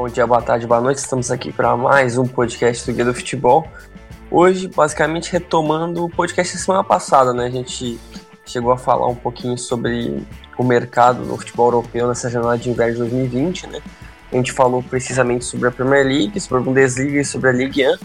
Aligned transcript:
Bom 0.00 0.08
dia, 0.08 0.26
boa 0.26 0.40
tarde, 0.40 0.66
boa 0.66 0.80
noite. 0.80 0.96
Estamos 0.96 1.30
aqui 1.30 1.52
para 1.52 1.76
mais 1.76 2.16
um 2.16 2.26
podcast 2.26 2.90
do 2.90 2.96
Guia 2.96 3.04
do 3.04 3.12
Futebol. 3.12 3.68
Hoje, 4.30 4.66
basicamente, 4.66 5.30
retomando 5.30 6.06
o 6.06 6.08
podcast 6.08 6.56
da 6.56 6.62
semana 6.62 6.82
passada, 6.82 7.34
né? 7.34 7.44
A 7.44 7.50
gente 7.50 8.00
chegou 8.46 8.72
a 8.72 8.78
falar 8.78 9.06
um 9.08 9.14
pouquinho 9.14 9.58
sobre 9.58 10.26
o 10.56 10.64
mercado 10.64 11.22
no 11.26 11.36
futebol 11.36 11.66
europeu 11.66 12.08
nessa 12.08 12.30
janela 12.30 12.56
de 12.56 12.70
inverno 12.70 12.94
de 12.94 12.98
2020, 13.00 13.66
né? 13.66 13.82
A 14.32 14.36
gente 14.36 14.52
falou 14.52 14.82
precisamente 14.82 15.44
sobre 15.44 15.68
a 15.68 15.70
Premier 15.70 16.06
League, 16.06 16.40
sobre 16.40 16.62
a 16.62 16.64
Bundesliga 16.64 17.20
e 17.20 17.24
sobre 17.24 17.50
a 17.50 17.52
Ligue 17.52 17.86
1. 17.86 17.98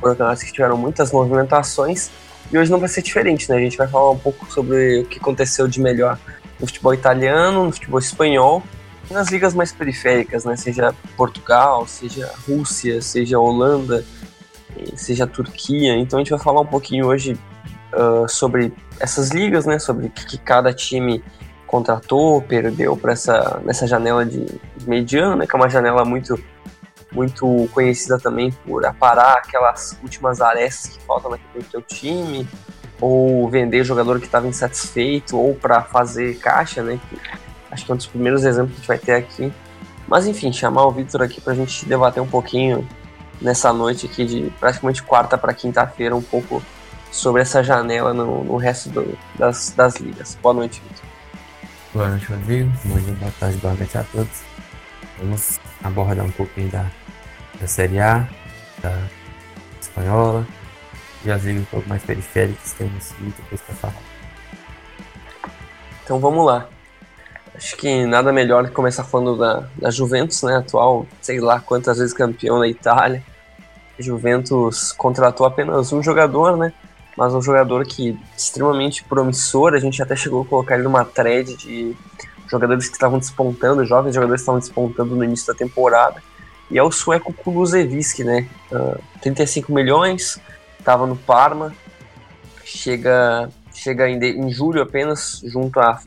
Foram 0.00 0.14
campeonatos 0.14 0.42
que 0.42 0.52
tiveram 0.52 0.76
muitas 0.76 1.12
movimentações. 1.12 2.10
E 2.50 2.58
hoje 2.58 2.72
não 2.72 2.80
vai 2.80 2.88
ser 2.88 3.02
diferente, 3.02 3.48
né? 3.48 3.56
A 3.56 3.60
gente 3.60 3.76
vai 3.76 3.86
falar 3.86 4.10
um 4.10 4.18
pouco 4.18 4.52
sobre 4.52 5.02
o 5.02 5.04
que 5.04 5.20
aconteceu 5.20 5.68
de 5.68 5.80
melhor 5.80 6.18
no 6.58 6.66
futebol 6.66 6.92
italiano, 6.92 7.66
no 7.66 7.72
futebol 7.72 8.00
espanhol 8.00 8.64
nas 9.10 9.28
ligas 9.28 9.54
mais 9.54 9.72
periféricas, 9.72 10.44
né? 10.44 10.56
Seja 10.56 10.94
Portugal, 11.16 11.86
seja 11.86 12.30
Rússia, 12.46 13.00
seja 13.00 13.38
Holanda, 13.38 14.04
seja 14.94 15.26
Turquia. 15.26 15.96
Então 15.96 16.18
a 16.18 16.22
gente 16.22 16.30
vai 16.30 16.38
falar 16.38 16.60
um 16.60 16.66
pouquinho 16.66 17.06
hoje 17.06 17.38
uh, 17.92 18.28
sobre 18.28 18.72
essas 18.98 19.30
ligas, 19.30 19.66
né? 19.66 19.78
Sobre 19.78 20.06
o 20.06 20.10
que, 20.10 20.26
que 20.26 20.38
cada 20.38 20.72
time 20.72 21.22
contratou, 21.66 22.40
perdeu 22.42 22.96
para 22.96 23.12
essa 23.12 23.60
nessa 23.64 23.86
janela 23.86 24.24
de, 24.24 24.46
mediano, 24.86 25.36
né? 25.36 25.46
Que 25.46 25.54
é 25.54 25.58
uma 25.58 25.68
janela 25.68 26.04
muito 26.04 26.38
muito 27.12 27.68
conhecida 27.72 28.18
também 28.18 28.52
por 28.66 28.84
aparar 28.84 29.38
aquelas 29.38 29.98
últimas 30.02 30.40
arestas 30.40 30.96
que 30.96 31.02
faltam 31.04 31.30
naquele 31.30 31.64
teu 31.64 31.80
time, 31.80 32.46
ou 33.00 33.48
vender 33.48 33.84
jogador 33.84 34.18
que 34.18 34.26
estava 34.26 34.46
insatisfeito, 34.46 35.38
ou 35.38 35.54
para 35.54 35.82
fazer 35.82 36.36
caixa, 36.38 36.82
né? 36.82 37.00
Que 37.08 37.45
acho 37.76 37.84
que 37.84 37.92
é 37.92 37.94
um 37.94 37.96
dos 37.96 38.06
primeiros 38.06 38.44
exemplos 38.44 38.72
que 38.72 38.76
a 38.76 38.80
gente 38.80 38.88
vai 38.88 38.98
ter 38.98 39.12
aqui. 39.12 39.52
Mas 40.08 40.26
enfim, 40.26 40.52
chamar 40.52 40.86
o 40.86 40.90
Victor 40.90 41.22
aqui 41.22 41.40
para 41.40 41.52
a 41.52 41.56
gente 41.56 41.84
debater 41.86 42.22
um 42.22 42.26
pouquinho 42.26 42.86
nessa 43.40 43.72
noite 43.72 44.06
aqui 44.06 44.24
de 44.24 44.52
praticamente 44.58 45.02
quarta 45.02 45.36
para 45.36 45.52
quinta-feira, 45.52 46.16
um 46.16 46.22
pouco 46.22 46.62
sobre 47.10 47.42
essa 47.42 47.62
janela 47.62 48.14
no, 48.14 48.42
no 48.44 48.56
resto 48.56 48.88
do, 48.90 49.16
das, 49.38 49.72
das 49.76 49.96
ligas. 49.96 50.38
Boa 50.42 50.54
noite, 50.54 50.82
Victor. 50.82 51.04
Boa 51.92 52.08
noite, 52.08 52.26
Rodrigo. 52.26 52.72
Bom 52.84 52.98
dia, 52.98 53.14
boa 53.14 53.32
tarde, 53.38 53.56
boa 53.58 53.74
noite 53.74 53.98
a 53.98 54.04
todos. 54.04 54.42
Vamos 55.18 55.60
abordar 55.82 56.24
um 56.24 56.30
pouquinho 56.30 56.70
da, 56.70 56.86
da 57.60 57.66
Série 57.66 57.98
A, 57.98 58.28
da 58.82 58.96
Espanhola 59.80 60.46
e 61.24 61.30
as 61.30 61.42
ligas 61.42 61.62
um 61.62 61.66
pouco 61.66 61.88
mais 61.88 62.02
periféricas, 62.02 62.72
temos 62.72 63.14
muita 63.18 63.42
coisa 63.42 63.64
para 63.64 63.74
falar. 63.76 64.02
Então 66.04 66.20
vamos 66.20 66.46
lá. 66.46 66.68
Acho 67.56 67.76
que 67.76 68.04
nada 68.04 68.32
melhor 68.32 68.66
que 68.66 68.72
começar 68.72 69.02
falando 69.02 69.38
da, 69.38 69.66
da 69.76 69.90
Juventus, 69.90 70.42
né? 70.42 70.56
Atual, 70.56 71.06
sei 71.22 71.40
lá 71.40 71.58
quantas 71.58 71.98
vezes 71.98 72.12
campeão 72.12 72.58
na 72.58 72.68
Itália. 72.68 73.22
Juventus 73.98 74.92
contratou 74.92 75.46
apenas 75.46 75.90
um 75.92 76.02
jogador, 76.02 76.56
né? 76.56 76.72
Mas 77.16 77.32
um 77.32 77.40
jogador 77.40 77.86
que 77.86 78.18
extremamente 78.36 79.02
promissor. 79.04 79.72
A 79.72 79.78
gente 79.78 80.02
até 80.02 80.14
chegou 80.14 80.42
a 80.42 80.44
colocar 80.44 80.74
ele 80.74 80.84
numa 80.84 81.04
thread 81.04 81.56
de 81.56 81.96
jogadores 82.46 82.88
que 82.88 82.94
estavam 82.94 83.18
despontando, 83.18 83.84
jovens 83.86 84.14
jogadores 84.14 84.40
que 84.40 84.44
estavam 84.44 84.60
despontando 84.60 85.16
no 85.16 85.24
início 85.24 85.46
da 85.46 85.54
temporada. 85.54 86.22
E 86.70 86.78
é 86.78 86.82
o 86.82 86.90
sueco 86.90 87.32
Kulusevski, 87.32 88.22
né? 88.22 88.46
Uh, 88.70 88.98
ah, 88.98 89.20
35 89.22 89.72
milhões, 89.72 90.38
estava 90.78 91.06
no 91.06 91.16
Parma, 91.16 91.74
chega 92.64 93.48
chega 93.80 94.08
em, 94.08 94.18
em 94.18 94.50
julho 94.50 94.82
apenas 94.82 95.40
junto 95.44 95.78
à 95.80 96.00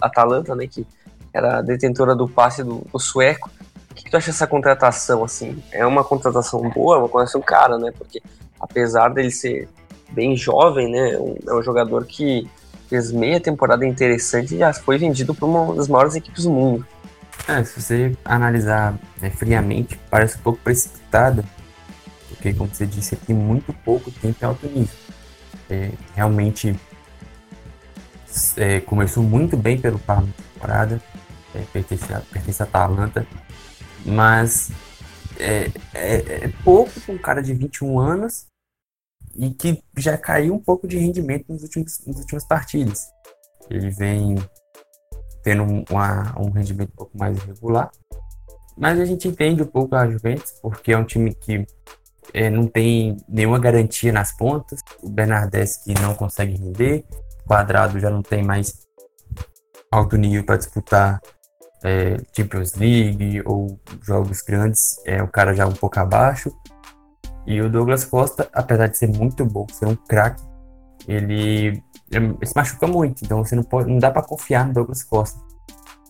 Atalanta, 0.00 0.54
né? 0.54 0.66
Que 0.66 0.86
era 1.32 1.58
a 1.58 1.62
detentora 1.62 2.14
do 2.14 2.28
passe 2.28 2.62
do, 2.62 2.86
do 2.92 2.98
sueco. 2.98 3.50
O 3.90 3.94
que, 3.94 4.04
que 4.04 4.10
tu 4.10 4.16
acha 4.16 4.30
dessa 4.30 4.46
contratação, 4.46 5.24
assim? 5.24 5.62
É 5.70 5.86
uma 5.86 6.04
contratação 6.04 6.60
boa, 6.70 6.96
é 6.96 6.98
uma 6.98 7.08
contratação 7.08 7.40
cara, 7.40 7.78
né? 7.78 7.92
Porque 7.96 8.22
apesar 8.60 9.08
dele 9.08 9.30
ser 9.30 9.68
bem 10.10 10.36
jovem, 10.36 10.90
né? 10.90 11.16
Um, 11.18 11.36
é 11.46 11.54
um 11.54 11.62
jogador 11.62 12.04
que 12.04 12.48
fez 12.88 13.10
meia 13.10 13.40
temporada 13.40 13.86
interessante 13.86 14.54
e 14.54 14.58
já 14.58 14.72
foi 14.72 14.98
vendido 14.98 15.34
para 15.34 15.46
uma 15.46 15.74
das 15.74 15.88
maiores 15.88 16.14
equipes 16.14 16.44
do 16.44 16.50
mundo. 16.50 16.86
É, 17.48 17.64
se 17.64 17.80
você 17.80 18.16
analisar 18.24 18.94
né, 19.20 19.30
friamente, 19.30 19.98
parece 20.10 20.36
um 20.38 20.42
pouco 20.42 20.60
precipitado, 20.62 21.44
porque, 22.28 22.52
como 22.52 22.72
você 22.72 22.86
disse, 22.86 23.16
tem 23.16 23.34
muito 23.34 23.72
pouco 23.72 24.10
tempo 24.10 24.36
em 24.40 24.46
alto 24.46 24.66
nível. 24.66 24.94
É, 25.70 25.90
realmente 26.14 26.76
é, 28.56 28.80
começou 28.80 29.22
muito 29.22 29.56
bem 29.56 29.80
pelo 29.80 29.98
Parma 29.98 30.28
temporada, 30.54 31.00
é, 31.54 31.60
pertence, 31.72 32.12
a, 32.12 32.20
pertence 32.20 32.62
Atalanta, 32.62 33.26
mas 34.04 34.70
é, 35.38 35.70
é, 35.94 36.44
é 36.44 36.52
pouco 36.64 37.00
para 37.00 37.14
um 37.14 37.18
cara 37.18 37.42
de 37.42 37.52
21 37.54 37.98
anos 37.98 38.46
e 39.34 39.50
que 39.50 39.82
já 39.96 40.16
caiu 40.16 40.54
um 40.54 40.58
pouco 40.58 40.86
de 40.86 40.98
rendimento 40.98 41.46
nos 41.48 41.62
últimos, 41.62 42.00
nos 42.06 42.18
últimos 42.18 42.44
partidos. 42.44 43.00
Ele 43.70 43.90
vem 43.90 44.36
tendo 45.42 45.64
uma, 45.90 46.38
um 46.38 46.50
rendimento 46.50 46.90
um 46.90 46.96
pouco 46.96 47.18
mais 47.18 47.36
irregular, 47.38 47.90
mas 48.76 48.98
a 49.00 49.04
gente 49.04 49.28
entende 49.28 49.62
um 49.62 49.66
pouco 49.66 49.94
a 49.94 50.08
Juventus, 50.08 50.52
porque 50.62 50.92
é 50.92 50.98
um 50.98 51.04
time 51.04 51.34
que 51.34 51.66
é, 52.32 52.48
não 52.48 52.66
tem 52.66 53.16
nenhuma 53.28 53.58
garantia 53.58 54.12
nas 54.12 54.32
pontas, 54.32 54.80
o 55.02 55.08
Bernardeschi 55.08 55.94
não 56.00 56.14
consegue 56.14 56.56
render, 56.56 57.04
Quadrado 57.46 57.98
já 57.98 58.10
não 58.10 58.22
tem 58.22 58.42
mais 58.42 58.86
alto 59.90 60.16
nível 60.16 60.44
para 60.44 60.56
disputar 60.56 61.20
é, 61.84 62.16
Champions 62.34 62.74
League 62.74 63.42
ou 63.44 63.78
jogos 64.02 64.40
grandes, 64.42 65.00
é 65.04 65.22
o 65.22 65.28
cara 65.28 65.54
já 65.54 65.66
um 65.66 65.72
pouco 65.72 65.98
abaixo, 65.98 66.50
e 67.46 67.60
o 67.60 67.68
Douglas 67.68 68.04
Costa, 68.04 68.48
apesar 68.52 68.86
de 68.86 68.96
ser 68.96 69.08
muito 69.08 69.44
bom, 69.44 69.66
ser 69.70 69.86
um 69.86 69.96
craque, 69.96 70.42
ele, 71.08 71.82
ele, 72.10 72.36
se 72.44 72.54
machuca 72.54 72.86
muito, 72.86 73.24
então 73.24 73.44
você 73.44 73.56
não 73.56 73.64
pode, 73.64 73.90
não 73.90 73.98
dá 73.98 74.10
para 74.10 74.22
confiar 74.22 74.66
no 74.66 74.72
Douglas 74.72 75.02
Costa. 75.02 75.40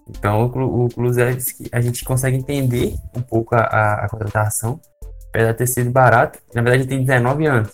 Então 0.09 0.47
o, 0.47 0.84
o 0.84 0.88
Kulusevski, 0.91 1.69
a 1.72 1.81
gente 1.81 2.04
consegue 2.04 2.37
entender 2.37 2.94
um 3.16 3.22
pouco 3.22 3.54
a, 3.54 3.60
a, 3.60 4.04
a, 4.04 4.09
contratação, 4.09 4.81
apesar 5.28 5.53
de 5.53 5.59
ter 5.59 5.66
sido 5.66 5.91
barato. 5.91 6.38
Na 6.54 6.60
verdade, 6.60 6.82
ele 6.82 6.88
tem 6.88 7.04
19 7.04 7.47
anos, 7.47 7.72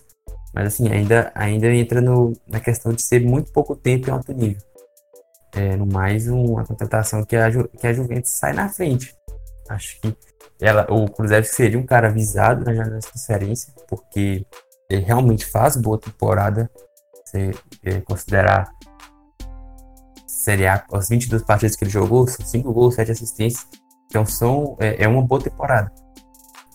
mas 0.59 0.75
assim 0.75 0.89
ainda 0.89 1.31
ainda 1.37 1.73
entra 1.73 2.01
no, 2.01 2.33
na 2.49 2.59
questão 2.59 2.93
de 2.93 3.01
ser 3.01 3.21
muito 3.21 3.53
pouco 3.53 3.77
tempo 3.77 4.09
em 4.09 4.13
alto 4.13 4.33
nível. 4.33 4.61
É, 5.55 5.77
no 5.77 5.87
mais 5.87 6.27
uma 6.27 6.65
contratação 6.65 7.25
que 7.25 7.37
a, 7.37 7.49
que 7.49 7.87
a 7.87 7.93
Juventus 7.93 8.33
sai 8.33 8.53
na 8.53 8.69
frente. 8.69 9.15
Acho 9.69 10.01
que 10.01 10.17
ela, 10.61 10.85
o 10.91 11.09
Kulusevski 11.09 11.55
seria 11.55 11.79
um 11.79 11.87
cara 11.87 12.11
visado 12.11 12.65
na 12.65 12.75
janela 12.75 12.99
de 12.99 13.07
transferência, 13.07 13.73
porque 13.89 14.45
ele 14.91 15.05
realmente 15.05 15.47
faz 15.47 15.77
boa 15.77 15.97
temporada. 15.97 16.69
Se 17.25 17.53
é, 17.85 18.01
considerar 18.01 18.69
Série 20.27 20.67
A, 20.67 20.85
as 20.93 21.09
22 21.09 21.45
partidas 21.45 21.77
que 21.77 21.85
ele 21.85 21.91
jogou, 21.93 22.27
são 22.27 22.45
5 22.45 22.73
gols, 22.73 22.97
7 22.97 23.13
assistências. 23.13 23.65
Então 24.07 24.27
são, 24.27 24.77
é, 24.81 25.05
é 25.05 25.07
uma 25.07 25.23
boa 25.23 25.41
temporada. 25.41 25.93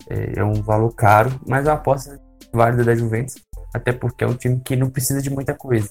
É, 0.10 0.40
é, 0.40 0.44
um 0.44 0.62
valor 0.62 0.94
caro, 0.96 1.38
mas 1.46 1.68
é 1.68 1.70
uma 1.70 1.76
aposta 1.76 2.18
válida 2.54 2.86
da 2.86 2.96
Juventus, 2.96 3.36
até 3.74 3.92
porque 3.92 4.24
é 4.24 4.28
um 4.28 4.36
time 4.36 4.60
que 4.60 4.76
não 4.76 4.90
precisa 4.90 5.22
de 5.22 5.30
muita 5.30 5.54
coisa. 5.54 5.90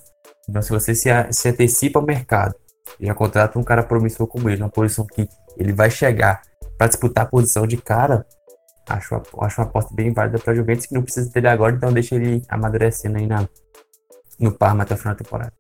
Então 0.48 0.62
se 0.62 0.70
você 0.70 0.94
se, 0.94 1.08
se 1.30 1.48
antecipa 1.48 1.98
ao 1.98 2.06
mercado, 2.06 2.54
já 3.00 3.14
contrata 3.14 3.58
um 3.58 3.64
cara 3.64 3.82
promissor 3.82 4.26
como 4.26 4.48
ele, 4.48 4.62
uma 4.62 4.68
posição 4.68 5.06
que 5.06 5.28
ele 5.56 5.72
vai 5.72 5.90
chegar 5.90 6.42
para 6.78 6.88
disputar 6.88 7.24
a 7.24 7.28
posição 7.28 7.66
de 7.66 7.76
cara, 7.76 8.26
acho, 8.88 9.14
acho 9.40 9.60
uma 9.60 9.66
aposta 9.66 9.94
bem 9.94 10.12
válida 10.12 10.38
para 10.38 10.54
Juventus, 10.54 10.86
que 10.86 10.94
não 10.94 11.02
precisa 11.02 11.30
dele 11.30 11.48
agora, 11.48 11.74
então 11.74 11.92
deixa 11.92 12.14
ele 12.14 12.42
amadurecendo 12.48 13.18
aí 13.18 13.26
na, 13.26 13.48
no 14.38 14.52
Parma 14.52 14.82
até 14.82 14.94
o 14.94 14.98
final 14.98 15.14
da 15.14 15.22
temporada. 15.22 15.52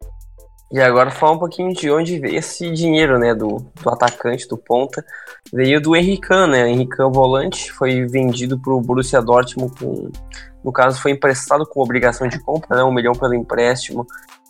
E 0.72 0.80
agora 0.80 1.10
falar 1.10 1.32
um 1.32 1.38
pouquinho 1.38 1.74
de 1.74 1.90
onde 1.90 2.18
veio 2.18 2.38
esse 2.38 2.70
dinheiro, 2.70 3.18
né, 3.18 3.34
do, 3.34 3.58
do 3.82 3.90
atacante, 3.90 4.48
do 4.48 4.56
ponta. 4.56 5.04
Veio 5.52 5.78
do 5.82 5.94
Henrican, 5.94 6.46
né, 6.46 6.70
Henrican 6.70 7.10
volante, 7.10 7.70
foi 7.70 8.06
vendido 8.06 8.58
para 8.58 8.72
o 8.72 8.80
Borussia 8.80 9.20
Dortmund 9.20 9.78
com, 9.78 10.10
no 10.64 10.72
caso 10.72 10.98
foi 11.02 11.10
emprestado 11.10 11.66
com 11.66 11.82
obrigação 11.82 12.26
de 12.26 12.38
compra, 12.40 12.78
né, 12.78 12.82
um 12.82 12.92
milhão 12.92 13.12
pelo 13.12 13.34
empréstimo, 13.34 14.06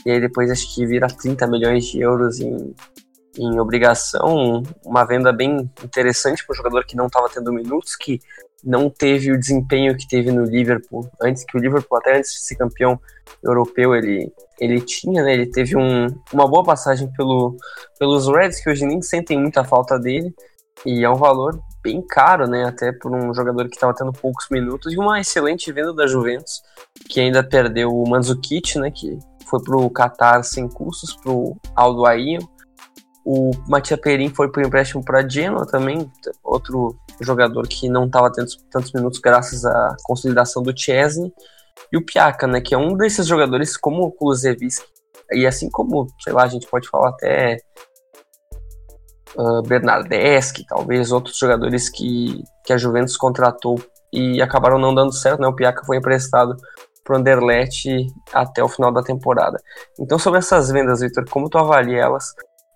e 0.07 0.13
aí 0.13 0.21
depois 0.21 0.49
acho 0.49 0.73
que 0.73 0.87
vira 0.87 1.09
30 1.09 1.45
milhões 1.49 1.87
de 1.87 2.01
euros 2.01 2.39
em, 2.39 2.73
em 3.37 3.59
obrigação, 3.59 4.63
uma 4.85 5.05
venda 5.05 5.33
bem 5.33 5.69
interessante 5.83 6.47
para 6.47 6.55
um 6.55 6.57
jogador 6.57 6.85
que 6.85 6.97
não 6.97 7.07
estava 7.07 7.29
tendo 7.29 7.53
minutos, 7.53 7.97
que 7.97 8.21
não 8.63 8.89
teve 8.89 9.33
o 9.33 9.39
desempenho 9.39 9.97
que 9.97 10.07
teve 10.07 10.31
no 10.31 10.45
Liverpool, 10.45 11.09
antes 11.21 11.45
que 11.45 11.57
o 11.57 11.61
Liverpool, 11.61 11.99
até 11.99 12.19
antes 12.19 12.33
de 12.33 12.41
ser 12.41 12.57
campeão 12.57 12.99
europeu, 13.43 13.95
ele, 13.95 14.33
ele 14.61 14.81
tinha, 14.81 15.23
né? 15.23 15.35
Ele 15.35 15.47
teve 15.47 15.77
um, 15.77 16.07
uma 16.33 16.47
boa 16.47 16.63
passagem 16.63 17.11
pelo, 17.13 17.57
pelos 17.99 18.29
Reds, 18.29 18.63
que 18.63 18.71
hoje 18.71 18.87
nem 18.87 19.03
sentem 19.03 19.39
muita 19.39 19.65
falta 19.65 19.99
dele, 19.99 20.33
e 20.87 21.05
é 21.05 21.11
um 21.11 21.17
valor 21.17 21.61
bem 21.83 22.01
caro, 22.07 22.47
né? 22.47 22.65
Até 22.65 22.93
por 22.93 23.13
um 23.13 23.35
jogador 23.35 23.69
que 23.69 23.75
estava 23.75 23.95
tendo 23.95 24.13
poucos 24.13 24.47
minutos, 24.51 24.93
e 24.93 24.97
uma 24.97 25.21
excelente 25.21 25.73
venda 25.73 25.93
da 25.93 26.07
Juventus, 26.07 26.63
que 27.09 27.21
ainda 27.21 27.43
perdeu 27.43 27.91
o 27.91 28.09
Mandzukic, 28.09 28.79
né? 28.79 28.91
Que 28.91 29.19
foi 29.49 29.61
para 29.63 29.77
o 29.77 29.91
Qatar 29.91 30.45
sem 30.45 30.69
custos, 30.69 31.17
para 31.17 31.33
o 31.33 31.57
Aldo 31.75 32.07
Aino, 32.07 32.49
O 33.25 33.53
Matia 33.69 33.97
Perin 33.97 34.31
foi 34.31 34.49
o 34.49 34.61
empréstimo 34.61 35.05
para 35.05 35.27
Genoa 35.29 35.67
também, 35.67 36.11
outro 36.43 36.97
jogador 37.21 37.67
que 37.69 37.89
não 37.89 38.07
estava 38.07 38.33
tendo 38.33 38.49
tantos 38.71 38.93
minutos 38.93 39.21
graças 39.21 39.65
à 39.65 39.97
consolidação 40.03 40.63
do 40.63 40.77
Chesney. 40.77 41.33
E 41.93 41.97
o 41.97 42.05
Piaca, 42.05 42.47
né, 42.47 42.61
que 42.61 42.75
é 42.75 42.79
um 42.79 42.97
desses 42.97 43.27
jogadores 43.27 43.77
como 43.77 44.03
o 44.03 44.13
Kulusevski, 44.13 44.85
e 45.31 45.47
assim 45.47 45.71
como, 45.71 46.07
sei 46.23 46.33
lá, 46.33 46.43
a 46.43 46.49
gente 46.49 46.67
pode 46.67 46.89
falar 46.89 47.11
até 47.11 47.59
uh, 49.37 49.63
Bernardeschi, 49.63 50.67
talvez 50.67 51.13
outros 51.13 51.37
jogadores 51.37 51.89
que, 51.89 52.43
que 52.65 52.73
a 52.73 52.77
Juventus 52.77 53.17
contratou 53.17 53.81
e 54.13 54.43
acabaram 54.43 54.79
não 54.79 54.95
dando 54.95 55.13
certo, 55.13 55.41
né? 55.41 55.47
O 55.47 55.55
Piaca 55.55 55.85
foi 55.85 55.97
emprestado 55.97 56.57
para 57.03 57.15
o 57.15 57.19
Anderlecht 57.19 57.89
até 58.33 58.63
o 58.63 58.69
final 58.69 58.93
da 58.93 59.03
temporada. 59.03 59.59
Então, 59.99 60.19
sobre 60.19 60.39
essas 60.39 60.71
vendas, 60.71 61.01
Victor, 61.01 61.25
como 61.29 61.49
tu 61.49 61.59
avalia 61.59 62.03
elas 62.03 62.27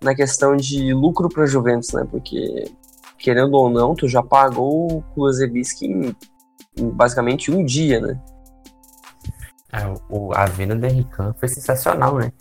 na 0.01 0.15
questão 0.15 0.55
de 0.55 0.93
lucro 0.93 1.29
para 1.29 1.43
a 1.43 1.47
Juventus, 1.47 1.91
né? 1.93 2.05
Porque, 2.09 2.71
querendo 3.17 3.53
ou 3.55 3.69
não, 3.69 3.95
tu 3.95 4.07
já 4.07 4.21
pagou 4.21 4.91
o 4.91 5.01
Kulusevski 5.13 5.87
em, 5.87 6.15
em 6.77 6.89
basicamente 6.89 7.51
um 7.51 7.63
dia, 7.63 7.99
né? 7.99 8.21
É, 9.71 9.79
o, 10.09 10.33
a 10.33 10.45
venda 10.45 10.75
do 10.75 10.85
Henrique 10.85 11.11
foi 11.37 11.47
sensacional, 11.47 12.17
né? 12.17 12.31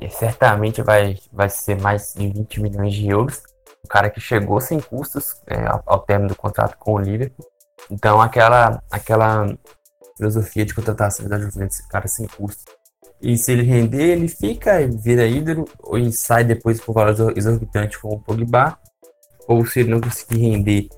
E 0.00 0.08
certamente 0.08 0.82
vai, 0.82 1.18
vai 1.32 1.48
ser 1.48 1.80
mais 1.80 2.14
de 2.14 2.28
20 2.28 2.60
milhões 2.60 2.94
de 2.94 3.08
euros. 3.08 3.42
O 3.84 3.88
cara 3.88 4.10
que 4.10 4.20
chegou 4.20 4.60
sem 4.60 4.80
custos 4.80 5.40
é, 5.46 5.66
ao, 5.66 5.82
ao 5.86 6.00
término 6.00 6.30
do 6.30 6.36
contrato 6.36 6.76
com 6.78 6.94
o 6.94 6.98
Liverpool. 6.98 7.46
Então, 7.90 8.20
aquela, 8.20 8.82
aquela 8.90 9.46
filosofia 10.16 10.64
de 10.64 10.74
contratação 10.74 11.28
da 11.28 11.38
Juventus, 11.38 11.80
cara 11.82 12.08
sem 12.08 12.26
custo. 12.26 12.64
E 13.20 13.38
se 13.38 13.52
ele 13.52 13.62
render, 13.62 14.10
ele 14.10 14.28
fica, 14.28 14.86
vira 14.86 15.26
ídolo, 15.26 15.66
ou 15.82 15.98
sai 16.12 16.44
depois 16.44 16.80
por 16.80 16.92
valor 16.92 17.32
exorbitante 17.36 17.98
com 17.98 18.08
o 18.08 18.20
Pogba. 18.20 18.78
Ou 19.48 19.64
se 19.66 19.80
ele 19.80 19.90
não 19.90 20.00
conseguir 20.00 20.38
render, 20.40 20.88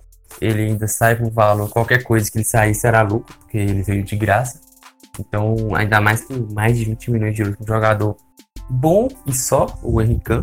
ele 0.40 0.62
ainda 0.62 0.86
sai 0.88 1.16
por 1.16 1.30
valor, 1.30 1.68
qualquer 1.70 2.02
coisa 2.02 2.30
que 2.30 2.38
ele 2.38 2.44
sair 2.44 2.74
será 2.74 3.02
lucro, 3.02 3.36
porque 3.38 3.58
ele 3.58 3.82
veio 3.82 4.02
de 4.02 4.16
graça. 4.16 4.60
Então, 5.18 5.74
ainda 5.74 6.00
mais 6.00 6.24
com 6.24 6.34
mais 6.52 6.76
de 6.76 6.84
20 6.84 7.10
milhões 7.10 7.34
de 7.34 7.42
euros, 7.42 7.56
um 7.60 7.66
jogador 7.66 8.16
bom 8.68 9.08
e 9.26 9.32
só, 9.32 9.66
o 9.82 10.00
Henrique 10.00 10.42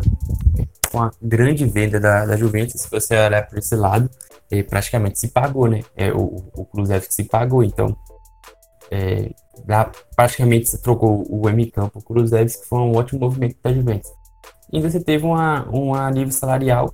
com 0.90 1.02
a 1.02 1.10
grande 1.20 1.64
venda 1.64 1.98
da, 1.98 2.24
da 2.24 2.36
Juventus, 2.36 2.80
se 2.80 2.90
você 2.90 3.16
olhar 3.16 3.46
por 3.48 3.58
esse 3.58 3.74
lado, 3.74 4.08
é, 4.50 4.62
praticamente 4.62 5.18
se 5.18 5.28
pagou, 5.28 5.66
né? 5.66 5.82
É, 5.96 6.12
o, 6.12 6.50
o 6.54 6.64
Cruzeiro 6.64 7.04
se 7.08 7.24
pagou, 7.24 7.64
então 7.64 7.96
é, 8.90 9.30
praticamente 10.14 10.68
se 10.68 10.82
trocou 10.82 11.24
o 11.28 11.48
M 11.48 11.70
Campo 11.70 12.00
por 12.00 12.14
Cruzeiro, 12.14 12.48
que 12.48 12.66
foi 12.66 12.78
um 12.78 12.96
ótimo 12.96 13.20
movimento 13.20 13.56
da 13.62 13.72
Juventus. 13.72 14.10
E 14.72 14.76
ainda 14.76 14.90
você 14.90 15.00
teve 15.00 15.24
uma, 15.24 15.68
um 15.70 15.94
alívio 15.94 16.32
salarial 16.32 16.92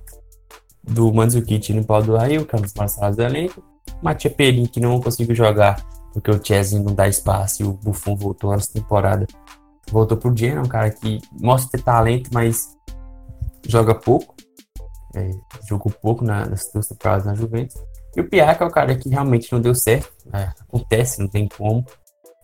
do 0.83 1.11
Mandzukic 1.13 1.73
no 1.73 1.83
Paulo 1.83 2.05
do 2.05 2.15
Raio, 2.15 2.45
que 2.45 2.55
é 2.55 2.59
um 2.59 2.61
dos 2.61 2.71
salários 2.71 3.17
do 3.17 3.23
elenco, 3.23 3.63
Matia 4.01 4.31
Perin, 4.31 4.65
que 4.65 4.79
não 4.79 4.99
conseguiu 4.99 5.35
jogar 5.35 5.83
porque 6.13 6.31
o 6.31 6.43
Chesney 6.43 6.81
não 6.81 6.93
dá 6.93 7.07
espaço 7.07 7.63
e 7.63 7.65
o 7.65 7.73
Buffon 7.73 8.15
voltou 8.15 8.51
nessa 8.51 8.73
temporada. 8.73 9.25
Voltou 9.89 10.17
pro 10.17 10.35
Genoa, 10.35 10.65
um 10.65 10.67
cara 10.67 10.89
que 10.89 11.19
mostra 11.39 11.77
ter 11.77 11.83
talento, 11.83 12.29
mas 12.33 12.77
joga 13.67 13.95
pouco. 13.95 14.35
É, 15.15 15.29
jogou 15.67 15.91
pouco 15.91 16.23
na, 16.23 16.45
nas 16.45 16.69
duas 16.71 16.87
temporadas 16.87 17.25
na 17.25 17.35
Juventus. 17.35 17.75
E 18.15 18.21
o 18.21 18.29
Piaca 18.29 18.63
é 18.63 18.67
o 18.67 18.71
cara 18.71 18.95
que 18.95 19.09
realmente 19.09 19.51
não 19.51 19.61
deu 19.61 19.73
certo. 19.73 20.11
É, 20.33 20.49
acontece, 20.59 21.19
não 21.19 21.27
tem 21.27 21.47
como. 21.47 21.85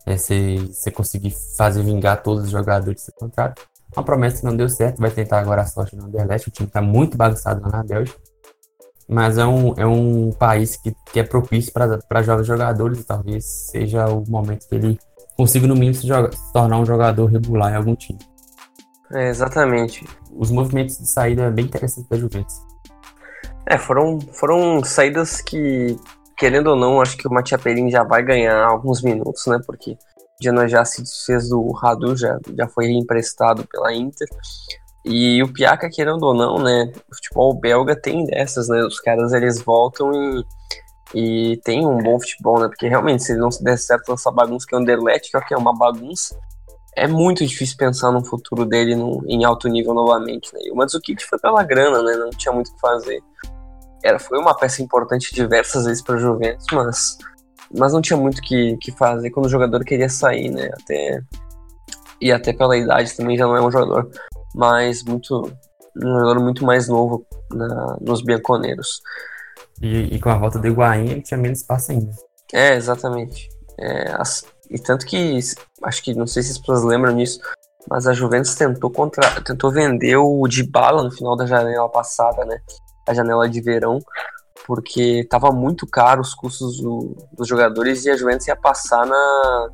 É, 0.07 0.15
você 0.15 0.89
conseguir 0.89 1.36
fazer 1.57 1.83
vingar 1.83 2.24
todos 2.24 2.45
os 2.45 2.50
jogadores 2.50 3.01
desse 3.01 3.12
contrato. 3.12 3.62
Uma 3.94 4.06
promessa 4.06 4.39
que 4.39 4.45
não 4.45 4.56
deu 4.56 4.69
certo, 4.69 5.01
vai 5.01 5.12
tentar 5.12 5.39
agora 5.39 5.63
a 5.63 5.65
sorte 5.65 5.98
no 5.98 6.06
Anderlecht. 6.06 6.48
O 6.48 6.51
time 6.51 6.68
está 6.68 6.81
muito 6.81 7.18
bagunçado 7.18 7.62
lá 7.62 7.69
na 7.69 7.83
Bélgica. 7.83 8.18
Mas 9.09 9.38
é 9.38 9.45
um, 9.45 9.74
é 9.75 9.86
um 9.86 10.31
país 10.31 10.77
que, 10.77 10.95
que 11.12 11.19
é 11.19 11.24
propício 11.24 11.74
para 11.74 12.24
jovens 12.24 12.48
jogadores. 12.48 13.01
E 13.01 13.04
talvez 13.04 13.45
seja 13.69 14.07
o 14.07 14.24
momento 14.30 14.68
que 14.69 14.75
ele 14.75 14.98
consiga, 15.36 15.68
no 15.68 15.75
mínimo, 15.75 15.95
se, 15.95 16.07
joga, 16.07 16.31
se 16.31 16.54
tornar 16.54 16.80
um 16.80 16.86
jogador 16.86 17.25
regular 17.25 17.74
em 17.74 17.75
algum 17.75 17.95
time. 17.95 18.19
É, 19.12 19.30
exatamente. 19.30 20.06
Os 20.31 20.51
movimentos 20.51 20.98
de 20.98 21.09
saída 21.09 21.44
é 21.44 21.51
bem 21.51 21.65
interessantes 21.65 22.09
da 22.09 22.18
Juventus. 22.18 22.56
É, 23.65 23.77
foram, 23.77 24.19
foram 24.31 24.81
saídas 24.83 25.42
que, 25.42 25.98
querendo 26.38 26.68
ou 26.68 26.75
não, 26.75 27.01
acho 27.01 27.18
que 27.18 27.28
o 27.28 27.31
Matia 27.31 27.57
Perin 27.57 27.89
já 27.89 28.04
vai 28.04 28.24
ganhar 28.24 28.63
alguns 28.63 29.01
minutos, 29.01 29.45
né? 29.48 29.60
Porque 29.66 29.98
Genoa 30.42 30.68
já 30.68 30.86
se 30.86 31.01
desfez 31.01 31.50
do 31.50 31.72
Radu, 31.72 32.16
já, 32.16 32.38
já 32.56 32.68
foi 32.68 32.92
emprestado 32.92 33.68
pela 33.68 33.94
Inter. 33.94 34.28
E 35.04 35.42
o 35.42 35.51
Piaca, 35.51 35.89
querendo 35.89 36.24
ou 36.24 36.34
não, 36.34 36.60
né? 36.60 36.92
O 37.10 37.16
futebol 37.16 37.54
belga 37.60 38.00
tem 38.00 38.25
dessas, 38.25 38.68
né? 38.68 38.84
Os 38.84 39.00
caras 39.00 39.34
eles 39.34 39.62
voltam 39.62 40.12
e, 40.13 40.45
e 41.16 41.57
tem 41.63 41.86
um 41.86 41.98
bom 41.98 42.19
futebol, 42.19 42.60
né? 42.60 42.68
Porque 42.68 42.88
realmente, 42.88 43.24
se 43.24 43.31
ele 43.31 43.42
não 43.42 43.50
se 43.50 43.63
der 43.63 43.78
certo 43.78 44.12
nessa 44.12 44.31
bagunça 44.31 44.68
que 44.68 44.75
é 44.75 44.78
o 44.78 44.81
Anderlecht, 44.81 45.31
que 45.48 45.54
é 45.54 45.57
uma 45.57 45.75
bagunça, 45.75 46.38
é 46.95 47.07
muito 47.07 47.45
difícil 47.45 47.78
pensar 47.78 48.12
no 48.12 48.24
futuro 48.24 48.66
dele 48.66 48.95
no, 48.95 49.24
em 49.28 49.44
alto 49.44 49.68
nível 49.68 49.94
novamente. 49.94 50.54
Né? 50.54 50.60
E 50.63 50.72
o 50.72 50.75
Mandzukic 50.75 51.24
foi 51.25 51.40
pela 51.40 51.63
grana, 51.63 52.04
né? 52.04 52.16
Não 52.16 52.30
tinha 52.30 52.54
muito 52.54 52.69
o 52.69 52.75
que 52.75 52.80
fazer. 52.80 53.24
Era, 54.04 54.20
foi 54.20 54.38
uma 54.40 54.56
peça 54.56 54.82
importante 54.82 55.34
diversas 55.34 55.86
vezes 55.86 56.04
para 56.04 56.18
Juventus, 56.18 56.66
mas, 56.72 57.18
mas 57.76 57.94
não 57.94 58.02
tinha 58.02 58.18
muito 58.18 58.40
o 58.40 58.42
que, 58.42 58.78
que 58.78 58.92
fazer 58.92 59.30
quando 59.32 59.48
o 59.48 59.50
jogador 59.50 59.84
queria 59.84 60.10
sair, 60.10 60.50
né? 60.50 60.70
Até, 60.82 61.22
e 62.22 62.32
até 62.32 62.54
pela 62.54 62.78
idade 62.78 63.16
também 63.16 63.38
já 63.38 63.46
não 63.46 63.56
é 63.56 63.62
um 63.62 63.72
jogador 63.72 64.10
mais 64.56 65.04
muito 65.04 65.52
um 65.96 66.20
jogador 66.20 66.40
muito 66.40 66.64
mais 66.64 66.88
novo 66.88 67.26
na, 67.52 67.98
nos 68.00 68.22
bianconeiros. 68.22 69.02
E, 69.82 70.16
e, 70.16 70.20
com 70.20 70.30
a 70.30 70.38
volta 70.38 70.60
do 70.60 70.68
Higuaín 70.68 71.10
ele 71.10 71.22
tinha 71.22 71.38
menos 71.38 71.60
espaço 71.60 71.92
ainda. 71.92 72.12
É, 72.54 72.76
exatamente. 72.76 73.50
É, 73.80 74.12
as, 74.18 74.46
e 74.70 74.80
tanto 74.80 75.06
que, 75.06 75.40
acho 75.84 76.04
que, 76.04 76.14
não 76.14 76.28
sei 76.28 76.44
se 76.44 76.52
as 76.52 76.58
pessoas 76.58 76.84
lembram 76.84 77.16
disso, 77.16 77.40
mas 77.90 78.08
a 78.08 78.14
Juventus 78.14 78.56
tentou, 78.56 78.90
contra, 78.90 79.42
tentou 79.42 79.72
vender 79.72 80.18
o 80.18 80.48
Dybala 80.48 81.04
no 81.04 81.12
final 81.12 81.36
da 81.36 81.46
janela 81.46 81.90
passada, 81.90 82.44
né? 82.46 82.60
A 83.07 83.13
janela 83.13 83.50
de 83.50 83.62
verão, 83.62 84.00
porque 84.65 85.21
estava 85.21 85.51
muito 85.51 85.88
caro 85.88 86.21
os 86.21 86.33
custos 86.33 86.81
do, 86.81 87.15
dos 87.33 87.48
jogadores 87.48 88.06
e 88.06 88.12
a 88.12 88.18
Juventus 88.18 88.48
ia 88.48 88.56
passar 88.56 89.06
na 89.06 89.69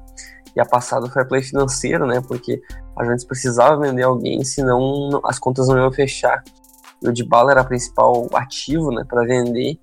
ia 0.55 0.65
passar 0.65 0.99
do 0.99 1.09
fair 1.09 1.27
play 1.27 1.41
financeiro, 1.41 2.05
né? 2.05 2.21
Porque 2.27 2.61
a 2.95 3.03
Juventus 3.03 3.25
precisava 3.25 3.79
vender 3.79 4.03
alguém, 4.03 4.43
senão 4.43 5.19
as 5.25 5.39
contas 5.39 5.67
não 5.67 5.77
iam 5.77 5.91
fechar. 5.91 6.43
E 7.01 7.07
o 7.07 7.11
Dybala 7.11 7.51
era 7.51 7.61
o 7.61 7.67
principal 7.67 8.29
ativo, 8.33 8.91
né, 8.91 9.03
para 9.07 9.25
vender. 9.25 9.79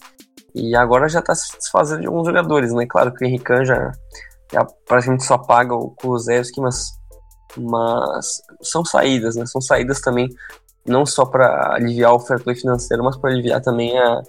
E 0.54 0.74
agora 0.76 1.08
já 1.08 1.18
está 1.18 1.34
se 1.34 1.56
desfazendo 1.56 2.00
de 2.00 2.06
alguns 2.06 2.26
jogadores, 2.26 2.72
né? 2.72 2.86
Claro 2.86 3.12
que 3.12 3.24
o 3.24 3.26
Henrique 3.26 3.64
já 3.64 3.92
a, 4.56 4.64
praticamente 4.86 5.24
só 5.24 5.38
paga 5.38 5.74
o 5.74 5.90
Kulusevski, 5.90 6.60
mas, 6.60 6.92
mas 7.56 8.40
são 8.62 8.84
saídas, 8.84 9.36
né? 9.36 9.46
São 9.46 9.60
saídas 9.60 10.00
também 10.00 10.28
não 10.86 11.04
só 11.04 11.24
para 11.24 11.74
aliviar 11.74 12.12
o 12.12 12.20
fair 12.20 12.42
play 12.42 12.56
financeiro, 12.56 13.04
mas 13.04 13.16
para 13.16 13.30
aliviar 13.30 13.60
também 13.60 13.98
a, 13.98 14.22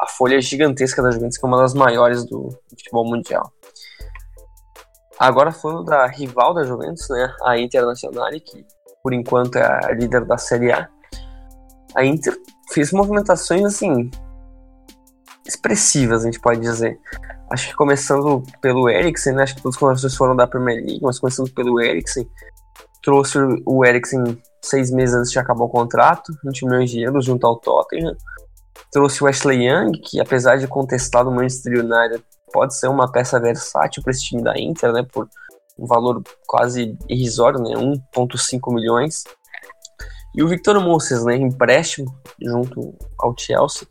a 0.00 0.06
folha 0.16 0.40
gigantesca 0.40 1.02
da 1.02 1.10
Juventus, 1.10 1.38
que 1.38 1.44
é 1.44 1.48
uma 1.48 1.58
das 1.58 1.74
maiores 1.74 2.24
do, 2.24 2.48
futebol 2.68 3.08
mundial. 3.08 3.52
Agora 5.18 5.50
falando 5.50 5.84
da 5.84 6.06
rival 6.06 6.52
da 6.52 6.64
Juventus, 6.64 7.08
né, 7.08 7.34
a 7.42 7.58
Internacional, 7.58 8.30
que 8.32 8.64
por 9.02 9.12
enquanto 9.14 9.56
é 9.56 9.86
a 9.86 9.92
líder 9.92 10.24
da 10.24 10.36
Série 10.36 10.72
A, 10.72 10.88
a 11.94 12.04
Inter 12.04 12.36
fez 12.70 12.92
movimentações 12.92 13.64
assim 13.64 14.10
expressivas, 15.46 16.22
a 16.22 16.26
gente 16.26 16.40
pode 16.40 16.60
dizer. 16.60 16.98
Acho 17.50 17.68
que 17.68 17.76
começando 17.76 18.42
pelo 18.60 18.88
Eriksen, 18.88 19.32
né? 19.32 19.44
Acho 19.44 19.54
que 19.54 19.62
todos 19.62 19.76
os 19.76 19.80
contratações 19.80 20.16
foram 20.16 20.34
da 20.34 20.46
Premier 20.46 20.78
League, 20.78 21.00
mas 21.00 21.20
começando 21.20 21.48
pelo 21.52 21.80
Eriksen. 21.80 22.28
Trouxe 23.02 23.38
o 23.64 23.84
Eriksen 23.84 24.42
seis 24.68 24.90
meses 24.90 25.14
antes 25.14 25.30
de 25.30 25.38
acabar 25.38 25.64
o 25.64 25.68
contrato, 25.68 26.32
20 26.44 26.66
milhões 26.66 26.90
de 26.90 27.00
euros 27.02 27.24
junto 27.24 27.46
ao 27.46 27.56
Tottenham. 27.56 28.16
Trouxe 28.92 29.22
o 29.22 29.26
Ashley 29.26 29.66
Young, 29.66 29.92
que 29.92 30.20
apesar 30.20 30.56
de 30.56 30.66
contestado 30.66 31.30
no 31.30 31.36
Manchester 31.36 31.80
United, 31.80 32.24
pode 32.52 32.78
ser 32.78 32.88
uma 32.88 33.10
peça 33.10 33.40
versátil 33.40 34.02
para 34.02 34.10
esse 34.10 34.24
time 34.24 34.42
da 34.42 34.58
Inter, 34.58 34.92
né? 34.92 35.06
Por 35.10 35.28
um 35.78 35.86
valor 35.86 36.22
quase 36.46 36.96
irrisório, 37.08 37.60
né? 37.60 37.74
1,5 37.74 38.74
milhões. 38.74 39.24
E 40.34 40.42
o 40.42 40.48
Victor 40.48 40.78
Moses, 40.80 41.24
né? 41.24 41.36
Empréstimo 41.36 42.14
junto 42.40 42.94
ao 43.18 43.34
Chelsea. 43.36 43.86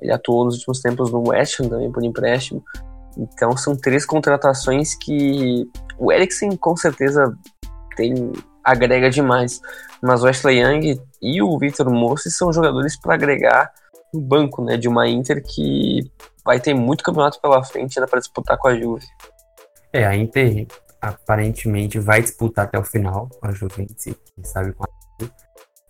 Ele 0.00 0.12
atuou 0.12 0.44
nos 0.44 0.54
últimos 0.54 0.80
tempos 0.80 1.10
no 1.10 1.28
West 1.28 1.60
Ham 1.60 1.68
também 1.68 1.90
por 1.90 2.04
empréstimo. 2.04 2.62
Então 3.16 3.56
são 3.56 3.76
três 3.76 4.06
contratações 4.06 4.94
que 4.94 5.68
o 5.98 6.12
Eriksen 6.12 6.56
com 6.56 6.76
certeza 6.76 7.36
tem 7.96 8.32
agrega 8.62 9.10
demais, 9.10 9.60
mas 10.02 10.22
o 10.22 10.28
Ashley 10.28 10.60
Young 10.60 11.00
e 11.20 11.42
o 11.42 11.58
Victor 11.58 11.90
Moses 11.90 12.36
são 12.36 12.52
jogadores 12.52 12.98
para 12.98 13.14
agregar 13.14 13.72
no 14.12 14.20
banco, 14.20 14.64
né, 14.64 14.76
de 14.76 14.88
uma 14.88 15.08
Inter 15.08 15.42
que 15.44 16.10
vai 16.44 16.58
ter 16.58 16.74
muito 16.74 17.04
campeonato 17.04 17.40
pela 17.40 17.62
frente 17.62 17.98
ainda 17.98 18.08
para 18.08 18.20
disputar 18.20 18.56
com 18.56 18.68
a 18.68 18.78
Juve. 18.78 19.06
É, 19.92 20.06
a 20.06 20.16
Inter 20.16 20.66
aparentemente 21.00 21.98
vai 21.98 22.22
disputar 22.22 22.64
até 22.64 22.78
o 22.78 22.84
final 22.84 23.28
com 23.28 23.46
a 23.46 23.52
Juventus, 23.52 24.04
quem 24.04 24.44
sabe 24.44 24.72
com 24.72 24.84
a 24.84 24.88
Juve, 25.20 25.32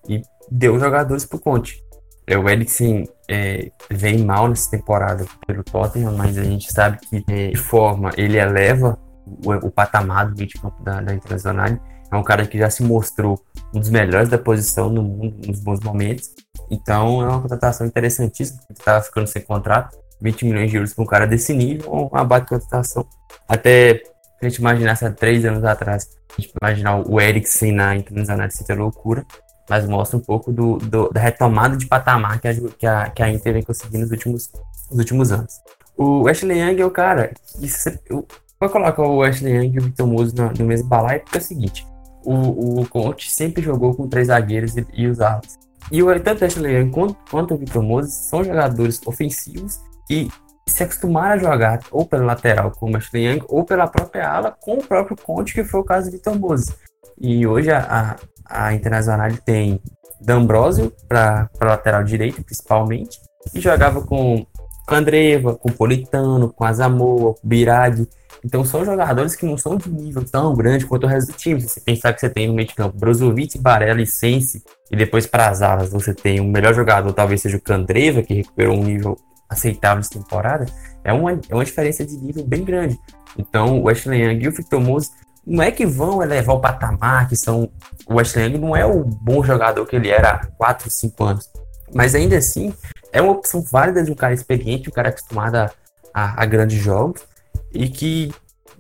e 0.09 0.23
deu 0.50 0.79
jogadores 0.79 1.25
pro 1.25 1.38
Conte. 1.38 1.83
É, 2.27 2.37
o 2.37 2.49
Eriksen 2.49 3.09
é, 3.31 3.71
vem 3.91 4.19
mal 4.19 4.49
nessa 4.49 4.71
temporada 4.71 5.25
pelo 5.47 5.65
Tottenham, 5.65 6.12
mas 6.12 6.37
a 6.37 6.45
gente 6.45 6.71
sabe 6.71 6.99
que 6.99 7.25
é, 7.29 7.49
de 7.49 7.57
forma 7.57 8.11
ele 8.17 8.37
eleva 8.37 8.99
o, 9.27 9.53
o 9.67 9.71
patamar 9.71 10.29
do 10.29 10.37
meio 10.37 10.47
de 10.47 10.61
campo 10.61 10.83
da, 10.83 11.00
da 11.00 11.15
Internacional. 11.15 11.69
É 12.11 12.17
um 12.17 12.23
cara 12.23 12.47
que 12.47 12.59
já 12.59 12.71
se 12.71 12.83
mostrou 12.83 13.43
um 13.75 13.81
dos 13.81 13.91
melhores 13.91 14.29
da 14.29 14.38
posição 14.38 14.88
no 14.88 15.03
mundo 15.03 15.47
nos 15.47 15.61
bons 15.61 15.81
momentos. 15.81 16.31
Então 16.71 17.23
é 17.23 17.29
uma 17.29 17.41
contratação 17.41 17.87
interessantíssima. 17.87 18.61
Ele 18.69 18.79
estava 18.79 19.03
ficando 19.03 19.27
sem 19.27 19.43
contrato. 19.43 19.99
20 20.21 20.47
milhões 20.47 20.71
de 20.71 20.77
euros 20.77 20.93
para 20.93 21.05
um 21.05 21.07
cara 21.07 21.27
desse 21.27 21.55
nível, 21.55 21.93
uma 21.93 22.25
bate 22.25 22.49
contratação. 22.49 23.07
Até 23.47 23.95
se 23.95 24.03
a 24.43 24.49
gente 24.49 24.59
imaginasse 24.59 25.05
há 25.05 25.12
três 25.12 25.45
anos 25.45 25.62
atrás, 25.62 26.09
a 26.37 26.41
gente 26.41 26.53
imaginar 26.61 26.97
o 27.09 27.21
Eriksen 27.21 27.71
na 27.71 27.95
Internacional 27.95 28.50
seria 28.50 28.75
loucura 28.75 29.25
mas 29.69 29.87
mostra 29.87 30.17
um 30.17 30.21
pouco 30.21 30.50
do, 30.50 30.79
do, 30.79 31.11
da 31.11 31.21
retomada 31.21 31.77
de 31.77 31.87
patamar 31.87 32.41
que 32.41 32.49
a, 32.49 32.55
que 32.55 32.87
a, 32.87 33.11
que 33.11 33.23
a 33.23 33.31
Inter 33.31 33.53
vem 33.53 33.62
conseguindo 33.62 34.00
nos 34.00 34.11
últimos, 34.11 34.50
nos 34.91 34.99
últimos 34.99 35.31
anos. 35.31 35.61
O 35.97 36.27
Ashley 36.29 36.59
Young 36.59 36.81
é 36.81 36.87
o 36.87 36.91
cara. 36.91 37.33
Isso, 37.61 37.91
eu 38.09 38.27
vou 38.59 38.71
colocar 38.71 39.03
o 39.03 39.23
Ashley 39.23 39.55
Young 39.55 39.75
e 39.75 39.79
o 39.79 39.83
Victor 39.83 40.07
Muso 40.07 40.35
no, 40.37 40.50
no 40.53 40.65
mesmo 40.65 40.88
balaio 40.88 41.21
porque 41.21 41.38
é 41.38 41.41
o 41.41 41.45
seguinte: 41.45 41.87
o, 42.33 42.81
o 42.81 42.89
Conte 42.89 43.31
sempre 43.31 43.63
jogou 43.63 43.95
com 43.95 44.09
três 44.09 44.29
zagueiros 44.29 44.77
e, 44.77 44.87
e 44.93 45.07
os 45.07 45.21
alas. 45.21 45.59
E 45.91 46.03
o, 46.03 46.21
tanto 46.21 46.45
o 46.45 46.67
Young 46.67 46.91
quanto, 46.91 47.17
quanto 47.31 47.55
o 47.55 47.57
Victor 47.57 47.83
Moses 47.83 48.13
são 48.13 48.45
jogadores 48.45 49.01
ofensivos 49.07 49.81
que 50.07 50.29
se 50.67 50.83
acostumaram 50.83 51.35
a 51.35 51.39
jogar 51.39 51.81
ou 51.91 52.05
pela 52.05 52.25
lateral 52.25 52.71
com 52.73 52.91
o 52.91 52.97
Ashley 52.97 53.27
Young 53.27 53.45
ou 53.49 53.65
pela 53.65 53.87
própria 53.87 54.29
ala 54.29 54.55
com 54.61 54.75
o 54.75 54.85
próprio 54.85 55.17
Conte, 55.17 55.55
que 55.55 55.65
foi 55.65 55.81
o 55.81 55.85
caso 55.85 56.11
do 56.11 56.13
Victor 56.13 56.39
Moses. 56.39 56.77
E 57.19 57.47
hoje 57.47 57.71
a, 57.71 58.17
a 58.45 58.75
Internacional 58.75 59.31
tem 59.45 59.81
D'Ambrosio 60.21 60.93
para 61.09 61.49
lateral 61.61 62.05
direito, 62.05 62.43
principalmente, 62.45 63.19
e 63.55 63.61
jogava 63.61 64.03
com 64.03 64.45
Andreva, 64.89 65.55
com 65.55 65.71
Politano, 65.71 66.53
com 66.53 66.65
Azamoa, 66.65 67.35
com 67.35 67.49
Biraghi. 67.49 68.09
Então 68.45 68.65
são 68.65 68.85
jogadores 68.85 69.35
que 69.35 69.47
não 69.47 69.57
são 69.57 69.77
de 69.77 69.91
nível 69.91 70.25
tão 70.25 70.55
grande 70.55 70.87
quanto 70.87 71.05
o 71.05 71.07
resto 71.07 71.33
do 71.33 71.37
time. 71.37 71.61
Se 71.61 71.69
você 71.69 71.81
pensar 71.81 72.13
que 72.13 72.21
você 72.21 72.31
tem 72.31 72.47
no 72.47 72.55
meio 72.55 72.69
de 72.69 72.75
campo 72.75 72.99
Brozovic, 72.99 73.59
Barella 73.59 74.01
e 74.01 74.07
Sense, 74.07 74.63
e 74.91 74.97
depois 74.97 75.27
para 75.27 75.49
as 75.49 75.63
alas 75.63 75.91
você 75.91 76.15
tem 76.15 76.41
o 76.41 76.45
melhor 76.45 76.75
jogador, 76.75 77.13
talvez 77.13 77.43
seja 77.43 77.57
o 77.57 77.61
Candreva, 77.61 78.23
que 78.23 78.35
recuperou 78.35 78.77
um 78.77 78.85
nível 78.85 79.17
aceitável 79.49 80.01
essa 80.01 80.11
temporada, 80.11 80.67
é 81.03 81.13
uma, 81.13 81.33
é 81.33 81.55
uma 81.55 81.65
diferença 81.65 82.05
de 82.05 82.17
nível 82.17 82.45
bem 82.45 82.65
grande. 82.65 82.99
Então 83.37 83.83
o 83.83 83.89
Ashley 83.89 84.23
Young 84.23 84.45
e 84.45 84.49
o 84.49 84.53
Victor 84.53 84.81
Moses 84.81 85.11
não 85.49 85.63
é 85.63 85.71
que 85.71 85.87
vão 85.87 86.23
elevar 86.23 86.55
o 86.55 86.61
patamar, 86.61 87.27
que 87.27 87.37
são. 87.37 87.71
O 88.07 88.17
Westland 88.17 88.59
não 88.59 88.77
é 88.77 88.85
o 88.85 89.03
bom 89.03 89.43
jogador 89.43 89.85
que 89.87 89.97
ele 89.97 90.11
era 90.11 90.31
há 90.31 90.47
4, 90.47 90.91
5 90.91 91.25
anos. 91.25 91.51
Mas 91.95 92.15
ainda 92.15 92.37
assim, 92.37 92.75
é 93.13 93.23
uma 93.23 93.33
opção 93.33 93.63
válida 93.63 94.03
de 94.03 94.11
um 94.11 94.15
cara 94.15 94.35
experiente, 94.35 94.91
um 94.91 94.93
cara 94.93 95.09
acostumado 95.09 95.57
a, 95.57 95.71
a, 96.13 96.43
a 96.43 96.47
grandes 96.47 96.79
jogos, 96.79 97.23
e 97.73 97.89
que 97.89 98.33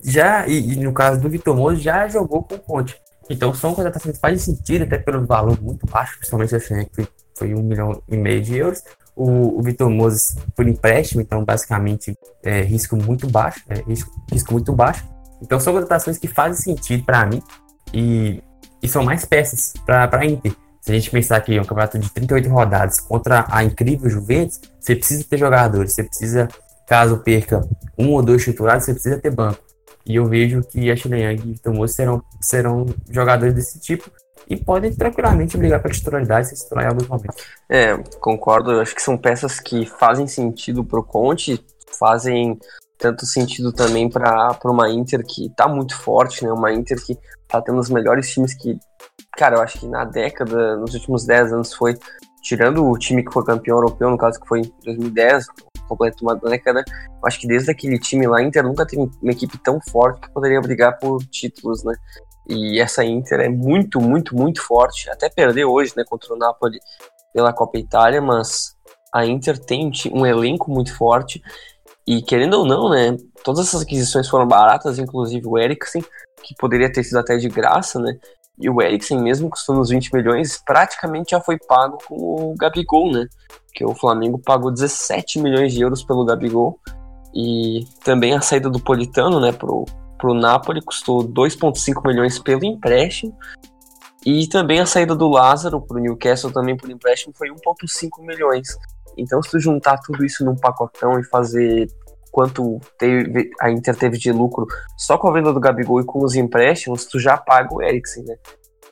já, 0.02 0.46
e, 0.46 0.72
e, 0.72 0.76
no 0.76 0.92
caso 0.92 1.20
do 1.20 1.28
Vitor 1.28 1.56
Moura, 1.56 1.76
já 1.76 2.08
jogou 2.08 2.42
com 2.42 2.54
o 2.54 2.58
Conte. 2.58 3.00
Então 3.30 3.52
são 3.52 3.74
contratações 3.74 4.16
que 4.16 4.20
fazem 4.20 4.38
sentido, 4.38 4.84
até 4.84 4.98
pelo 4.98 5.26
valor 5.26 5.60
muito 5.60 5.86
baixo, 5.86 6.16
principalmente 6.16 6.54
a 6.54 6.60
que 6.60 7.08
foi 7.36 7.54
um 7.54 7.62
milhão 7.62 8.02
e 8.08 8.16
meio 8.16 8.40
de 8.42 8.56
euros. 8.56 8.82
O, 9.14 9.58
o 9.58 9.62
Vitor 9.62 9.90
Moses 9.90 10.36
por 10.54 10.66
empréstimo, 10.66 11.20
então 11.20 11.44
basicamente 11.44 12.16
é 12.42 12.62
risco 12.62 12.96
muito 12.96 13.28
baixo, 13.28 13.64
é 13.68 13.80
risco, 13.82 14.10
risco 14.30 14.52
muito 14.52 14.72
baixo. 14.72 15.04
Então 15.42 15.58
são 15.60 15.72
contratações 15.72 16.18
que 16.18 16.28
fazem 16.28 16.76
sentido 16.76 17.04
para 17.04 17.26
mim 17.26 17.42
e, 17.92 18.42
e 18.82 18.88
são 18.88 19.02
mais 19.04 19.24
peças 19.24 19.74
para 19.84 20.08
a 20.10 20.24
Inter. 20.24 20.52
Se 20.80 20.92
a 20.92 20.94
gente 20.94 21.10
pensar 21.10 21.40
que 21.40 21.54
é 21.54 21.60
um 21.60 21.64
campeonato 21.64 21.98
de 21.98 22.10
38 22.10 22.48
rodadas 22.48 23.00
contra 23.00 23.44
a 23.50 23.62
incrível 23.62 24.08
Juventus, 24.08 24.60
você 24.80 24.96
precisa 24.96 25.24
ter 25.28 25.36
jogadores, 25.36 25.92
você 25.92 26.02
precisa, 26.02 26.48
caso 26.88 27.18
perca 27.18 27.60
um 27.98 28.12
ou 28.12 28.22
dois 28.22 28.42
titulares, 28.42 28.84
você 28.84 28.94
precisa 28.94 29.18
ter 29.18 29.30
banco. 29.30 29.58
E 30.06 30.16
eu 30.16 30.24
vejo 30.24 30.62
que 30.62 30.90
Ashley 30.90 31.22
Young 31.22 31.34
e 31.34 31.52
Vitor 31.52 31.88
serão, 31.88 32.22
serão 32.40 32.86
jogadores 33.10 33.54
desse 33.54 33.78
tipo 33.78 34.10
e 34.48 34.56
podem 34.56 34.94
tranquilamente 34.94 35.58
brigar 35.58 35.82
para 35.82 35.92
titularidade 35.92 36.48
se 36.48 36.54
titular 36.54 36.86
em 36.86 36.88
alguns 36.88 37.06
momentos. 37.06 37.44
É, 37.68 37.94
concordo. 38.18 38.72
Eu 38.72 38.80
acho 38.80 38.94
que 38.94 39.02
são 39.02 39.18
peças 39.18 39.60
que 39.60 39.84
fazem 39.84 40.26
sentido 40.26 40.82
para 40.82 40.98
o 40.98 41.04
Conte, 41.04 41.62
fazem 41.98 42.58
tanto 42.96 43.26
sentido 43.26 43.70
também 43.70 44.08
para 44.08 44.58
uma 44.64 44.90
Inter 44.90 45.24
que 45.24 45.50
tá 45.50 45.68
muito 45.68 45.94
forte, 45.94 46.42
né? 46.44 46.50
Uma 46.50 46.72
Inter 46.72 47.04
que 47.04 47.16
tá 47.46 47.60
tendo 47.60 47.78
os 47.78 47.90
melhores 47.90 48.30
times 48.32 48.54
que, 48.54 48.78
cara, 49.36 49.56
eu 49.56 49.62
acho 49.62 49.78
que 49.78 49.86
na 49.86 50.04
década, 50.04 50.76
nos 50.76 50.94
últimos 50.94 51.26
10 51.26 51.52
anos 51.52 51.74
foi, 51.74 51.96
tirando 52.42 52.84
o 52.84 52.98
time 52.98 53.22
que 53.22 53.32
foi 53.32 53.44
campeão 53.44 53.76
europeu, 53.76 54.10
no 54.10 54.18
caso 54.18 54.40
que 54.40 54.48
foi 54.48 54.60
em 54.60 54.72
2010, 54.84 55.46
completo 55.88 56.22
uma 56.22 56.36
década, 56.36 56.84
acho 57.24 57.40
que 57.40 57.46
desde 57.46 57.70
aquele 57.70 57.98
time 57.98 58.26
lá, 58.26 58.38
a 58.38 58.42
Inter 58.42 58.62
nunca 58.62 58.86
teve 58.86 59.02
uma 59.22 59.32
equipe 59.32 59.58
tão 59.58 59.80
forte 59.80 60.20
que 60.20 60.32
poderia 60.32 60.60
brigar 60.60 60.98
por 60.98 61.24
títulos, 61.24 61.82
né? 61.82 61.94
E 62.48 62.80
essa 62.80 63.04
Inter 63.04 63.40
é 63.40 63.48
muito, 63.48 64.00
muito, 64.00 64.36
muito 64.36 64.62
forte, 64.62 65.10
até 65.10 65.28
perder 65.28 65.64
hoje, 65.64 65.92
né, 65.96 66.04
contra 66.08 66.32
o 66.32 66.38
Napoli 66.38 66.78
pela 67.32 67.52
Copa 67.52 67.78
Itália, 67.78 68.22
mas 68.22 68.74
a 69.12 69.26
Inter 69.26 69.58
tem 69.58 69.90
um 70.12 70.24
elenco 70.24 70.70
muito 70.70 70.96
forte 70.96 71.42
e 72.06 72.22
querendo 72.22 72.54
ou 72.54 72.64
não, 72.64 72.88
né, 72.88 73.16
todas 73.44 73.68
essas 73.68 73.82
aquisições 73.82 74.28
foram 74.28 74.46
baratas, 74.46 74.98
inclusive 74.98 75.46
o 75.46 75.58
Eriksen, 75.58 76.02
que 76.42 76.54
poderia 76.54 76.90
ter 76.90 77.04
sido 77.04 77.18
até 77.18 77.36
de 77.36 77.48
graça, 77.48 78.00
né? 78.00 78.18
E 78.60 78.68
o 78.68 78.80
Eriksen, 78.80 79.20
mesmo 79.20 79.50
custando 79.50 79.80
uns 79.80 79.90
20 79.90 80.12
milhões, 80.14 80.60
praticamente 80.64 81.30
já 81.32 81.40
foi 81.40 81.58
pago 81.58 81.98
com 82.08 82.14
o 82.14 82.54
Gabigol, 82.58 83.12
né? 83.12 83.26
Que 83.78 83.84
o 83.84 83.94
Flamengo 83.94 84.40
pagou 84.40 84.72
17 84.72 85.38
milhões 85.38 85.72
de 85.72 85.80
euros 85.80 86.02
pelo 86.02 86.24
Gabigol. 86.24 86.80
E 87.32 87.86
também 88.02 88.34
a 88.34 88.40
saída 88.40 88.68
do 88.68 88.80
Politano, 88.80 89.38
né, 89.38 89.52
pro, 89.52 89.84
pro 90.18 90.34
Napoli 90.34 90.82
custou 90.82 91.22
2,5 91.22 92.04
milhões 92.04 92.40
pelo 92.40 92.64
empréstimo. 92.64 93.32
E 94.26 94.48
também 94.48 94.80
a 94.80 94.86
saída 94.86 95.14
do 95.14 95.28
Lázaro 95.28 95.80
pro 95.80 96.00
Newcastle 96.00 96.50
também 96.50 96.76
por 96.76 96.90
empréstimo 96.90 97.32
foi 97.38 97.50
1,5 97.50 98.26
milhões. 98.26 98.66
Então, 99.16 99.40
se 99.40 99.52
tu 99.52 99.60
juntar 99.60 99.98
tudo 99.98 100.24
isso 100.24 100.44
num 100.44 100.56
pacotão 100.56 101.20
e 101.20 101.24
fazer 101.24 101.86
quanto 102.32 102.80
teve, 102.98 103.48
a 103.60 103.70
Inter 103.70 103.94
teve 103.94 104.18
de 104.18 104.32
lucro 104.32 104.66
só 104.96 105.16
com 105.16 105.28
a 105.28 105.32
venda 105.32 105.52
do 105.52 105.60
Gabigol 105.60 106.00
e 106.00 106.04
com 106.04 106.24
os 106.24 106.34
empréstimos, 106.34 107.06
tu 107.06 107.20
já 107.20 107.36
paga 107.36 107.72
o 107.72 107.80
Eriksen, 107.80 108.24
né? 108.24 108.34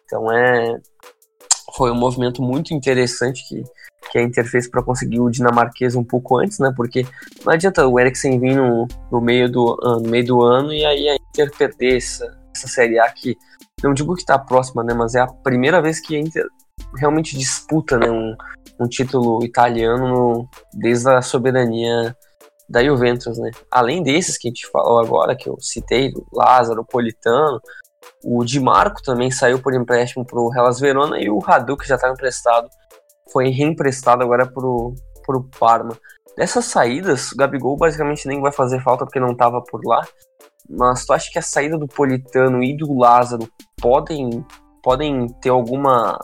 Então 0.05 0.31
é 0.31 0.79
foi 1.77 1.91
um 1.91 1.97
movimento 1.97 2.41
muito 2.43 2.73
interessante 2.73 3.47
que, 3.49 3.63
que 4.17 4.21
a 4.21 4.23
Inter 4.23 4.47
fez 4.47 4.69
para 4.69 4.83
conseguir 4.83 5.21
o 5.21 5.31
dinamarquês 5.31 5.95
um 5.95 6.03
pouco 6.03 6.39
antes, 6.39 6.59
né? 6.59 6.73
Porque 6.75 7.07
não 7.45 7.53
adianta 7.53 7.87
o 7.87 8.01
Eriksen 8.01 8.41
vir 8.41 8.57
no, 8.57 8.89
no, 9.13 9.21
meio, 9.21 9.51
do, 9.51 9.77
no 9.83 10.09
meio 10.09 10.25
do 10.25 10.43
ano 10.43 10.73
e 10.73 10.85
aí 10.87 11.09
a 11.09 11.15
Inter 11.15 11.55
perder 11.55 11.99
essa, 11.99 12.25
essa 12.55 12.67
Série 12.67 12.99
A 12.99 13.11
que 13.11 13.37
não 13.83 13.93
digo 13.93 14.15
que 14.15 14.23
está 14.23 14.39
próxima, 14.39 14.83
né? 14.83 14.95
Mas 14.95 15.15
é 15.15 15.21
a 15.21 15.27
primeira 15.27 15.83
vez 15.83 16.01
que 16.01 16.17
a 16.17 16.21
Inter 16.21 16.47
realmente 16.97 17.37
disputa 17.37 17.99
né, 17.99 18.11
um, 18.11 18.35
um 18.81 18.89
título 18.89 19.45
italiano 19.45 20.49
desde 20.73 21.11
a 21.11 21.21
soberania 21.21 22.17
da 22.69 22.83
Juventus, 22.83 23.39
né? 23.39 23.51
Além 23.71 24.03
desses 24.03 24.39
que 24.39 24.49
a 24.49 24.51
gente 24.51 24.67
falou 24.71 24.99
agora, 24.99 25.37
que 25.37 25.49
eu 25.49 25.61
citei, 25.61 26.11
Lázaro, 26.33 26.87
Politano, 26.87 27.61
o 28.25 28.43
Di 28.45 28.59
Marco 28.59 29.03
também 29.03 29.31
saiu 29.31 29.61
por 29.61 29.75
empréstimo 29.75 30.25
para 30.25 30.41
o 30.41 30.53
Hellas 30.55 30.81
Verona 30.81 31.21
e 31.21 31.29
o 31.29 31.39
que 31.77 31.87
já 31.87 31.97
estava 31.97 32.15
emprestado, 32.15 32.69
foi 33.33 33.49
reemprestado 33.49 34.23
agora 34.23 34.47
para 34.47 34.67
o 34.67 34.95
Parma. 35.59 35.97
Dessas 36.37 36.67
saídas, 36.67 37.33
o 37.33 37.37
Gabigol 37.37 37.77
basicamente 37.77 38.29
nem 38.29 38.41
vai 38.41 38.53
fazer 38.53 38.83
falta 38.83 39.05
porque 39.05 39.21
não 39.21 39.33
estava 39.33 39.63
por 39.63 39.81
lá, 39.85 40.07
mas 40.69 41.07
tu 41.07 41.13
acha 41.13 41.31
que 41.31 41.39
a 41.39 41.43
saída 41.43 41.79
do 41.79 41.87
Politano 41.87 42.63
e 42.63 42.77
do 42.77 42.99
Lázaro 42.99 43.49
podem, 43.81 44.45
podem 44.83 45.29
ter 45.41 45.49
alguma 45.49 46.19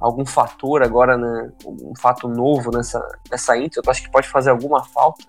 algum 0.00 0.24
fator 0.24 0.82
agora, 0.82 1.16
né, 1.18 1.52
um 1.66 1.92
fato 2.00 2.26
novo 2.26 2.70
nessa, 2.70 3.06
nessa 3.30 3.56
Inter? 3.58 3.82
Tu 3.82 3.90
acha 3.90 4.02
que 4.02 4.10
pode 4.10 4.28
fazer 4.28 4.50
alguma 4.50 4.82
falta? 4.82 5.22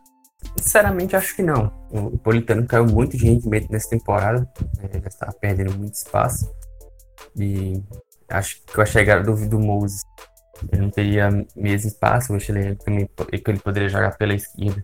Sinceramente, 0.58 1.16
acho 1.16 1.36
que 1.36 1.44
não. 1.44 1.72
O 1.92 2.18
Politano 2.18 2.66
caiu 2.66 2.86
muito 2.86 3.18
de 3.18 3.26
rendimento 3.26 3.70
nessa 3.70 3.90
temporada, 3.90 4.50
né? 4.78 4.90
já 4.94 5.08
estava 5.08 5.34
perdendo 5.34 5.78
muito 5.78 5.94
espaço. 5.94 6.50
E 7.36 7.84
acho 8.30 8.62
que 8.62 8.74
com 8.74 8.82
a 8.82 8.86
chegada 8.86 9.24
do, 9.24 9.36
do 9.48 9.60
Moses, 9.60 10.02
ele 10.72 10.82
não 10.82 10.90
teria 10.90 11.30
mesmo 11.56 11.90
espaço. 11.90 12.34
O 12.34 12.36
Ashley 12.36 12.76
também 12.76 13.10
ele 13.32 13.60
poderia 13.60 13.90
jogar 13.90 14.18
pela 14.18 14.34
esquerda. 14.34 14.84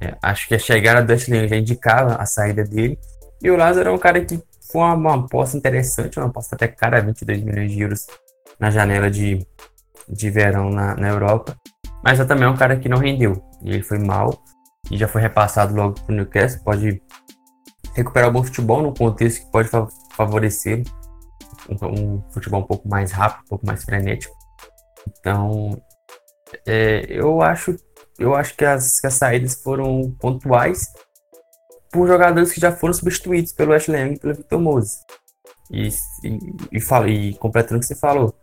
É, 0.00 0.16
acho 0.22 0.48
que 0.48 0.54
a 0.54 0.58
chegada 0.58 1.02
do 1.02 1.12
Ashley 1.12 1.48
já 1.48 1.56
indicava 1.56 2.16
a 2.16 2.26
saída 2.26 2.64
dele. 2.64 2.98
E 3.42 3.50
o 3.50 3.56
Lázaro 3.56 3.90
é 3.90 3.92
um 3.92 3.98
cara 3.98 4.24
que 4.24 4.40
foi 4.70 4.82
uma, 4.82 5.14
aposta 5.14 5.56
interessante, 5.56 6.18
uma 6.18 6.28
aposta 6.28 6.54
até 6.54 6.68
cara, 6.68 7.00
22 7.00 7.42
milhões 7.42 7.72
de 7.72 7.80
euros 7.80 8.06
na 8.58 8.70
janela 8.70 9.10
de, 9.10 9.46
de 10.08 10.30
verão 10.30 10.70
na, 10.70 10.94
na 10.94 11.08
Europa. 11.08 11.56
Mas 12.04 12.18
já 12.18 12.24
também 12.24 12.44
é 12.44 12.48
um 12.48 12.56
cara 12.56 12.76
que 12.76 12.88
não 12.88 12.98
rendeu. 12.98 13.42
E 13.62 13.70
ele 13.70 13.82
foi 13.82 13.98
mal 13.98 14.42
e 14.90 14.96
já 14.96 15.06
foi 15.06 15.22
repassado 15.22 15.74
logo 15.74 15.94
para 16.00 16.12
o 16.12 16.16
Newcastle, 16.16 16.62
pode 16.64 17.00
recuperar 17.94 18.28
o 18.28 18.32
bom 18.32 18.42
futebol 18.42 18.82
no 18.82 18.94
contexto 18.94 19.44
que 19.44 19.52
pode 19.52 19.68
favorecer 20.12 20.82
um, 21.68 21.86
um, 21.86 22.22
futebol 22.32 22.60
um 22.60 22.66
pouco 22.66 22.88
mais 22.88 23.12
rápido, 23.12 23.44
um 23.44 23.48
pouco 23.48 23.66
mais 23.66 23.84
frenético. 23.84 24.41
Então, 25.08 25.80
É, 26.66 27.06
eu 27.08 27.40
acho, 27.40 27.76
eu 28.18 28.34
acho 28.34 28.54
que 28.54 28.64
as, 28.64 29.00
que 29.00 29.06
as 29.06 29.14
saídas 29.14 29.54
foram 29.54 30.14
pontuais 30.20 30.86
por 31.90 32.06
jogadores 32.06 32.52
que 32.52 32.60
já 32.60 32.70
foram 32.70 32.92
substituídos 32.94 33.52
pelo 33.52 33.72
Ashley 33.72 34.00
Young 34.00 34.14
e 34.14 34.18
pelo 34.18 34.34
Victor 34.34 34.60
Moses. 34.60 34.98
E, 35.70 35.88
e, 36.22 36.38
e, 36.72 37.30
e 37.30 37.34
completando 37.34 37.78
o 37.78 37.80
que 37.80 37.86
você 37.86 37.94
falou, 37.94 38.34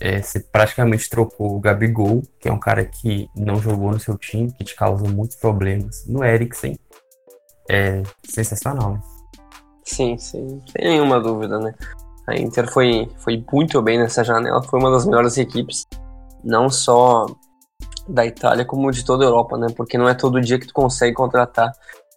é, 0.00 0.20
você 0.20 0.40
praticamente 0.40 1.08
trocou 1.08 1.56
o 1.56 1.60
Gabigol, 1.60 2.22
que 2.38 2.48
é 2.48 2.52
um 2.52 2.60
cara 2.60 2.84
que 2.84 3.28
não 3.34 3.56
jogou 3.56 3.90
no 3.90 3.98
seu 3.98 4.16
time, 4.18 4.52
que 4.52 4.64
te 4.64 4.76
causou 4.76 5.08
muitos 5.08 5.36
problemas, 5.36 6.06
no 6.06 6.22
Eriksen. 6.22 6.78
É 7.70 8.02
sensacional, 8.26 8.92
né? 8.92 9.02
Sim, 9.84 10.18
sim, 10.18 10.62
sem 10.70 10.84
nenhuma 10.84 11.18
dúvida, 11.18 11.58
né? 11.58 11.74
A 12.28 12.36
Inter 12.36 12.70
foi, 12.70 13.08
foi 13.16 13.42
muito 13.50 13.80
bem 13.80 13.98
nessa 13.98 14.22
janela, 14.22 14.62
foi 14.62 14.78
uma 14.78 14.90
das 14.90 15.06
melhores 15.06 15.38
equipes, 15.38 15.86
não 16.44 16.68
só 16.68 17.26
da 18.06 18.26
Itália, 18.26 18.66
como 18.66 18.90
de 18.90 19.02
toda 19.02 19.24
a 19.24 19.28
Europa, 19.28 19.56
né? 19.56 19.68
Porque 19.74 19.96
não 19.96 20.06
é 20.06 20.14
todo 20.14 20.40
dia 20.40 20.58
que 20.58 20.66
tu 20.66 20.74
consegue 20.74 21.14
contratar 21.14 21.72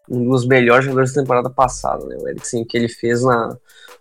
um 0.10 0.30
dos 0.30 0.46
melhores 0.46 0.84
jogadores 0.84 1.14
da 1.14 1.22
temporada 1.22 1.50
passada, 1.50 2.06
né? 2.06 2.18
O 2.20 2.28
Eriksen, 2.28 2.66
que 2.66 2.78
ele 2.78 2.90
fez 2.90 3.24
na. 3.24 3.56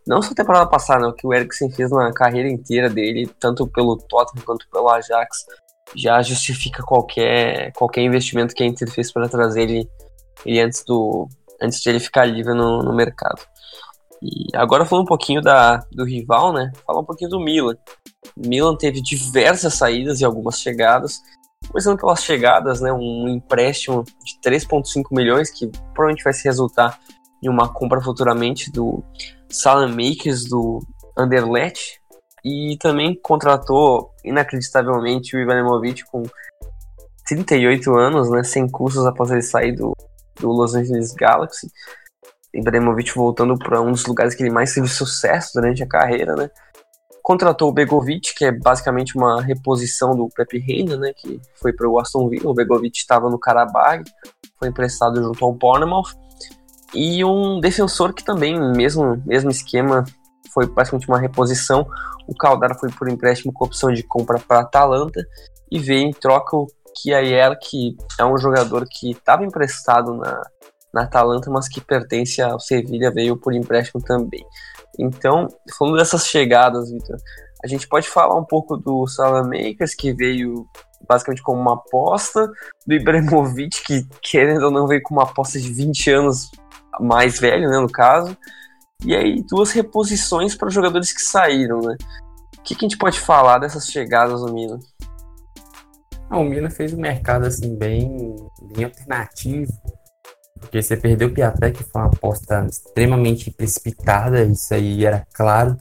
Não 0.05 0.21
só 0.21 0.35
temporada 0.35 0.67
passada, 0.69 1.03
né? 1.03 1.07
O 1.09 1.13
que 1.13 1.27
o 1.27 1.33
Eriksen 1.33 1.71
fez 1.71 1.93
na 1.93 2.13
carreira 2.13 2.49
inteira 2.49 2.91
dele, 2.91 3.31
tanto 3.39 3.69
pelo 3.69 3.97
Tottenham 3.97 4.45
quanto 4.45 4.69
pelo 4.69 4.89
Ajax, 4.89 5.47
já 5.95 6.21
justifica 6.23 6.83
qualquer, 6.83 7.73
qualquer 7.73 8.03
investimento 8.03 8.53
que 8.53 8.65
a 8.65 8.67
Inter 8.67 8.91
fez 8.91 9.13
para 9.13 9.29
trazer 9.29 9.63
ele, 9.63 9.89
ele 10.45 10.61
antes, 10.61 10.83
do, 10.85 11.29
antes 11.63 11.81
de 11.81 11.89
ele 11.89 12.01
ficar 12.01 12.25
livre 12.25 12.53
no, 12.53 12.83
no 12.83 12.93
mercado. 12.93 13.43
E 14.23 14.55
agora 14.55 14.85
falando 14.85 15.05
um 15.05 15.09
pouquinho 15.09 15.41
da, 15.41 15.79
do 15.93 16.05
rival, 16.05 16.53
né? 16.53 16.71
Falar 16.87 17.01
um 17.01 17.05
pouquinho 17.05 17.31
do 17.31 17.41
Milan. 17.41 17.77
O 18.37 18.47
Milan 18.47 18.77
teve 18.77 19.01
diversas 19.01 19.75
saídas 19.75 20.21
e 20.21 20.25
algumas 20.25 20.61
chegadas. 20.61 21.21
Começando 21.69 21.99
pelas 21.99 22.23
chegadas, 22.23 22.81
né, 22.81 22.93
um 22.93 23.29
empréstimo 23.29 24.03
de 24.03 24.51
3,5 24.51 25.05
milhões, 25.13 25.51
que 25.51 25.69
provavelmente 25.95 26.25
vai 26.25 26.33
se 26.33 26.45
resultar 26.45 26.99
em 27.43 27.49
uma 27.49 27.73
compra 27.73 28.01
futuramente 28.01 28.71
do 28.73 29.03
Makers 29.89 30.45
do 30.49 30.81
Anderlecht. 31.17 32.01
E 32.45 32.77
também 32.81 33.19
contratou, 33.23 34.11
inacreditavelmente, 34.25 35.37
o 35.37 35.41
Ivanovic 35.41 36.05
com 36.11 36.23
38 37.27 37.95
anos, 37.95 38.31
né, 38.31 38.43
sem 38.43 38.69
custos 38.69 39.07
após 39.07 39.31
ele 39.31 39.43
sair 39.43 39.73
do, 39.73 39.95
do 40.41 40.51
Los 40.51 40.75
Angeles 40.75 41.13
Galaxy. 41.13 41.69
Ibrahimovic 42.53 43.15
voltando 43.15 43.59
para 43.59 43.81
um 43.81 43.93
dos 43.93 44.05
lugares 44.07 44.35
que 44.35 44.43
ele 44.43 44.51
mais 44.51 44.75
teve 44.75 44.89
sucesso 44.89 45.53
durante 45.55 45.83
a 45.83 45.89
carreira, 45.89 46.35
né? 46.35 46.51
Contratou 47.23 47.69
o 47.69 47.73
Begovic, 47.73 48.35
que 48.35 48.45
é 48.45 48.51
basicamente 48.51 49.17
uma 49.17 49.41
reposição 49.41 50.17
do 50.17 50.29
Pepe 50.35 50.59
Reina, 50.59 50.97
né? 50.97 51.13
Que 51.15 51.41
foi 51.61 51.73
para 51.73 51.89
o 51.89 51.99
Aston 51.99 52.29
Villa. 52.29 52.51
O 52.51 52.55
Begovic 52.55 52.97
estava 52.97 53.29
no 53.31 53.39
Karabag, 53.39 54.05
foi 54.59 54.69
emprestado 54.69 55.23
junto 55.23 55.45
ao 55.45 55.53
Bournemouth. 55.53 56.11
E 56.93 57.25
um 57.25 57.61
defensor 57.61 58.13
que 58.13 58.25
também, 58.25 58.59
mesmo, 58.73 59.23
mesmo 59.25 59.51
esquema, 59.51 60.05
foi 60.53 60.67
basicamente 60.67 61.09
uma 61.09 61.21
reposição. 61.21 61.87
O 62.27 62.35
Caldara 62.35 62.75
foi 62.75 62.91
por 62.91 63.09
empréstimo 63.09 63.53
com 63.53 63.65
opção 63.65 63.93
de 63.93 64.03
compra 64.03 64.41
para 64.41 64.61
Atalanta. 64.61 65.25
E 65.71 65.79
veio 65.79 66.09
em 66.09 66.13
troca 66.13 66.57
o 66.57 66.67
Kiaer, 66.97 67.57
que 67.61 67.97
é 68.19 68.25
um 68.25 68.37
jogador 68.37 68.87
que 68.91 69.13
estava 69.13 69.45
emprestado 69.45 70.15
na, 70.15 70.43
na 70.93 71.03
Atalanta, 71.03 71.51
mas 71.51 71.69
que 71.69 71.81
pertence 71.81 72.43
ao 72.43 72.59
Sevilha, 72.59 73.11
veio 73.11 73.37
por 73.37 73.55
empréstimo 73.55 74.03
também. 74.03 74.45
Então, 74.99 75.49
falando 75.79 75.97
dessas 75.97 76.27
chegadas, 76.27 76.91
Vitor, 76.91 77.17
a 77.63 77.67
gente 77.67 77.89
pode 77.89 78.09
falar 78.09 78.37
um 78.37 78.45
pouco 78.45 78.77
do 78.77 79.07
Salamakers, 79.07 79.95
que 79.95 80.13
veio 80.13 80.67
basicamente 81.09 81.43
como 81.43 81.61
uma 81.61 81.75
aposta, 81.75 82.51
do 82.87 82.95
Ibrahimovic, 82.95 83.83
que 83.85 84.07
querendo 84.23 84.65
ou 84.65 84.71
não 84.71 84.87
veio 84.87 85.03
com 85.03 85.15
uma 85.15 85.25
aposta 85.25 85.59
de 85.59 85.73
20 85.73 86.11
anos 86.11 86.51
mais 87.01 87.39
velho, 87.39 87.69
né, 87.71 87.79
no 87.79 87.91
caso, 87.91 88.37
e 89.05 89.15
aí 89.15 89.43
duas 89.49 89.73
reposições 89.73 90.55
para 90.55 90.69
jogadores 90.69 91.13
que 91.13 91.23
saíram, 91.23 91.81
né? 91.81 91.97
O 92.59 92.63
que, 92.63 92.75
que, 92.75 92.85
a 92.85 92.89
gente 92.89 92.99
pode 92.99 93.19
falar 93.19 93.59
dessas 93.59 93.87
chegadas 93.87 94.43
do 94.43 94.53
Milan? 94.53 94.79
Ah, 96.29 96.39
o 96.39 96.45
Milan 96.45 96.69
fez 96.69 96.93
um 96.93 97.01
mercado 97.01 97.47
assim 97.47 97.75
bem, 97.77 98.37
bem 98.75 98.85
alternativo 98.85 99.73
porque 100.61 100.83
você 100.83 100.97
perdeu 100.97 101.29
o 101.29 101.33
Piaté, 101.33 101.71
que 101.71 101.83
foi 101.83 102.03
uma 102.03 102.09
aposta 102.09 102.67
extremamente 102.67 103.51
precipitada, 103.51 104.45
isso 104.45 104.73
aí 104.75 105.05
era 105.05 105.27
claro, 105.33 105.77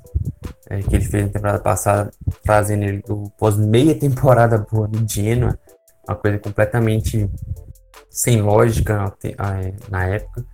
é, 0.69 0.81
que 0.81 0.95
ele 0.95 1.05
fez 1.05 1.25
na 1.25 1.31
temporada 1.31 1.59
passada, 1.59 2.11
trazendo 2.43 2.83
ele 2.83 3.01
do 3.01 3.29
pós 3.37 3.57
meia 3.57 3.93
temporada 3.93 4.57
boa 4.57 4.87
no 4.87 5.07
Genoa, 5.07 5.59
uma 6.07 6.15
coisa 6.15 6.39
completamente 6.39 7.29
sem 8.09 8.41
lógica 8.41 9.13
é, 9.23 9.73
na 9.89 10.05
época, 10.05 10.45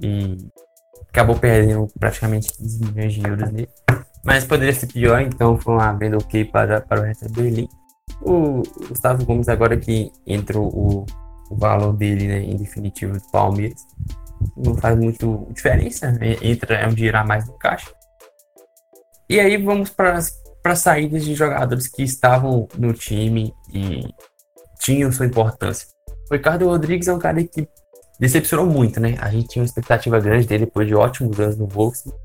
e 0.00 0.36
acabou 1.08 1.36
perdendo 1.36 1.86
praticamente 1.98 2.52
15 2.54 2.84
milhões 2.84 3.12
de 3.12 3.26
euros 3.26 3.52
nele. 3.52 3.68
Mas 4.24 4.44
poderia 4.44 4.74
ser 4.74 4.86
pior, 4.88 5.20
então 5.20 5.58
foi 5.58 5.74
uma 5.74 5.92
venda 5.92 6.16
ok 6.18 6.44
para, 6.46 6.80
para 6.80 7.00
o 7.00 7.04
Hertha 7.04 7.28
Berlim. 7.30 7.68
O 8.22 8.62
Gustavo 8.88 9.24
Gomes 9.24 9.48
agora 9.48 9.76
que 9.76 10.10
entrou 10.26 10.66
o 10.66 11.06
o 11.50 11.56
valor 11.56 11.92
dele, 11.92 12.28
né, 12.28 12.40
em 12.40 12.56
definitivo 12.56 13.14
do 13.14 13.30
Palmeiras. 13.30 13.86
Não 14.56 14.76
faz 14.76 14.96
muito 14.96 15.46
diferença, 15.50 16.12
né? 16.12 16.36
entra 16.42 16.76
é 16.76 16.86
um 16.86 16.94
dinheiro 16.94 17.18
a 17.18 17.24
mais 17.24 17.46
no 17.46 17.54
caixa. 17.54 17.90
E 19.28 19.38
aí 19.40 19.56
vamos 19.56 19.90
para 19.90 20.16
as 20.16 20.78
saídas 20.78 21.24
de 21.24 21.34
jogadores 21.34 21.88
que 21.88 22.02
estavam 22.02 22.68
no 22.78 22.92
time 22.92 23.52
e 23.72 24.08
tinham 24.78 25.10
sua 25.12 25.26
importância. 25.26 25.88
O 26.30 26.34
Ricardo 26.34 26.66
Rodrigues 26.66 27.08
é 27.08 27.12
um 27.12 27.18
cara 27.18 27.42
que 27.42 27.68
decepcionou 28.18 28.66
muito, 28.66 29.00
né? 29.00 29.16
A 29.20 29.30
gente 29.30 29.48
tinha 29.48 29.62
uma 29.62 29.66
expectativa 29.66 30.20
grande 30.20 30.46
dele 30.46 30.66
depois 30.66 30.86
de 30.86 30.94
ótimos 30.94 31.38
anos 31.40 31.56
no 31.56 31.66
Wolfsburg, 31.66 32.18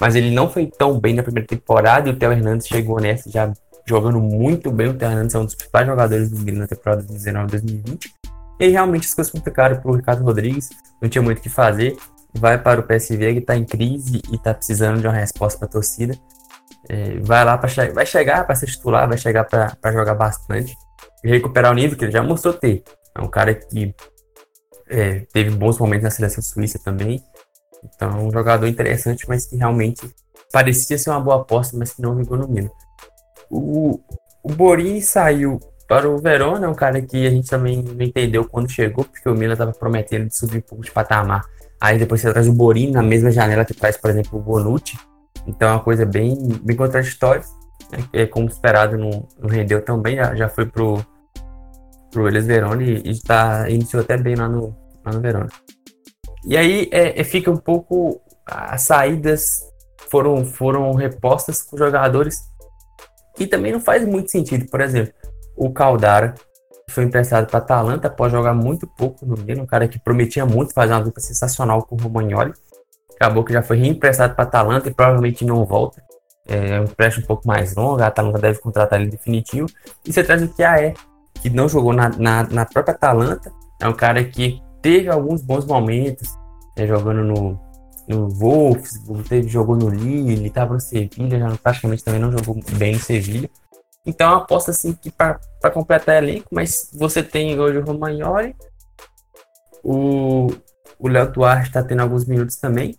mas 0.00 0.16
ele 0.16 0.30
não 0.30 0.50
foi 0.50 0.66
tão 0.66 0.98
bem 0.98 1.14
na 1.14 1.22
primeira 1.22 1.46
temporada 1.46 2.08
e 2.08 2.12
o 2.12 2.16
Theo 2.16 2.32
Hernandes 2.32 2.66
chegou 2.66 3.00
nessa 3.00 3.30
já 3.30 3.52
jogando 3.86 4.20
muito 4.20 4.70
bem. 4.70 4.88
O 4.88 4.94
Theo 4.94 5.10
Hernandes 5.10 5.34
é 5.34 5.38
um 5.38 5.44
dos 5.44 5.54
principais 5.54 5.86
jogadores 5.86 6.30
do 6.30 6.38
Milan 6.38 6.60
na 6.60 6.66
temporada 6.66 7.02
de 7.02 7.12
19-2020 7.12 8.23
e 8.58 8.68
realmente 8.68 9.06
as 9.06 9.14
coisas 9.14 9.32
complicaram 9.32 9.80
para 9.80 9.90
o 9.90 9.94
Ricardo 9.94 10.22
Rodrigues, 10.22 10.70
não 11.00 11.08
tinha 11.08 11.22
muito 11.22 11.38
o 11.38 11.42
que 11.42 11.48
fazer. 11.48 11.96
Vai 12.36 12.60
para 12.60 12.80
o 12.80 12.82
PSV 12.82 13.34
que 13.34 13.38
está 13.38 13.56
em 13.56 13.64
crise 13.64 14.20
e 14.30 14.36
está 14.36 14.52
precisando 14.52 15.00
de 15.00 15.06
uma 15.06 15.12
resposta 15.12 15.58
para 15.58 15.68
a 15.68 15.70
torcida. 15.70 16.18
É, 16.88 17.18
vai 17.20 17.44
lá 17.44 17.56
para 17.56 17.68
che 17.68 17.88
vai 17.92 18.04
chegar 18.04 18.44
para 18.44 18.54
ser 18.54 18.66
titular, 18.66 19.08
vai 19.08 19.16
chegar 19.16 19.44
para 19.44 19.92
jogar 19.92 20.14
bastante 20.14 20.76
e 21.22 21.28
recuperar 21.28 21.72
o 21.72 21.74
nível 21.74 21.96
que 21.96 22.04
ele 22.04 22.12
já 22.12 22.22
mostrou 22.22 22.52
ter. 22.52 22.82
É 23.16 23.22
um 23.22 23.28
cara 23.28 23.54
que 23.54 23.94
é, 24.88 25.20
teve 25.32 25.50
bons 25.50 25.78
momentos 25.78 26.04
na 26.04 26.10
seleção 26.10 26.42
suíça 26.42 26.78
também. 26.78 27.22
Então, 27.84 28.10
é 28.10 28.22
um 28.22 28.30
jogador 28.30 28.66
interessante, 28.66 29.24
mas 29.28 29.46
que 29.46 29.56
realmente 29.56 30.08
parecia 30.52 30.98
ser 30.98 31.10
uma 31.10 31.20
boa 31.20 31.36
aposta, 31.36 31.76
mas 31.76 31.92
que 31.92 32.02
não 32.02 32.16
vingou 32.16 32.36
no 32.36 32.48
Milan. 32.48 32.70
O, 33.50 34.00
o 34.42 34.52
Borini 34.52 35.00
saiu 35.02 35.60
para 35.94 36.10
o 36.10 36.18
Verona, 36.18 36.66
é 36.66 36.68
um 36.68 36.74
cara 36.74 37.00
que 37.00 37.24
a 37.24 37.30
gente 37.30 37.48
também 37.48 37.80
não 37.80 38.04
entendeu 38.04 38.44
quando 38.48 38.68
chegou, 38.68 39.04
porque 39.04 39.28
o 39.28 39.34
Milan 39.34 39.52
estava 39.52 39.70
prometendo 39.70 40.26
de 40.26 40.36
subir 40.36 40.58
um 40.58 40.62
pouco 40.62 40.82
de 40.82 40.90
patamar. 40.90 41.44
Aí 41.80 42.00
depois 42.00 42.20
você 42.20 42.32
traz 42.32 42.48
o 42.48 42.52
Borini 42.52 42.90
na 42.90 43.02
mesma 43.02 43.30
janela 43.30 43.64
que 43.64 43.74
traz, 43.74 43.96
por 43.96 44.10
exemplo, 44.10 44.40
o 44.40 44.42
Bonucci. 44.42 44.98
Então 45.46 45.68
é 45.68 45.72
uma 45.72 45.80
coisa 45.84 46.04
bem, 46.04 46.36
bem 46.62 46.76
contraditória. 46.76 47.44
Né? 47.92 47.98
É, 48.12 48.26
como 48.26 48.48
esperado, 48.48 48.98
não, 48.98 49.28
não 49.38 49.48
rendeu 49.48 49.80
tão 49.82 50.02
bem. 50.02 50.16
Já, 50.16 50.34
já 50.34 50.48
foi 50.48 50.66
pro, 50.66 50.98
pro 52.10 52.26
Eles 52.26 52.44
Verona 52.44 52.82
e, 52.82 52.96
e 52.96 53.22
tá, 53.22 53.70
iniciou 53.70 54.02
até 54.02 54.16
bem 54.16 54.34
lá 54.34 54.48
no, 54.48 54.76
lá 55.06 55.12
no 55.12 55.20
Verona. 55.20 55.48
E 56.44 56.56
aí 56.56 56.88
é, 56.90 57.20
é, 57.20 57.22
fica 57.22 57.52
um 57.52 57.56
pouco. 57.56 58.20
As 58.44 58.82
saídas 58.82 59.46
foram, 60.10 60.44
foram 60.44 60.92
repostas 60.94 61.62
com 61.62 61.76
jogadores 61.76 62.36
que 63.36 63.46
também 63.46 63.70
não 63.70 63.80
faz 63.80 64.04
muito 64.04 64.32
sentido. 64.32 64.68
Por 64.68 64.80
exemplo, 64.80 65.14
o 65.56 65.70
Caldara 65.70 66.34
foi 66.90 67.04
emprestado 67.04 67.46
para 67.46 67.58
Atalanta 67.58 68.08
após 68.08 68.30
jogar 68.30 68.54
muito 68.54 68.86
pouco 68.86 69.24
no 69.24 69.36
Milan, 69.36 69.62
um 69.62 69.66
cara 69.66 69.88
que 69.88 69.98
prometia 69.98 70.44
muito 70.44 70.72
fazer 70.72 70.92
uma 70.92 71.02
dupla 71.02 71.20
sensacional 71.20 71.82
com 71.82 71.96
o 71.96 71.98
Romagnoli. 71.98 72.52
Acabou 73.16 73.44
que 73.44 73.52
já 73.52 73.62
foi 73.62 73.78
reemprestado 73.78 74.34
para 74.34 74.44
Atalanta 74.44 74.88
e 74.88 74.94
provavelmente 74.94 75.44
não 75.44 75.64
volta. 75.64 76.02
É 76.46 76.80
um 76.80 76.84
empréstimo 76.84 77.24
um 77.24 77.26
pouco 77.26 77.48
mais 77.48 77.74
longo, 77.74 78.02
a 78.02 78.08
Atalanta 78.08 78.38
deve 78.38 78.58
contratar 78.58 79.00
ele 79.00 79.10
definitivo. 79.10 79.66
E 80.04 80.12
você 80.12 80.22
traz 80.22 80.42
o 80.42 80.48
Kiaé, 80.48 80.94
que 81.40 81.48
não 81.48 81.68
jogou 81.68 81.92
na, 81.92 82.10
na, 82.10 82.42
na, 82.44 82.66
própria 82.66 82.94
Atalanta, 82.94 83.50
é 83.80 83.88
um 83.88 83.94
cara 83.94 84.22
que 84.22 84.60
teve 84.82 85.08
alguns 85.08 85.40
bons 85.40 85.64
momentos, 85.64 86.28
né, 86.76 86.86
jogando 86.86 87.24
no, 87.24 87.58
no 88.06 88.28
Wolfsburg, 88.28 89.26
teve, 89.26 89.48
jogou 89.48 89.74
no 89.74 89.88
Lille, 89.88 90.46
estava 90.46 90.74
no 90.74 90.80
Sevilha, 90.80 91.38
já 91.38 91.50
praticamente 91.62 92.04
também 92.04 92.20
não 92.20 92.30
jogou 92.30 92.60
bem 92.76 92.94
no 92.94 93.00
Sevilha. 93.00 93.48
Então 94.06 94.30
uma 94.30 94.42
aposta 94.42 94.70
assim 94.70 94.92
que 94.92 95.10
para 95.10 95.38
completar 95.72 96.22
elenco, 96.22 96.48
mas 96.50 96.90
você 96.92 97.22
tem 97.22 97.58
hoje 97.58 97.78
o 97.78 97.84
Romagnoli, 97.84 98.54
o, 99.82 100.48
Léo 101.00 101.30
Duarte 101.30 101.68
está 101.68 101.82
tendo 101.82 102.00
alguns 102.00 102.24
minutos 102.26 102.56
também. 102.56 102.98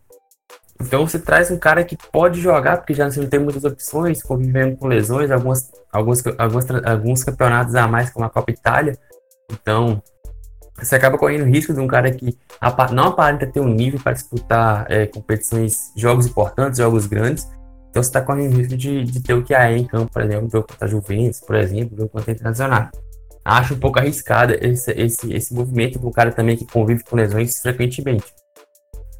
Então 0.81 1.07
você 1.07 1.17
traz 1.17 1.49
um 1.51 1.57
cara 1.57 1.83
que 1.83 1.97
pode 2.11 2.41
jogar, 2.41 2.77
porque 2.77 2.93
já 2.93 3.07
não 3.07 3.27
tem 3.27 3.39
muitas 3.39 3.63
opções, 3.63 4.21
convivendo 4.21 4.75
com 4.77 4.87
lesões, 4.87 5.31
algumas, 5.31 5.71
alguns, 5.91 6.23
alguns, 6.37 6.65
alguns 6.83 7.23
campeonatos 7.23 7.75
a 7.75 7.87
mais, 7.87 8.09
como 8.09 8.25
a 8.25 8.29
Copa 8.29 8.51
Itália. 8.51 8.97
Então, 9.51 10.01
você 10.77 10.95
acaba 10.95 11.17
correndo 11.17 11.45
risco 11.45 11.73
de 11.73 11.79
um 11.79 11.87
cara 11.87 12.11
que 12.11 12.37
não 12.91 13.05
aparenta 13.05 13.47
ter 13.47 13.61
um 13.61 13.69
nível 13.69 13.99
para 13.99 14.13
disputar 14.13 14.85
é, 14.89 15.05
competições, 15.05 15.91
jogos 15.95 16.25
importantes, 16.25 16.79
jogos 16.79 17.05
grandes. 17.07 17.47
Então 17.95 18.03
você 18.03 18.09
está 18.09 18.21
correndo 18.21 18.57
risco 18.57 18.75
de, 18.75 19.05
de 19.05 19.23
ter 19.23 19.33
o 19.33 19.41
que 19.41 19.55
há 19.55 19.71
em 19.71 19.85
campo, 19.85 20.11
por 20.11 20.21
exemplo, 20.21 20.49
jogo 20.49 20.67
contra 20.67 20.85
a 20.85 20.89
Juventus, 20.89 21.39
por 21.39 21.55
exemplo, 21.55 21.95
jogo 21.95 22.09
contra 22.09 22.29
a 22.29 22.33
Internacional. 22.33 22.89
Acho 23.45 23.73
um 23.73 23.79
pouco 23.79 23.97
arriscado 23.97 24.53
esse, 24.59 24.91
esse, 24.91 25.33
esse 25.33 25.53
movimento 25.53 25.97
com 25.97 26.09
um 26.09 26.11
cara 26.11 26.29
também 26.29 26.57
que 26.57 26.65
convive 26.65 27.05
com 27.05 27.15
lesões 27.15 27.57
frequentemente. 27.61 28.25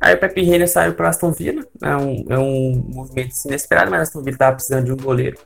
Aí 0.01 0.13
o 0.13 0.19
Pepe 0.19 0.43
Reina 0.43 0.67
saiu 0.67 0.93
para 0.93 1.07
Aston 1.07 1.31
Villa, 1.31 1.65
é 1.81 1.95
um, 1.95 2.25
é 2.27 2.37
um 2.37 2.85
movimento 2.93 3.33
inesperado, 3.45 3.89
mas 3.89 4.01
Aston 4.01 4.19
Villa 4.19 4.35
estava 4.35 4.55
precisando 4.57 4.83
de 4.83 4.91
um 4.91 4.97
goleiro. 4.97 5.37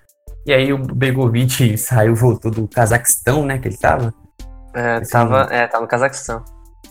E 0.43 0.51
aí 0.51 0.73
o 0.73 0.79
Begovic 0.79 1.77
saiu, 1.77 2.15
voltou 2.15 2.49
do 2.49 2.67
Cazaquistão, 2.67 3.45
né, 3.45 3.59
que 3.59 3.67
ele 3.67 3.75
estava 3.75 4.11
é, 4.73 4.93
assim, 4.93 5.11
tava, 5.11 5.47
é, 5.51 5.67
tava 5.67 5.83
no 5.83 5.87
Cazaquistão. 5.87 6.43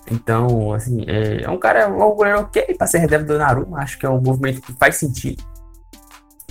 Então, 0.09 0.73
assim, 0.73 1.05
é, 1.09 1.43
é 1.43 1.51
um 1.51 1.59
cara, 1.59 1.81
é 1.81 1.87
um 1.89 2.15
goleiro 2.15 2.43
ok 2.43 2.77
pra 2.77 2.87
ser 2.87 2.99
reserva 2.99 3.25
do 3.25 3.39
Naruma, 3.39 3.81
acho 3.81 3.99
que 3.99 4.07
é 4.07 4.09
um 4.09 4.21
movimento 4.21 4.63
que 4.63 4.73
faz 4.75 4.95
sentido. 4.95 5.43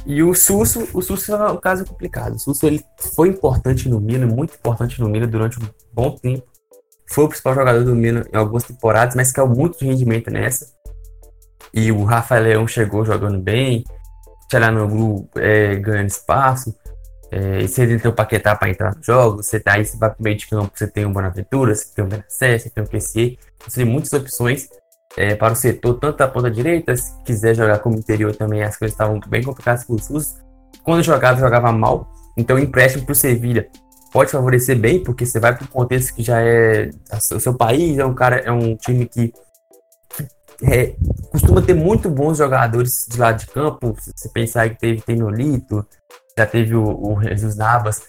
E 0.08 0.24
o 0.24 0.34
Susso, 0.34 0.88
o 0.94 1.02
Susso 1.02 1.36
é 1.36 1.52
um 1.52 1.58
caso 1.58 1.86
complicado. 1.86 2.36
O 2.36 2.40
Susso 2.40 2.66
ele 2.66 2.82
foi 3.14 3.28
importante 3.28 3.90
no 3.90 4.00
Milan, 4.00 4.28
muito 4.28 4.56
importante 4.56 5.02
no 5.02 5.10
Milan 5.10 5.28
durante 5.28 5.62
um 5.62 5.68
bom 5.92 6.12
tempo. 6.12 6.48
Foi 7.10 7.26
o 7.26 7.28
principal 7.28 7.54
jogador 7.54 7.84
do 7.84 7.94
Milan 7.94 8.24
em 8.34 8.38
algumas 8.38 8.64
temporadas, 8.64 9.16
mas 9.16 9.34
caiu 9.34 9.50
muito 9.50 9.78
de 9.78 9.86
rendimento 9.86 10.32
nessa. 10.32 10.72
E 11.74 11.92
o 11.92 12.06
Rafael 12.06 12.44
Leão 12.44 12.68
chegou 12.68 13.04
jogando 13.04 13.38
bem, 13.38 13.84
Tchalanoglu 14.50 15.30
é, 15.36 15.76
ganhando 15.76 16.08
espaço. 16.08 16.74
É, 17.30 17.64
e 17.64 17.68
você 17.68 18.00
tem 18.00 18.10
o 18.10 18.16
Paquetá 18.16 18.56
para 18.56 18.70
entrar 18.70 18.96
no 18.96 19.04
jogo, 19.04 19.44
você 19.44 19.60
tá 19.60 19.74
aí, 19.74 19.84
você 19.84 19.98
vai 19.98 20.10
pro 20.10 20.24
meio 20.24 20.38
de 20.38 20.48
campo, 20.48 20.72
você 20.74 20.88
tem 20.88 21.06
o 21.06 21.10
Bonaventura, 21.10 21.76
você 21.76 21.94
tem 21.94 22.06
o 22.06 22.08
Benacer, 22.08 22.62
você 22.62 22.70
tem 22.70 22.82
o 22.82 22.88
QC, 22.88 23.38
você 23.68 23.84
tem 23.84 23.86
muitas 23.86 24.14
opções 24.14 24.70
é, 25.18 25.36
para 25.36 25.54
o 25.54 25.56
setor, 25.56 25.96
tanto 25.96 26.18
da 26.18 26.28
ponta 26.28 26.50
direita, 26.50 26.96
se 26.96 27.12
quiser 27.24 27.56
jogar 27.56 27.80
como 27.80 27.98
interior 27.98 28.36
também, 28.36 28.64
as 28.64 28.78
coisas 28.78 28.94
estavam 28.94 29.20
bem 29.28 29.44
complicadas 29.44 29.84
para 29.84 29.96
o 29.96 30.00
SUS. 30.00 30.36
Quando 30.84 31.04
jogava, 31.04 31.40
jogava 31.40 31.72
mal, 31.72 32.08
então 32.38 32.58
empréstimo 32.58 33.04
para 33.04 33.14
o 33.14 33.16
Sevilha 33.16 33.68
pode 34.14 34.32
favorecer 34.32 34.78
bem, 34.78 35.04
porque 35.04 35.26
você 35.26 35.40
vai 35.40 35.56
para 35.56 35.66
um 35.66 35.68
contexto 35.68 36.14
que 36.14 36.24
já 36.24 36.40
é 36.42 36.90
o 37.12 37.40
seu 37.40 37.54
país, 37.54 37.98
é 37.98 38.06
um 38.06 38.14
cara, 38.14 38.38
é 38.38 38.52
um 38.52 38.76
time 38.76 39.06
que 39.06 39.34
é, 40.64 40.96
costuma 41.32 41.62
ter 41.62 41.74
muito 41.74 42.10
bons 42.10 42.38
jogadores 42.38 43.06
de 43.10 43.18
lado 43.20 43.40
de 43.40 43.48
campo. 43.48 43.96
Se 44.00 44.12
você 44.16 44.30
pensar 44.30 44.70
que 44.70 44.80
teve 44.80 45.02
tem 45.02 45.18
Nolito, 45.18 45.86
já 46.38 46.46
teve 46.46 46.76
o, 46.76 46.84
o 46.84 47.22
Jesus 47.22 47.56
Navas, 47.56 48.00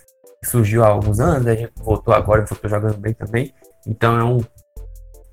que 0.42 0.48
surgiu 0.48 0.84
há 0.84 0.88
alguns 0.88 1.20
anos, 1.20 1.46
a 1.46 1.54
gente 1.54 1.72
voltou 1.76 2.14
agora, 2.14 2.44
voltou 2.44 2.70
jogando 2.70 2.96
bem 2.98 3.12
também. 3.12 3.52
Então 3.86 4.18
é 4.18 4.24
um, 4.24 4.40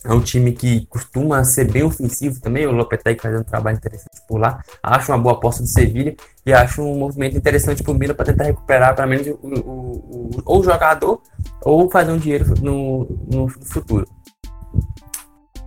é 0.05 0.13
um 0.13 0.21
time 0.21 0.51
que 0.51 0.85
costuma 0.85 1.43
ser 1.43 1.71
bem 1.71 1.83
ofensivo 1.83 2.39
também. 2.39 2.67
O 2.67 2.71
Lopetegui 2.71 3.19
fazendo 3.19 3.41
um 3.41 3.45
trabalho 3.45 3.77
interessante 3.77 4.21
por 4.27 4.39
lá. 4.39 4.61
Acho 4.81 5.11
uma 5.11 5.17
boa 5.17 5.35
aposta 5.35 5.63
do 5.63 5.67
Sevilha 5.67 6.15
e 6.45 6.53
acho 6.53 6.83
um 6.83 6.97
movimento 6.97 7.35
interessante 7.35 7.81
para 7.81 7.91
o 7.91 7.95
Milan 7.95 8.13
para 8.13 8.25
tentar 8.25 8.43
recuperar 8.43 8.95
pelo 8.95 9.07
menos 9.07 9.27
o, 9.27 9.39
o, 9.41 9.49
o, 9.49 10.29
ou 10.45 10.59
o 10.59 10.63
jogador 10.63 11.21
ou 11.63 11.89
fazer 11.89 12.11
um 12.11 12.19
dinheiro 12.19 12.53
no, 12.61 13.07
no 13.31 13.49
futuro. 13.49 14.07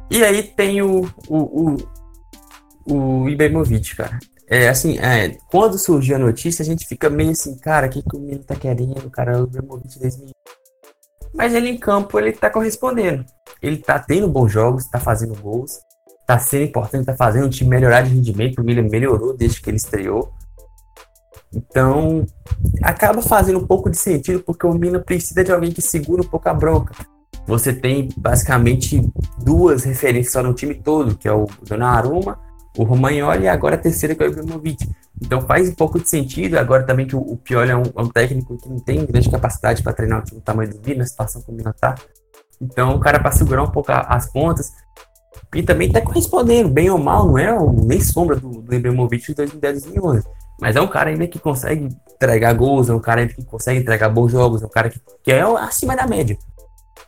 E 0.09 0.24
aí 0.24 0.44
tem 0.44 0.81
o, 0.83 1.11
o, 1.29 1.77
o, 2.87 3.24
o 3.24 3.27
cara. 3.96 4.18
É, 4.46 4.68
assim, 4.68 4.98
é, 4.98 5.37
quando 5.51 5.77
surgiu 5.77 6.16
a 6.16 6.18
notícia, 6.18 6.62
a 6.62 6.64
gente 6.64 6.87
fica 6.87 7.11
meio 7.11 7.33
assim, 7.33 7.59
cara, 7.59 7.88
o 7.88 7.90
que, 7.90 8.03
que 8.03 8.16
o 8.16 8.20
Milan 8.20 8.42
tá 8.42 8.55
querendo, 8.55 9.11
cara, 9.11 9.42
o 9.42 9.44
Ibrahimovic 9.44 9.98
2000. 9.98 10.31
Mas 11.35 11.55
ele 11.55 11.68
em 11.68 11.77
campo, 11.77 12.18
ele 12.18 12.33
tá 12.33 12.48
correspondendo. 12.48 13.24
Ele 13.62 13.77
tá 13.77 13.99
tendo 13.99 14.29
bons 14.29 14.51
jogos, 14.51 14.87
tá 14.88 14.99
fazendo 14.99 15.35
gols, 15.40 15.79
tá 16.27 16.38
sendo 16.38 16.64
importante, 16.64 17.07
tá 17.07 17.16
fazendo 17.16 17.47
o 17.47 17.51
time 17.51 17.71
melhorar 17.71 18.03
de 18.03 18.14
rendimento, 18.14 18.61
o 18.61 18.64
Milan 18.64 18.88
melhorou 18.88 19.37
desde 19.37 19.61
que 19.61 19.71
ele 19.71 19.77
estreou. 19.77 20.33
Então, 21.53 22.27
acaba 22.83 23.23
fazendo 23.23 23.59
um 23.59 23.66
pouco 23.66 23.88
de 23.90 23.97
sentido, 23.97 24.40
porque 24.40 24.66
o 24.66 24.75
Milan 24.75 25.01
precisa 25.01 25.42
de 25.42 25.51
alguém 25.51 25.73
que 25.73 25.81
segura 25.81 26.23
um 26.23 26.27
pouco 26.27 26.49
a 26.49 26.55
bronca. 26.55 26.94
Você 27.47 27.73
tem 27.73 28.11
basicamente 28.16 29.03
duas 29.42 29.85
referências 29.85 30.33
só 30.33 30.42
no 30.42 30.53
time 30.53 30.75
todo, 30.75 31.16
que 31.16 31.27
é 31.27 31.33
o 31.33 31.47
Donnarumma 31.62 32.38
o 32.79 32.85
Romagnoli 32.85 33.44
e 33.44 33.49
agora 33.49 33.75
a 33.75 33.79
terceira 33.79 34.14
que 34.14 34.23
é 34.23 34.27
o 34.27 34.31
Ibrahimovic. 34.31 34.88
Então 35.21 35.42
faz 35.42 35.68
um 35.68 35.75
pouco 35.75 35.99
de 35.99 36.09
sentido, 36.09 36.57
agora 36.57 36.85
também 36.85 37.07
que 37.07 37.16
o, 37.16 37.37
Pioli 37.37 37.73
é 37.73 37.77
um, 37.77 37.83
é 37.83 38.03
um, 38.03 38.09
técnico 38.09 38.57
que 38.57 38.68
não 38.68 38.79
tem 38.79 39.05
grande 39.05 39.29
capacidade 39.29 39.83
para 39.83 39.92
treinar 39.92 40.21
o 40.21 40.25
time 40.25 40.40
do 40.40 40.44
tamanho 40.44 40.71
do 40.71 40.81
Vila, 40.81 41.01
na 41.01 41.07
situação 41.07 41.42
como 41.42 41.59
o 41.59 41.73
tá. 41.73 41.97
Então 42.61 42.97
o 42.97 43.01
cara 43.01 43.21
para 43.21 43.33
segurar 43.33 43.62
um 43.62 43.71
pouco 43.71 43.90
as 43.92 44.31
pontas 44.31 44.73
e 45.55 45.62
também 45.62 45.90
tá 45.90 46.01
correspondendo, 46.01 46.68
bem 46.68 46.90
ou 46.90 46.99
mal, 46.99 47.27
não 47.27 47.38
é 47.38 47.57
nem 47.85 48.01
sombra 48.01 48.37
do, 48.37 48.61
do 48.61 48.75
Ibrahimovic 48.75 49.27
de 49.27 49.35
2010 49.35 49.85
2011. 49.85 50.27
Mas 50.61 50.77
é 50.77 50.81
um 50.81 50.88
cara 50.88 51.11
ainda 51.11 51.27
que 51.27 51.38
consegue 51.38 51.88
entregar 52.12 52.53
gols, 52.53 52.88
é 52.88 52.94
um 52.94 53.01
cara 53.01 53.27
que 53.29 53.44
consegue 53.44 53.81
entregar 53.81 54.09
bons 54.09 54.33
jogos, 54.33 54.62
é 54.62 54.66
um 54.66 54.71
cara 54.71 54.90
que, 54.90 55.01
que 55.23 55.31
é 55.31 55.40
acima 55.40 55.94
da 55.94 56.07
média. 56.07 56.37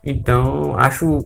Então, 0.04 0.78
acho. 0.78 1.24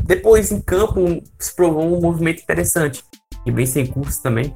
Depois, 0.00 0.50
em 0.50 0.60
campo, 0.60 1.00
se 1.38 1.54
provou 1.54 1.84
um 1.84 2.00
movimento 2.00 2.42
interessante 2.42 3.04
e 3.44 3.50
bem 3.50 3.66
sem 3.66 3.86
curso 3.86 4.22
também. 4.22 4.54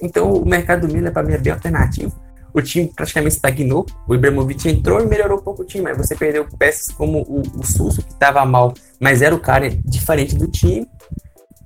Então 0.00 0.32
o 0.32 0.46
mercado 0.46 0.86
do 0.86 0.92
Milan 0.92 1.12
para 1.12 1.22
mim 1.22 1.34
é 1.34 1.38
bem 1.38 1.52
alternativo. 1.52 2.14
O 2.54 2.62
time 2.62 2.86
praticamente 2.94 3.34
estagnou. 3.34 3.84
O 4.08 4.14
Ibrahimovic 4.14 4.68
entrou 4.68 5.00
e 5.00 5.06
melhorou 5.06 5.38
um 5.38 5.42
pouco 5.42 5.62
o 5.62 5.64
time. 5.64 5.90
Aí 5.90 5.96
você 5.96 6.14
perdeu 6.14 6.46
peças 6.56 6.94
como 6.94 7.22
o, 7.22 7.40
o 7.40 7.90
que 7.96 8.12
estava 8.12 8.44
mal, 8.46 8.72
mas 9.00 9.20
era 9.22 9.34
o 9.34 9.40
cara 9.40 9.68
diferente 9.68 10.36
do 10.36 10.46
time. 10.46 10.86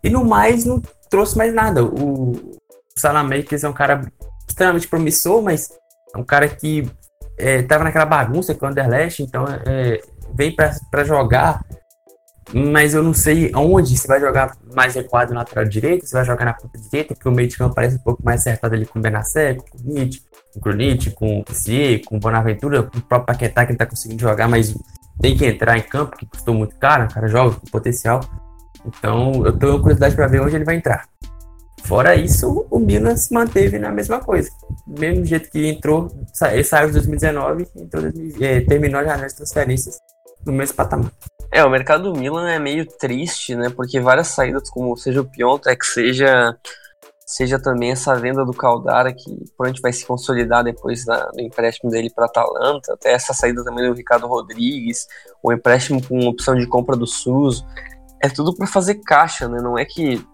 E 0.02 0.08
no 0.08 0.24
mais, 0.24 0.64
não 0.64 0.80
trouxe 1.10 1.36
mais 1.36 1.52
nada. 1.52 1.84
O, 1.84 2.32
o 2.32 2.58
Salamakers 2.96 3.64
é 3.64 3.68
um 3.68 3.72
cara 3.74 4.10
extremamente 4.48 4.88
promissor, 4.88 5.42
mas 5.42 5.70
é 6.14 6.18
um 6.18 6.24
cara 6.24 6.48
que 6.48 6.90
estava 7.38 7.82
é, 7.82 7.84
naquela 7.84 8.06
bagunça 8.06 8.54
com 8.54 8.64
o 8.64 8.68
Anderlecht, 8.68 9.22
então 9.22 9.44
é, 9.66 10.00
vem 10.34 10.54
para 10.54 11.04
jogar 11.04 11.60
mas 12.52 12.94
eu 12.94 13.02
não 13.02 13.12
sei 13.12 13.52
onde 13.54 13.96
você 13.96 14.08
vai 14.08 14.20
jogar 14.20 14.56
mais 14.74 14.94
recuado 14.94 15.32
na 15.34 15.40
lateral 15.40 15.64
direita, 15.64 16.06
você 16.06 16.16
vai 16.16 16.24
jogar 16.24 16.44
na 16.46 16.54
ponta 16.54 16.78
direita, 16.78 17.14
porque 17.14 17.28
o 17.28 17.32
meio 17.32 17.48
de 17.48 17.56
campo 17.58 17.74
parece 17.74 17.96
um 17.96 18.00
pouco 18.00 18.24
mais 18.24 18.40
acertado 18.40 18.74
ali 18.74 18.86
com 18.86 18.98
o 18.98 19.02
Benacer, 19.02 19.56
com 19.56 19.78
o 19.78 19.82
Nietzsche, 19.82 20.22
o 20.54 20.60
Krunic, 20.60 21.10
com 21.12 21.40
o 21.40 21.44
Pissier, 21.44 22.02
com 22.04 22.16
o 22.16 22.20
Bonaventura, 22.20 22.82
com 22.82 22.98
o 22.98 23.02
próprio 23.02 23.26
Paquetá 23.26 23.64
que 23.64 23.72
ele 23.72 23.78
tá 23.78 23.86
conseguindo 23.86 24.20
jogar, 24.20 24.48
mas 24.48 24.74
tem 25.20 25.36
que 25.36 25.46
entrar 25.46 25.76
em 25.76 25.82
campo, 25.82 26.16
que 26.16 26.26
custou 26.26 26.54
muito 26.54 26.76
caro, 26.76 27.04
o 27.04 27.12
cara 27.12 27.28
joga 27.28 27.56
com 27.56 27.66
potencial. 27.66 28.20
Então 28.86 29.44
eu 29.44 29.52
tenho 29.52 29.80
curiosidade 29.80 30.14
para 30.14 30.26
ver 30.26 30.40
onde 30.40 30.54
ele 30.54 30.64
vai 30.64 30.76
entrar. 30.76 31.06
Fora 31.84 32.14
isso, 32.14 32.66
o 32.70 32.78
Milan 32.78 33.16
se 33.16 33.32
manteve 33.32 33.78
na 33.78 33.90
mesma 33.90 34.20
coisa. 34.20 34.50
Mesmo 34.86 35.24
jeito 35.24 35.50
que 35.50 35.66
entrou, 35.66 36.10
ele 36.52 36.64
saiu 36.64 36.88
em 36.88 36.92
2019, 36.92 37.66
entrou, 37.76 38.04
é, 38.40 38.60
terminou 38.60 39.00
a 39.00 39.04
janela 39.04 39.28
de 39.28 39.34
transferências 39.34 39.98
no 40.44 40.52
mesmo 40.52 40.76
patamar. 40.76 41.10
É, 41.50 41.64
o 41.64 41.70
mercado 41.70 42.12
do 42.12 42.18
Milan 42.18 42.50
é 42.50 42.58
meio 42.58 42.86
triste, 42.86 43.54
né? 43.54 43.70
Porque 43.74 44.00
várias 44.00 44.28
saídas, 44.28 44.68
como 44.68 44.96
seja 44.96 45.22
o 45.22 45.24
Piontek, 45.24 45.84
seja 45.86 46.54
seja 47.28 47.60
também 47.60 47.90
essa 47.90 48.14
venda 48.14 48.42
do 48.42 48.54
Caldara, 48.54 49.12
que 49.12 49.22
provavelmente 49.54 49.82
vai 49.82 49.92
se 49.92 50.06
consolidar 50.06 50.64
depois 50.64 51.04
do 51.04 51.42
empréstimo 51.42 51.90
dele 51.90 52.08
para 52.08 52.24
Atalanta, 52.24 52.94
até 52.94 53.12
essa 53.12 53.34
saída 53.34 53.62
também 53.62 53.86
do 53.86 53.94
Ricardo 53.94 54.26
Rodrigues, 54.26 55.06
o 55.42 55.52
empréstimo 55.52 56.00
com 56.02 56.26
opção 56.26 56.54
de 56.54 56.66
compra 56.66 56.96
do 56.96 57.06
Suso, 57.06 57.66
é 58.22 58.30
tudo 58.30 58.56
para 58.56 58.66
fazer 58.66 58.94
caixa, 59.04 59.46
né? 59.46 59.60
Não 59.60 59.78
é 59.78 59.84
que, 59.84 60.26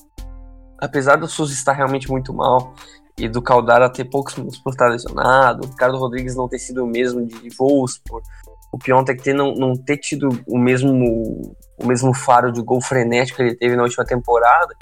apesar 0.79 1.17
do 1.17 1.27
Suso 1.27 1.53
estar 1.53 1.73
realmente 1.73 2.09
muito 2.09 2.33
mal 2.33 2.73
e 3.19 3.29
do 3.29 3.43
Caldara 3.43 3.91
ter 3.91 4.05
poucos 4.05 4.37
minutos 4.37 4.61
por 4.61 4.71
estar 4.71 4.87
lesionado, 4.87 5.67
o 5.67 5.71
Ricardo 5.71 5.99
Rodrigues 5.99 6.37
não 6.37 6.49
ter 6.49 6.61
sido 6.61 6.85
o 6.85 6.87
mesmo 6.87 7.27
de 7.27 7.49
voos 7.57 7.99
por 7.99 8.23
o 8.73 8.79
Piontek 8.79 9.23
ter 9.23 9.33
não, 9.33 9.55
não 9.55 9.77
ter 9.77 9.99
tido 9.99 10.29
o 10.49 10.59
mesmo, 10.59 11.57
o 11.79 11.87
mesmo 11.87 12.13
faro 12.13 12.51
de 12.51 12.61
gol 12.61 12.81
frenético 12.81 13.37
que 13.37 13.43
ele 13.43 13.57
teve 13.57 13.77
na 13.77 13.85
última 13.85 14.05
temporada, 14.05 14.75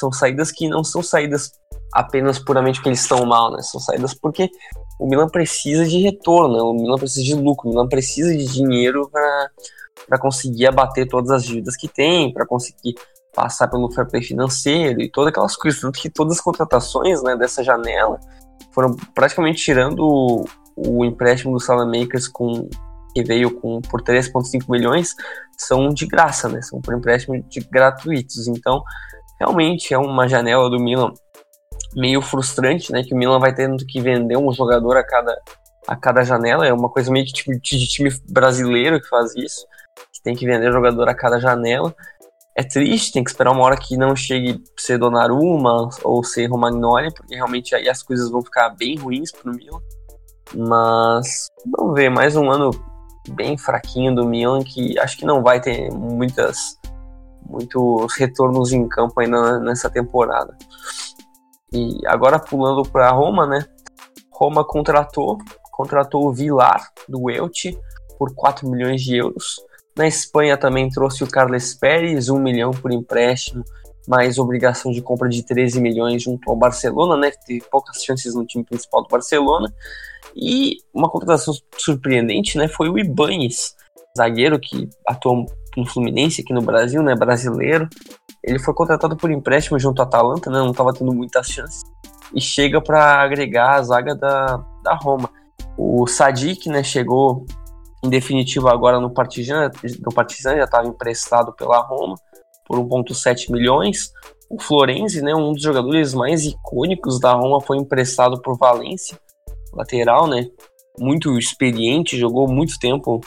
são 0.00 0.10
saídas 0.10 0.50
que 0.50 0.68
não 0.68 0.82
são 0.82 1.02
saídas 1.02 1.52
apenas 1.92 2.38
puramente 2.38 2.76
porque 2.76 2.88
eles 2.88 3.02
estão 3.02 3.24
mal, 3.26 3.52
né? 3.52 3.62
São 3.62 3.80
saídas 3.80 4.14
porque 4.14 4.48
o 4.98 5.06
Milan 5.06 5.28
precisa 5.28 5.84
de 5.84 5.98
retorno, 5.98 6.54
né? 6.54 6.62
o 6.62 6.72
Milan 6.72 6.96
precisa 6.96 7.24
de 7.24 7.34
lucro, 7.34 7.68
o 7.68 7.72
Milan 7.72 7.88
precisa 7.88 8.36
de 8.36 8.46
dinheiro 8.46 9.10
para 9.10 10.18
conseguir 10.18 10.66
abater 10.66 11.08
todas 11.08 11.30
as 11.30 11.44
dívidas 11.44 11.76
que 11.76 11.88
tem, 11.88 12.32
para 12.32 12.46
conseguir 12.46 12.94
passar 13.34 13.68
pelo 13.68 13.90
fair 13.92 14.08
play 14.08 14.22
financeiro 14.22 15.00
e 15.00 15.10
todas 15.10 15.30
aquelas 15.30 15.56
coisas. 15.56 15.80
Tanto 15.80 16.00
que 16.00 16.10
todas 16.10 16.38
as 16.38 16.40
contratações 16.40 17.22
né, 17.22 17.36
dessa 17.36 17.62
janela 17.62 18.18
foram 18.72 18.94
praticamente 19.14 19.62
tirando 19.62 20.00
o, 20.00 20.44
o 20.76 21.04
empréstimo 21.04 21.52
do 21.52 21.60
Salamakers 21.60 22.28
com 22.28 22.68
que 23.12 23.24
veio 23.24 23.50
com, 23.50 23.80
por 23.80 24.02
3,5 24.02 24.64
milhões, 24.68 25.14
são 25.56 25.88
de 25.88 26.06
graça, 26.06 26.48
né? 26.48 26.62
São 26.62 26.80
por 26.80 26.94
empréstimo 26.94 27.42
de 27.48 27.60
gratuitos. 27.60 28.46
Então, 28.46 28.82
realmente 29.40 29.94
é 29.94 29.98
uma 29.98 30.28
janela 30.28 30.68
do 30.68 30.78
Milan 30.78 31.12
meio 31.96 32.20
frustrante, 32.20 32.92
né? 32.92 33.02
Que 33.02 33.14
o 33.14 33.16
Milan 33.16 33.40
vai 33.40 33.54
tendo 33.54 33.84
que 33.86 34.00
vender 34.00 34.36
um 34.36 34.52
jogador 34.52 34.96
a 34.96 35.04
cada, 35.04 35.40
a 35.88 35.96
cada 35.96 36.22
janela. 36.22 36.66
É 36.66 36.72
uma 36.72 36.90
coisa 36.90 37.10
meio 37.10 37.24
que 37.24 37.32
tipo, 37.32 37.50
de 37.50 37.88
time 37.88 38.10
brasileiro 38.28 39.00
que 39.00 39.08
faz 39.08 39.34
isso. 39.34 39.66
Que 40.12 40.22
tem 40.22 40.36
que 40.36 40.46
vender 40.46 40.70
jogador 40.70 41.08
a 41.08 41.14
cada 41.14 41.40
janela. 41.40 41.94
É 42.56 42.62
triste, 42.62 43.12
tem 43.12 43.24
que 43.24 43.30
esperar 43.30 43.52
uma 43.52 43.62
hora 43.62 43.76
que 43.76 43.96
não 43.96 44.14
chegue 44.14 44.62
ser 44.76 44.98
Donnarumma 44.98 45.88
ou 46.04 46.22
ser 46.22 46.46
Romagnoli, 46.46 47.12
porque 47.14 47.34
realmente 47.34 47.74
aí 47.74 47.88
as 47.88 48.02
coisas 48.02 48.30
vão 48.30 48.42
ficar 48.42 48.70
bem 48.70 48.96
ruins 48.96 49.32
pro 49.32 49.54
Milan. 49.54 49.80
Mas 50.54 51.46
vamos 51.76 51.94
ver, 51.94 52.10
mais 52.10 52.36
um 52.36 52.50
ano 52.50 52.70
bem 53.30 53.56
fraquinho 53.56 54.14
do 54.14 54.26
Milan 54.26 54.62
que 54.64 54.98
acho 54.98 55.16
que 55.16 55.24
não 55.24 55.42
vai 55.42 55.60
ter 55.60 55.90
muitas 55.92 56.76
muitos 57.48 58.14
retornos 58.16 58.72
em 58.72 58.88
campo 58.88 59.20
ainda 59.20 59.58
nessa 59.60 59.90
temporada. 59.90 60.56
E 61.72 61.98
agora 62.06 62.38
pulando 62.38 62.82
para 62.82 63.10
Roma, 63.10 63.46
né? 63.46 63.64
Roma 64.32 64.64
contratou 64.64 65.38
contratou 65.80 66.26
o 66.26 66.32
Vilar 66.32 66.92
do 67.08 67.30
Elche 67.30 67.78
por 68.18 68.34
4 68.34 68.68
milhões 68.68 69.00
de 69.00 69.16
euros. 69.16 69.56
Na 69.96 70.06
Espanha 70.06 70.58
também 70.58 70.90
trouxe 70.90 71.24
o 71.24 71.26
Carles 71.26 71.74
Pérez, 71.74 72.28
1 72.28 72.38
milhão 72.38 72.70
por 72.70 72.92
empréstimo, 72.92 73.64
mais 74.06 74.38
obrigação 74.38 74.92
de 74.92 75.00
compra 75.00 75.26
de 75.28 75.42
13 75.42 75.80
milhões 75.80 76.22
junto 76.22 76.50
ao 76.50 76.56
Barcelona, 76.56 77.16
né? 77.16 77.30
Teve 77.46 77.62
poucas 77.70 78.04
chances 78.04 78.34
no 78.34 78.44
time 78.44 78.62
principal 78.62 79.02
do 79.02 79.08
Barcelona. 79.08 79.72
E 80.36 80.76
uma 80.92 81.08
contratação 81.08 81.54
surpreendente, 81.78 82.58
né? 82.58 82.68
Foi 82.68 82.90
o 82.90 82.98
Ibanes, 82.98 83.74
zagueiro 84.16 84.60
que 84.60 84.88
atuou 85.06 85.46
no 85.76 85.86
Fluminense 85.86 86.42
aqui 86.42 86.52
no 86.52 86.62
Brasil, 86.62 87.02
né? 87.02 87.14
Brasileiro. 87.14 87.88
Ele 88.42 88.58
foi 88.58 88.74
contratado 88.74 89.16
por 89.16 89.30
empréstimo 89.30 89.78
junto 89.78 90.00
à 90.00 90.04
Atalanta, 90.04 90.50
né? 90.50 90.58
Não 90.58 90.70
estava 90.70 90.92
tendo 90.92 91.12
muitas 91.12 91.46
chances. 91.46 91.82
E 92.34 92.40
chega 92.40 92.80
para 92.80 93.22
agregar 93.22 93.74
a 93.74 93.82
zaga 93.82 94.14
da, 94.14 94.64
da 94.82 94.94
Roma. 94.94 95.30
O 95.76 96.06
Sadik, 96.06 96.68
né? 96.68 96.82
Chegou 96.82 97.44
em 98.02 98.08
definitivo 98.08 98.68
agora 98.68 98.98
no 98.98 99.10
Partizan, 99.10 99.70
no 100.04 100.14
Partizan 100.14 100.56
já 100.56 100.64
estava 100.64 100.88
emprestado 100.88 101.52
pela 101.52 101.80
Roma 101.80 102.14
por 102.66 102.78
1,7 102.78 103.50
milhões. 103.50 104.10
O 104.48 104.60
Florenzi, 104.60 105.22
né, 105.22 105.34
um 105.34 105.52
dos 105.52 105.62
jogadores 105.62 106.14
mais 106.14 106.44
icônicos 106.44 107.20
da 107.20 107.32
Roma, 107.32 107.60
foi 107.60 107.76
emprestado 107.76 108.40
por 108.42 108.56
Valência, 108.58 109.18
lateral, 109.72 110.26
né, 110.26 110.48
muito 110.98 111.38
experiente, 111.38 112.18
jogou 112.18 112.48
muito 112.48 112.78
tempo 112.78 113.20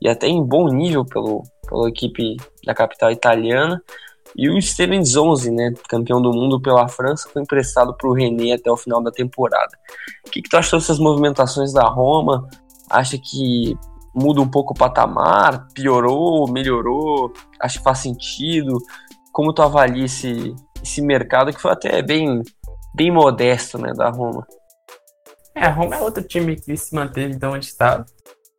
e 0.00 0.08
até 0.08 0.26
em 0.26 0.42
bom 0.42 0.68
nível 0.68 1.04
pelo, 1.04 1.42
pela 1.66 1.88
equipe 1.88 2.36
da 2.64 2.74
capital 2.74 3.10
italiana. 3.10 3.82
E 4.36 4.50
o 4.50 4.60
Steven 4.60 5.04
Zonzi, 5.04 5.50
né, 5.50 5.72
campeão 5.88 6.20
do 6.20 6.30
mundo 6.30 6.60
pela 6.60 6.88
França, 6.88 7.28
foi 7.32 7.42
emprestado 7.42 7.94
para 7.94 8.08
o 8.08 8.12
René 8.12 8.52
até 8.52 8.70
o 8.70 8.76
final 8.76 9.02
da 9.02 9.10
temporada. 9.10 9.78
O 10.26 10.30
que, 10.30 10.42
que 10.42 10.48
tu 10.48 10.56
achou 10.56 10.78
dessas 10.78 10.98
movimentações 10.98 11.72
da 11.72 11.84
Roma? 11.88 12.46
Acha 12.90 13.16
que 13.16 13.74
muda 14.14 14.40
um 14.40 14.48
pouco 14.48 14.74
o 14.74 14.76
patamar? 14.76 15.68
Piorou? 15.72 16.50
Melhorou? 16.50 17.32
Acho 17.60 17.78
que 17.78 17.84
faz 17.84 17.98
sentido? 17.98 18.78
Como 19.32 19.52
tu 19.52 19.62
avalia 19.62 20.04
esse, 20.04 20.54
esse 20.82 21.00
mercado 21.00 21.52
que 21.52 21.60
foi 21.60 21.72
até 21.72 22.02
bem, 22.02 22.42
bem 22.94 23.10
modesto 23.10 23.78
né, 23.78 23.92
da 23.94 24.10
Roma? 24.10 24.46
É, 25.54 25.64
a 25.64 25.70
Roma 25.70 25.96
é 25.96 26.00
outro 26.00 26.22
time 26.22 26.56
que 26.56 26.76
se 26.76 26.94
manteve 26.94 27.36
de 27.36 27.46
onde 27.46 27.64
estava. 27.64 28.04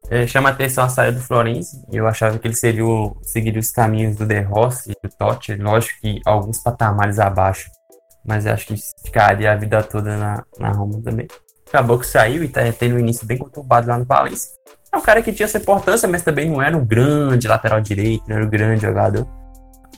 É, 0.09 0.25
chama 0.25 0.49
atenção 0.49 0.85
a 0.85 0.89
saída 0.89 1.17
do 1.17 1.23
Florenzi. 1.23 1.83
Eu 1.91 2.07
achava 2.07 2.39
que 2.39 2.47
ele 2.47 2.55
seria 2.55 2.85
o, 2.85 3.17
seguiria 3.23 3.59
os 3.59 3.71
caminhos 3.71 4.15
do 4.15 4.25
De 4.25 4.39
Rossi 4.39 4.91
e 4.91 5.07
do 5.07 5.13
Totti. 5.13 5.55
Lógico 5.55 5.99
que 6.01 6.21
alguns 6.25 6.59
patamares 6.59 7.19
abaixo, 7.19 7.69
mas 8.25 8.47
acho 8.47 8.67
que 8.67 8.75
ficaria 9.03 9.51
a 9.51 9.55
vida 9.55 9.83
toda 9.83 10.15
na, 10.15 10.43
na 10.57 10.71
Roma 10.71 11.01
também. 11.03 11.27
Acabou 11.67 11.99
que 11.99 12.07
saiu 12.07 12.43
e 12.43 12.47
tá 12.47 12.61
tendo 12.71 12.95
um 12.95 12.99
início 12.99 13.27
bem 13.27 13.37
conturbado 13.37 13.87
lá 13.87 13.97
no 13.97 14.05
Valência. 14.05 14.49
É 14.93 14.97
um 14.97 15.01
cara 15.01 15.21
que 15.21 15.33
tinha 15.33 15.47
sua 15.47 15.59
importância, 15.59 16.07
mas 16.07 16.23
também 16.23 16.49
não 16.49 16.61
era 16.61 16.77
um 16.77 16.85
grande 16.85 17.45
lateral 17.47 17.81
direito, 17.81 18.23
não 18.27 18.37
era 18.37 18.45
um 18.45 18.49
grande 18.49 18.81
jogador. 18.81 19.27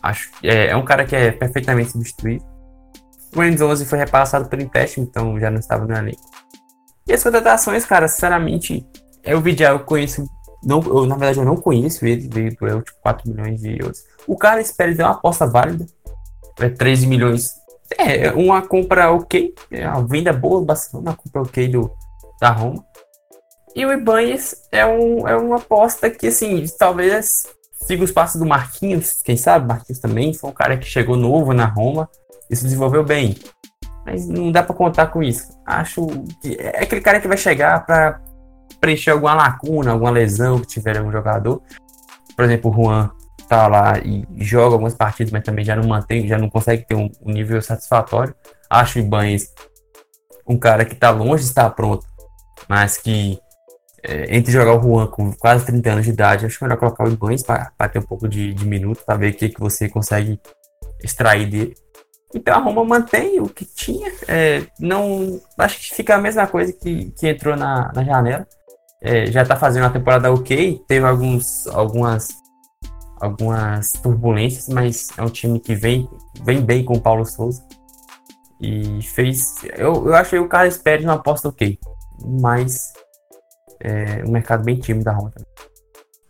Acho 0.01 0.31
é, 0.43 0.67
é 0.67 0.75
um 0.75 0.83
cara 0.83 1.05
que 1.05 1.15
é 1.15 1.31
perfeitamente 1.31 1.91
substituído. 1.91 2.43
O 3.35 3.43
Enzo 3.43 3.67
11 3.67 3.85
foi 3.85 3.99
repassado 3.99 4.49
pelo 4.49 4.63
empréstimo, 4.63 5.05
então 5.07 5.39
já 5.39 5.51
não 5.51 5.59
estava 5.59 5.85
no 5.85 5.95
elenco. 5.95 6.21
E 7.07 7.13
as 7.13 7.21
contratações, 7.21 7.85
cara, 7.85 8.07
sinceramente, 8.07 8.85
é 9.23 9.35
o 9.35 9.41
Vidial, 9.41 9.75
eu 9.75 9.79
conheço. 9.85 10.25
Não, 10.63 10.81
eu, 10.81 11.05
na 11.05 11.15
verdade, 11.15 11.39
eu 11.39 11.45
não 11.45 11.55
conheço 11.55 12.05
ele, 12.05 12.27
veio 12.27 12.55
por 12.57 12.67
eu, 12.67 12.81
tipo, 12.81 12.97
4 13.01 13.29
milhões 13.29 13.61
de 13.61 13.79
euros. 13.79 14.03
O 14.27 14.37
cara 14.37 14.59
espera 14.61 14.93
deu 14.93 15.05
uma 15.05 15.13
aposta 15.13 15.47
válida. 15.47 15.85
É 16.59 16.69
13 16.69 17.07
milhões. 17.07 17.49
É, 17.97 18.31
uma 18.31 18.61
compra 18.61 19.11
ok. 19.11 19.53
É 19.71 19.87
uma 19.87 20.05
venda 20.05 20.33
boa, 20.33 20.63
bastante. 20.63 21.01
Uma 21.01 21.15
compra 21.15 21.41
ok 21.41 21.67
do, 21.69 21.91
da 22.39 22.51
Roma. 22.51 22.83
E 23.75 23.85
o 23.85 23.93
Ibanez 23.93 24.55
é, 24.71 24.85
um, 24.85 25.27
é 25.27 25.35
uma 25.37 25.57
aposta 25.57 26.09
que, 26.09 26.27
assim, 26.27 26.65
talvez 26.77 27.47
siga 27.85 28.03
os 28.03 28.11
passos 28.11 28.39
do 28.39 28.45
Marquinhos. 28.45 29.21
Quem 29.23 29.37
sabe? 29.37 29.67
Marquinhos 29.67 29.99
também 29.99 30.33
foi 30.33 30.49
um 30.49 30.53
cara 30.53 30.77
que 30.77 30.85
chegou 30.85 31.15
novo 31.15 31.53
na 31.53 31.65
Roma 31.65 32.09
e 32.49 32.55
se 32.55 32.63
desenvolveu 32.63 33.03
bem. 33.03 33.37
Mas 34.05 34.27
não 34.27 34.51
dá 34.51 34.63
para 34.63 34.75
contar 34.75 35.07
com 35.07 35.23
isso. 35.23 35.47
Acho 35.65 36.07
que 36.41 36.57
é 36.59 36.83
aquele 36.83 37.01
cara 37.01 37.21
que 37.21 37.27
vai 37.27 37.37
chegar 37.37 37.85
para 37.85 38.19
preencher 38.79 39.11
alguma 39.11 39.33
lacuna, 39.33 39.91
alguma 39.91 40.11
lesão 40.11 40.59
que 40.59 40.67
tiver 40.67 40.97
algum 40.97 41.11
jogador. 41.11 41.61
Por 42.35 42.45
exemplo, 42.45 42.71
o 42.71 42.73
Juan 42.73 43.11
tá 43.47 43.67
lá 43.67 43.97
e 43.99 44.25
joga 44.37 44.75
algumas 44.75 44.93
partidas, 44.93 45.31
mas 45.31 45.43
também 45.43 45.65
já 45.65 45.75
não 45.75 45.87
mantém, 45.87 46.27
já 46.27 46.37
não 46.37 46.49
consegue 46.49 46.85
ter 46.85 46.95
um, 46.95 47.09
um 47.21 47.31
nível 47.31 47.61
satisfatório. 47.61 48.33
Acho 48.69 48.99
o 48.99 49.01
Ibanez 49.01 49.51
um 50.47 50.57
cara 50.57 50.83
que 50.83 50.95
tá 50.95 51.11
longe 51.11 51.43
de 51.43 51.49
estar 51.49 51.69
pronto, 51.71 52.05
mas 52.67 52.97
que 52.97 53.39
é, 54.03 54.35
entre 54.35 54.51
jogar 54.51 54.73
o 54.73 54.81
Juan 54.81 55.07
com 55.07 55.31
quase 55.33 55.65
30 55.65 55.91
anos 55.91 56.05
de 56.05 56.11
idade, 56.11 56.45
acho 56.45 56.63
melhor 56.63 56.77
colocar 56.77 57.03
o 57.03 57.11
Ibanez 57.11 57.43
para 57.43 57.89
ter 57.91 57.99
um 57.99 58.03
pouco 58.03 58.27
de, 58.27 58.53
de 58.53 58.65
minuto, 58.65 59.03
para 59.05 59.17
ver 59.17 59.33
o 59.33 59.35
que, 59.35 59.49
que 59.49 59.59
você 59.59 59.87
consegue 59.87 60.39
extrair 61.03 61.47
dele. 61.47 61.75
Então 62.33 62.55
a 62.55 62.59
Roma 62.59 62.83
mantém 62.83 63.39
o 63.39 63.49
que 63.49 63.65
tinha. 63.65 64.11
É, 64.27 64.63
não, 64.79 65.41
acho 65.57 65.79
que 65.79 65.95
fica 65.95 66.15
a 66.15 66.21
mesma 66.21 66.45
coisa 66.47 66.71
que, 66.71 67.11
que 67.11 67.27
entrou 67.27 67.55
na, 67.55 67.91
na 67.93 68.03
janela 68.03 68.47
é, 69.01 69.27
já 69.27 69.43
está 69.43 69.55
fazendo 69.55 69.83
uma 69.83 69.93
temporada 69.93 70.31
ok, 70.31 70.83
teve 70.87 71.05
alguns, 71.05 71.65
algumas, 71.67 72.27
algumas 73.19 73.91
turbulências, 74.03 74.67
mas 74.67 75.07
é 75.17 75.21
um 75.21 75.29
time 75.29 75.59
que 75.59 75.73
vem, 75.73 76.09
vem 76.43 76.61
bem 76.61 76.83
com 76.83 76.95
o 76.95 77.01
Paulo 77.01 77.25
Souza. 77.25 77.63
E 78.61 79.01
fez. 79.01 79.55
Eu, 79.77 80.05
eu 80.05 80.15
achei 80.15 80.37
o 80.37 80.49
Carlos 80.49 80.77
Pérez 80.77 81.05
uma 81.05 81.13
aposta 81.13 81.47
ok, 81.47 81.79
mas 82.41 82.91
é 83.79 84.21
um 84.25 84.31
mercado 84.31 84.65
bem 84.65 84.77
tímido 84.77 85.05
da 85.05 85.13
Roma. 85.13 85.31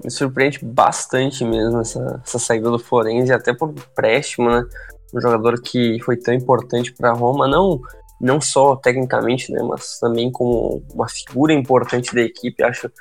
Me 0.03 0.11
surpreende 0.11 0.63
bastante 0.63 1.43
mesmo 1.43 1.79
essa, 1.79 2.21
essa 2.23 2.37
saída 2.37 2.69
do 2.69 2.77
Forense, 2.77 3.33
até 3.33 3.51
por 3.51 3.71
empréstimo, 3.71 4.49
né? 4.49 4.63
Um 5.11 5.19
jogador 5.19 5.59
que 5.59 5.99
foi 6.03 6.17
tão 6.17 6.35
importante 6.35 6.93
para 6.93 7.09
a 7.09 7.13
Roma, 7.13 7.47
não 7.47 7.81
não 8.19 8.41
só 8.41 8.75
tecnicamente, 8.75 9.51
né, 9.51 9.61
mas 9.63 9.97
também 9.99 10.31
como 10.31 10.83
uma 10.93 11.07
figura 11.07 11.53
importante 11.53 12.13
da 12.13 12.21
equipe. 12.21 12.63
Acho, 12.63 12.91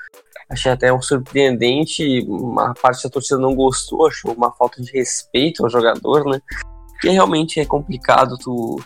achei 0.49 0.71
até 0.71 0.93
um 0.93 1.03
surpreendente. 1.03 2.21
Uma 2.29 2.73
parte 2.75 3.03
da 3.03 3.11
torcida 3.11 3.39
não 3.39 3.55
gostou, 3.55 4.07
achou 4.07 4.33
uma 4.33 4.53
falta 4.53 4.81
de 4.81 4.93
respeito 4.93 5.65
ao 5.65 5.71
jogador, 5.71 6.25
né? 6.25 6.41
Que 7.01 7.11
realmente 7.11 7.61
é 7.61 7.65
complicado. 7.65 8.37
Tu 8.39 8.81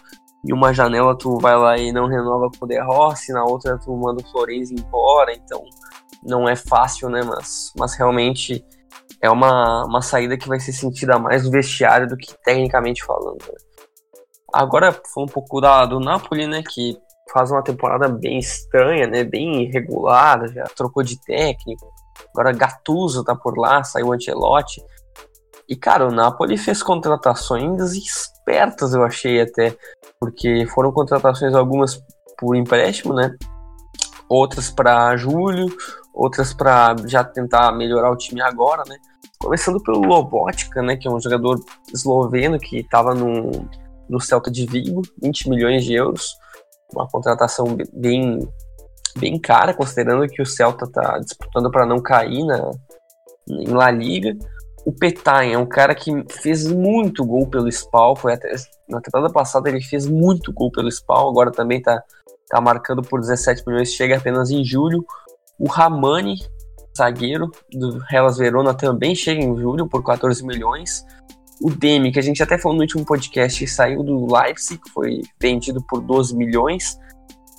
em 0.45 0.53
uma 0.53 0.73
janela 0.73 1.16
tu 1.16 1.38
vai 1.38 1.57
lá 1.57 1.79
e 1.79 1.92
não 1.92 2.07
renova 2.07 2.51
com 2.59 2.64
o 2.64 2.68
De 2.68 2.81
Rossi, 2.81 3.33
na 3.33 3.45
outra 3.45 3.79
tu 3.79 3.97
manda 3.97 4.23
o 4.23 4.31
Florenzi 4.31 4.75
embora, 4.75 5.33
então 5.33 5.62
não 6.23 6.49
é 6.49 6.57
fácil, 6.57 7.09
né? 7.09 7.23
Mas, 7.23 7.73
mas 7.79 7.95
realmente 7.95 8.64
é 9.21 9.31
uma, 9.31 9.85
uma 9.85 10.03
saída 10.03 10.37
que 10.37 10.49
vai 10.49 10.59
ser 10.59 10.73
sentida 10.73 11.18
mais 11.18 11.45
no 11.45 11.51
vestiário 11.51 12.09
do 12.09 12.16
que 12.16 12.35
tecnicamente 12.45 13.05
falando. 13.05 13.38
Né? 13.40 13.72
Agora 14.53 14.93
foi 14.93 15.25
um 15.25 15.29
pouco 15.29 15.61
da, 15.61 15.87
do 15.87 15.99
Napoli, 15.99 16.47
né? 16.47 16.62
Que 16.62 16.97
faz 17.33 17.51
uma 17.51 17.62
temporada 17.62 18.09
bem 18.09 18.38
estranha, 18.38 19.07
né? 19.07 19.25
Bem 19.25 19.62
irregular, 19.62 20.47
já 20.49 20.65
trocou 20.65 21.03
de 21.03 21.21
técnico. 21.21 21.91
Agora 22.35 22.53
Gattuso 22.53 23.25
tá 23.25 23.35
por 23.35 23.57
lá, 23.59 23.83
saiu 23.83 24.12
Ancelotti. 24.12 24.83
E, 25.69 25.77
cara, 25.77 26.07
o 26.07 26.12
Napoli 26.12 26.59
fez 26.59 26.83
contratações 26.83 27.95
espertas, 27.95 28.93
eu 28.93 29.03
achei 29.03 29.41
até. 29.41 29.75
Porque 30.21 30.67
foram 30.67 30.93
contratações 30.93 31.55
algumas 31.55 32.03
por 32.37 32.55
empréstimo, 32.55 33.15
né? 33.15 33.35
Outras 34.29 34.71
para 34.71 35.17
julho, 35.17 35.67
outras 36.12 36.53
para 36.53 36.95
já 37.07 37.25
tentar 37.25 37.73
melhorar 37.73 38.11
o 38.11 38.17
time 38.17 38.43
agora, 38.43 38.83
né? 38.87 38.97
Começando 39.38 39.83
pelo 39.83 40.01
Lobotka, 40.01 40.83
né? 40.83 40.97
Que 40.97 41.09
é 41.09 41.11
um 41.11 41.21
jogador 41.21 41.59
esloveno 41.93 42.59
que 42.59 42.81
estava 42.81 43.15
no 43.15 43.67
no 44.09 44.21
Celta 44.21 44.51
de 44.51 44.67
Vigo, 44.67 45.03
20 45.23 45.49
milhões 45.49 45.85
de 45.85 45.95
euros, 45.95 46.35
uma 46.93 47.09
contratação 47.09 47.77
bem, 47.93 48.41
bem 49.17 49.41
cara, 49.41 49.75
considerando 49.75 50.29
que 50.29 50.43
o 50.43 50.47
Celta 50.47 50.85
está 50.85 51.19
disputando 51.19 51.71
para 51.71 51.87
não 51.87 52.01
cair 52.01 52.45
na, 52.45 52.71
em 53.49 53.69
La 53.69 53.91
Liga. 53.91 54.37
o 54.85 54.93
Petain 54.93 55.53
é 55.53 55.59
um 55.59 55.67
cara 55.67 55.95
que 55.95 56.11
fez 56.29 56.67
muito 56.67 57.25
gol 57.25 57.47
pelo 57.47 57.71
Spawn, 57.71 58.17
foi 58.17 58.35
até, 58.35 58.55
na 58.88 59.01
temporada 59.01 59.33
passada 59.33 59.69
ele 59.69 59.83
fez 59.83 60.07
muito 60.07 60.53
gol 60.53 60.71
pelo 60.71 60.91
Spawn, 60.91 61.31
agora 61.31 61.51
também 61.51 61.81
tá, 61.81 62.03
tá 62.49 62.61
marcando 62.61 63.03
por 63.03 63.21
17 63.21 63.62
milhões, 63.67 63.93
chega 63.93 64.17
apenas 64.17 64.51
em 64.51 64.65
julho. 64.65 65.05
O 65.59 65.69
Ramani, 65.69 66.37
zagueiro 66.97 67.51
do 67.73 68.03
Hellas 68.11 68.38
Verona, 68.38 68.75
também 68.75 69.15
chega 69.15 69.41
em 69.41 69.57
julho 69.57 69.88
por 69.88 70.03
14 70.03 70.45
milhões. 70.45 71.05
O 71.62 71.70
Demi, 71.70 72.11
que 72.11 72.18
a 72.18 72.22
gente 72.22 72.42
até 72.42 72.59
falou 72.59 72.77
no 72.77 72.83
último 72.83 73.05
podcast, 73.05 73.66
saiu 73.68 74.03
do 74.03 74.27
Leipzig, 74.35 74.81
foi 74.92 75.20
vendido 75.40 75.81
por 75.87 76.01
12 76.01 76.37
milhões. 76.37 76.98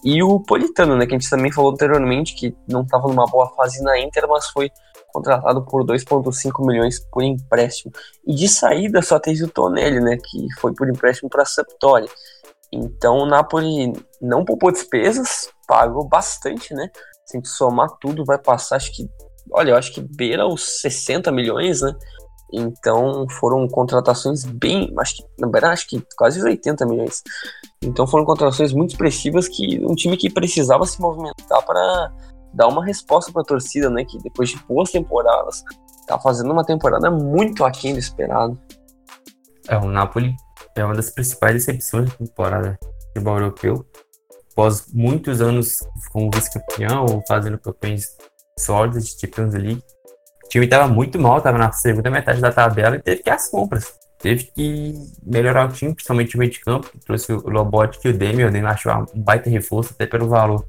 E 0.04 0.22
o 0.22 0.42
Politano, 0.42 0.98
né, 0.98 1.06
que 1.06 1.16
a 1.16 1.18
gente 1.18 1.30
também 1.30 1.52
falou 1.52 1.72
anteriormente, 1.72 2.36
que 2.36 2.54
não 2.68 2.82
estava 2.82 3.08
numa 3.08 3.26
boa 3.26 3.50
fase 3.56 3.82
na 3.82 3.98
Inter, 3.98 4.28
mas 4.28 4.48
foi 4.48 4.70
contratado 5.14 5.64
por 5.64 5.86
2,5 5.86 6.66
milhões 6.66 7.00
por 7.12 7.24
empréstimo. 7.24 7.94
E 8.28 8.36
de 8.36 8.50
saída 8.50 9.02
só 9.02 9.18
teve 9.20 9.44
o 9.46 9.50
Tonelli, 9.50 10.02
né, 10.02 10.18
que 10.18 10.48
foi 10.60 10.74
por 10.74 10.90
empréstimo 10.90 11.30
para 11.30 11.44
a 11.44 11.46
Sampdoria. 11.46 12.10
Então 12.72 13.20
o 13.20 13.26
Napoli 13.26 13.94
não 14.20 14.44
poupou 14.44 14.72
despesas, 14.72 15.50
pagou 15.68 16.08
bastante, 16.08 16.74
né? 16.74 16.90
Se 17.26 17.38
a 17.38 17.40
gente 17.40 17.48
somar 17.48 17.88
tudo, 18.02 18.26
vai 18.26 18.40
passar, 18.40 18.78
acho 18.78 18.92
que, 18.92 19.08
olha, 19.52 19.72
eu 19.72 19.78
acho 19.78 19.94
que 19.94 20.02
beira 20.02 20.48
os 20.48 20.82
60 20.82 21.32
milhões, 21.32 21.82
né? 21.82 21.94
Então 22.54 23.28
foram 23.40 23.68
contratações 23.68 24.46
bem, 24.46 24.94
acho 25.00 25.18
que, 25.18 25.24
na 25.40 25.48
verdade, 25.48 25.74
acho 25.74 25.88
que 25.88 26.06
quase 26.16 26.42
80 26.42 26.86
milhões. 26.86 27.24
Então 27.84 28.06
foram 28.06 28.24
contratações 28.24 28.72
muito 28.72 28.92
expressivas 28.92 29.48
que 29.48 29.84
um 29.84 29.96
time 29.96 30.16
que 30.16 30.30
precisava 30.30 30.86
se 30.86 31.02
movimentar 31.02 31.66
para 31.66 32.14
dar 32.54 32.68
uma 32.68 32.86
resposta 32.86 33.32
para 33.32 33.42
a 33.42 33.46
torcida, 33.46 33.90
né? 33.90 34.06
Que 34.06 34.20
depois 34.20 34.50
de 34.50 34.58
boas 34.68 34.92
temporadas, 34.92 35.64
tá 36.06 36.20
fazendo 36.20 36.52
uma 36.52 36.64
temporada 36.64 37.10
muito 37.10 37.66
aquém 37.66 37.94
do 37.94 38.00
esperado. 38.00 38.60
É, 39.68 39.76
o 39.78 39.88
Napoli 39.88 40.36
é 40.76 40.86
uma 40.86 40.94
das 40.94 41.10
principais 41.10 41.54
decepções 41.54 42.12
da 42.12 42.18
temporada 42.18 42.78
do 42.80 43.08
futebol 43.08 43.38
europeu. 43.38 43.86
Após 44.52 44.86
muitos 44.94 45.42
anos 45.42 45.80
como 46.12 46.30
vice-campeão 46.32 47.24
fazendo 47.28 47.58
campanhas 47.58 48.16
sólidas 48.60 49.06
de 49.06 49.20
Champions 49.20 49.56
League, 49.56 49.84
o 50.46 50.50
time 50.50 50.66
estava 50.66 50.88
muito 50.88 51.20
mal, 51.20 51.38
estava 51.38 51.58
na 51.58 51.72
segunda 51.72 52.10
metade 52.10 52.40
da 52.40 52.52
tabela 52.52 52.96
e 52.96 53.00
teve 53.00 53.24
que 53.24 53.30
às 53.30 53.50
compras. 53.50 53.94
Teve 54.20 54.46
que 54.56 54.94
melhorar 55.26 55.68
o 55.68 55.74
time, 55.74 55.94
principalmente 55.94 56.36
o 56.36 56.40
meio 56.40 56.52
de 56.52 56.60
campo, 56.62 56.90
trouxe 57.06 57.34
o 57.34 57.50
Lobotic 57.50 58.06
e 58.06 58.10
o 58.10 58.18
Demi. 58.18 58.46
O 58.46 58.52
Demi 58.52 58.68
achou 58.68 58.94
um 59.14 59.22
baita 59.22 59.50
reforço, 59.50 59.94
até 59.94 60.06
pelo 60.06 60.30
valor 60.30 60.66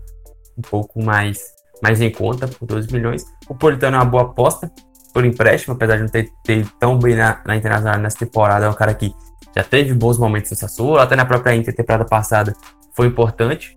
um 0.59 0.63
pouco 0.63 1.03
mais 1.03 1.55
mais 1.83 2.01
em 2.01 2.11
conta, 2.11 2.49
por 2.49 2.67
12 2.67 2.91
milhões. 2.93 3.25
O 3.49 3.55
Politano 3.55 3.97
é 3.97 3.99
uma 3.99 4.07
boa 4.07 4.23
aposta 4.25 4.71
por 5.13 5.25
empréstimo, 5.25 5.75
apesar 5.75 5.97
de 5.97 6.03
não 6.03 6.09
ter, 6.09 6.31
ter 6.43 6.67
tão 6.81 6.99
bem 6.99 7.15
na, 7.15 7.41
na 7.47 7.57
Internacional 7.57 8.01
nessa 8.01 8.19
temporada. 8.19 8.65
É 8.65 8.69
um 8.69 8.75
cara 8.75 8.95
que 8.95 9.15
já 9.55 9.63
teve 9.63 9.93
bons 9.93 10.19
momentos 10.19 10.51
no 10.51 10.57
Sassuolo, 10.57 10.99
até 10.99 11.15
na 11.15 11.27
própria 11.27 11.55
Inter, 11.55 11.75
temporada 11.75 12.05
passada, 12.05 12.57
foi 12.97 13.07
importante. 13.07 13.75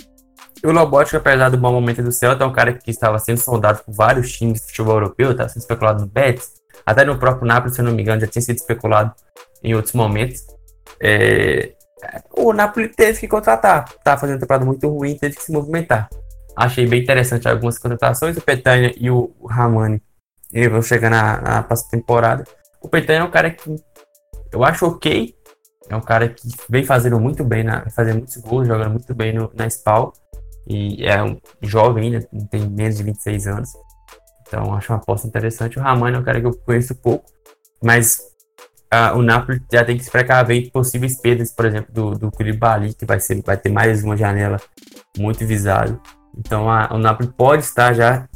E 0.63 0.67
o 0.67 0.71
Lobotka, 0.71 1.17
apesar 1.17 1.49
do 1.49 1.57
bom 1.57 1.71
momento 1.71 2.01
do 2.01 2.11
Celta, 2.11 2.43
é 2.43 2.47
um 2.47 2.53
cara 2.53 2.73
que 2.73 2.89
estava 2.89 3.19
sendo 3.19 3.39
soldado 3.39 3.83
por 3.83 3.93
vários 3.93 4.31
times 4.31 4.61
do 4.61 4.67
futebol 4.67 4.95
europeu, 4.95 5.31
estava 5.31 5.49
sendo 5.49 5.61
especulado 5.61 6.01
no 6.01 6.07
Betis, 6.07 6.51
até 6.85 7.05
no 7.05 7.17
próprio 7.17 7.47
Napoli, 7.47 7.73
se 7.73 7.81
eu 7.81 7.85
não 7.85 7.91
me 7.91 8.01
engano, 8.01 8.21
já 8.21 8.27
tinha 8.27 8.41
sido 8.41 8.57
especulado 8.57 9.13
em 9.63 9.75
outros 9.75 9.93
momentos. 9.93 10.45
É... 11.01 11.73
O 12.35 12.53
Napoli 12.53 12.89
teve 12.89 13.19
que 13.19 13.27
contratar, 13.27 13.85
estava 13.89 14.19
fazendo 14.19 14.35
uma 14.35 14.41
temporada 14.41 14.65
muito 14.65 14.87
ruim, 14.87 15.17
teve 15.17 15.35
que 15.35 15.43
se 15.43 15.51
movimentar. 15.51 16.09
Achei 16.55 16.87
bem 16.87 17.01
interessante 17.01 17.47
algumas 17.47 17.77
contratações. 17.77 18.37
O 18.37 18.41
Petânia 18.41 18.93
e 18.97 19.11
o 19.11 19.31
Ramani 19.47 20.01
eles 20.51 20.71
vão 20.71 20.81
chegar 20.81 21.09
na, 21.09 21.41
na 21.41 21.63
próxima 21.63 21.91
temporada. 21.91 22.43
O 22.81 22.87
Petânia 22.87 23.21
é 23.21 23.23
um 23.23 23.31
cara 23.31 23.51
que 23.51 23.75
eu 24.51 24.63
acho 24.63 24.85
ok. 24.85 25.35
É 25.89 25.95
um 25.95 26.01
cara 26.01 26.27
que 26.27 26.47
vem 26.69 26.83
fazendo 26.83 27.19
muito 27.19 27.43
bem, 27.43 27.63
na, 27.63 27.89
fazendo 27.89 28.17
muitos 28.17 28.37
gols, 28.37 28.67
jogando 28.67 28.91
muito 28.91 29.13
bem 29.13 29.33
no, 29.33 29.51
na 29.53 29.69
SPAL. 29.69 30.13
E 30.69 31.05
é 31.05 31.23
um 31.23 31.39
jovem 31.61 32.13
ainda, 32.13 32.27
tem 32.49 32.67
menos 32.69 32.97
de 32.97 33.03
26 33.03 33.47
anos. 33.47 33.69
Então 34.41 34.73
acho 34.73 34.91
uma 34.91 34.99
aposta 34.99 35.27
interessante. 35.27 35.79
O 35.79 35.81
Ramani 35.81 36.17
é 36.17 36.19
um 36.19 36.23
cara 36.23 36.39
que 36.39 36.47
eu 36.47 36.53
conheço 36.53 36.95
pouco, 36.95 37.25
mas 37.81 38.19
uh, 38.93 39.17
o 39.17 39.21
Napoli 39.21 39.61
já 39.71 39.83
tem 39.85 39.97
que 39.97 40.03
se 40.03 40.11
precaver 40.11 40.57
em 40.57 40.69
possíveis 40.69 41.19
perdas, 41.19 41.51
por 41.51 41.65
exemplo, 41.65 41.93
do, 41.93 42.11
do 42.17 42.31
Koulibaly, 42.31 42.93
que 42.93 43.05
vai, 43.05 43.19
ser, 43.19 43.41
vai 43.41 43.57
ter 43.57 43.69
mais 43.69 44.03
uma 44.03 44.17
janela 44.17 44.57
muito 45.17 45.45
visada. 45.45 45.99
Então 46.37 46.69
a, 46.69 46.93
o 46.93 46.97
Napoli 46.97 47.29
pode 47.29 47.63
estar 47.63 47.93
já 47.93 48.27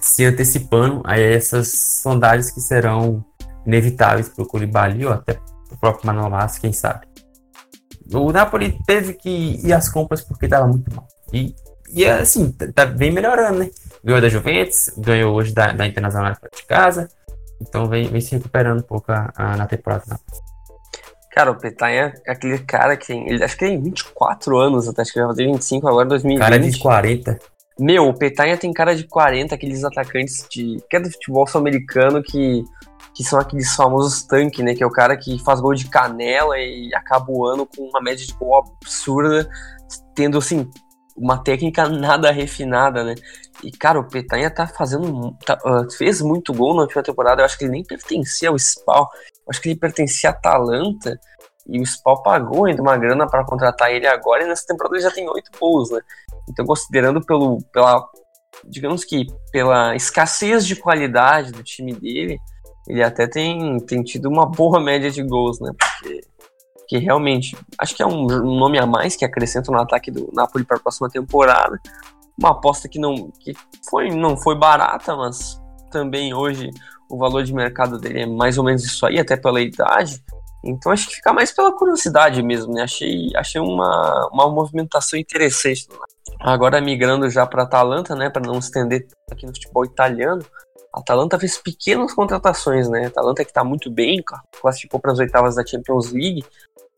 se 0.00 0.24
antecipando 0.24 1.00
a 1.04 1.18
essas 1.18 2.00
sondagens 2.02 2.50
que 2.50 2.60
serão 2.60 3.24
inevitáveis 3.64 4.28
para 4.28 4.42
o 4.42 4.46
Koulibaly 4.46 5.06
ou 5.06 5.12
até 5.12 5.38
o 5.70 5.76
próprio 5.78 6.06
Manolas, 6.06 6.58
quem 6.58 6.72
sabe. 6.72 7.06
O 8.12 8.32
Napoli 8.32 8.78
teve 8.84 9.14
que 9.14 9.60
ir 9.64 9.72
às 9.72 9.88
compras 9.88 10.22
porque 10.22 10.46
estava 10.46 10.66
muito 10.66 10.94
mal. 10.94 11.06
E, 11.32 11.54
e 11.88 12.04
assim, 12.06 12.52
tá, 12.52 12.66
tá 12.72 12.86
bem 12.86 13.10
melhorando, 13.10 13.60
né? 13.60 13.70
Ganhou 14.04 14.20
da 14.20 14.28
Juventus, 14.28 14.90
ganhou 14.96 15.34
hoje 15.34 15.52
da, 15.52 15.72
da 15.72 15.86
Internacional 15.86 16.32
de 16.32 16.64
casa. 16.64 17.08
Então 17.60 17.86
vem, 17.86 18.08
vem 18.08 18.20
se 18.20 18.34
recuperando 18.34 18.80
um 18.80 18.86
pouco 18.86 19.12
a, 19.12 19.32
a, 19.36 19.56
na 19.56 19.66
temporada. 19.66 20.04
Napoli. 20.08 20.52
Cara, 21.32 21.50
o 21.50 21.54
Petanha 21.54 22.12
é 22.26 22.32
aquele 22.32 22.58
cara 22.58 22.94
que 22.94 23.06
tem. 23.06 23.26
Ele, 23.26 23.42
acho 23.42 23.56
que 23.56 23.64
tem 23.64 23.80
24 23.80 24.58
anos, 24.58 24.86
até 24.86 25.00
acho 25.00 25.12
que 25.12 25.18
ele 25.18 25.26
vai 25.26 25.34
fazer 25.34 25.46
25 25.46 25.88
agora, 25.88 26.08
2020. 26.08 26.38
Cara 26.38 26.58
de 26.58 26.78
40. 26.78 27.38
Meu, 27.78 28.06
o 28.06 28.14
Petanha 28.14 28.58
tem 28.58 28.70
cara 28.70 28.94
de 28.94 29.04
40, 29.04 29.54
aqueles 29.54 29.82
atacantes 29.82 30.46
de. 30.50 30.76
que 30.90 30.96
é 30.96 31.00
do 31.00 31.10
futebol 31.10 31.46
sul-americano 31.46 32.22
que. 32.22 32.62
que 33.14 33.24
são 33.24 33.40
aqueles 33.40 33.74
famosos 33.74 34.24
tanques, 34.24 34.62
né? 34.62 34.74
Que 34.74 34.82
é 34.82 34.86
o 34.86 34.90
cara 34.90 35.16
que 35.16 35.42
faz 35.42 35.58
gol 35.58 35.74
de 35.74 35.88
canela 35.88 36.58
e 36.58 36.94
acaba 36.94 37.24
o 37.30 37.46
ano 37.46 37.66
com 37.66 37.82
uma 37.82 38.02
média 38.02 38.26
de 38.26 38.34
gol 38.34 38.58
absurda, 38.58 39.48
tendo 40.14 40.36
assim. 40.36 40.70
Uma 41.16 41.42
técnica 41.42 41.88
nada 41.88 42.30
refinada, 42.30 43.04
né? 43.04 43.14
E, 43.62 43.70
cara, 43.70 44.00
o 44.00 44.08
Petanha 44.08 44.50
tá 44.50 44.66
fazendo. 44.66 45.36
Tá, 45.44 45.58
uh, 45.64 45.90
fez 45.92 46.22
muito 46.22 46.54
gol 46.54 46.74
na 46.74 46.82
última 46.82 47.02
temporada. 47.02 47.42
Eu 47.42 47.46
acho 47.46 47.58
que 47.58 47.64
ele 47.64 47.72
nem 47.72 47.84
pertencia 47.84 48.48
ao 48.48 48.58
Spawn 48.58 49.06
acho 49.48 49.60
que 49.60 49.68
ele 49.68 49.78
pertencia 49.78 50.30
à 50.30 50.32
Atalanta 50.32 51.18
e 51.66 51.80
o 51.80 51.86
Spal 51.86 52.22
pagou 52.22 52.66
ainda 52.66 52.82
uma 52.82 52.96
grana 52.96 53.26
para 53.26 53.44
contratar 53.44 53.92
ele 53.92 54.06
agora 54.06 54.44
e 54.44 54.48
nessa 54.48 54.66
temporada 54.66 54.96
ele 54.96 55.02
já 55.02 55.10
tem 55.10 55.28
oito 55.28 55.50
gols, 55.58 55.90
né? 55.90 56.00
Então, 56.48 56.66
considerando 56.66 57.24
pelo, 57.24 57.58
pela, 57.72 58.04
digamos 58.64 59.04
que 59.04 59.26
pela 59.52 59.94
escassez 59.94 60.66
de 60.66 60.74
qualidade 60.74 61.52
do 61.52 61.62
time 61.62 61.94
dele, 61.94 62.38
ele 62.88 63.02
até 63.02 63.28
tem, 63.28 63.78
tem 63.80 64.02
tido 64.02 64.28
uma 64.28 64.44
boa 64.44 64.80
média 64.80 65.10
de 65.10 65.22
gols, 65.22 65.60
né? 65.60 65.70
Porque, 65.78 66.20
porque 66.92 66.98
realmente, 66.98 67.56
acho 67.78 67.96
que 67.96 68.02
é 68.02 68.06
um, 68.06 68.26
um 68.26 68.58
nome 68.58 68.78
a 68.78 68.84
mais 68.84 69.16
que 69.16 69.24
acrescenta 69.24 69.72
no 69.72 69.80
ataque 69.80 70.10
do 70.10 70.28
Napoli 70.34 70.62
para 70.62 70.76
a 70.76 70.80
próxima 70.80 71.08
temporada. 71.08 71.80
Uma 72.38 72.50
aposta 72.50 72.86
que 72.86 72.98
não 72.98 73.30
que 73.40 73.54
foi, 73.88 74.10
não 74.10 74.36
foi 74.36 74.54
barata, 74.58 75.16
mas 75.16 75.58
também 75.90 76.34
hoje 76.34 76.68
o 77.08 77.16
valor 77.16 77.44
de 77.44 77.54
mercado 77.54 77.98
dele 77.98 78.22
é 78.22 78.26
mais 78.26 78.58
ou 78.58 78.64
menos 78.64 78.84
isso 78.84 79.06
aí, 79.06 79.18
até 79.18 79.38
pela 79.38 79.62
idade. 79.62 80.22
Então 80.62 80.92
acho 80.92 81.08
que 81.08 81.14
fica 81.14 81.32
mais 81.32 81.50
pela 81.50 81.72
curiosidade 81.72 82.42
mesmo, 82.42 82.74
né? 82.74 82.82
Achei, 82.82 83.30
achei 83.36 83.60
uma, 83.60 84.28
uma 84.30 84.50
movimentação 84.50 85.18
interessante. 85.18 85.88
Agora 86.40 86.78
migrando 86.78 87.30
já 87.30 87.46
para 87.46 87.62
Atalanta, 87.62 88.14
né? 88.14 88.28
Para 88.28 88.42
não 88.42 88.58
estender 88.58 89.06
aqui 89.30 89.46
no 89.46 89.54
futebol 89.54 89.86
italiano. 89.86 90.44
A 90.94 91.00
Atalanta 91.00 91.38
fez 91.38 91.56
pequenas 91.56 92.12
contratações, 92.12 92.86
né? 92.86 93.06
A 93.06 93.08
Atalanta 93.08 93.44
que 93.44 93.50
está 93.50 93.64
muito 93.64 93.90
bem, 93.90 94.22
classificou 94.60 95.00
para 95.00 95.12
as 95.12 95.18
oitavas 95.18 95.54
da 95.54 95.64
Champions 95.64 96.12
League. 96.12 96.44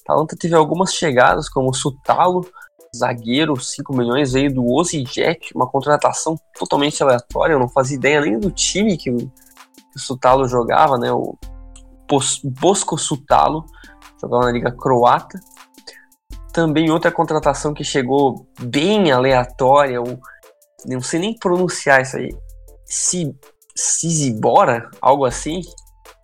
Atalanta 0.05 0.37
teve 0.39 0.55
algumas 0.55 0.93
chegadas, 0.95 1.49
como 1.49 1.71
o 1.71 1.75
Sutalo, 1.75 2.47
zagueiro, 2.95 3.59
5 3.59 3.97
milhões, 3.97 4.33
veio 4.33 4.53
do 4.53 4.65
Jet, 4.85 5.51
uma 5.55 5.67
contratação 5.67 6.39
totalmente 6.59 7.03
aleatória. 7.03 7.55
Eu 7.55 7.59
não 7.59 7.69
fazia 7.69 7.97
ideia 7.97 8.21
nem 8.21 8.39
do 8.39 8.51
time 8.51 8.97
que 8.97 9.11
o, 9.11 9.17
o 9.17 9.99
Sutalo 9.99 10.47
jogava, 10.47 10.99
né? 10.99 11.11
O 11.11 11.37
Bosco 12.45 12.99
Sutalo, 12.99 13.65
jogava 14.21 14.45
na 14.45 14.53
Liga 14.53 14.71
Croata. 14.71 15.41
Também 16.53 16.91
outra 16.91 17.11
contratação 17.11 17.75
que 17.75 17.83
chegou 17.83 18.47
bem 18.61 19.11
aleatória, 19.11 20.01
o, 20.01 20.21
não 20.87 21.01
sei 21.01 21.19
nem 21.19 21.37
pronunciar 21.37 22.03
isso 22.03 22.17
aí. 22.17 22.33
Si, 22.85 23.35
Sizibora, 23.75 24.89
algo 25.01 25.25
assim. 25.25 25.63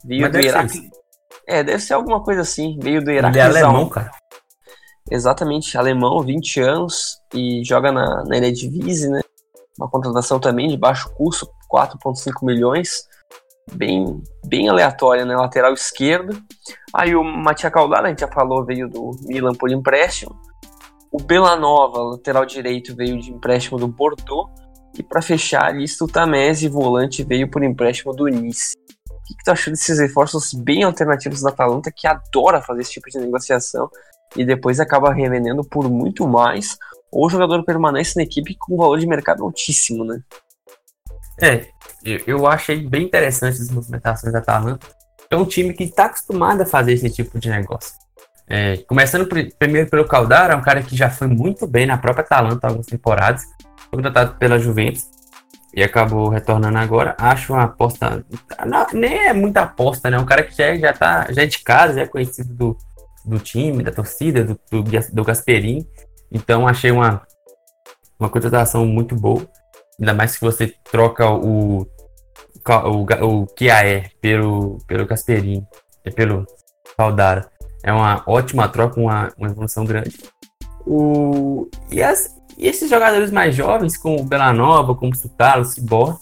Veio 0.05 0.23
Mas 0.23 0.33
do 0.33 0.41
Iraque. 0.41 0.91
É, 1.51 1.65
deve 1.65 1.81
ser 1.81 1.95
alguma 1.95 2.23
coisa 2.23 2.43
assim. 2.43 2.79
Veio 2.81 3.03
do 3.03 3.11
Iraque. 3.11 3.39
Ele 3.39 3.41
é 3.41 3.63
alemão, 3.63 3.89
cara. 3.89 4.13
Exatamente, 5.11 5.77
alemão, 5.77 6.23
20 6.23 6.61
anos 6.61 7.19
e 7.35 7.65
joga 7.65 7.91
na, 7.91 8.25
na 8.25 8.37
Eredivisie, 8.37 9.09
né? 9.09 9.21
Uma 9.77 9.91
contratação 9.91 10.39
também 10.39 10.69
de 10.69 10.77
baixo 10.77 11.13
custo, 11.15 11.49
4,5 11.73 12.45
milhões 12.45 13.09
bem, 13.73 14.23
bem 14.47 14.69
aleatória, 14.69 15.25
né? 15.25 15.35
Lateral 15.37 15.73
esquerdo. 15.73 16.41
Aí 16.93 17.15
o 17.15 17.25
Matia 17.25 17.71
Caldara, 17.71 18.07
a 18.07 18.11
gente 18.11 18.21
já 18.21 18.29
falou, 18.29 18.65
veio 18.65 18.89
do 18.89 19.11
Milan 19.23 19.55
por 19.55 19.71
empréstimo. 19.71 20.39
O 21.11 21.21
Belanova, 21.21 21.99
lateral 22.03 22.47
direito, 22.47 22.95
veio 22.95 23.21
de 23.21 23.33
empréstimo 23.33 23.79
do 23.79 23.89
Bordeaux. 23.89 24.49
E 24.97 25.03
para 25.03 25.23
fechar 25.23 25.65
a 25.65 25.71
lista, 25.71 26.05
o 26.05 26.09
Tamese, 26.09 26.69
volante, 26.69 27.25
veio 27.25 27.51
por 27.51 27.63
empréstimo 27.63 28.13
do 28.13 28.27
Nice. 28.27 28.75
Que, 29.31 29.37
que 29.37 29.45
tu 29.45 29.51
achou 29.51 29.73
desses 29.73 29.99
reforços 29.99 30.53
bem 30.53 30.83
alternativos 30.83 31.43
da 31.43 31.51
Atalanta, 31.51 31.93
que 31.95 32.07
adora 32.07 32.61
fazer 32.61 32.83
esse 32.83 32.93
tipo 32.93 33.09
de 33.09 33.19
negociação 33.19 33.89
e 34.37 34.45
depois 34.45 34.81
acaba 34.81 35.13
revendendo 35.13 35.65
por 35.65 35.89
muito 35.91 36.27
mais, 36.27 36.77
ou 37.11 37.27
o 37.27 37.31
jogador 37.31 37.65
permanece 37.65 38.15
na 38.17 38.23
equipe 38.23 38.57
com 38.59 38.75
um 38.75 38.79
valor 38.79 38.99
de 38.99 39.07
mercado 39.07 39.43
altíssimo, 39.43 40.05
né? 40.05 40.21
É, 41.41 41.67
eu 42.27 42.47
achei 42.47 42.87
bem 42.87 43.05
interessante 43.05 43.61
as 43.61 43.71
movimentações 43.71 44.33
da 44.33 44.41
Atalanta. 44.41 44.87
É 45.31 45.37
um 45.37 45.45
time 45.45 45.73
que 45.73 45.85
está 45.85 46.07
acostumado 46.07 46.63
a 46.63 46.67
fazer 46.67 46.93
esse 46.93 47.09
tipo 47.11 47.39
de 47.39 47.49
negócio. 47.49 47.95
É, 48.47 48.79
começando 48.79 49.29
primeiro 49.59 49.89
pelo 49.89 50.07
Caldara, 50.07 50.57
um 50.57 50.63
cara 50.63 50.83
que 50.83 50.97
já 50.97 51.09
foi 51.09 51.29
muito 51.29 51.67
bem 51.67 51.87
na 51.87 51.97
própria 51.97 52.25
Atalanta 52.25 52.67
algumas 52.67 52.87
temporadas, 52.87 53.45
foi 53.77 53.91
contratado 53.99 54.35
pela 54.35 54.59
Juventus 54.59 55.20
e 55.75 55.83
acabou 55.83 56.29
retornando 56.29 56.79
agora. 56.79 57.17
Acho 57.19 57.53
uma 57.53 57.65
aposta. 57.65 58.25
Não, 58.67 58.87
nem 58.93 59.29
é 59.29 59.33
muita 59.33 59.63
aposta, 59.63 60.11
né? 60.11 60.19
Um 60.19 60.25
cara 60.25 60.43
que 60.43 60.55
já, 60.55 60.65
é, 60.65 60.79
já, 60.79 60.93
tá, 60.93 61.27
já 61.31 61.43
é 61.43 61.47
de 61.47 61.59
casa, 61.61 61.95
já 61.95 62.03
é 62.03 62.07
conhecido 62.07 62.53
do, 62.55 62.77
do 63.25 63.39
time, 63.39 63.83
da 63.83 63.93
torcida, 63.93 64.45
do, 64.45 64.59
do, 64.71 64.83
do 64.83 65.25
Gasperini. 65.25 65.87
Então 66.31 66.67
achei 66.67 66.91
uma, 66.91 67.23
uma 68.19 68.29
contratação 68.29 68.85
muito 68.87 69.15
boa. 69.15 69.47
Ainda 69.99 70.15
mais 70.15 70.35
que 70.35 70.45
você 70.45 70.75
troca 70.91 71.29
o, 71.31 71.83
o, 71.83 73.07
o 73.23 73.47
Kiaer 73.47 74.13
pelo, 74.21 74.79
pelo 74.87 75.07
Gasperini, 75.07 75.67
é 76.05 76.11
pelo 76.11 76.47
Caldara. 76.97 77.51
É 77.83 77.93
uma 77.93 78.23
ótima 78.27 78.69
troca, 78.69 79.01
uma, 79.01 79.33
uma 79.37 79.49
evolução 79.49 79.85
grande. 79.85 80.17
O, 80.87 81.69
e, 81.91 82.03
as, 82.03 82.35
e 82.61 82.69
esses 82.69 82.91
jogadores 82.91 83.31
mais 83.31 83.55
jovens, 83.55 83.97
como 83.97 84.21
o 84.21 84.25
Belanova, 84.25 84.95
como 84.95 85.13
o 85.13 85.17
Sutalo, 85.17 85.63
o 85.63 85.65
Cibor, 85.65 86.21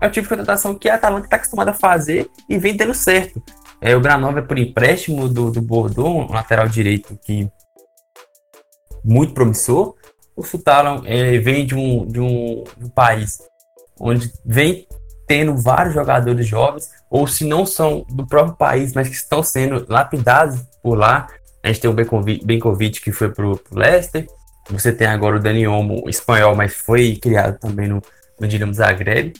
é 0.00 0.06
o 0.06 0.10
tipo 0.10 0.22
de 0.22 0.28
contratação 0.28 0.78
que 0.78 0.88
a 0.88 0.94
Atalanta 0.94 1.26
está 1.26 1.36
acostumada 1.36 1.72
a 1.72 1.74
fazer 1.74 2.30
e 2.48 2.56
vem 2.56 2.76
dando 2.76 2.94
certo. 2.94 3.42
É, 3.80 3.96
o 3.96 4.00
Belanova 4.00 4.38
é 4.38 4.42
por 4.42 4.56
empréstimo 4.56 5.28
do, 5.28 5.50
do 5.50 5.60
Bordeaux, 5.60 6.30
um 6.30 6.32
lateral 6.32 6.68
direito 6.68 7.18
que 7.24 7.50
muito 9.04 9.34
promissor. 9.34 9.96
O 10.36 10.44
Sutalo 10.44 11.02
é, 11.06 11.38
vem 11.38 11.66
de 11.66 11.74
um, 11.74 12.06
de, 12.06 12.20
um, 12.20 12.62
de 12.78 12.84
um 12.84 12.88
país 12.88 13.38
onde 13.98 14.32
vem 14.44 14.86
tendo 15.26 15.56
vários 15.56 15.94
jogadores 15.94 16.46
jovens, 16.46 16.88
ou 17.10 17.26
se 17.26 17.44
não 17.44 17.66
são 17.66 18.04
do 18.08 18.26
próprio 18.26 18.56
país, 18.56 18.92
mas 18.92 19.08
que 19.08 19.14
estão 19.14 19.42
sendo 19.42 19.84
lapidados 19.88 20.60
por 20.82 20.96
lá. 20.96 21.26
A 21.62 21.68
gente 21.68 21.80
tem 21.80 21.90
o 21.90 22.44
Benkovic, 22.44 23.00
que 23.00 23.12
foi 23.12 23.30
pro, 23.30 23.56
pro 23.56 23.78
Leicester. 23.78 24.26
Você 24.70 24.92
tem 24.92 25.06
agora 25.06 25.36
o 25.36 25.40
Dani 25.40 25.66
Olmo, 25.66 26.08
espanhol, 26.08 26.54
mas 26.54 26.74
foi 26.74 27.16
criado 27.16 27.58
também 27.58 27.88
no, 27.88 28.00
no 28.38 28.48
Dinamo 28.48 28.72
Zagreb. 28.72 29.32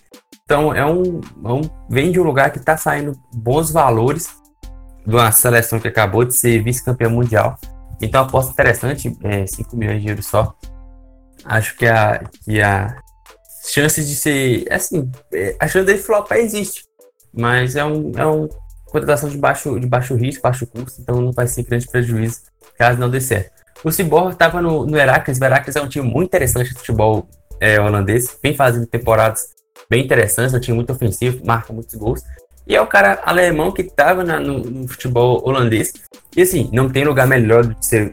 Então 0.45 0.75
é 0.75 0.85
um, 0.85 1.21
é 1.45 1.49
um, 1.53 1.61
vem 1.89 2.11
de 2.11 2.21
um 2.21 2.25
lugar 2.25 2.51
que 2.51 2.59
está 2.59 2.77
saindo 2.77 3.17
bons 3.33 3.71
valores 3.71 4.29
de 5.07 5.15
uma 5.15 5.31
seleção 5.33 5.79
que 5.79 5.89
acabou 5.89 6.25
de 6.25 6.37
ser 6.37 6.63
vice-campeã 6.63 7.09
mundial. 7.09 7.59
Então 8.01 8.23
aposta 8.23 8.53
interessante, 8.53 9.17
é, 9.23 9.47
5 9.47 9.77
milhões 9.77 10.03
de 10.03 10.09
euros 10.09 10.27
só. 10.27 10.55
Acho 11.45 11.77
que 11.77 11.87
a, 11.87 12.23
que 12.45 12.61
a 12.61 12.97
chance 13.67 14.05
de 14.05 14.15
ser, 14.15 14.67
assim, 14.71 15.11
é, 15.33 15.57
a 15.61 15.69
chance 15.69 15.87
dele 15.87 15.99
flopar 15.99 16.39
existe, 16.39 16.85
mas 17.33 17.77
é 17.77 17.85
um, 17.85 18.13
é 18.17 18.27
um 18.27 18.49
contratação 18.87 19.29
de 19.29 19.39
baixo, 19.39 19.79
de 19.79 19.87
baixo 19.87 20.15
risco, 20.17 20.43
baixo 20.43 20.67
custo, 20.67 21.01
então 21.01 21.21
não 21.21 21.33
vai 21.33 21.47
ser 21.47 21.63
grande 21.63 21.87
prejuízo 21.87 22.51
caso 22.81 22.99
não 22.99 23.11
dê 23.11 23.21
certo. 23.21 23.60
O 23.83 23.91
Cyborg 23.91 24.33
estava 24.33 24.61
no, 24.61 24.87
no 24.87 24.97
Heracles, 24.97 25.41
o 25.41 25.45
Heracles 25.45 25.77
é 25.77 25.81
um 25.81 25.89
time 25.89 26.07
muito 26.07 26.29
interessante 26.29 26.71
de 26.71 26.79
futebol 26.79 27.29
é, 27.61 27.81
holandês, 27.81 28.39
vem 28.43 28.55
fazendo 28.55 28.87
temporadas 28.87 29.49
bem 29.89 30.05
interessantes, 30.05 30.55
é 30.55 30.57
um 30.57 30.61
time 30.61 30.77
muito 30.77 30.93
ofensivo, 30.93 31.45
marca 31.45 31.73
muitos 31.73 31.95
gols, 31.95 32.23
e 32.67 32.77
é 32.77 32.81
o 32.81 32.87
cara 32.87 33.21
alemão 33.25 33.73
que 33.73 33.83
estava 33.83 34.23
no, 34.23 34.59
no, 34.59 34.89
futebol 34.89 35.43
holandês, 35.47 35.93
e 36.37 36.43
assim, 36.43 36.69
não 36.73 36.89
tem 36.89 37.05
lugar 37.05 37.27
melhor 37.27 37.67
de 37.67 37.75
você 37.75 38.13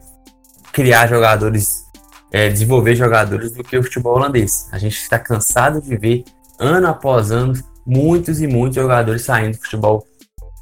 criar 0.71 1.07
jogadores, 1.07 1.83
é, 2.31 2.49
desenvolver 2.49 2.95
jogadores 2.95 3.51
do 3.51 3.63
que 3.63 3.77
o 3.77 3.83
futebol 3.83 4.15
holandês. 4.15 4.67
A 4.71 4.77
gente 4.77 4.97
está 4.97 5.19
cansado 5.19 5.81
de 5.81 5.95
ver, 5.97 6.23
ano 6.59 6.87
após 6.87 7.31
ano, 7.31 7.53
muitos 7.85 8.41
e 8.41 8.47
muitos 8.47 8.75
jogadores 8.75 9.23
saindo 9.23 9.57
do 9.57 9.63
futebol 9.63 10.05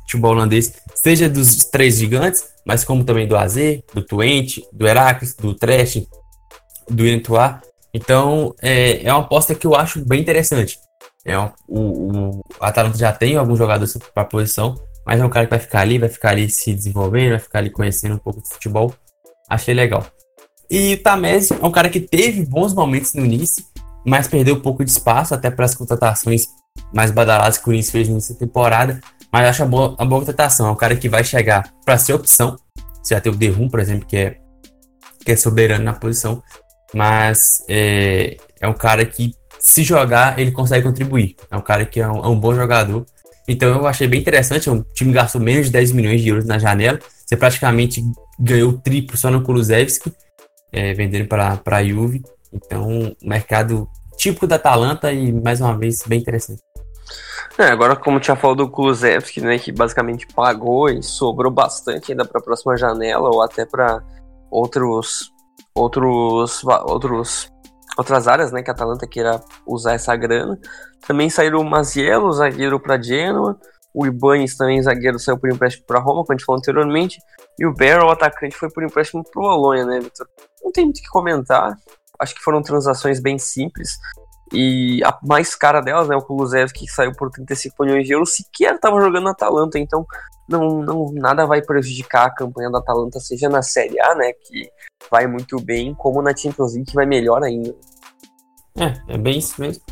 futebol 0.01 0.31
holandês, 0.31 0.73
seja 0.95 1.27
dos 1.27 1.65
três 1.65 1.97
gigantes, 1.97 2.43
mas 2.66 2.84
como 2.84 3.03
também 3.03 3.28
do 3.28 3.38
AZ, 3.38 3.55
do 3.93 4.01
Twente, 4.01 4.66
do 4.74 4.88
Heracles, 4.88 5.36
do 5.36 5.53
Trash, 5.53 6.01
do 6.89 7.07
Intuá. 7.07 7.61
Então, 7.93 8.53
é, 8.61 9.05
é 9.05 9.13
uma 9.13 9.22
aposta 9.22 9.55
que 9.55 9.68
eu 9.68 9.76
acho 9.76 10.03
bem 10.03 10.22
interessante. 10.22 10.78
É 11.24 11.39
um, 11.39 11.49
o, 11.68 12.30
o 12.39 12.43
Atalanta 12.59 12.97
já 12.97 13.11
tem 13.11 13.36
alguns 13.36 13.57
jogadores 13.57 13.97
para 14.13 14.24
a 14.24 14.26
posição, 14.26 14.76
mas 15.05 15.20
é 15.20 15.26
um 15.26 15.30
cara 15.30 15.45
que 15.45 15.51
vai 15.51 15.59
ficar 15.59 15.82
ali, 15.82 15.97
vai 15.97 16.09
ficar 16.09 16.30
ali 16.30 16.49
se 16.49 16.74
desenvolvendo, 16.74 17.32
vai 17.32 17.39
ficar 17.39 17.59
ali 17.59 17.70
conhecendo 17.70 18.16
um 18.16 18.20
pouco 18.20 18.41
de 18.41 18.49
futebol. 18.49 18.93
Achei 19.49 19.74
legal. 19.74 20.05
E 20.70 20.95
o 20.95 21.03
Tamés 21.03 21.51
é 21.51 21.66
um 21.66 21.72
cara 21.72 21.89
que 21.89 21.99
teve 21.99 22.45
bons 22.45 22.74
momentos 22.74 23.13
no 23.13 23.24
início, 23.24 23.63
mas 24.05 24.28
perdeu 24.28 24.55
um 24.55 24.59
pouco 24.59 24.84
de 24.84 24.91
espaço 24.91 25.34
até 25.34 25.51
para 25.51 25.66
as 25.66 25.76
contratações 25.76 26.47
mais 26.93 27.11
badaladas 27.11 27.57
que 27.57 27.63
o 27.63 27.66
Corinthians 27.66 27.91
fez 27.91 28.09
nessa 28.09 28.34
temporada. 28.36 28.99
Mas 29.36 29.49
acho 29.49 29.63
a 29.63 29.65
boa, 29.65 29.95
a 29.97 30.05
boa 30.05 30.21
contratação. 30.21 30.65
É 30.65 30.71
um 30.71 30.77
cara 30.77 30.95
que 30.95 31.09
vai 31.09 31.21
chegar 31.21 31.69
para 31.83 31.97
ser 31.97 32.13
opção. 32.13 32.55
Você 33.03 33.15
já 33.15 33.19
tem 33.19 33.29
o 33.29 33.36
Derrum, 33.36 33.67
por 33.67 33.81
exemplo, 33.81 34.07
que 34.07 34.15
é, 34.15 34.38
que 35.25 35.33
é 35.33 35.36
soberano 35.36 35.83
na 35.83 35.91
posição. 35.91 36.41
Mas 36.93 37.61
é, 37.67 38.38
é 38.61 38.65
um 38.65 38.73
cara 38.73 39.05
que, 39.05 39.33
se 39.59 39.83
jogar, 39.83 40.39
ele 40.39 40.53
consegue 40.53 40.88
contribuir. 40.88 41.36
É 41.51 41.57
um 41.57 41.61
cara 41.61 41.86
que 41.86 41.99
é 41.99 42.07
um, 42.07 42.23
é 42.23 42.27
um 42.29 42.39
bom 42.39 42.55
jogador. 42.55 43.05
Então 43.45 43.67
eu 43.67 43.86
achei 43.86 44.07
bem 44.07 44.21
interessante. 44.21 44.69
O 44.69 44.81
time 44.93 45.11
gastou 45.11 45.41
menos 45.41 45.65
de 45.65 45.73
10 45.73 45.91
milhões 45.91 46.21
de 46.21 46.29
euros 46.29 46.45
na 46.45 46.57
janela. 46.57 46.97
Você 47.25 47.36
praticamente 47.36 48.01
ganhou 48.39 48.71
triplo 48.71 49.17
só 49.17 49.29
no 49.29 49.43
Kulusevski, 49.43 50.13
é, 50.71 50.93
vendendo 50.93 51.27
para 51.27 51.61
a 51.61 51.83
Juve. 51.83 52.23
Então, 52.53 53.13
mercado 53.21 53.86
típico 54.15 54.47
da 54.47 54.55
Atalanta 54.55 55.11
e, 55.11 55.33
mais 55.33 55.59
uma 55.59 55.77
vez, 55.77 56.03
bem 56.07 56.21
interessante. 56.21 56.61
É, 57.57 57.65
agora, 57.65 57.95
como 57.95 58.19
tinha 58.19 58.35
falado 58.35 58.57
do 58.57 58.69
Kulusevski, 58.69 59.41
né, 59.41 59.57
que 59.57 59.71
basicamente 59.71 60.27
pagou 60.27 60.89
e 60.89 61.01
sobrou 61.01 61.51
bastante 61.51 62.11
ainda 62.11 62.25
para 62.25 62.41
a 62.41 62.43
próxima 62.43 62.75
janela 62.75 63.29
ou 63.29 63.41
até 63.41 63.65
para 63.65 64.03
outros, 64.51 65.31
outros, 65.73 66.63
outros, 66.63 67.49
outras 67.97 68.27
áreas, 68.27 68.51
né, 68.51 68.61
que 68.61 68.69
a 68.69 68.73
Atalanta 68.73 69.07
queira 69.07 69.41
usar 69.65 69.93
essa 69.93 70.15
grana. 70.15 70.59
Também 71.07 71.29
saíram 71.29 71.59
o 71.59 71.69
Maziello, 71.69 72.31
zagueiro 72.31 72.79
para 72.79 73.01
Genoa, 73.01 73.57
o 73.93 74.05
Ibanez 74.05 74.57
também, 74.57 74.81
zagueiro, 74.81 75.17
saiu 75.17 75.37
por 75.37 75.49
empréstimo 75.49 75.85
para 75.87 75.99
Roma, 75.99 76.23
como 76.23 76.33
a 76.33 76.33
gente 76.33 76.45
falou 76.45 76.59
anteriormente, 76.59 77.17
e 77.57 77.65
o 77.65 77.73
Barrow, 77.73 78.11
atacante, 78.11 78.57
foi 78.57 78.69
por 78.69 78.83
empréstimo 78.83 79.23
para 79.23 79.39
o 79.39 79.43
Bolonha, 79.43 79.85
né? 79.85 79.99
Não 80.61 80.71
tem 80.73 80.83
muito 80.83 80.97
o 80.97 81.01
que 81.01 81.07
comentar, 81.07 81.77
acho 82.19 82.35
que 82.35 82.41
foram 82.41 82.61
transações 82.61 83.21
bem 83.21 83.39
simples. 83.39 83.97
E 84.53 85.03
a 85.03 85.17
mais 85.23 85.55
cara 85.55 85.81
delas, 85.81 86.07
né, 86.07 86.15
o 86.15 86.21
Kulusevski, 86.21 86.85
que 86.85 86.91
saiu 86.91 87.11
por 87.13 87.31
35 87.31 87.83
milhões 87.83 88.05
de 88.05 88.13
euros, 88.13 88.35
sequer 88.35 88.75
estava 88.75 89.01
jogando 89.01 89.23
na 89.23 89.31
Atalanta, 89.31 89.79
então 89.79 90.05
não, 90.47 90.81
não 90.81 91.11
nada 91.13 91.45
vai 91.45 91.61
prejudicar 91.61 92.27
a 92.27 92.29
campanha 92.29 92.69
da 92.69 92.77
Atalanta, 92.77 93.19
seja 93.19 93.49
na 93.49 93.61
Série 93.61 93.99
A, 93.99 94.13
né, 94.15 94.31
que 94.33 94.69
vai 95.09 95.25
muito 95.25 95.59
bem, 95.59 95.93
como 95.95 96.21
na 96.21 96.35
Champions 96.35 96.73
League, 96.73 96.89
que 96.89 96.95
vai 96.95 97.05
melhor 97.05 97.43
ainda. 97.43 97.75
É, 98.77 99.15
é 99.15 99.17
bem 99.17 99.39
isso 99.39 99.59
mesmo. 99.59 99.83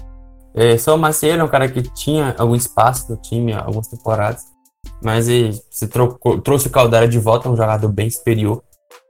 É, 0.53 0.77
só 0.77 0.95
o 0.95 0.99
Macedo 0.99 1.41
é 1.41 1.43
um 1.43 1.47
cara 1.47 1.67
que 1.67 1.81
tinha 1.81 2.35
algum 2.37 2.55
espaço 2.55 3.11
no 3.11 3.17
time 3.17 3.53
algumas 3.53 3.87
temporadas, 3.87 4.43
mas 5.01 5.27
ele, 5.27 5.59
se 5.71 5.87
trocou, 5.87 6.39
trouxe 6.39 6.67
o 6.67 6.71
Caldera 6.71 7.07
de 7.07 7.17
volta, 7.17 7.49
um 7.49 7.57
jogador 7.57 7.91
bem 7.91 8.09
superior, 8.09 8.63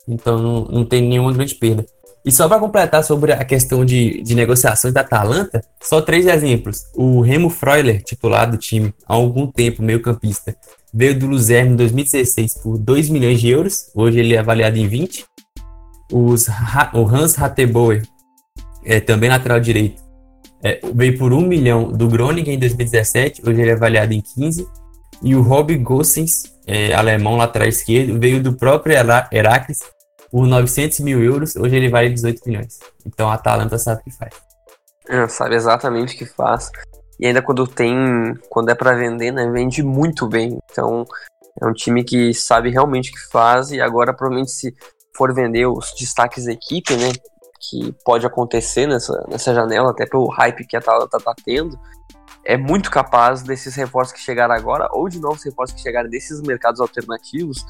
então 0.08 0.38
não, 0.38 0.66
não 0.66 0.86
tem 0.86 1.02
nenhuma 1.02 1.34
grande 1.34 1.56
perda. 1.56 1.86
E 2.26 2.32
só 2.32 2.48
para 2.48 2.60
completar 2.60 3.04
sobre 3.04 3.34
a 3.34 3.44
questão 3.44 3.84
de, 3.84 4.22
de 4.24 4.34
negociações 4.34 4.94
da 4.94 5.02
Atalanta, 5.02 5.62
só 5.82 6.02
três 6.02 6.26
exemplos. 6.26 6.84
O 6.96 7.20
Remo 7.20 7.50
Freuler, 7.50 8.02
titular 8.02 8.50
do 8.50 8.58
time 8.58 8.94
há 9.06 9.14
algum 9.14 9.46
tempo, 9.46 9.84
meio 9.84 10.02
campista, 10.02 10.56
veio 10.94 11.18
do 11.20 11.28
Luzerne 11.28 11.74
em 11.74 11.76
2016 11.76 12.62
por 12.62 12.78
2 12.78 13.10
milhões 13.10 13.42
de 13.42 13.50
euros, 13.50 13.90
hoje 13.94 14.20
ele 14.20 14.36
é 14.36 14.40
avaliado 14.40 14.78
em 14.78 14.88
20. 14.88 15.26
Os, 16.14 16.48
o 16.94 17.06
Hans 17.08 17.38
Hatteboer, 17.38 18.04
é, 18.86 19.02
também 19.02 19.30
lateral 19.30 19.60
direito, 19.60 20.02
é, 20.64 20.80
veio 20.94 21.18
por 21.18 21.34
1 21.34 21.42
milhão 21.42 21.92
do 21.92 22.08
Groningen 22.08 22.54
em 22.54 22.60
2017, 22.60 23.42
hoje 23.46 23.62
ele 23.62 23.72
é 23.72 23.74
avaliado 23.74 24.14
em 24.14 24.22
15. 24.22 24.66
E 25.22 25.36
o 25.36 25.42
Rob 25.42 25.76
Gossens, 25.78 26.44
é, 26.66 26.94
alemão 26.94 27.36
lateral 27.36 27.68
esquerdo, 27.68 28.18
veio 28.18 28.42
do 28.42 28.54
próprio 28.54 28.96
Heracles 29.32 29.80
por 30.34 30.48
900 30.48 31.02
mil 31.02 31.24
euros, 31.24 31.56
hoje 31.56 31.76
ele 31.76 31.90
vale 31.90 32.10
18 32.10 32.42
milhões. 32.48 32.80
Então 33.06 33.30
a 33.30 33.36
Atalanta 33.36 33.78
sabe 33.78 34.02
o 34.02 34.04
que 34.06 34.18
faz. 34.18 34.34
É, 35.08 35.28
sabe 35.28 35.54
exatamente 35.54 36.16
o 36.16 36.18
que 36.18 36.26
faz. 36.26 36.72
E 37.20 37.28
ainda 37.28 37.40
quando 37.40 37.68
tem, 37.68 37.96
quando 38.50 38.70
é 38.70 38.74
para 38.74 38.96
vender, 38.96 39.32
né, 39.32 39.48
vende 39.52 39.84
muito 39.84 40.28
bem. 40.28 40.58
Então 40.72 41.06
é 41.62 41.68
um 41.68 41.72
time 41.72 42.04
que 42.04 42.34
sabe 42.34 42.72
realmente 42.72 43.12
o 43.12 43.14
que 43.14 43.30
faz 43.32 43.70
e 43.70 43.80
agora 43.80 44.12
provavelmente 44.12 44.50
se 44.50 44.76
for 45.16 45.32
vender 45.36 45.68
os 45.68 45.94
destaques 46.00 46.46
da 46.46 46.54
equipe, 46.54 46.96
né, 46.96 47.12
que 47.70 47.96
pode 48.04 48.26
acontecer 48.26 48.88
nessa, 48.88 49.14
nessa 49.30 49.54
janela, 49.54 49.92
até 49.92 50.08
pelo 50.08 50.26
hype 50.30 50.66
que 50.66 50.76
a 50.76 50.80
Atalanta 50.80 51.20
tá 51.20 51.36
tendo, 51.46 51.80
é 52.44 52.58
muito 52.58 52.90
capaz 52.90 53.44
desses 53.44 53.76
reforços 53.76 54.14
que 54.14 54.20
chegaram 54.20 54.56
agora, 54.56 54.90
ou 54.94 55.08
de 55.08 55.20
novos 55.20 55.44
reforços 55.46 55.76
que 55.76 55.82
chegaram 55.84 56.10
desses 56.10 56.42
mercados 56.42 56.82
alternativos, 56.82 57.64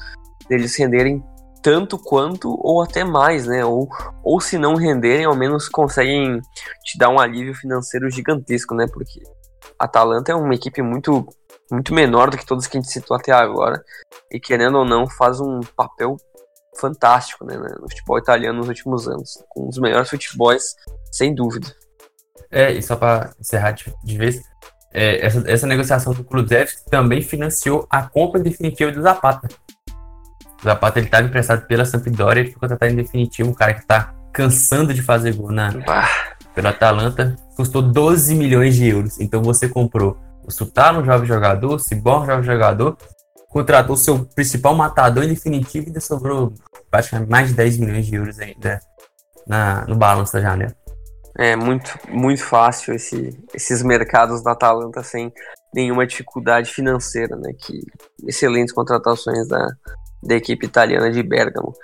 deles 0.48 0.74
renderem 0.76 1.22
tanto 1.64 1.98
quanto 1.98 2.54
ou 2.60 2.82
até 2.82 3.02
mais, 3.02 3.46
né? 3.46 3.64
Ou, 3.64 3.88
ou 4.22 4.38
se 4.38 4.58
não 4.58 4.74
renderem, 4.74 5.24
ao 5.24 5.34
menos 5.34 5.66
conseguem 5.66 6.38
te 6.84 6.98
dar 6.98 7.08
um 7.08 7.18
alívio 7.18 7.54
financeiro 7.54 8.10
gigantesco, 8.10 8.74
né? 8.74 8.86
Porque 8.86 9.22
a 9.78 9.86
Atalanta 9.86 10.30
é 10.30 10.34
uma 10.34 10.54
equipe 10.54 10.82
muito 10.82 11.26
muito 11.72 11.94
menor 11.94 12.28
do 12.28 12.36
que 12.36 12.44
todos 12.44 12.66
que 12.66 12.76
a 12.76 12.80
gente 12.80 12.92
citou 12.92 13.16
até 13.16 13.32
agora 13.32 13.82
e 14.30 14.38
querendo 14.38 14.76
ou 14.76 14.84
não 14.84 15.08
faz 15.08 15.40
um 15.40 15.60
papel 15.74 16.18
fantástico 16.78 17.42
né, 17.46 17.56
no 17.56 17.88
futebol 17.88 18.18
italiano 18.18 18.58
nos 18.58 18.68
últimos 18.68 19.08
anos, 19.08 19.42
um 19.56 19.70
dos 19.70 19.78
melhores 19.78 20.10
futebols 20.10 20.74
sem 21.10 21.34
dúvida. 21.34 21.74
É, 22.50 22.70
e 22.70 22.82
só 22.82 22.94
para 22.96 23.32
encerrar 23.40 23.70
de, 23.70 23.92
de 24.04 24.18
vez, 24.18 24.42
é, 24.92 25.24
essa, 25.24 25.42
essa 25.50 25.66
negociação 25.66 26.12
do 26.12 26.22
Kulusevski 26.22 26.84
também 26.90 27.22
financiou 27.22 27.86
a 27.88 28.02
compra 28.02 28.40
definitiva 28.40 28.92
do 28.92 29.00
Zapata. 29.00 29.48
O 30.60 30.64
Zapata 30.64 30.98
ele 30.98 31.06
estava 31.06 31.26
emprestado 31.26 31.66
pela 31.66 31.84
Sampdoria, 31.84 32.42
ele 32.42 32.52
foi 32.52 32.60
contratado 32.60 32.92
em 32.92 32.96
definitivo, 32.96 33.50
um 33.50 33.54
cara 33.54 33.74
que 33.74 33.80
está 33.80 34.14
cansando 34.32 34.92
de 34.92 35.02
fazer 35.02 35.34
gol 35.34 35.52
na, 35.52 35.70
pela 36.54 36.70
Atalanta, 36.70 37.36
custou 37.56 37.82
12 37.82 38.34
milhões 38.34 38.74
de 38.74 38.88
euros. 38.88 39.20
Então 39.20 39.42
você 39.42 39.68
comprou 39.68 40.16
o 40.44 40.50
Sutalo, 40.50 41.00
um 41.00 41.04
jovem 41.04 41.26
jogador, 41.26 41.74
o 41.74 41.78
Cibor, 41.78 42.22
um 42.22 42.26
jovem 42.26 42.44
jogador, 42.44 42.96
contratou 43.48 43.96
seu 43.96 44.24
principal 44.24 44.74
matador 44.74 45.24
em 45.24 45.28
definitivo 45.28 45.86
e 45.86 45.88
ainda 45.88 46.00
sobrou 46.00 46.54
praticamente 46.90 47.30
mais 47.30 47.48
de 47.48 47.54
10 47.54 47.78
milhões 47.78 48.06
de 48.06 48.14
euros 48.16 48.38
ainda 48.40 48.80
na, 49.46 49.84
no 49.86 49.96
balanço 49.96 50.32
da 50.32 50.40
janela. 50.40 50.74
É 51.36 51.56
muito, 51.56 51.98
muito 52.08 52.44
fácil 52.44 52.94
esse, 52.94 53.36
esses 53.52 53.82
mercados 53.82 54.42
da 54.42 54.52
Atalanta 54.52 55.02
sem 55.02 55.32
nenhuma 55.74 56.06
dificuldade 56.06 56.72
financeira, 56.72 57.36
né? 57.36 57.52
Que 57.58 57.80
excelentes 58.26 58.72
contratações 58.72 59.48
da, 59.48 59.66
da 60.26 60.34
equipe 60.34 60.66
italiana 60.66 61.10
de 61.10 61.22
Bergamo. 61.22 61.74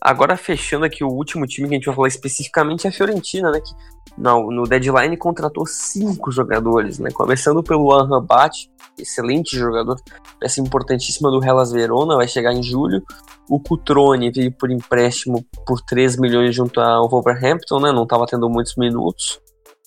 Agora 0.00 0.36
fechando 0.36 0.86
aqui 0.86 1.04
o 1.04 1.08
último 1.08 1.46
time 1.46 1.68
que 1.68 1.74
a 1.74 1.76
gente 1.76 1.86
vai 1.86 1.94
falar 1.94 2.08
especificamente 2.08 2.86
é 2.86 2.90
a 2.90 2.92
Fiorentina, 2.92 3.50
né? 3.50 3.60
Que 3.60 3.74
no, 4.16 4.50
no 4.50 4.64
deadline 4.64 5.14
contratou 5.16 5.66
cinco 5.66 6.32
jogadores, 6.32 6.98
né? 6.98 7.10
Começando 7.10 7.62
pelo 7.62 7.92
Anrabat, 7.92 8.70
excelente 8.98 9.58
jogador, 9.58 10.00
peça 10.38 10.60
importantíssima 10.60 11.30
do 11.30 11.44
Hellas 11.44 11.70
Verona, 11.70 12.16
vai 12.16 12.26
chegar 12.26 12.52
em 12.52 12.62
julho. 12.62 13.02
O 13.48 13.60
Cutrone 13.60 14.30
veio 14.30 14.52
por 14.52 14.70
empréstimo 14.70 15.44
por 15.66 15.82
3 15.82 16.16
milhões 16.16 16.54
junto 16.54 16.80
ao 16.80 17.08
Wolverhampton, 17.08 17.80
né? 17.80 17.92
Não 17.92 18.04
estava 18.04 18.26
tendo 18.26 18.48
muitos 18.48 18.76
minutos. 18.76 19.38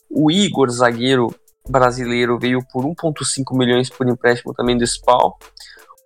O 0.09 0.29
Igor, 0.29 0.69
zagueiro 0.69 1.33
brasileiro, 1.67 2.37
veio 2.37 2.59
por 2.71 2.83
1,5 2.83 3.57
milhões 3.57 3.89
por 3.89 4.07
empréstimo 4.07 4.53
também 4.53 4.77
do 4.77 4.83
Spal. 4.83 5.39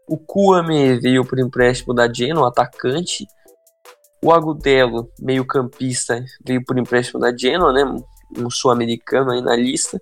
O 0.08 0.18
Kuame 0.18 0.98
veio 1.00 1.26
por 1.26 1.38
empréstimo 1.38 1.94
da 1.94 2.12
Genoa, 2.12 2.48
atacante. 2.48 3.28
O 4.24 4.32
Agudelo, 4.32 5.12
meio-campista, 5.20 6.24
veio 6.46 6.64
por 6.66 6.78
empréstimo 6.78 7.20
da 7.20 7.36
Genoa, 7.36 7.74
né? 7.74 7.84
Um 8.38 8.50
sul-americano 8.50 9.32
aí 9.32 9.42
na 9.42 9.56
lista. 9.56 10.02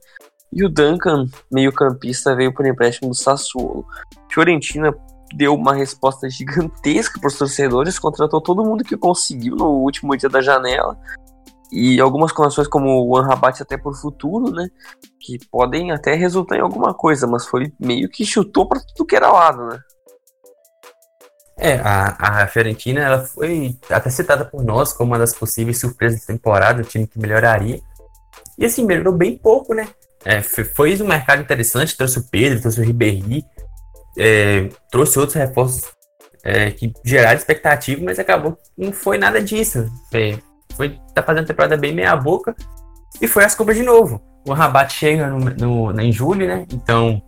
E 0.54 0.64
o 0.64 0.70
Duncan, 0.70 1.26
meio-campista, 1.52 2.36
veio 2.36 2.54
por 2.54 2.68
empréstimo 2.68 3.10
do 3.10 3.16
Sassuolo. 3.16 3.86
Fiorentina 4.32 4.94
deu 5.36 5.56
uma 5.56 5.74
resposta 5.74 6.30
gigantesca 6.30 7.20
para 7.20 7.28
os 7.28 7.38
torcedores, 7.38 7.98
contratou 7.98 8.40
todo 8.40 8.64
mundo 8.64 8.84
que 8.84 8.96
conseguiu 8.96 9.56
no 9.56 9.70
último 9.70 10.16
dia 10.16 10.30
da 10.30 10.40
janela. 10.40 10.98
E 11.72 12.00
algumas 12.00 12.32
condições 12.32 12.68
como 12.68 13.06
o 13.06 13.18
Anrabat 13.18 13.62
até 13.64 13.76
por 13.76 13.96
futuro, 13.96 14.52
né? 14.52 14.70
Que 15.20 15.40
podem 15.52 15.92
até 15.92 16.14
resultar 16.14 16.58
em 16.58 16.62
alguma 16.62 16.94
coisa, 16.94 17.26
mas 17.26 17.48
foi 17.48 17.74
meio 17.80 18.08
que 18.08 18.24
chutou 18.24 18.68
para 18.68 18.80
tudo 18.80 19.08
que 19.08 19.16
era 19.16 19.32
lado, 19.32 19.66
né? 19.66 19.80
É, 21.58 21.76
a, 21.76 22.44
a 22.44 22.48
Fiorentina 22.48 23.02
ela 23.02 23.20
foi 23.26 23.78
até 23.90 24.10
citada 24.10 24.44
por 24.44 24.64
nós 24.64 24.92
como 24.92 25.12
uma 25.12 25.20
das 25.20 25.34
possíveis 25.34 25.80
surpresas 25.80 26.22
da 26.22 26.28
temporada, 26.28 26.82
o 26.82 26.86
time 26.86 27.08
que 27.08 27.18
melhoraria. 27.20 27.80
E 28.58 28.66
assim, 28.66 28.86
melhorou 28.86 29.14
bem 29.14 29.38
pouco, 29.38 29.74
né? 29.74 29.88
É, 30.24 30.42
foi 30.42 31.02
um 31.02 31.08
mercado 31.08 31.42
interessante, 31.42 31.96
trouxe 31.96 32.20
o 32.20 32.24
Pedro, 32.24 32.60
trouxe 32.60 32.82
o 32.82 32.84
Ribéry, 32.84 33.46
é, 34.18 34.70
trouxe 34.90 35.20
outros 35.20 35.36
reforços 35.36 35.84
é, 36.44 36.72
que 36.72 36.94
geraram 37.04 37.38
expectativa, 37.38 38.02
mas 38.04 38.20
acabou 38.20 38.58
não 38.78 38.92
foi 38.92 39.18
nada 39.18 39.42
disso. 39.42 39.90
Foi, 40.12 40.42
foi 40.76 41.00
tá 41.14 41.24
fazendo 41.24 41.48
temporada 41.48 41.78
bem 41.78 41.94
meia 41.94 42.16
boca 42.16 42.56
e 43.22 43.28
foi 43.28 43.44
as 43.44 43.56
compras 43.56 43.78
de 43.78 43.84
novo. 43.84 44.22
O 44.48 44.54
Rabat 44.54 44.94
chega 44.94 45.28
no, 45.28 45.40
no, 45.92 46.02
em 46.02 46.12
julho, 46.12 46.48
né? 46.48 46.66
Então 46.72 47.22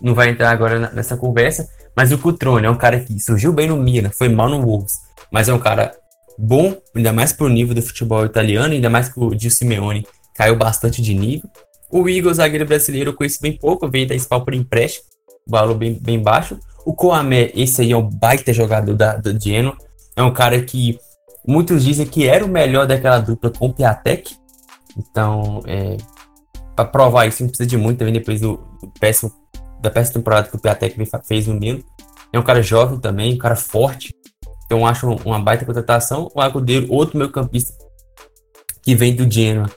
não 0.00 0.14
vai 0.14 0.28
entrar 0.28 0.50
agora 0.50 0.90
nessa 0.92 1.16
conversa. 1.16 1.68
Mas 1.96 2.12
o 2.12 2.18
Cutrone 2.18 2.66
é 2.66 2.70
um 2.70 2.76
cara 2.76 3.00
que 3.00 3.18
surgiu 3.20 3.52
bem 3.52 3.68
no 3.68 3.76
Milan, 3.76 4.10
foi 4.10 4.28
mal 4.28 4.48
no 4.48 4.60
Wolves, 4.60 4.94
mas 5.30 5.48
é 5.48 5.54
um 5.54 5.58
cara 5.58 5.92
bom, 6.38 6.76
ainda 6.94 7.12
mais 7.12 7.32
pro 7.32 7.48
nível 7.48 7.74
do 7.74 7.82
futebol 7.82 8.24
italiano, 8.24 8.74
ainda 8.74 8.90
mais 8.90 9.08
que 9.08 9.20
o 9.20 9.38
Gil 9.38 9.50
Simeone 9.50 10.06
caiu 10.34 10.56
bastante 10.56 11.00
de 11.00 11.14
nível. 11.14 11.48
O 11.90 12.08
Igor, 12.08 12.34
zagueiro 12.34 12.66
brasileiro, 12.66 13.10
eu 13.10 13.14
conheço 13.14 13.40
bem 13.40 13.56
pouco, 13.56 13.88
veio 13.88 14.08
da 14.08 14.14
Spal 14.16 14.44
por 14.44 14.54
empréstimo, 14.54 15.06
valor 15.46 15.74
bem, 15.74 15.98
bem 16.00 16.20
baixo. 16.20 16.58
O 16.84 16.92
Coamé, 16.92 17.52
esse 17.54 17.80
aí 17.80 17.92
é 17.92 17.96
um 17.96 18.08
baita 18.08 18.52
jogador 18.52 18.94
da, 18.94 19.16
do 19.16 19.38
Genoa, 19.40 19.76
é 20.16 20.22
um 20.22 20.32
cara 20.32 20.60
que 20.60 20.98
muitos 21.46 21.84
dizem 21.84 22.06
que 22.06 22.26
era 22.26 22.44
o 22.44 22.48
melhor 22.48 22.86
daquela 22.86 23.18
dupla 23.18 23.50
com 23.50 23.66
o 23.66 23.72
Piatek. 23.72 24.34
Então, 24.96 25.62
é, 25.66 25.96
para 26.74 26.84
provar 26.84 27.26
isso, 27.26 27.42
não 27.42 27.48
precisa 27.48 27.68
de 27.68 27.76
muito 27.76 27.98
também 27.98 28.14
depois 28.14 28.40
do, 28.40 28.56
do 28.80 28.92
péssimo, 28.98 29.32
da 29.84 29.90
péssima 29.90 30.14
temporada 30.14 30.48
que 30.48 30.56
o 30.56 30.58
Piatek 30.58 30.96
fez 31.26 31.46
no 31.46 31.54
Milan. 31.54 31.80
É 32.32 32.38
um 32.38 32.42
cara 32.42 32.62
jovem 32.62 32.98
também, 32.98 33.34
um 33.34 33.38
cara 33.38 33.54
forte. 33.54 34.12
Então, 34.66 34.86
acho 34.86 35.08
uma 35.24 35.38
baita 35.38 35.64
contratação. 35.64 36.30
O 36.34 36.40
Agudeiro, 36.40 36.90
outro 36.90 37.16
meio 37.16 37.30
campista 37.30 37.72
que 38.82 38.94
vem 38.94 39.14
do 39.14 39.30
Genoa 39.30 39.70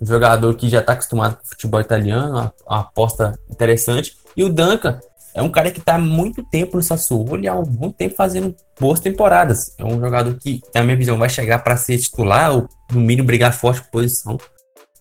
um 0.00 0.06
jogador 0.06 0.54
que 0.54 0.68
já 0.68 0.80
está 0.80 0.92
acostumado 0.92 1.36
com 1.36 1.42
o 1.42 1.48
futebol 1.48 1.80
italiano, 1.80 2.32
uma, 2.32 2.54
uma, 2.66 2.80
aposta 2.80 3.38
interessante. 3.50 4.16
E 4.36 4.44
o 4.44 4.48
Duncan 4.48 5.00
é 5.34 5.42
um 5.42 5.50
cara 5.50 5.70
que 5.70 5.78
está 5.78 5.94
há 5.94 5.98
muito 5.98 6.42
tempo 6.44 6.76
no 6.76 6.82
Sassuolo 6.82 7.38
e 7.42 7.48
há 7.48 7.52
algum 7.52 7.90
tempo 7.90 8.14
fazendo 8.14 8.54
boas 8.78 9.00
temporadas. 9.00 9.74
É 9.78 9.84
um 9.84 9.98
jogador 9.98 10.34
que, 10.34 10.60
na 10.74 10.82
minha 10.82 10.96
visão, 10.96 11.18
vai 11.18 11.28
chegar 11.28 11.60
para 11.60 11.76
ser 11.76 11.98
titular 11.98 12.54
ou, 12.54 12.68
no 12.92 13.00
mínimo, 13.00 13.26
brigar 13.26 13.52
forte 13.52 13.82
por 13.82 14.02
posição. 14.02 14.38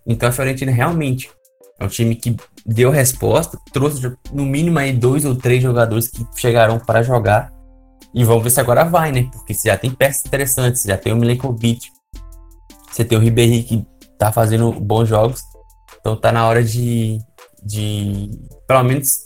Então 0.06 0.30
a 0.30 0.32
Fiorentina 0.32 0.72
realmente 0.72 1.30
é 1.80 1.86
um 1.86 1.90
time 1.90 2.16
que 2.16 2.36
deu 2.66 2.90
resposta, 2.90 3.60
trouxe 3.72 4.02
no 4.34 4.46
mínimo 4.46 4.80
aí 4.80 4.92
dois 4.92 5.24
ou 5.24 5.36
três 5.36 5.62
jogadores 5.62 6.08
que 6.08 6.26
chegarão 6.36 6.80
para 6.80 7.04
jogar. 7.04 7.54
E 8.14 8.24
vamos 8.24 8.44
ver 8.44 8.50
se 8.50 8.60
agora 8.60 8.84
vai, 8.84 9.12
né? 9.12 9.30
Porque 9.32 9.54
você 9.54 9.70
já 9.70 9.78
tem 9.78 9.92
peças 9.92 10.26
interessantes, 10.26 10.84
já 10.84 10.98
tem 10.98 11.14
o 11.14 11.18
Milenkovic, 11.18 11.92
você 12.90 13.04
tem 13.04 13.18
o 13.18 13.22
Ribéry 13.22 13.64
que 13.64 13.86
tá 14.18 14.32
fazendo 14.32 14.72
bons 14.72 15.08
jogos. 15.08 15.42
Então 16.00 16.16
tá 16.16 16.32
na 16.32 16.48
hora 16.48 16.64
de, 16.64 17.20
de 17.64 18.32
pelo 18.68 18.84
menos 18.84 19.24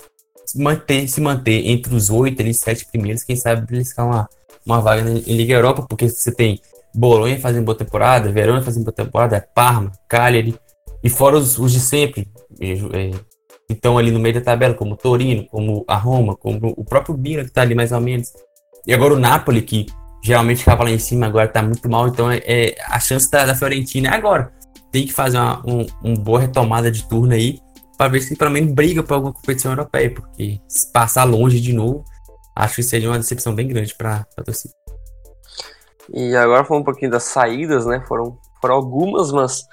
manter, 0.55 1.07
se 1.07 1.21
manter 1.21 1.67
entre 1.67 1.93
os 1.95 2.09
oito, 2.09 2.41
ali, 2.41 2.53
sete 2.53 2.85
primeiros, 2.85 3.23
quem 3.23 3.35
sabe 3.35 3.65
beliscar 3.65 4.05
uma, 4.05 4.27
uma 4.65 4.81
vaga 4.81 5.09
em 5.09 5.35
Liga 5.35 5.53
Europa, 5.53 5.85
porque 5.87 6.09
você 6.09 6.31
tem 6.31 6.59
Bolonha 6.93 7.39
fazendo 7.39 7.65
boa 7.65 7.77
temporada, 7.77 8.31
Verona 8.31 8.61
fazendo 8.61 8.85
boa 8.85 8.95
temporada, 8.95 9.47
Parma, 9.53 9.91
Cagliari, 10.07 10.57
e 11.03 11.09
fora 11.09 11.37
os, 11.37 11.57
os 11.59 11.71
de 11.71 11.79
sempre, 11.79 12.27
é, 12.59 13.11
estão 13.74 13.97
ali 13.97 14.11
no 14.11 14.20
meio 14.20 14.36
da 14.36 14.41
tabela, 14.41 14.74
como 14.74 14.95
Torino, 14.95 15.45
como 15.47 15.84
a 15.88 15.95
Roma, 15.95 16.36
como 16.36 16.74
o 16.76 16.84
próprio 16.84 17.15
Bira, 17.15 17.43
que 17.45 17.51
tá 17.51 17.61
ali 17.61 17.76
mais 17.76 17.91
ou 17.91 18.01
menos. 18.01 18.32
E 18.88 18.93
agora 18.93 19.13
o 19.13 19.20
Napoli, 19.20 19.61
que 19.61 19.86
geralmente 20.24 20.59
ficava 20.59 20.84
lá 20.84 20.89
em 20.89 20.99
cima, 20.99 21.28
agora 21.28 21.47
tá 21.47 21.61
muito 21.61 21.89
mal, 21.89 22.07
então 22.07 22.32
é, 22.32 22.41
é 22.45 22.76
a 22.86 22.99
chance 22.99 23.30
da, 23.30 23.45
da 23.45 23.55
Fiorentina 23.55 24.09
é 24.09 24.13
agora 24.13 24.51
tem 24.91 25.05
que 25.05 25.13
fazer 25.13 25.38
uma 25.38 25.61
um, 25.65 25.86
um 26.03 26.13
boa 26.15 26.39
retomada 26.39 26.91
de 26.91 27.07
turno 27.07 27.34
aí 27.34 27.59
para 27.97 28.07
ver 28.07 28.22
se 28.22 28.36
pelo 28.36 28.51
menos 28.51 28.74
briga 28.74 29.03
para 29.03 29.15
alguma 29.15 29.34
competição 29.34 29.72
europeia, 29.72 30.13
porque 30.13 30.59
se 30.67 30.91
passar 30.91 31.26
longe 31.26 31.59
de 31.59 31.74
novo, 31.74 32.03
acho 32.55 32.76
que 32.76 32.84
seria 32.84 33.09
uma 33.09 33.17
decepção 33.17 33.53
bem 33.53 33.67
grande 33.67 33.93
para 33.95 34.26
a 34.38 34.43
torcida. 34.43 34.74
E 36.13 36.36
agora 36.36 36.63
falando 36.63 36.84
um 36.84 36.86
pouquinho 36.86 37.11
das 37.11 37.24
saídas, 37.24 37.86
né? 37.86 38.03
Foram, 38.07 38.38
foram 38.61 38.76
algumas, 38.76 39.32
mas 39.32 39.63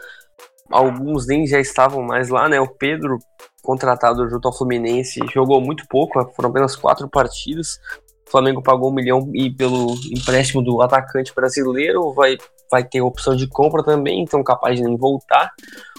alguns 0.71 1.27
nem 1.27 1.47
já 1.47 1.61
estavam 1.61 2.03
mais 2.03 2.29
lá, 2.29 2.49
né? 2.49 2.61
O 2.61 2.67
Pedro, 2.67 3.19
contratado 3.67 4.29
junto 4.31 4.47
ao 4.47 4.57
Fluminense, 4.57 5.21
jogou 5.35 5.61
muito 5.61 5.85
pouco, 5.89 6.33
foram 6.35 6.51
apenas 6.51 6.77
quatro 6.77 7.09
partidas. 7.09 7.81
O 8.27 8.31
Flamengo 8.31 8.63
pagou 8.63 8.91
um 8.91 8.95
milhão 8.95 9.31
e 9.35 9.51
pelo 9.51 9.95
empréstimo 10.13 10.63
do 10.63 10.81
atacante 10.81 11.35
brasileiro 11.35 12.13
vai 12.15 12.39
vai 12.71 12.83
ter 12.83 13.01
opção 13.01 13.37
de 13.37 13.47
compra 13.47 13.83
também, 13.83 14.23
então 14.23 14.43
capaz 14.43 14.77
de 14.77 14.83
nem 14.83 14.97
voltar. 14.97 15.53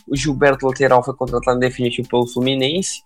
O 0.08 0.16
Gilberto 0.16 0.66
Lateral 0.66 1.04
foi 1.04 1.16
contratado 1.16 1.60
definitivo 1.60 2.08
pelo 2.10 2.28
Fluminense. 2.28 3.02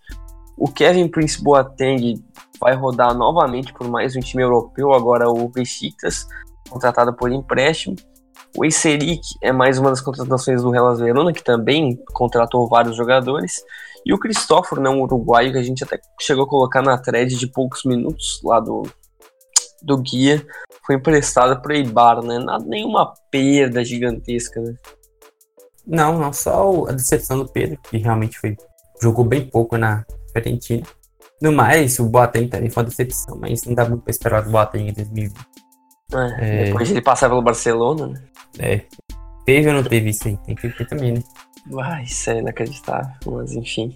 O 0.57 0.67
Kevin 0.67 1.07
Prince 1.07 1.43
Boateng 1.43 2.23
vai 2.59 2.75
rodar 2.75 3.15
novamente 3.15 3.73
por 3.73 3.87
mais 3.87 4.15
um 4.15 4.19
time 4.19 4.43
europeu, 4.43 4.93
agora 4.93 5.29
o 5.29 5.47
Besiktas, 5.49 6.25
contratado 6.69 7.13
por 7.13 7.31
empréstimo. 7.31 7.95
O 8.57 8.65
Eiseric 8.65 9.21
é 9.41 9.51
mais 9.51 9.77
uma 9.77 9.89
das 9.89 10.01
contratações 10.01 10.61
do 10.61 10.75
Hellas 10.75 10.99
Verona, 10.99 11.31
que 11.31 11.43
também 11.43 11.97
contratou 12.13 12.67
vários 12.67 12.95
jogadores. 12.95 13.63
E 14.05 14.13
o 14.13 14.19
Cristóforo, 14.19 14.81
né, 14.81 14.89
um 14.89 15.01
uruguaio 15.01 15.51
que 15.51 15.57
a 15.57 15.63
gente 15.63 15.83
até 15.83 15.99
chegou 16.19 16.45
a 16.45 16.49
colocar 16.49 16.81
na 16.81 16.97
thread 16.97 17.35
de 17.35 17.47
poucos 17.47 17.83
minutos 17.85 18.41
lá 18.43 18.59
do, 18.59 18.83
do 19.81 19.97
guia, 19.97 20.45
foi 20.85 20.95
emprestado 20.95 21.61
para 21.61 21.71
o 21.71 21.75
Eibar, 21.75 22.23
né? 22.23 22.39
Nada, 22.39 22.65
nenhuma 22.65 23.13
perda 23.29 23.83
gigantesca, 23.83 24.59
né? 24.59 24.73
Não, 25.85 26.17
não, 26.17 26.33
só 26.33 26.85
a 26.87 26.91
decepção 26.91 27.39
do 27.39 27.51
Pedro, 27.51 27.79
que 27.89 27.97
realmente 27.97 28.39
foi 28.39 28.55
jogou 29.01 29.25
bem 29.25 29.47
pouco 29.47 29.77
na 29.77 30.05
Fiorentina. 30.31 30.85
No 31.41 31.51
mais, 31.51 31.97
o 31.97 32.05
Boateng 32.05 32.47
também 32.47 32.69
foi 32.69 32.83
uma 32.83 32.89
decepção, 32.89 33.35
mas 33.39 33.63
não 33.63 33.73
dá 33.73 33.89
muito 33.89 34.03
para 34.03 34.11
esperar 34.11 34.43
do 34.43 34.51
Boateng 34.51 34.89
em 34.89 34.93
2020. 34.93 35.35
É, 36.13 36.61
é... 36.61 36.63
Depois 36.65 36.87
de 36.87 36.93
ele 36.93 37.01
passar 37.01 37.29
pelo 37.29 37.41
Barcelona, 37.41 38.07
né? 38.07 38.23
É. 38.59 38.81
Teve 39.43 39.69
ou 39.69 39.73
não 39.73 39.83
teve 39.83 40.09
isso 40.09 40.27
aí? 40.27 40.37
Tem 40.45 40.55
que 40.55 40.67
ver 40.67 40.87
também, 40.87 41.13
né? 41.13 41.23
Ah, 41.79 42.01
isso 42.01 42.29
é 42.29 42.39
inacreditável, 42.39 43.13
mas 43.25 43.53
enfim. 43.53 43.95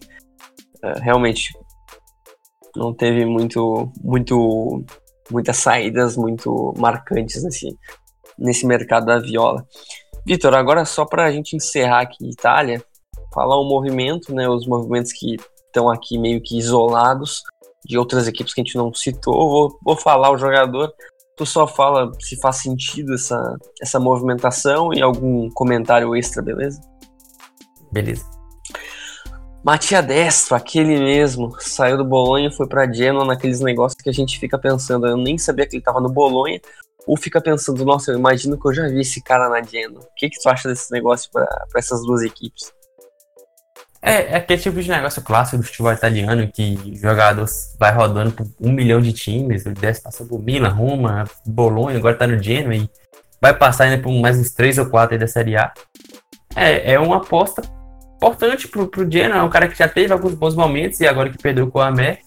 É, 0.84 1.00
realmente, 1.00 1.52
não 2.76 2.94
teve 2.94 3.26
muito, 3.26 3.92
muito, 4.04 4.84
muitas 5.32 5.58
saídas 5.58 6.16
muito 6.16 6.74
marcantes 6.78 7.44
nesse, 7.44 7.78
nesse 8.38 8.66
mercado 8.66 9.06
da 9.06 9.20
viola. 9.20 9.66
Vitor, 10.26 10.54
agora 10.56 10.86
só 10.86 11.06
para 11.06 11.26
a 11.26 11.32
gente 11.32 11.56
encerrar 11.56 12.02
aqui 12.02 12.30
Itália, 12.30 12.84
falar 13.34 13.58
o 13.58 13.68
movimento, 13.68 14.34
né, 14.34 14.48
os 14.50 14.68
movimentos 14.68 15.12
que 15.14 15.36
estão 15.68 15.90
aqui 15.90 16.18
meio 16.18 16.42
que 16.42 16.58
isolados 16.58 17.42
de 17.86 17.98
outras 17.98 18.28
equipes 18.28 18.54
que 18.54 18.62
a 18.62 18.64
gente 18.64 18.78
não 18.78 18.94
citou. 18.94 19.34
Vou, 19.34 19.80
vou 19.84 19.96
falar 19.96 20.32
o 20.32 20.38
jogador, 20.38 20.92
tu 21.38 21.46
só 21.46 21.68
fala 21.68 22.12
se 22.20 22.40
faz 22.40 22.58
sentido 22.58 23.14
essa, 23.14 23.58
essa 23.82 24.00
movimentação 24.00 24.94
e 24.94 25.02
algum 25.02 25.50
comentário 25.52 26.16
extra, 26.16 26.42
beleza? 26.42 26.80
Beleza. 27.96 28.26
Matia 29.64 30.02
Destro, 30.04 30.54
aquele 30.54 31.00
mesmo, 31.00 31.56
saiu 31.60 31.98
do 31.98 32.04
Bolonha, 32.04 32.52
foi 32.52 32.68
para 32.68 32.92
Genoa 32.92 33.24
naqueles 33.26 33.62
negócios 33.62 34.00
que 34.00 34.10
a 34.10 34.14
gente 34.14 34.38
fica 34.38 34.60
pensando, 34.60 35.08
eu 35.08 35.16
nem 35.16 35.38
sabia 35.38 35.66
que 35.66 35.78
ele 35.78 35.82
estava 35.82 36.02
no 36.02 36.10
Bolonha, 36.10 36.60
ou 37.08 37.16
fica 37.18 37.40
pensando, 37.40 37.86
nossa, 37.86 38.12
eu 38.12 38.20
imagino 38.20 38.60
que 38.60 38.68
eu 38.68 38.74
já 38.74 38.88
vi 38.88 39.00
esse 39.00 39.24
cara 39.24 39.48
na 39.48 39.64
Genoa. 39.64 40.02
O 40.02 40.16
que, 40.18 40.30
que 40.30 40.40
tu 40.40 40.50
acha 40.50 40.68
desse 40.68 40.92
negócio 40.92 41.32
para 41.32 41.48
essas 41.78 42.02
duas 42.02 42.22
equipes? 42.22 42.74
É, 44.02 44.34
é 44.34 44.36
aquele 44.36 44.62
tipo 44.62 44.80
de 44.82 44.90
negócio 44.90 45.22
clássico 45.24 45.58
do 45.58 45.64
futebol 45.64 45.94
italiano 45.94 46.52
que 46.52 46.96
jogador 46.98 47.48
vai 47.80 47.94
rodando 47.94 48.34
por 48.34 48.46
um 48.60 48.74
milhão 48.74 49.00
de 49.00 49.14
times, 49.14 49.66
ele 49.66 49.76
desce, 49.76 50.04
passa 50.04 50.26
por 50.26 50.44
Milan, 50.44 50.70
Roma, 50.70 51.24
Bolonha, 51.46 51.98
agora 51.98 52.16
tá 52.16 52.28
no 52.28 52.44
Genoa 52.44 52.76
e 52.76 52.90
vai 53.42 53.58
passar 53.58 53.86
ainda 53.86 54.04
por 54.04 54.12
mais 54.12 54.38
uns 54.38 54.52
três 54.52 54.78
ou 54.78 54.86
quatro 54.88 55.16
aí 55.16 55.20
da 55.20 55.28
Série 55.28 55.56
A. 55.56 55.74
É, 56.56 56.94
é 56.94 57.00
uma 57.00 57.18
aposta 57.18 57.64
importante 58.16 58.68
pro, 58.68 58.88
pro 58.88 59.10
Genoa, 59.10 59.40
é 59.40 59.44
um 59.44 59.50
cara 59.50 59.68
que 59.68 59.78
já 59.78 59.88
teve 59.88 60.12
alguns 60.12 60.34
bons 60.34 60.56
momentos 60.56 61.00
e 61.00 61.08
agora 61.08 61.30
que 61.30 61.38
perdeu 61.38 61.70
com 61.70 61.80
o 61.80 61.82
Amé, 61.82 62.20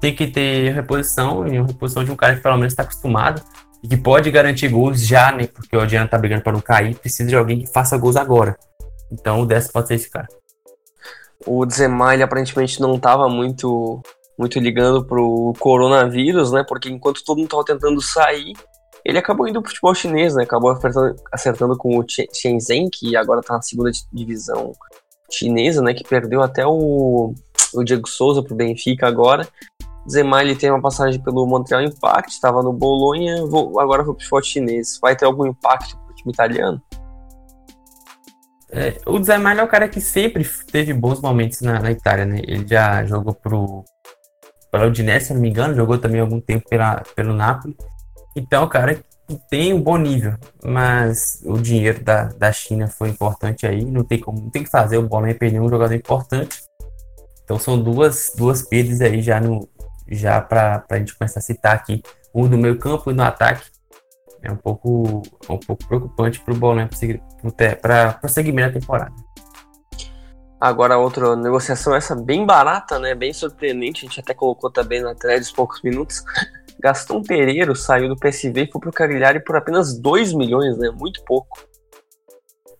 tem 0.00 0.14
que 0.14 0.26
ter 0.26 0.72
reposição, 0.72 1.46
e 1.46 1.58
uma 1.58 1.66
reposição 1.66 2.04
de 2.04 2.10
um 2.10 2.16
cara 2.16 2.36
que 2.36 2.42
pelo 2.42 2.56
menos 2.56 2.72
está 2.72 2.82
acostumado 2.82 3.42
e 3.82 3.88
que 3.88 3.96
pode 3.96 4.30
garantir 4.30 4.68
gols 4.68 5.06
já, 5.06 5.32
né? 5.32 5.46
Porque 5.46 5.76
o 5.76 5.88
Genoa 5.88 6.08
tá 6.08 6.18
brigando 6.18 6.42
para 6.42 6.52
não 6.52 6.60
cair, 6.60 6.94
precisa 6.94 7.28
de 7.28 7.36
alguém 7.36 7.60
que 7.60 7.72
faça 7.72 7.96
gols 7.96 8.16
agora. 8.16 8.56
Então 9.10 9.40
o 9.40 9.46
Dessa 9.46 9.72
pode 9.72 9.88
ser 9.88 9.94
esse 9.94 10.10
cara. 10.10 10.28
O 11.46 11.64
Dzema, 11.66 12.14
ele 12.14 12.22
aparentemente 12.22 12.80
não 12.80 12.96
estava 12.96 13.28
muito, 13.28 14.00
muito 14.38 14.58
ligando 14.58 15.04
pro 15.04 15.52
coronavírus, 15.58 16.52
né? 16.52 16.64
Porque 16.66 16.88
enquanto 16.88 17.24
todo 17.24 17.36
mundo 17.36 17.46
estava 17.46 17.64
tentando 17.64 18.00
sair, 18.00 18.54
ele 19.04 19.18
acabou 19.18 19.46
indo 19.46 19.60
pro 19.60 19.70
futebol 19.70 19.94
chinês, 19.94 20.34
né? 20.34 20.44
Acabou 20.44 20.70
acertando, 20.70 21.16
acertando 21.30 21.76
com 21.76 21.98
o 21.98 22.04
Shenzhen, 22.08 22.88
que 22.90 23.14
agora 23.16 23.40
está 23.40 23.54
na 23.54 23.62
segunda 23.62 23.90
divisão 24.10 24.72
chinesa, 25.30 25.82
né? 25.82 25.94
Que 25.94 26.04
perdeu 26.04 26.42
até 26.42 26.66
o, 26.66 27.34
o 27.74 27.84
Diego 27.84 28.08
Souza 28.08 28.42
pro 28.42 28.54
Benfica 28.54 29.06
agora. 29.06 29.48
Zemar 30.08 30.42
ele 30.42 30.54
tem 30.54 30.70
uma 30.70 30.82
passagem 30.82 31.20
pelo 31.20 31.46
Montreal 31.46 31.82
Impact, 31.82 32.32
estava 32.32 32.62
no 32.62 32.72
Bolonha, 32.72 33.36
agora 33.78 34.04
foi 34.04 34.14
pro 34.14 34.22
futebol 34.22 34.42
chinês. 34.42 34.98
Vai 35.00 35.16
ter 35.16 35.24
algum 35.24 35.46
impacto 35.46 35.96
pro 35.98 36.14
time 36.14 36.32
italiano? 36.32 36.80
É, 38.70 39.00
o 39.06 39.22
Zemalho 39.22 39.60
é 39.60 39.62
o 39.62 39.68
cara 39.68 39.88
que 39.88 40.00
sempre 40.00 40.44
teve 40.70 40.92
bons 40.92 41.20
momentos 41.20 41.60
na, 41.60 41.78
na 41.78 41.92
Itália, 41.92 42.24
né? 42.24 42.40
Ele 42.42 42.66
já 42.66 43.04
jogou 43.04 43.32
pro, 43.32 43.84
pela 44.70 44.86
Udinese, 44.86 45.26
se 45.26 45.34
não 45.34 45.40
me 45.40 45.48
engano, 45.48 45.74
jogou 45.74 45.96
também 45.96 46.20
algum 46.20 46.40
tempo 46.40 46.68
pela, 46.68 47.02
pelo 47.14 47.32
Napoli. 47.32 47.76
Então, 48.36 48.62
é 48.62 48.66
o 48.66 48.68
cara 48.68 48.96
que 48.96 49.04
tem 49.48 49.72
um 49.72 49.80
bom 49.80 49.96
nível, 49.96 50.34
mas 50.62 51.40
o 51.44 51.58
dinheiro 51.58 52.02
da, 52.02 52.24
da 52.24 52.52
China 52.52 52.88
foi 52.88 53.08
importante 53.08 53.66
aí, 53.66 53.84
não 53.84 54.04
tem 54.04 54.20
como, 54.20 54.40
não 54.40 54.50
tem 54.50 54.64
que 54.64 54.70
fazer, 54.70 54.98
o 54.98 55.08
Bolonha 55.08 55.34
perdeu 55.34 55.62
um 55.62 55.68
jogador 55.68 55.94
importante. 55.94 56.62
Então 57.42 57.58
são 57.58 57.80
duas, 57.80 58.32
duas 58.36 58.62
perdas 58.62 59.00
aí 59.00 59.22
já 59.22 59.40
no 59.40 59.68
já 60.06 60.40
para 60.40 60.84
a 60.90 60.98
gente 60.98 61.16
começar 61.16 61.40
a 61.40 61.42
citar 61.42 61.74
aqui, 61.74 62.02
um 62.34 62.46
do 62.46 62.58
meio 62.58 62.78
campo 62.78 63.10
e 63.10 63.14
no 63.14 63.22
ataque 63.22 63.64
é 64.42 64.52
um 64.52 64.56
pouco, 64.56 65.22
um 65.48 65.58
pouco 65.58 65.86
preocupante 65.88 66.40
para 66.40 66.52
o 66.52 66.56
Bolonha 66.56 66.88
para 67.80 68.12
prosseguimento 68.12 68.74
da 68.74 68.80
temporada. 68.80 69.12
Agora, 70.60 70.98
outra 70.98 71.34
negociação, 71.34 71.94
essa 71.94 72.14
bem 72.14 72.44
barata, 72.46 72.98
né? 72.98 73.14
Bem 73.14 73.32
surpreendente. 73.32 74.04
A 74.04 74.08
gente 74.08 74.20
até 74.20 74.32
colocou 74.32 74.70
também 74.70 75.02
na 75.02 75.14
thread 75.14 75.42
os 75.42 75.50
poucos 75.50 75.82
minutos. 75.82 76.22
Gastão 76.84 77.22
Pereiro 77.22 77.74
saiu 77.74 78.10
do 78.10 78.16
PSV 78.16 78.64
e 78.64 78.70
foi 78.70 78.78
pro 78.78 78.92
Cagliari 78.92 79.40
por 79.40 79.56
apenas 79.56 79.98
2 79.98 80.34
milhões, 80.34 80.76
né? 80.76 80.90
Muito 80.90 81.24
pouco. 81.24 81.66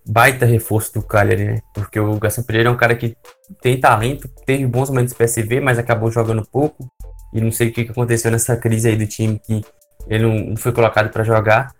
Baita 0.07 0.44
reforço 0.44 0.92
do 0.92 1.02
Cagliari, 1.02 1.44
né? 1.46 1.62
Porque 1.72 1.98
o 1.98 2.18
Gastão 2.18 2.44
Pereira 2.44 2.68
é 2.68 2.72
um 2.72 2.76
cara 2.76 2.94
que 2.94 3.16
tem 3.62 3.80
talento, 3.80 4.28
teve 4.44 4.66
bons 4.66 4.90
momentos 4.90 5.14
no 5.14 5.18
PSV, 5.18 5.59
mas 5.59 5.78
acabou 5.78 6.11
jogando 6.11 6.44
pouco. 6.44 6.86
E 7.32 7.40
não 7.40 7.50
sei 7.50 7.68
o 7.68 7.72
que 7.72 7.80
aconteceu 7.80 8.30
nessa 8.30 8.55
crise 8.59 8.90
aí 8.90 8.96
do 8.96 9.07
time 9.07 9.38
que 9.38 9.64
ele 10.07 10.50
não 10.50 10.55
foi 10.55 10.70
colocado 10.70 11.11
para 11.11 11.24
jogar. 11.24 11.72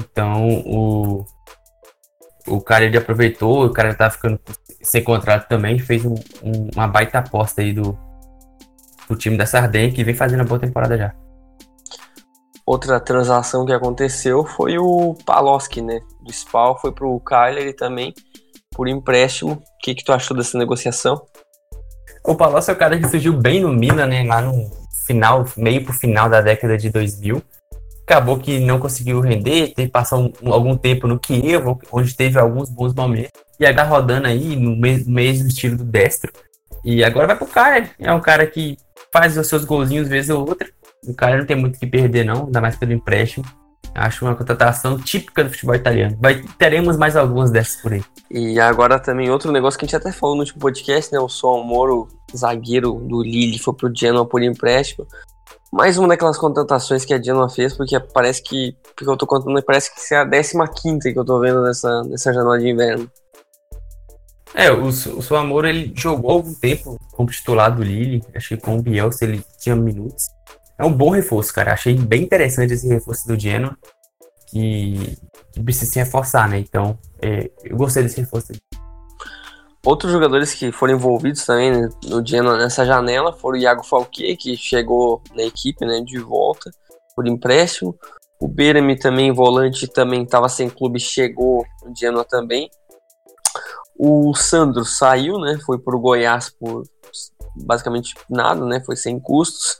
Então 0.00 0.62
o, 0.64 1.26
o 2.46 2.58
cara 2.58 2.86
ele 2.86 2.96
aproveitou, 2.96 3.66
o 3.66 3.70
cara 3.70 3.94
tá 3.94 4.08
ficando 4.08 4.40
sem 4.80 5.04
contrato 5.04 5.46
também, 5.46 5.78
fez 5.78 6.06
um, 6.06 6.14
um, 6.42 6.70
uma 6.74 6.88
baita 6.88 7.18
aposta 7.18 7.60
aí 7.60 7.74
do, 7.74 7.98
do 9.10 9.14
time 9.14 9.36
da 9.36 9.44
Sardenha 9.44 9.92
que 9.92 10.02
vem 10.02 10.14
fazendo 10.14 10.40
a 10.40 10.44
boa 10.44 10.58
temporada 10.58 10.96
já. 10.96 11.25
Outra 12.66 12.98
transação 12.98 13.64
que 13.64 13.72
aconteceu 13.72 14.44
foi 14.44 14.76
o 14.78 15.14
Paloski, 15.24 15.80
né? 15.80 16.00
Do 16.20 16.32
Spal 16.32 16.78
foi 16.80 16.92
pro 16.92 17.20
Cagliari 17.20 17.72
também 17.72 18.12
por 18.74 18.88
empréstimo. 18.88 19.52
O 19.52 19.62
que, 19.82 19.94
que 19.94 20.04
tu 20.04 20.12
achou 20.12 20.36
dessa 20.36 20.58
negociação? 20.58 21.24
O 22.24 22.34
Paloski 22.34 22.72
é 22.72 22.74
o 22.74 22.78
cara 22.78 22.98
que 22.98 23.08
surgiu 23.08 23.32
bem 23.34 23.60
no 23.60 23.72
Milan, 23.72 24.06
né? 24.06 24.24
Lá 24.24 24.42
no 24.42 24.68
final, 25.06 25.44
meio 25.56 25.84
pro 25.84 25.92
final 25.92 26.28
da 26.28 26.40
década 26.40 26.76
de 26.76 26.90
2000 26.90 27.40
acabou 28.06 28.38
que 28.38 28.60
não 28.60 28.78
conseguiu 28.78 29.20
render, 29.20 29.74
teve 29.74 29.88
que 29.88 29.92
passar 29.92 30.16
um, 30.16 30.32
algum 30.44 30.76
tempo 30.76 31.08
no 31.08 31.18
Kiev, 31.18 31.76
onde 31.90 32.14
teve 32.14 32.38
alguns 32.38 32.70
bons 32.70 32.94
momentos, 32.94 33.32
e 33.58 33.66
agora 33.66 33.88
rodando 33.88 34.28
aí 34.28 34.54
no 34.54 34.76
mesmo 34.76 35.18
estilo 35.18 35.76
do 35.76 35.84
Destro. 35.84 36.32
E 36.84 37.02
agora 37.02 37.26
vai 37.26 37.36
pro 37.36 37.46
cara, 37.46 37.90
é 37.98 38.12
um 38.12 38.20
cara 38.20 38.46
que 38.46 38.78
faz 39.12 39.36
os 39.36 39.48
seus 39.48 39.64
golzinhos 39.64 40.08
vez 40.08 40.30
ou 40.30 40.48
outra. 40.48 40.68
O 41.04 41.14
cara 41.14 41.38
não 41.38 41.46
tem 41.46 41.56
muito 41.56 41.76
o 41.76 41.78
que 41.78 41.86
perder, 41.86 42.24
não, 42.24 42.46
ainda 42.46 42.60
mais 42.60 42.76
pelo 42.76 42.92
empréstimo. 42.92 43.44
Acho 43.94 44.24
uma 44.24 44.34
contratação 44.34 44.98
típica 44.98 45.42
do 45.42 45.50
futebol 45.50 45.74
italiano. 45.74 46.16
Vai, 46.20 46.42
teremos 46.58 46.96
mais 46.96 47.16
algumas 47.16 47.50
dessas 47.50 47.80
por 47.80 47.92
aí. 47.92 48.02
E 48.30 48.60
agora 48.60 48.98
também 48.98 49.30
outro 49.30 49.50
negócio 49.52 49.78
que 49.78 49.84
a 49.84 49.88
gente 49.88 49.96
até 49.96 50.12
falou 50.12 50.34
no 50.34 50.42
último 50.42 50.60
podcast, 50.60 51.12
né? 51.12 51.18
O 51.18 51.28
Sol 51.28 51.64
Moro, 51.64 52.08
zagueiro 52.36 52.94
do 52.94 53.22
Lille, 53.22 53.58
foi 53.58 53.74
pro 53.74 53.92
Genoa 53.94 54.26
por 54.26 54.42
empréstimo 54.42 55.06
mais 55.72 55.98
uma 55.98 56.08
daquelas 56.08 56.38
contratações 56.38 57.04
que 57.04 57.12
a 57.12 57.22
Genoa 57.22 57.50
fez, 57.50 57.76
porque 57.76 57.98
parece 58.00 58.42
que, 58.42 58.74
porque 58.94 59.08
eu 59.08 59.16
tô 59.16 59.26
contando, 59.26 59.62
parece 59.62 59.94
que 59.94 60.14
é 60.14 60.18
a 60.18 60.26
15 60.26 61.12
que 61.12 61.18
eu 61.18 61.24
tô 61.24 61.38
vendo 61.40 61.62
nessa, 61.62 62.02
nessa 62.04 62.32
janela 62.32 62.58
de 62.58 62.68
inverno. 62.68 63.10
É, 64.54 64.70
o, 64.70 64.86
o 64.86 64.92
seu 64.92 65.36
amor 65.36 65.66
ele 65.66 65.92
jogou 65.94 66.30
algum 66.30 66.54
tempo 66.54 66.98
como 67.12 67.28
titular 67.28 67.74
do 67.74 67.82
Lille, 67.82 68.24
acho 68.34 68.48
que 68.48 68.56
com 68.56 68.78
o 68.78 68.82
Bielsa 68.82 69.24
ele 69.24 69.44
tinha 69.58 69.76
minutos. 69.76 70.24
É 70.78 70.84
um 70.84 70.92
bom 70.92 71.10
reforço, 71.10 71.52
cara. 71.52 71.72
Achei 71.72 71.94
bem 71.94 72.22
interessante 72.22 72.74
esse 72.74 72.86
reforço 72.88 73.26
do 73.26 73.38
Genoa, 73.38 73.76
que, 74.46 75.16
que 75.52 75.62
precisa 75.62 75.90
se 75.90 75.98
reforçar, 75.98 76.48
né? 76.48 76.58
Então, 76.58 76.98
é, 77.20 77.50
eu 77.64 77.76
gostei 77.76 78.02
desse 78.02 78.20
reforço. 78.20 78.52
Outros 79.84 80.10
jogadores 80.12 80.52
que 80.52 80.72
foram 80.72 80.94
envolvidos 80.94 81.46
também 81.46 81.70
né, 81.70 81.88
no 82.06 82.26
Genoa 82.26 82.58
nessa 82.58 82.84
janela 82.84 83.32
foram 83.32 83.56
o 83.56 83.62
Iago 83.62 83.84
Falque, 83.84 84.36
que 84.36 84.56
chegou 84.56 85.22
na 85.34 85.44
equipe 85.44 85.86
né, 85.86 86.00
de 86.00 86.18
volta 86.18 86.70
por 87.14 87.26
empréstimo. 87.26 87.96
O 88.40 88.48
Berami 88.48 88.98
também, 88.98 89.32
volante, 89.32 89.86
também 89.86 90.24
estava 90.24 90.48
sem 90.48 90.68
clube, 90.68 91.00
chegou 91.00 91.64
no 91.84 91.96
Genoa 91.96 92.24
também. 92.24 92.68
O 93.98 94.34
Sandro 94.34 94.84
saiu, 94.84 95.38
né? 95.38 95.58
Foi 95.64 95.78
para 95.78 95.96
o 95.96 96.00
Goiás 96.00 96.50
por 96.50 96.82
basicamente 97.64 98.14
nada, 98.28 98.64
né? 98.66 98.82
Foi 98.84 98.94
sem 98.94 99.18
custos. 99.18 99.78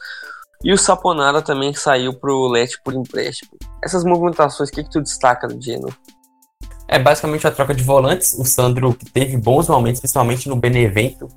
E 0.64 0.72
o 0.72 0.78
Saponara 0.78 1.42
também 1.42 1.74
saiu 1.74 2.14
para 2.14 2.32
o 2.32 2.48
Leti 2.48 2.80
por 2.82 2.94
empréstimo. 2.94 3.52
Essas 3.82 4.04
movimentações, 4.04 4.68
o 4.68 4.72
que, 4.72 4.84
que 4.84 4.90
tu 4.90 5.00
destaca 5.00 5.46
no 5.46 5.60
Genoa? 5.60 5.92
É 6.88 6.98
basicamente 6.98 7.46
a 7.46 7.50
troca 7.50 7.74
de 7.74 7.82
volantes. 7.82 8.34
O 8.38 8.44
Sandro, 8.44 8.94
que 8.94 9.04
teve 9.10 9.36
bons 9.36 9.68
momentos, 9.68 10.00
principalmente 10.00 10.48
no 10.48 10.56
Benevento, 10.56 11.28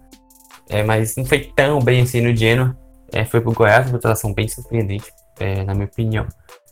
é, 0.70 0.84
mas 0.84 1.16
não 1.16 1.26
foi 1.26 1.52
tão 1.56 1.80
bem 1.80 2.02
assim 2.02 2.22
no 2.22 2.36
Genoa. 2.36 2.78
É, 3.12 3.26
foi 3.26 3.42
pro 3.42 3.52
Goiás, 3.52 3.88
uma 3.88 3.94
contratação 3.94 4.34
bem 4.34 4.48
surpreendente, 4.48 5.12
é, 5.40 5.64
na 5.64 5.74
minha 5.74 5.88
opinião. 5.88 6.28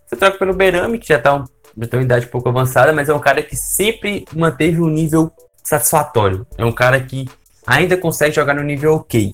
Você 0.05 0.15
troca 0.15 0.37
pelo 0.37 0.53
Berame, 0.53 0.99
que 0.99 1.07
já 1.07 1.19
tá 1.19 1.43
já 1.79 1.87
tem 1.87 1.99
uma 1.99 2.05
idade 2.05 2.25
um 2.25 2.29
pouco 2.29 2.49
avançada, 2.49 2.91
mas 2.91 3.07
é 3.07 3.13
um 3.13 3.19
cara 3.19 3.43
que 3.43 3.55
sempre 3.55 4.25
manteve 4.33 4.81
um 4.81 4.87
nível 4.87 5.31
satisfatório. 5.63 6.45
É 6.57 6.65
um 6.65 6.71
cara 6.71 6.99
que 6.99 7.27
ainda 7.65 7.95
consegue 7.97 8.35
jogar 8.35 8.55
no 8.55 8.63
nível 8.63 8.95
ok. 8.95 9.33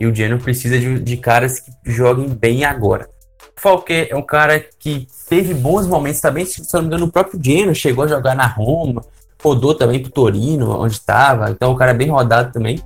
E 0.00 0.06
o 0.06 0.14
Genoa 0.14 0.40
precisa 0.40 0.78
de, 0.78 0.98
de 0.98 1.16
caras 1.18 1.60
que 1.60 1.70
joguem 1.84 2.26
bem 2.26 2.64
agora. 2.64 3.06
Falque 3.54 4.08
é 4.10 4.16
um 4.16 4.22
cara 4.22 4.58
que 4.58 5.06
teve 5.28 5.52
bons 5.52 5.86
momentos 5.86 6.22
também, 6.22 6.46
se 6.46 6.62
não 6.72 6.80
me 6.80 6.86
engano, 6.86 7.04
o 7.04 7.12
próprio 7.12 7.38
Genoa 7.42 7.74
chegou 7.74 8.04
a 8.04 8.08
jogar 8.08 8.34
na 8.34 8.46
Roma, 8.46 9.04
rodou 9.42 9.74
também 9.74 10.00
pro 10.00 10.10
Torino, 10.10 10.80
onde 10.80 10.94
estava, 10.94 11.50
então 11.50 11.70
o 11.70 11.76
cara 11.76 11.90
é 11.90 11.94
bem 11.94 12.08
rodado 12.08 12.50
também. 12.50 12.82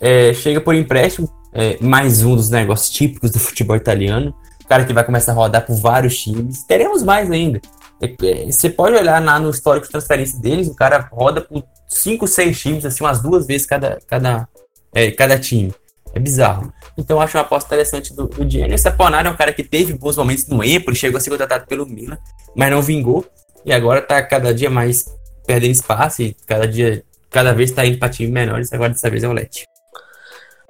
É, 0.00 0.34
chega 0.34 0.60
por 0.60 0.74
empréstimo, 0.74 1.28
é, 1.52 1.78
mais 1.80 2.24
um 2.24 2.34
dos 2.34 2.50
negócios 2.50 2.90
típicos 2.90 3.30
do 3.30 3.38
futebol 3.38 3.76
italiano. 3.76 4.34
Cara 4.68 4.84
que 4.84 4.92
vai 4.92 5.04
começar 5.04 5.30
a 5.30 5.34
rodar 5.36 5.64
por 5.64 5.76
vários 5.76 6.20
times. 6.20 6.64
Teremos 6.64 7.04
mais 7.04 7.30
ainda. 7.30 7.60
É, 8.00 8.06
é, 8.26 8.50
você 8.50 8.68
pode 8.68 8.96
olhar 8.96 9.22
lá 9.22 9.38
no 9.38 9.50
histórico 9.50 9.86
de 9.86 9.92
transferência 9.92 10.40
deles, 10.40 10.66
o 10.66 10.74
cara 10.74 11.08
roda 11.12 11.40
por 11.40 11.62
5, 11.86 12.26
6 12.26 12.60
times, 12.60 12.84
assim, 12.84 13.04
umas 13.04 13.22
duas 13.22 13.46
vezes 13.46 13.64
cada, 13.64 14.00
cada, 14.08 14.48
é, 14.92 15.12
cada 15.12 15.38
time. 15.38 15.72
É 16.14 16.20
bizarro. 16.20 16.72
Então 16.96 17.16
eu 17.16 17.22
acho 17.22 17.36
uma 17.36 17.42
aposta 17.42 17.68
interessante 17.68 18.14
do, 18.14 18.26
do 18.26 18.48
Gianni. 18.48 18.74
O 18.74 18.76
é 18.76 19.30
um 19.30 19.36
cara 19.36 19.52
que 19.52 19.64
teve 19.64 19.94
bons 19.94 20.16
momentos 20.16 20.46
no 20.46 20.62
Empoli, 20.62 20.96
chegou 20.96 21.18
a 21.18 21.20
ser 21.20 21.30
contratado 21.30 21.66
pelo 21.66 21.86
Milan, 21.86 22.18
mas 22.54 22.70
não 22.70 22.82
vingou. 22.82 23.24
E 23.64 23.72
agora 23.72 24.02
tá 24.02 24.22
cada 24.22 24.52
dia 24.52 24.68
mais 24.68 25.06
perdendo 25.46 25.72
espaço 25.72 26.22
e 26.22 26.34
cada 26.46 26.66
dia, 26.66 27.04
cada 27.30 27.52
vez 27.52 27.70
tá 27.70 27.84
indo 27.86 27.98
para 27.98 28.08
times 28.08 28.32
menores. 28.32 28.72
Agora 28.72 28.90
dessa 28.90 29.08
vez 29.08 29.22
é 29.22 29.28
o 29.28 29.32
Leti. 29.32 29.64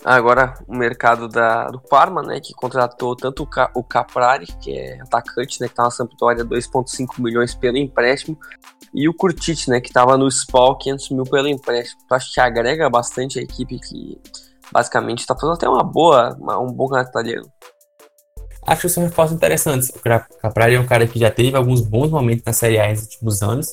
Agora 0.04 0.54
o 0.66 0.74
mercado 0.74 1.28
da, 1.28 1.68
do 1.68 1.80
Parma, 1.80 2.22
né, 2.22 2.40
que 2.40 2.52
contratou 2.52 3.14
tanto 3.14 3.44
o, 3.44 3.46
Ca, 3.46 3.70
o 3.74 3.84
Caprari, 3.84 4.46
que 4.60 4.76
é 4.76 5.00
atacante, 5.00 5.60
né, 5.60 5.68
que 5.68 5.74
tá 5.74 5.84
na 5.84 5.90
Sampdoria 5.92 6.44
2.5 6.44 7.20
milhões 7.20 7.54
pelo 7.54 7.76
empréstimo, 7.76 8.36
e 8.92 9.08
o 9.08 9.14
Curtit, 9.14 9.70
né, 9.70 9.80
que 9.80 9.88
estava 9.88 10.18
no 10.18 10.28
SPAL 10.28 10.76
500 10.76 11.10
mil 11.10 11.24
pelo 11.24 11.46
empréstimo. 11.46 12.02
Tu 12.08 12.14
acho 12.14 12.34
que 12.34 12.40
agrega 12.40 12.90
bastante 12.90 13.38
a 13.38 13.42
equipe 13.42 13.78
que 13.78 14.20
basicamente 14.72 15.20
está 15.20 15.34
fazendo 15.34 15.54
até 15.54 15.68
uma 15.68 15.84
boa, 15.84 16.34
uma, 16.40 16.58
um 16.58 16.72
bom 16.72 16.86
campeonato 16.86 17.10
italiano. 17.10 17.52
Acho 18.66 18.82
que 18.82 18.88
são 18.88 19.02
reforços 19.02 19.36
interessantes. 19.36 19.88
O 19.90 20.00
Caprari 20.40 20.76
é 20.76 20.80
um 20.80 20.86
cara 20.86 21.06
que 21.06 21.18
já 21.18 21.30
teve 21.30 21.56
alguns 21.56 21.80
bons 21.80 22.10
momentos 22.10 22.44
na 22.44 22.52
Série 22.52 22.78
A 22.78 22.88
nos 22.88 23.02
últimos 23.02 23.42
anos, 23.42 23.68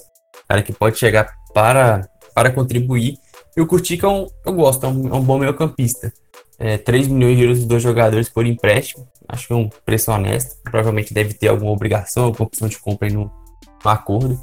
cara 0.47 0.63
que 0.63 0.73
pode 0.73 0.97
chegar 0.97 1.31
para, 1.53 2.09
para 2.33 2.51
contribuir 2.51 3.19
e 3.59 3.61
o 3.61 3.67
Curtica 3.67 4.07
é 4.07 4.09
um, 4.09 4.27
eu 4.45 4.53
gosto, 4.53 4.85
é 4.85 4.89
um, 4.89 5.07
é 5.09 5.13
um 5.13 5.21
bom 5.21 5.37
meio 5.37 5.53
campista. 5.53 6.13
É, 6.57 6.77
3 6.77 7.07
milhões 7.07 7.37
de 7.37 7.43
euros 7.43 7.59
de 7.59 7.65
dois 7.65 7.83
jogadores 7.83 8.29
por 8.29 8.45
empréstimo. 8.45 9.05
Acho 9.27 9.47
que 9.47 9.53
é 9.53 9.55
um 9.55 9.69
preço 9.85 10.11
honesto. 10.11 10.55
Provavelmente 10.63 11.13
deve 11.13 11.33
ter 11.33 11.49
alguma 11.49 11.71
obrigação, 11.71 12.23
alguma 12.23 12.47
opção 12.47 12.69
de 12.69 12.79
compra 12.79 13.07
aí 13.07 13.13
no, 13.13 13.31
no 13.83 13.91
acordo. 13.91 14.39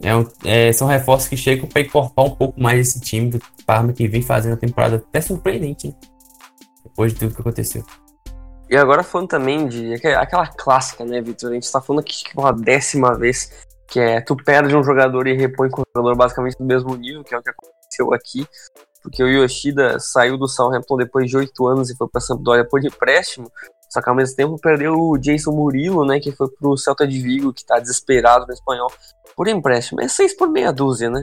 É 0.00 0.14
um, 0.14 0.26
é, 0.44 0.72
são 0.72 0.86
reforços 0.86 1.28
que 1.28 1.36
chegam 1.36 1.68
para 1.68 1.82
incorporar 1.82 2.30
um 2.30 2.34
pouco 2.34 2.60
mais 2.60 2.80
esse 2.80 3.00
time 3.00 3.30
do 3.30 3.40
Parma 3.64 3.92
que 3.92 4.06
vem 4.06 4.20
fazendo 4.20 4.54
a 4.54 4.56
temporada 4.56 4.96
até 4.96 5.20
surpreendente, 5.20 5.86
hein? 5.86 5.96
depois 6.84 7.12
de 7.12 7.18
tudo 7.18 7.34
que 7.34 7.40
aconteceu. 7.40 7.84
E 8.68 8.76
agora 8.76 9.02
falando 9.02 9.28
também 9.28 9.68
de 9.68 9.94
aquela 9.94 10.46
clássica, 10.46 11.04
né, 11.04 11.20
Vitor? 11.20 11.50
A 11.50 11.54
gente 11.54 11.64
está 11.64 11.80
falando 11.80 12.00
aqui 12.00 12.22
uma 12.36 12.52
décima 12.52 13.14
vez 13.14 13.50
que 13.86 14.00
é 14.00 14.20
tu 14.20 14.34
perde 14.36 14.74
um 14.74 14.82
jogador 14.82 15.26
e 15.26 15.34
repõe 15.34 15.68
com 15.70 15.82
um 15.82 15.84
jogador 15.96 16.16
basicamente 16.16 16.56
do 16.58 16.64
mesmo 16.64 16.96
nível, 16.96 17.22
que 17.22 17.34
é 17.34 17.38
o 17.38 17.42
que 17.42 17.50
aconteceu 17.50 18.12
aqui, 18.14 18.46
porque 19.02 19.22
o 19.22 19.28
Yoshida 19.28 20.00
saiu 20.00 20.38
do 20.38 20.48
Southampton 20.48 20.96
depois 20.96 21.28
de 21.28 21.36
oito 21.36 21.66
anos 21.66 21.90
e 21.90 21.96
foi 21.96 22.08
para 22.08 22.20
Sampdoria 22.20 22.66
por 22.66 22.84
empréstimo, 22.84 23.50
só 23.94 24.02
que 24.02 24.08
ao 24.08 24.16
mesmo 24.16 24.34
tempo 24.34 24.58
perdeu 24.58 24.94
o 24.94 25.16
Jason 25.16 25.52
Murilo, 25.52 26.04
né, 26.04 26.18
que 26.18 26.32
foi 26.32 26.48
pro 26.48 26.76
Celta 26.76 27.06
de 27.06 27.20
Vigo, 27.20 27.52
que 27.52 27.64
tá 27.64 27.78
desesperado 27.78 28.44
no 28.44 28.52
espanhol, 28.52 28.92
por 29.36 29.46
empréstimo. 29.46 30.00
É 30.00 30.08
seis 30.08 30.36
por 30.36 30.50
meia 30.50 30.72
dúzia, 30.72 31.08
né? 31.08 31.22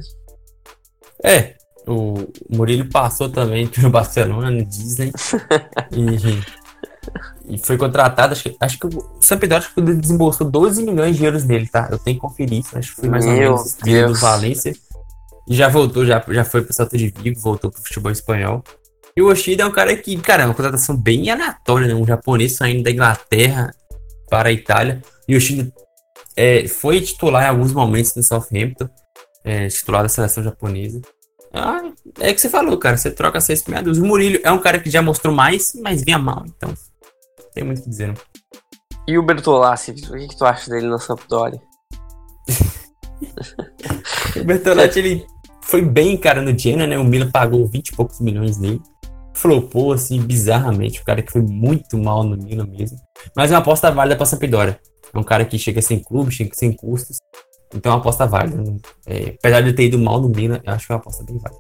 É, 1.21 1.55
o 1.85 2.13
Murilo 2.49 2.89
passou 2.89 3.27
também 3.27 3.67
pelo 3.67 3.89
Barcelona, 3.91 4.49
no 4.49 4.63
Disney, 4.63 5.11
e 5.91 6.61
e 7.45 7.57
foi 7.57 7.77
contratado, 7.77 8.31
acho 8.31 8.43
que, 8.43 8.55
acho 8.57 8.79
que 8.79 8.87
o 8.87 9.17
Sampdoria 9.19 9.61
desembolsou 9.97 10.49
12 10.49 10.85
milhões 10.85 11.17
de 11.17 11.25
euros 11.25 11.43
nele, 11.43 11.67
tá? 11.67 11.89
Eu 11.91 11.99
tenho 11.99 12.15
que 12.15 12.21
conferir 12.21 12.59
isso, 12.59 12.77
acho 12.77 12.95
que 12.95 13.01
foi 13.01 13.09
mais 13.09 13.25
Meu 13.25 13.55
ou 13.55 13.65
menos 13.65 14.13
do 14.13 14.19
Valência. 14.21 14.73
E 15.49 15.55
já 15.55 15.67
voltou, 15.67 16.05
já, 16.05 16.23
já 16.29 16.45
foi 16.45 16.61
pro 16.61 16.71
Celta 16.71 16.97
de 16.97 17.09
Vigo, 17.09 17.37
voltou 17.41 17.69
pro 17.69 17.81
futebol 17.81 18.11
espanhol. 18.11 18.63
E 19.15 19.21
o 19.21 19.27
Oshida 19.27 19.63
é 19.63 19.65
um 19.65 19.71
cara 19.71 19.95
que, 19.95 20.17
cara, 20.17 20.43
é 20.43 20.45
uma 20.45 20.53
contratação 20.53 20.95
bem 20.95 21.29
aleatória, 21.29 21.87
né? 21.87 21.93
Um 21.93 22.05
japonês 22.05 22.55
saindo 22.55 22.83
da 22.83 22.91
Inglaterra 22.91 23.73
para 24.29 24.49
a 24.49 24.51
Itália. 24.51 25.01
E 25.27 25.33
o 25.33 25.37
Oshida 25.37 25.71
é, 26.35 26.67
foi 26.67 27.01
titular 27.01 27.43
em 27.43 27.49
alguns 27.49 27.73
momentos 27.73 28.15
no 28.15 28.23
Southampton, 28.23 28.89
é, 29.43 29.67
titular 29.67 30.03
da 30.03 30.09
seleção 30.09 30.43
japonesa. 30.43 31.01
Ah, 31.53 31.91
é 32.19 32.33
que 32.33 32.39
você 32.39 32.49
falou, 32.49 32.77
cara. 32.77 32.97
Você 32.97 33.11
troca 33.11 33.41
seis 33.41 33.63
meados. 33.65 33.97
O 33.97 34.05
Murilo 34.05 34.39
é 34.43 34.51
um 34.51 34.59
cara 34.59 34.79
que 34.79 34.89
já 34.89 35.01
mostrou 35.01 35.33
mais, 35.33 35.73
mas 35.81 36.03
vinha 36.03 36.17
mal, 36.17 36.43
então. 36.45 36.73
Tem 37.53 37.63
muito 37.63 37.79
o 37.79 37.83
que 37.83 37.89
dizer. 37.89 38.07
Não. 38.07 38.15
E 39.07 39.17
o 39.17 39.23
Bertolazzi, 39.23 39.91
o 39.91 39.95
que, 39.95 40.27
que 40.27 40.37
tu 40.37 40.45
acha 40.45 40.69
dele 40.69 40.87
na 40.87 40.99
Sampdoria? 40.99 41.59
o 44.39 44.43
Bertolazzi, 44.45 44.99
ele 44.99 45.27
foi 45.61 45.81
bem, 45.81 46.15
cara, 46.17 46.41
no 46.41 46.57
Genoa, 46.57 46.87
né? 46.87 46.97
O 46.97 47.03
Milan 47.03 47.29
pagou 47.29 47.67
20 47.67 47.89
e 47.89 47.95
poucos 47.95 48.21
milhões 48.21 48.57
nele. 48.57 48.81
Flopou, 49.41 49.91
assim, 49.91 50.21
bizarramente. 50.21 51.01
O 51.01 51.03
cara 51.03 51.23
que 51.23 51.31
foi 51.31 51.41
muito 51.41 51.97
mal 51.97 52.23
no 52.23 52.37
Milan 52.37 52.67
mesmo. 52.67 52.99
Mas 53.35 53.51
é 53.51 53.55
uma 53.55 53.61
aposta 53.61 53.91
válida 53.91 54.15
pra 54.15 54.23
Sampdoria. 54.23 54.79
É 55.11 55.17
um 55.17 55.23
cara 55.23 55.43
que 55.45 55.57
chega 55.57 55.81
sem 55.81 55.99
clube, 55.99 56.31
chega 56.31 56.51
sem 56.53 56.71
custos. 56.71 57.17
Então 57.73 57.91
é 57.91 57.95
uma 57.95 58.01
aposta 58.01 58.27
válida. 58.27 58.61
Né? 58.61 58.77
É, 59.07 59.29
apesar 59.39 59.61
de 59.61 59.73
ter 59.73 59.85
ido 59.85 59.97
mal 59.97 60.21
no 60.21 60.29
Milan, 60.29 60.61
eu 60.63 60.71
acho 60.71 60.85
que 60.85 60.93
é 60.93 60.95
uma 60.95 61.01
aposta 61.01 61.23
bem 61.23 61.39
válida. 61.39 61.59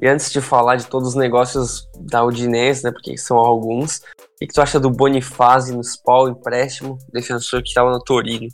E 0.00 0.08
antes 0.08 0.32
de 0.32 0.40
falar 0.40 0.76
de 0.76 0.86
todos 0.86 1.08
os 1.10 1.14
negócios 1.14 1.86
da 2.00 2.24
Udinese, 2.24 2.84
né, 2.84 2.90
porque 2.90 3.18
são 3.18 3.36
alguns, 3.36 3.98
o 3.98 4.38
que, 4.40 4.46
tu 4.46 4.62
acha 4.62 4.80
do 4.80 4.88
Bonifazzi 4.88 5.76
no 5.76 5.82
Spal, 5.82 6.28
empréstimo, 6.28 6.96
defensor 7.12 7.62
que 7.62 7.68
estava 7.68 7.90
no 7.90 8.02
Torino? 8.02 8.48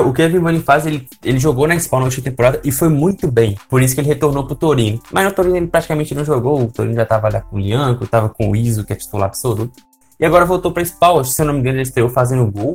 O 0.00 0.12
Kevin 0.12 0.40
Bonifazzi, 0.40 0.88
ele, 0.88 1.08
ele 1.22 1.38
jogou 1.38 1.66
na 1.66 1.74
Spal 1.76 2.00
na 2.00 2.06
última 2.06 2.24
temporada 2.24 2.60
e 2.64 2.72
foi 2.72 2.88
muito 2.88 3.30
bem, 3.30 3.58
por 3.68 3.82
isso 3.82 3.94
que 3.94 4.00
ele 4.00 4.08
retornou 4.08 4.46
pro 4.46 4.54
Torino. 4.54 5.00
Mas 5.12 5.24
no 5.24 5.32
Torino 5.32 5.56
ele 5.56 5.66
praticamente 5.66 6.14
não 6.14 6.24
jogou, 6.24 6.62
o 6.62 6.72
Torino 6.72 6.94
já 6.94 7.02
estava 7.02 7.28
lá 7.28 7.40
com 7.40 7.56
o 7.56 7.60
Ianco, 7.60 8.04
estava 8.04 8.28
com 8.28 8.50
o 8.50 8.56
Iso, 8.56 8.84
que 8.84 8.92
é 8.92 8.96
titular 8.96 9.28
absoluto. 9.28 9.72
E 10.18 10.24
agora 10.24 10.44
voltou 10.44 10.72
pra 10.72 10.82
Spal, 10.82 11.22
se 11.24 11.40
eu 11.42 11.46
não 11.46 11.54
me 11.54 11.60
engano 11.60 11.76
ele 11.76 11.82
estreou 11.82 12.08
fazendo 12.08 12.50
gol, 12.50 12.74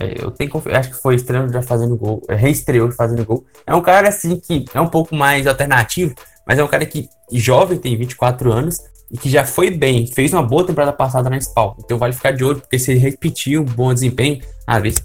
é, 0.00 0.24
eu 0.24 0.30
tenho 0.30 0.50
acho 0.72 0.90
que 0.90 1.00
foi 1.00 1.14
estreando 1.14 1.52
já 1.52 1.62
fazendo 1.62 1.96
gol, 1.96 2.20
é, 2.28 2.34
reestreou 2.34 2.90
fazendo 2.90 3.24
gol. 3.24 3.44
É 3.66 3.74
um 3.74 3.80
cara 3.80 4.08
assim 4.08 4.38
que 4.40 4.64
é 4.74 4.80
um 4.80 4.88
pouco 4.88 5.14
mais 5.14 5.46
alternativo, 5.46 6.14
mas 6.46 6.58
é 6.58 6.64
um 6.64 6.68
cara 6.68 6.84
que 6.84 7.08
jovem, 7.32 7.78
tem 7.78 7.96
24 7.96 8.52
anos 8.52 8.76
e 9.10 9.16
que 9.16 9.30
já 9.30 9.44
foi 9.44 9.70
bem, 9.70 10.06
fez 10.06 10.32
uma 10.32 10.42
boa 10.42 10.66
temporada 10.66 10.92
passada 10.92 11.30
na 11.30 11.38
Spal. 11.38 11.76
Então 11.84 11.98
vale 11.98 12.12
ficar 12.12 12.32
de 12.32 12.44
olho, 12.44 12.60
porque 12.60 12.78
se 12.78 12.90
ele 12.90 13.00
repetir 13.00 13.60
um 13.60 13.64
bom 13.64 13.94
desempenho, 13.94 14.40
às 14.66 14.82
vezes 14.82 14.98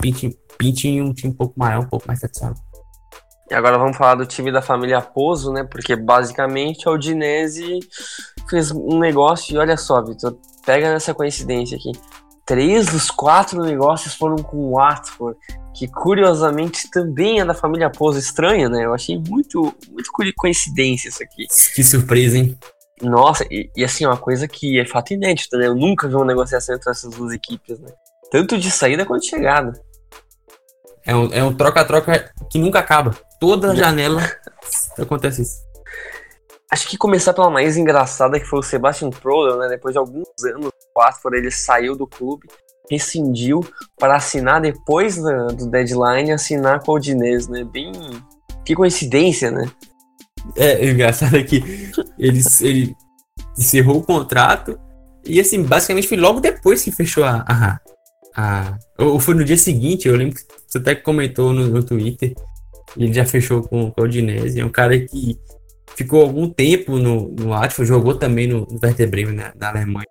pinte 0.59 0.87
em 0.87 1.01
um 1.01 1.13
time 1.13 1.33
um 1.33 1.35
pouco 1.35 1.57
maior, 1.57 1.83
um 1.83 1.89
pouco 1.89 2.07
mais 2.07 2.19
tradicional. 2.19 2.53
E 3.49 3.55
agora 3.55 3.79
vamos 3.79 3.97
falar 3.97 4.15
do 4.15 4.27
time 4.27 4.51
da 4.51 4.61
família 4.61 5.01
Pozo, 5.01 5.51
né? 5.51 5.63
Porque 5.63 5.95
basicamente 5.95 6.87
a 6.87 6.91
Udinese 6.91 7.79
fez 8.47 8.69
um 8.69 8.99
negócio 8.99 9.55
e 9.55 9.57
olha 9.57 9.75
só, 9.75 10.03
Vitor, 10.03 10.37
pega 10.65 10.91
nessa 10.91 11.15
coincidência 11.15 11.75
aqui 11.75 11.91
três 12.49 12.87
dos 12.87 13.11
quatro 13.11 13.61
negócios 13.61 14.15
foram 14.15 14.37
com 14.37 14.57
o 14.57 14.71
Watford, 14.77 15.37
que 15.71 15.87
curiosamente 15.87 16.89
também 16.89 17.39
é 17.39 17.45
da 17.45 17.53
família 17.53 17.91
Pouso 17.91 18.17
estranha, 18.17 18.67
né? 18.67 18.85
Eu 18.85 18.93
achei 18.95 19.19
muito, 19.19 19.71
muito 19.91 20.11
coincidência 20.35 21.09
isso 21.09 21.21
aqui. 21.21 21.45
Que 21.75 21.83
surpresa, 21.83 22.39
hein? 22.39 22.57
Nossa, 23.03 23.45
e, 23.51 23.69
e 23.77 23.83
assim, 23.83 24.03
uma 24.03 24.17
coisa 24.17 24.47
que 24.47 24.79
é 24.79 24.85
fato 24.85 25.13
inédito, 25.13 25.55
né? 25.57 25.67
Eu 25.67 25.75
nunca 25.75 26.07
vi 26.07 26.15
uma 26.15 26.25
negociação 26.25 26.73
entre 26.73 26.89
essas 26.89 27.13
duas 27.13 27.31
equipes, 27.33 27.79
né? 27.79 27.91
Tanto 28.31 28.57
de 28.57 28.71
saída 28.71 29.05
quanto 29.05 29.21
de 29.21 29.29
chegada. 29.29 29.79
É 31.09 31.15
um, 31.15 31.33
é 31.33 31.43
um 31.43 31.51
troca-troca 31.51 32.31
que 32.51 32.59
nunca 32.59 32.77
acaba. 32.77 33.15
Toda 33.39 33.73
janela 33.75 34.21
acontece 34.95 35.41
isso. 35.41 35.57
Acho 36.71 36.87
que 36.87 36.97
começar 36.97 37.33
pela 37.33 37.49
mais 37.49 37.77
engraçada 37.77 38.39
que 38.39 38.45
foi 38.45 38.59
o 38.59 38.63
Sebastian 38.63 39.09
Proder, 39.09 39.57
né? 39.57 39.69
Depois 39.69 39.93
de 39.93 39.97
alguns 39.97 40.27
anos, 40.45 40.67
o 40.67 40.99
Watford 40.99 41.35
ele 41.35 41.49
saiu 41.49 41.95
do 41.95 42.05
clube, 42.05 42.47
rescindiu 42.91 43.61
para 43.97 44.17
assinar 44.17 44.61
depois 44.61 45.15
do, 45.15 45.47
do 45.47 45.71
deadline, 45.71 46.31
assinar 46.31 46.83
com 46.83 46.91
o 46.91 46.95
Udinese, 46.97 47.49
né? 47.49 47.63
Bem, 47.63 47.91
que 48.63 48.75
coincidência, 48.75 49.49
né? 49.49 49.67
É, 50.55 50.75
o 50.75 50.89
engraçado 50.89 51.37
é 51.37 51.43
que 51.43 51.91
ele, 52.19 52.39
ele 52.61 52.95
encerrou 53.57 53.97
o 53.97 54.03
contrato 54.03 54.79
e 55.25 55.39
assim, 55.39 55.63
basicamente 55.63 56.07
foi 56.07 56.17
logo 56.17 56.39
depois 56.39 56.83
que 56.83 56.91
fechou 56.91 57.23
a, 57.23 57.43
a, 57.47 57.79
a, 58.37 58.77
ou 58.99 59.19
foi 59.19 59.33
no 59.33 59.43
dia 59.43 59.57
seguinte, 59.57 60.07
eu 60.07 60.15
lembro 60.15 60.35
que 60.35 60.58
você 60.69 60.77
até 60.77 60.95
comentou 60.95 61.51
no, 61.51 61.67
no 61.67 61.83
Twitter, 61.83 62.35
ele 62.95 63.13
já 63.13 63.25
fechou 63.25 63.63
com, 63.63 63.91
o 63.97 64.01
Udinese, 64.01 64.59
é 64.59 64.65
um 64.65 64.69
cara 64.69 64.99
que 64.99 65.39
ficou 65.95 66.21
algum 66.21 66.49
tempo 66.49 66.97
no, 66.97 67.29
no 67.29 67.49
Watford, 67.49 67.87
jogou 67.87 68.15
também 68.15 68.47
no, 68.47 68.67
no 68.67 68.79
Werder 68.81 69.09
Bremen, 69.09 69.35
na, 69.35 69.53
na 69.55 69.69
Alemanha. 69.69 70.07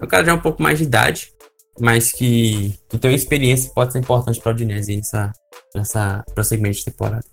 É 0.00 0.04
um 0.04 0.08
cara 0.08 0.24
já 0.24 0.34
um 0.34 0.40
pouco 0.40 0.62
mais 0.62 0.78
de 0.78 0.84
idade, 0.84 1.32
mas 1.78 2.10
que, 2.10 2.74
que 2.88 2.98
tem 2.98 3.14
experiência 3.14 3.70
pode 3.74 3.92
ser 3.92 3.98
importante 3.98 4.40
para 4.40 4.52
o 4.52 4.54
Udinese 4.54 4.96
nessa, 4.96 5.32
nessa 5.74 6.24
prosseguimento 6.34 6.78
de 6.78 6.84
temporada. 6.86 7.24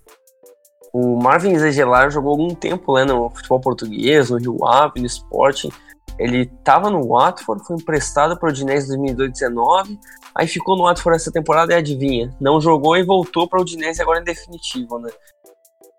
O 0.92 1.16
Marvin 1.16 1.58
Zegelar 1.58 2.10
jogou 2.10 2.32
algum 2.32 2.54
tempo 2.54 2.94
né, 2.94 3.04
no 3.04 3.30
futebol 3.30 3.60
português, 3.60 4.28
no 4.28 4.36
Rio 4.36 4.64
Ave, 4.64 5.00
no 5.00 5.06
Sporting. 5.06 5.70
Ele 6.18 6.42
estava 6.42 6.90
no 6.90 7.08
Watford, 7.08 7.64
foi 7.64 7.76
emprestado 7.76 8.38
para 8.38 8.48
o 8.48 8.50
Udinese 8.50 8.94
em 8.94 9.14
2019, 9.14 9.98
aí 10.34 10.46
ficou 10.46 10.76
no 10.76 10.84
Watford 10.84 11.16
essa 11.16 11.32
temporada 11.32 11.72
e 11.72 11.76
adivinha, 11.76 12.34
não 12.40 12.60
jogou 12.60 12.96
e 12.96 13.04
voltou 13.04 13.48
para 13.48 13.58
o 13.58 13.62
Udinese 13.62 14.02
agora 14.02 14.20
em 14.20 14.24
definitivo, 14.24 14.98
né? 14.98 15.10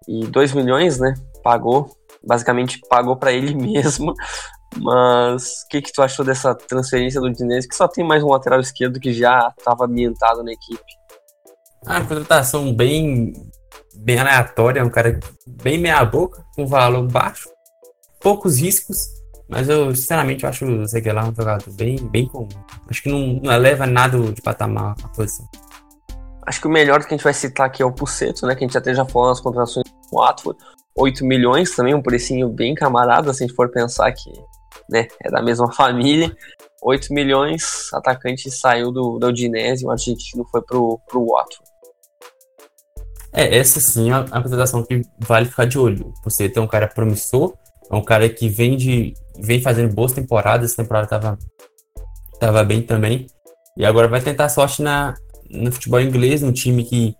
E 0.07 0.25
2 0.27 0.53
milhões, 0.53 0.99
né? 0.99 1.13
Pagou, 1.43 1.91
basicamente 2.25 2.79
pagou 2.89 3.15
para 3.15 3.31
ele 3.31 3.53
mesmo. 3.55 4.13
Mas 4.75 5.63
o 5.63 5.67
que, 5.69 5.81
que 5.81 5.93
tu 5.93 6.01
achou 6.01 6.25
dessa 6.25 6.55
transferência 6.55 7.21
do 7.21 7.27
Udinese, 7.27 7.67
que 7.67 7.75
só 7.75 7.87
tem 7.87 8.03
mais 8.03 8.23
um 8.23 8.29
lateral 8.29 8.59
esquerdo 8.59 8.99
que 8.99 9.13
já 9.13 9.53
estava 9.57 9.85
ambientado 9.85 10.43
na 10.43 10.51
equipe? 10.51 10.83
Ah, 11.85 12.01
contratação 12.01 12.73
bem 12.73 13.33
bem 13.95 14.19
aleatória, 14.19 14.83
um 14.83 14.89
cara 14.89 15.19
bem 15.47 15.77
meia 15.77 16.03
boca, 16.03 16.43
com 16.55 16.65
valor 16.65 17.07
baixo, 17.07 17.49
poucos 18.19 18.59
riscos, 18.59 18.97
mas 19.49 19.69
eu 19.69 19.95
sinceramente 19.95 20.43
eu 20.43 20.49
acho 20.49 20.65
o 20.65 20.85
Zeguelar 20.85 21.29
um 21.29 21.35
jogador 21.35 21.71
bem, 21.73 21.97
bem 22.09 22.25
comum. 22.27 22.47
Acho 22.89 23.03
que 23.03 23.09
não, 23.09 23.39
não 23.43 23.51
eleva 23.51 23.85
nada 23.85 24.17
de 24.31 24.41
patamar 24.41 24.95
a 25.03 25.07
posição. 25.09 25.47
Acho 26.45 26.61
que 26.61 26.67
o 26.67 26.71
melhor 26.71 26.99
que 26.99 27.07
a 27.07 27.17
gente 27.17 27.23
vai 27.23 27.33
citar 27.33 27.67
aqui 27.67 27.81
é 27.81 27.85
o 27.85 27.91
Puceto, 27.91 28.45
né? 28.45 28.55
Que 28.55 28.63
a 28.63 28.67
gente 28.67 28.77
até 28.77 28.93
já 28.93 29.05
falou 29.05 29.29
nas 29.29 29.39
contratações 29.39 29.85
do 29.85 30.17
Watford. 30.17 30.59
8 30.95 31.25
milhões 31.25 31.75
também, 31.75 31.95
um 31.95 32.01
precinho 32.01 32.49
bem 32.49 32.75
camarada, 32.75 33.33
se 33.33 33.43
a 33.43 33.47
gente 33.47 33.55
for 33.55 33.71
pensar 33.71 34.11
que 34.11 34.31
né, 34.89 35.07
é 35.23 35.31
da 35.31 35.41
mesma 35.41 35.71
família. 35.73 36.35
8 36.83 37.13
milhões, 37.13 37.87
atacante 37.93 38.51
saiu 38.51 38.91
do, 38.91 39.17
do 39.17 39.27
Udinese, 39.27 39.85
o 39.85 39.91
argentino 39.91 40.45
foi 40.51 40.61
pro, 40.61 40.99
pro 41.07 41.25
Watford. 41.25 41.71
É, 43.31 43.57
essa 43.57 43.79
sim 43.79 44.11
é 44.11 44.17
uma 44.17 44.25
apresentação 44.31 44.83
que 44.83 45.01
vale 45.17 45.47
ficar 45.47 45.65
de 45.65 45.79
olho. 45.79 46.13
Você 46.23 46.49
tem 46.49 46.61
um 46.61 46.67
cara 46.67 46.87
promissor, 46.87 47.53
é 47.89 47.95
um 47.95 48.03
cara 48.03 48.27
que 48.29 48.49
vem 48.49 48.75
de 48.77 49.13
vem 49.39 49.61
fazendo 49.61 49.93
boas 49.93 50.11
temporadas, 50.11 50.71
essa 50.71 50.81
temporada 50.81 51.07
tava, 51.07 51.37
tava 52.39 52.63
bem 52.63 52.81
também. 52.81 53.27
E 53.77 53.85
agora 53.85 54.07
vai 54.07 54.21
tentar 54.21 54.49
sorte 54.49 54.81
na, 54.81 55.15
no 55.49 55.71
futebol 55.71 55.99
inglês, 55.99 56.43
um 56.43 56.51
time 56.51 56.83
que 56.83 57.15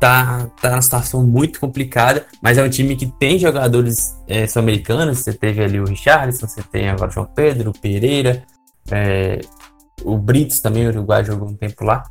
tá, 0.00 0.50
tá 0.60 0.70
numa 0.70 0.82
situação 0.82 1.24
muito 1.24 1.60
complicada, 1.60 2.26
mas 2.42 2.58
é 2.58 2.62
um 2.64 2.68
time 2.68 2.96
que 2.96 3.06
tem 3.06 3.38
jogadores 3.38 4.16
é, 4.26 4.48
sul-americanos. 4.48 5.20
Você 5.20 5.32
teve 5.32 5.62
ali 5.62 5.78
o 5.78 5.84
Richarlison, 5.84 6.48
você 6.48 6.62
tem 6.62 6.88
agora 6.88 7.10
o 7.10 7.14
João 7.14 7.26
Pedro, 7.26 7.70
o 7.70 7.78
Pereira, 7.78 8.42
é, 8.90 9.40
o 10.04 10.18
Britos 10.18 10.58
também, 10.58 10.86
o 10.86 10.90
Uruguai 10.90 11.24
jogou 11.24 11.48
um 11.48 11.54
tempo 11.56 11.84
lá. 11.84 12.02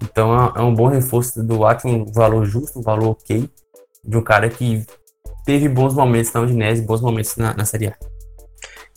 Então 0.00 0.32
é, 0.34 0.60
é 0.60 0.62
um 0.62 0.72
bom 0.72 0.86
reforço 0.86 1.42
do 1.42 1.58
Watson, 1.58 1.88
um 1.88 2.12
valor 2.12 2.44
justo, 2.44 2.78
um 2.78 2.82
valor 2.82 3.08
ok, 3.08 3.50
de 4.04 4.16
um 4.16 4.22
cara 4.22 4.48
que 4.48 4.86
teve 5.44 5.68
bons 5.68 5.94
momentos 5.94 6.32
na 6.32 6.42
Udinese, 6.42 6.82
bons 6.82 7.00
momentos 7.00 7.36
na, 7.36 7.54
na 7.54 7.64
Série 7.64 7.88
A. 7.88 8.11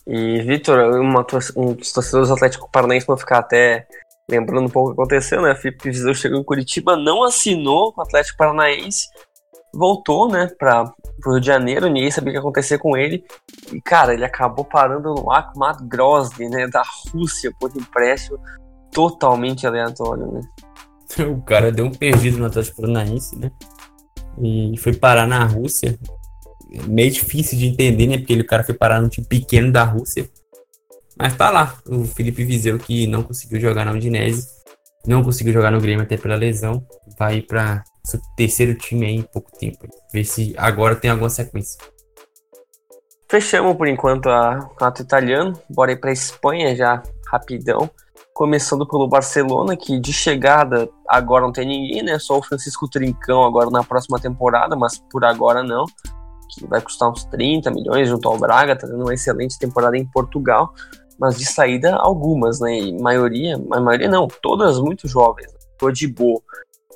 E, 0.08 0.42
Vitor, 0.42 0.92
dos 1.76 1.92
torcedores 1.92 2.30
do 2.30 2.36
Atlético 2.36 2.70
Paranaense 2.72 3.08
vão 3.08 3.18
ficar 3.18 3.40
até 3.40 3.88
lembrando 4.30 4.66
um 4.66 4.70
pouco 4.70 4.92
o 4.92 4.96
que 4.96 5.02
aconteceu, 5.02 5.42
né? 5.42 5.56
Felipe 5.56 5.90
Viseu 5.90 6.14
chegou 6.14 6.40
em 6.40 6.44
Curitiba, 6.44 6.96
não 6.96 7.24
assinou 7.24 7.94
com 7.94 8.02
o 8.02 8.04
Atlético 8.04 8.38
Paranaense, 8.38 9.08
voltou, 9.74 10.30
né, 10.30 10.50
para 10.58 10.94
o 11.26 11.32
Rio 11.32 11.40
de 11.40 11.48
Janeiro, 11.48 11.88
ninguém 11.88 12.10
sabia 12.10 12.30
o 12.30 12.32
que 12.32 12.38
ia 12.38 12.40
acontecer 12.40 12.78
com 12.78 12.96
ele. 12.96 13.24
E, 13.72 13.82
cara, 13.82 14.14
ele 14.14 14.26
acabou 14.26 14.64
parando 14.64 15.14
no 15.14 15.32
Akhmat 15.32 15.80
Grozny, 15.84 16.50
né, 16.50 16.68
da 16.68 16.84
Rússia, 17.12 17.52
por 17.60 17.72
empréstimo 17.76 18.40
totalmente 18.92 19.68
aleatório, 19.68 20.32
né? 20.32 20.42
o 21.28 21.42
cara 21.42 21.72
deu 21.72 21.86
um 21.86 21.92
perdido 21.92 22.38
no 22.38 22.46
Atlético 22.46 22.82
Paranaense, 22.82 23.38
né? 23.38 23.52
E 24.42 24.78
foi 24.80 24.94
parar 24.94 25.28
na 25.28 25.46
Rússia. 25.46 25.98
Meio 26.88 27.12
difícil 27.12 27.58
de 27.58 27.68
entender, 27.68 28.08
né? 28.08 28.18
Porque 28.18 28.34
o 28.34 28.46
cara 28.46 28.64
foi 28.64 28.76
parar 28.76 29.02
num 29.02 29.10
time 29.10 29.26
pequeno 29.26 29.72
da 29.72 29.84
Rússia. 29.84 30.30
Mas 31.18 31.36
tá 31.36 31.50
lá, 31.50 31.78
o 31.88 32.04
Felipe 32.04 32.44
Viseu 32.44 32.78
que 32.78 33.08
não 33.08 33.24
conseguiu 33.24 33.60
jogar 33.60 33.86
na 33.86 33.94
Udinese, 33.94 34.48
não 35.08 35.24
conseguiu 35.24 35.54
jogar 35.54 35.72
no 35.72 35.80
Grêmio 35.80 36.04
até 36.04 36.18
pela 36.18 36.36
lesão, 36.36 36.86
vai 37.18 37.42
para 37.42 37.84
terceiro 38.36 38.76
time 38.76 39.06
aí 39.06 39.16
em 39.16 39.22
pouco 39.22 39.50
tempo. 39.58 39.88
Ver 40.12 40.26
se 40.26 40.54
agora 40.58 40.96
tem 40.96 41.10
alguma 41.10 41.30
sequência. 41.30 41.80
Fechamos 43.30 43.78
por 43.78 43.88
enquanto 43.88 44.30
a 44.30 44.70
ato 44.80 45.02
italiano, 45.02 45.54
bora 45.70 45.94
ir 45.94 46.00
para 46.00 46.12
Espanha 46.12 46.76
já 46.76 47.02
rapidão 47.32 47.90
começando 48.36 48.86
pelo 48.86 49.08
Barcelona, 49.08 49.78
que 49.78 49.98
de 49.98 50.12
chegada 50.12 50.90
agora 51.08 51.46
não 51.46 51.54
tem 51.54 51.66
ninguém, 51.66 52.04
né? 52.04 52.20
Só 52.20 52.38
o 52.38 52.44
Francisco 52.44 52.86
Trincão 52.90 53.46
agora 53.46 53.70
na 53.70 53.82
próxima 53.82 54.20
temporada, 54.20 54.76
mas 54.76 55.02
por 55.10 55.24
agora 55.24 55.64
não. 55.64 55.86
Que 56.50 56.66
vai 56.68 56.82
custar 56.82 57.10
uns 57.10 57.26
30 57.26 57.72
milhões 57.72 58.10
junto 58.10 58.28
ao 58.28 58.38
Braga, 58.38 58.76
tá 58.76 58.88
tendo 58.88 59.02
uma 59.02 59.14
excelente 59.14 59.58
temporada 59.58 59.98
em 59.98 60.06
Portugal. 60.06 60.74
Mas 61.20 61.38
de 61.38 61.46
saída, 61.46 61.96
algumas, 61.96 62.60
né? 62.60 62.78
E 62.78 63.02
maioria, 63.02 63.56
a 63.72 63.80
maioria 63.80 64.10
não, 64.10 64.28
todas 64.42 64.80
muito 64.80 65.08
jovens. 65.08 65.52
Né? 65.52 65.60
boa 66.16 66.42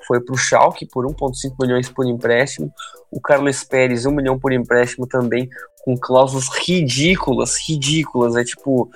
foi 0.09 0.19
para 0.19 0.33
o 0.33 0.37
Schalke 0.37 0.87
por 0.87 1.05
1,5 1.05 1.53
milhões 1.61 1.87
por 1.87 2.03
empréstimo. 2.03 2.73
O 3.11 3.21
Carlos 3.21 3.63
Pérez, 3.63 4.07
1 4.07 4.11
milhão 4.11 4.39
por 4.39 4.51
empréstimo 4.51 5.07
também, 5.07 5.47
com 5.83 5.95
cláusulas 5.95 6.47
ridículas, 6.65 7.55
ridículas. 7.67 8.35
É 8.35 8.43
tipo, 8.43 8.89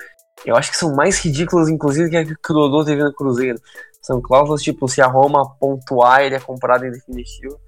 eu 0.44 0.56
acho 0.56 0.72
que 0.72 0.78
são 0.78 0.96
mais 0.96 1.20
ridículas, 1.20 1.70
inclusive, 1.70 2.10
que 2.10 2.18
a 2.18 2.26
que 2.26 2.34
o 2.34 2.54
Dodô 2.54 2.84
teve 2.84 3.04
no 3.04 3.14
Cruzeiro. 3.14 3.60
São 4.02 4.20
cláusulas 4.20 4.64
tipo, 4.64 4.88
se 4.88 5.02
a 5.02 5.08
Roma 5.08 5.56
pontuar, 5.60 6.22
ele 6.22 6.36
é 6.36 6.40
comprado 6.40 6.86
em 6.86 6.92
definitivo. 6.92 7.60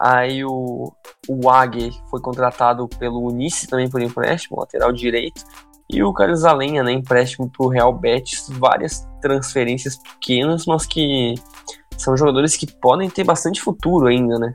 Aí 0.00 0.42
o, 0.42 0.90
o 1.28 1.50
Agui 1.50 1.92
foi 2.08 2.20
contratado 2.20 2.88
pelo 2.98 3.20
Unice 3.26 3.66
também 3.66 3.90
por 3.90 4.00
empréstimo, 4.00 4.58
lateral 4.58 4.92
direito. 4.92 5.44
E 5.90 6.02
o 6.02 6.12
Carlos 6.12 6.44
Alenha, 6.44 6.82
né, 6.82 6.92
empréstimo 6.92 7.50
para 7.50 7.66
o 7.66 7.68
Real 7.68 7.92
Betis. 7.92 8.48
Várias 8.48 9.06
transferências 9.20 9.96
pequenas, 9.96 10.64
mas 10.64 10.86
que 10.86 11.34
são 11.98 12.16
jogadores 12.16 12.56
que 12.56 12.66
podem 12.66 13.10
ter 13.10 13.24
bastante 13.24 13.60
futuro 13.60 14.06
ainda, 14.06 14.38
né? 14.38 14.52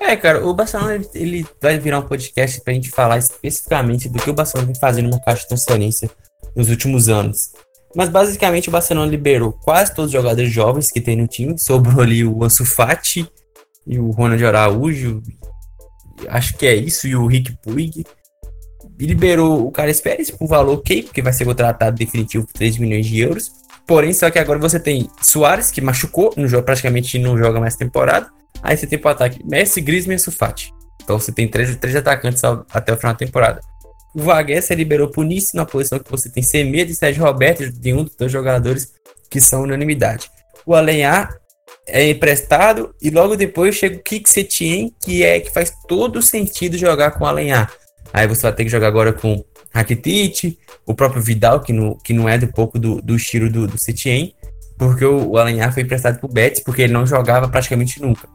É, 0.00 0.14
cara, 0.16 0.46
o 0.46 0.52
Barcelona 0.52 0.94
ele, 0.94 1.08
ele, 1.14 1.46
vai 1.60 1.78
virar 1.78 2.00
um 2.00 2.06
podcast 2.06 2.60
pra 2.60 2.74
gente 2.74 2.90
falar 2.90 3.18
especificamente 3.18 4.08
do 4.08 4.18
que 4.18 4.30
o 4.30 4.34
Barcelona 4.34 4.66
vem 4.66 4.78
fazendo 4.78 5.08
na 5.08 5.20
caixa 5.20 5.42
de 5.42 5.48
transferência 5.48 6.10
nos 6.54 6.68
últimos 6.68 7.08
anos. 7.08 7.52
Mas 7.96 8.08
basicamente 8.08 8.68
o 8.68 8.72
Barcelona 8.72 9.10
liberou 9.10 9.52
quase 9.52 9.94
todos 9.94 10.08
os 10.08 10.12
jogadores 10.12 10.52
jovens 10.52 10.90
que 10.90 11.00
tem 11.00 11.16
no 11.16 11.26
time. 11.26 11.58
Sobrou 11.58 12.02
ali 12.02 12.24
o 12.24 12.44
Ansu 12.44 12.64
Fati 12.64 13.28
e 13.88 13.98
o 13.98 14.10
Ronald 14.10 14.44
Araújo. 14.44 15.22
Acho 16.28 16.56
que 16.56 16.66
é 16.66 16.74
isso, 16.74 17.08
e 17.08 17.16
o 17.16 17.26
Rick 17.26 17.56
Puig. 17.62 18.04
E 19.00 19.06
liberou 19.06 19.66
o 19.66 19.70
Carlos 19.70 20.00
Pérez 20.00 20.30
por 20.30 20.46
valor 20.46 20.78
ok, 20.78 21.04
porque 21.04 21.22
vai 21.22 21.32
ser 21.32 21.44
contratado 21.44 21.96
definitivo 21.96 22.46
por 22.46 22.52
3 22.52 22.78
milhões 22.78 23.06
de 23.06 23.20
euros. 23.20 23.50
Porém, 23.86 24.12
só 24.12 24.30
que 24.30 24.38
agora 24.38 24.58
você 24.58 24.78
tem 24.78 25.08
Soares, 25.22 25.70
que 25.70 25.80
machucou, 25.80 26.34
no 26.36 26.46
jogo, 26.46 26.64
praticamente 26.64 27.18
não 27.18 27.38
joga 27.38 27.58
mais 27.58 27.76
temporada. 27.76 28.28
Aí 28.62 28.76
você 28.76 28.86
tem 28.86 28.98
pro 28.98 29.10
ataque 29.10 29.40
Messi, 29.46 29.80
Griezmann 29.80 30.16
e 30.16 30.18
Sufati. 30.18 30.74
Então 31.02 31.18
você 31.18 31.32
tem 31.32 31.48
três, 31.48 31.74
três 31.76 31.96
atacantes 31.96 32.42
até 32.44 32.92
o 32.92 32.96
final 32.96 33.14
da 33.14 33.18
temporada. 33.18 33.60
O 34.14 34.20
Vagué 34.20 34.60
você 34.60 34.74
liberou 34.74 35.08
pro 35.08 35.22
Nice 35.22 35.54
na 35.54 35.64
posição 35.64 35.98
que 35.98 36.10
você 36.10 36.28
tem 36.28 36.42
Semedo 36.42 36.90
e 36.90 36.94
Sérgio 36.94 37.24
Roberto, 37.24 37.70
de 37.70 37.94
um 37.94 38.04
dos 38.04 38.16
dois 38.16 38.32
jogadores 38.32 38.92
que 39.30 39.40
são 39.40 39.62
unanimidade. 39.62 40.28
O 40.66 40.74
Alenhar 40.74 41.38
é 41.88 42.10
emprestado 42.10 42.94
e 43.00 43.10
logo 43.10 43.36
depois 43.36 43.74
chega 43.74 43.96
o 43.96 44.02
Kik 44.02 44.28
Setien, 44.28 44.94
que 45.00 45.24
é 45.24 45.40
que 45.40 45.52
faz 45.52 45.72
todo 45.88 46.22
sentido 46.22 46.76
jogar 46.76 47.12
com 47.12 47.26
Alenhar. 47.26 47.72
Aí 48.12 48.26
você 48.26 48.42
vai 48.42 48.52
ter 48.52 48.64
que 48.64 48.70
jogar 48.70 48.88
agora 48.88 49.12
com 49.12 49.44
Rakitic, 49.72 50.58
o 50.86 50.94
próprio 50.94 51.22
Vidal, 51.22 51.60
que 51.60 51.72
não, 51.72 51.94
que 51.96 52.12
não 52.12 52.28
é 52.28 52.38
do 52.38 52.48
pouco 52.48 52.78
do, 52.78 53.02
do 53.02 53.16
estilo 53.16 53.50
do, 53.50 53.66
do 53.66 53.78
Setien, 53.78 54.34
porque 54.78 55.04
o, 55.04 55.30
o 55.30 55.38
Alenhar 55.38 55.72
foi 55.72 55.82
emprestado 55.82 56.18
pro 56.18 56.28
Betis, 56.28 56.62
porque 56.62 56.82
ele 56.82 56.92
não 56.92 57.06
jogava 57.06 57.48
praticamente 57.48 58.00
nunca. 58.00 58.28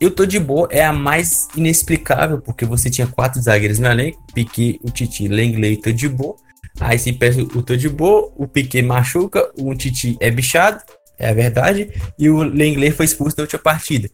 E 0.00 0.06
o 0.06 0.10
Todibo 0.10 0.66
é 0.70 0.82
a 0.82 0.94
mais 0.94 1.46
inexplicável, 1.54 2.40
porque 2.40 2.64
você 2.64 2.88
tinha 2.88 3.06
quatro 3.06 3.40
zagueiros 3.40 3.78
no 3.78 3.86
elenco, 3.86 4.24
Piquet, 4.32 4.80
o 4.82 4.90
Titi, 4.90 5.28
Lenglet 5.28 5.74
e 5.74 5.76
Todibo. 5.76 6.36
Aí 6.80 6.98
se 6.98 7.12
perde 7.12 7.42
o 7.42 7.62
Todibo, 7.62 8.32
o 8.34 8.48
Piquet 8.48 8.80
machuca, 8.80 9.50
o 9.58 9.74
Titi 9.74 10.16
é 10.18 10.30
bichado, 10.30 10.80
é 11.20 11.30
a 11.30 11.34
verdade, 11.34 11.90
e 12.18 12.28
o 12.28 12.42
Lenglet 12.42 12.92
foi 12.92 13.04
expulso 13.04 13.36
da 13.36 13.42
última 13.42 13.62
partida. 13.62 14.10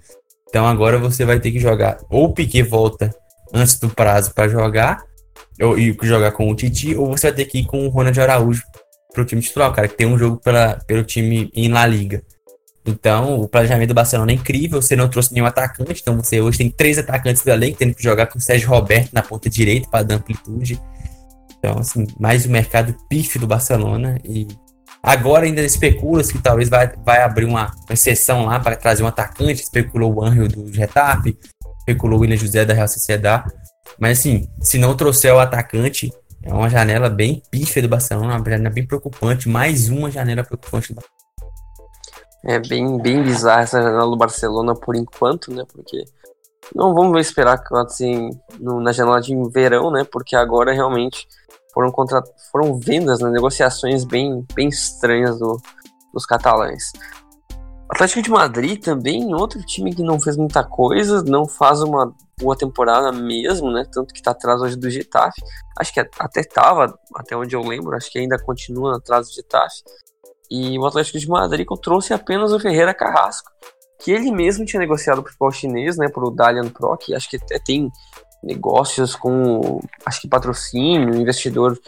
Então 0.49 0.67
agora 0.67 0.99
você 0.99 1.25
vai 1.25 1.41
ter 1.41 1.53
que 1.53 1.61
jogar, 1.61 1.99
ou 2.11 2.25
o 2.25 2.35
Piquet 2.35 2.63
volta 2.63 3.15
antes 3.55 3.79
do 3.79 3.89
prazo 3.89 4.35
para 4.35 4.49
jogar, 4.49 5.05
ou, 5.61 5.79
e 5.79 5.97
jogar 6.03 6.33
com 6.33 6.51
o 6.51 6.55
Titi, 6.55 6.95
ou 6.95 7.09
você 7.09 7.29
vai 7.29 7.37
ter 7.37 7.45
que 7.47 7.59
ir 7.59 7.65
com 7.65 7.87
o 7.87 7.89
Ronald 7.89 8.21
Araújo 8.21 8.63
para 9.13 9.23
o 9.23 9.25
time 9.25 9.41
titular, 9.41 9.73
cara, 9.73 9.89
que 9.89 9.97
tem 9.97 10.07
um 10.07 10.19
jogo 10.19 10.37
pela, 10.37 10.79
pelo 10.87 11.03
time 11.03 11.51
em 11.55 11.69
La 11.69 11.87
Liga. 11.87 12.23
Então, 12.85 13.41
o 13.41 13.49
planejamento 13.49 13.89
do 13.89 13.95
Barcelona 13.95 14.31
é 14.31 14.35
incrível. 14.35 14.81
Você 14.81 14.95
não 14.95 15.09
trouxe 15.09 15.33
nenhum 15.33 15.47
atacante, 15.47 16.01
então 16.01 16.17
você 16.17 16.41
hoje 16.41 16.59
tem 16.59 16.71
três 16.71 16.99
atacantes 16.99 17.43
do 17.43 17.51
elenco, 17.51 17.79
tendo 17.79 17.95
que 17.95 18.03
jogar 18.03 18.27
com 18.27 18.39
o 18.39 18.41
Sérgio 18.41 18.69
Roberto 18.69 19.13
na 19.13 19.23
ponta 19.23 19.51
direita 19.51 19.89
para 19.91 20.05
dar 20.05 20.15
amplitude. 20.17 20.81
Então, 21.59 21.79
assim, 21.79 22.07
mais 22.21 22.47
um 22.47 22.51
mercado 22.51 22.95
pife 23.09 23.39
do 23.39 23.47
Barcelona. 23.47 24.21
E 24.23 24.47
agora 25.07 25.47
ainda 25.47 25.63
especula-se 25.63 26.33
que 26.33 26.43
talvez 26.43 26.69
vai, 26.69 26.93
vai 27.05 27.23
abrir 27.23 27.45
uma, 27.45 27.71
exceção 27.89 28.45
lá 28.45 28.59
para 28.59 28.75
trazer 28.75 29.05
um 29.05 29.07
atacante. 29.07 29.63
Especulou 29.63 30.13
o 30.13 30.25
Anjo 30.25 30.49
do 30.49 30.73
Getafe, 30.73 31.39
especulou 31.79 32.19
o 32.19 32.23
William 32.23 32.37
José 32.37 32.65
da 32.65 32.75
Real 32.75 32.89
Sociedade. 32.89 33.53
Mas, 34.01 34.19
assim, 34.19 34.49
se 34.61 34.79
não 34.79 34.97
trouxer 34.97 35.33
o 35.33 35.39
atacante, 35.39 36.13
é 36.43 36.53
uma 36.53 36.69
janela 36.69 37.09
bem 37.09 37.41
pífia 37.49 37.81
do 37.81 37.89
Barcelona, 37.89 38.35
uma 38.35 38.51
janela 38.51 38.71
bem 38.71 38.85
preocupante. 38.85 39.49
Mais 39.49 39.89
uma 39.89 40.11
janela 40.11 40.43
preocupante 40.43 40.93
do. 40.93 41.01
É 42.45 42.59
bem, 42.59 42.99
bem 42.99 43.23
bizarra 43.23 43.63
essa 43.63 43.81
janela 43.81 44.11
do 44.11 44.17
Barcelona 44.17 44.75
por 44.75 44.97
enquanto, 44.97 45.53
né? 45.53 45.65
Porque 45.73 46.05
não 46.75 46.93
vamos 46.93 47.21
esperar 47.21 47.63
assim 47.75 48.31
no, 48.59 48.81
na 48.81 48.91
janela 48.91 49.21
de 49.21 49.35
verão, 49.51 49.91
né? 49.91 50.05
Porque 50.05 50.35
agora 50.35 50.73
realmente 50.73 51.29
foram 51.77 51.93
contra, 51.93 52.23
foram 52.51 52.79
vendas, 52.79 53.21
né? 53.21 53.29
negociações 53.29 54.03
bem, 54.03 54.47
bem 54.55 54.69
estranhas 54.69 55.39
do, 55.39 55.61
dos 56.11 56.25
catalães. 56.25 56.91
Atlético 57.91 58.23
de 58.23 58.31
Madrid 58.31 58.83
também, 58.83 59.35
outro 59.35 59.61
time 59.61 59.95
que 59.95 60.03
não 60.03 60.19
fez 60.19 60.39
muita 60.39 60.65
coisa, 60.65 61.23
não 61.23 61.47
faz 61.47 61.83
uma 61.83 62.15
boa 62.41 62.57
temporada 62.57 63.13
mesmo, 63.13 63.71
né? 63.71 63.85
Tanto 63.93 64.15
que 64.15 64.23
tá 64.23 64.31
atrás 64.31 64.63
hoje 64.63 64.75
do 64.75 64.89
Getafe. 64.89 65.43
Acho 65.79 65.93
que 65.93 66.01
até 66.01 66.43
tava, 66.43 66.99
até 67.15 67.37
onde 67.37 67.55
eu 67.55 67.61
lembro, 67.61 67.95
acho 67.95 68.11
que 68.11 68.19
ainda 68.19 68.43
continua 68.43 68.97
atrás 68.97 69.29
do 69.29 69.35
Getafe. 69.35 69.83
E 70.51 70.79
o 70.79 70.87
Atlético 70.87 71.19
de 71.19 71.29
Madrid 71.29 71.67
trouxe 71.83 72.15
apenas 72.15 72.53
o 72.53 72.59
Ferreira 72.59 72.95
Carrasco, 72.95 73.51
que 74.01 74.13
ele 74.13 74.33
mesmo 74.33 74.65
tinha 74.65 74.81
negociado 74.81 75.23
para 75.23 75.29
o 75.29 75.33
futebol 75.33 75.53
chinês, 75.53 75.99
né, 75.99 76.09
para 76.09 76.25
o 76.25 76.31
Dalian 76.31 76.71
Pro, 76.71 76.97
que 76.97 77.15
acho 77.15 77.29
que 77.29 77.37
até 77.37 77.59
tem 77.59 77.91
negócios 78.43 79.15
com, 79.15 79.81
acho 80.05 80.21
que 80.21 80.29
patrocínio, 80.29 81.15
investidor 81.15 81.79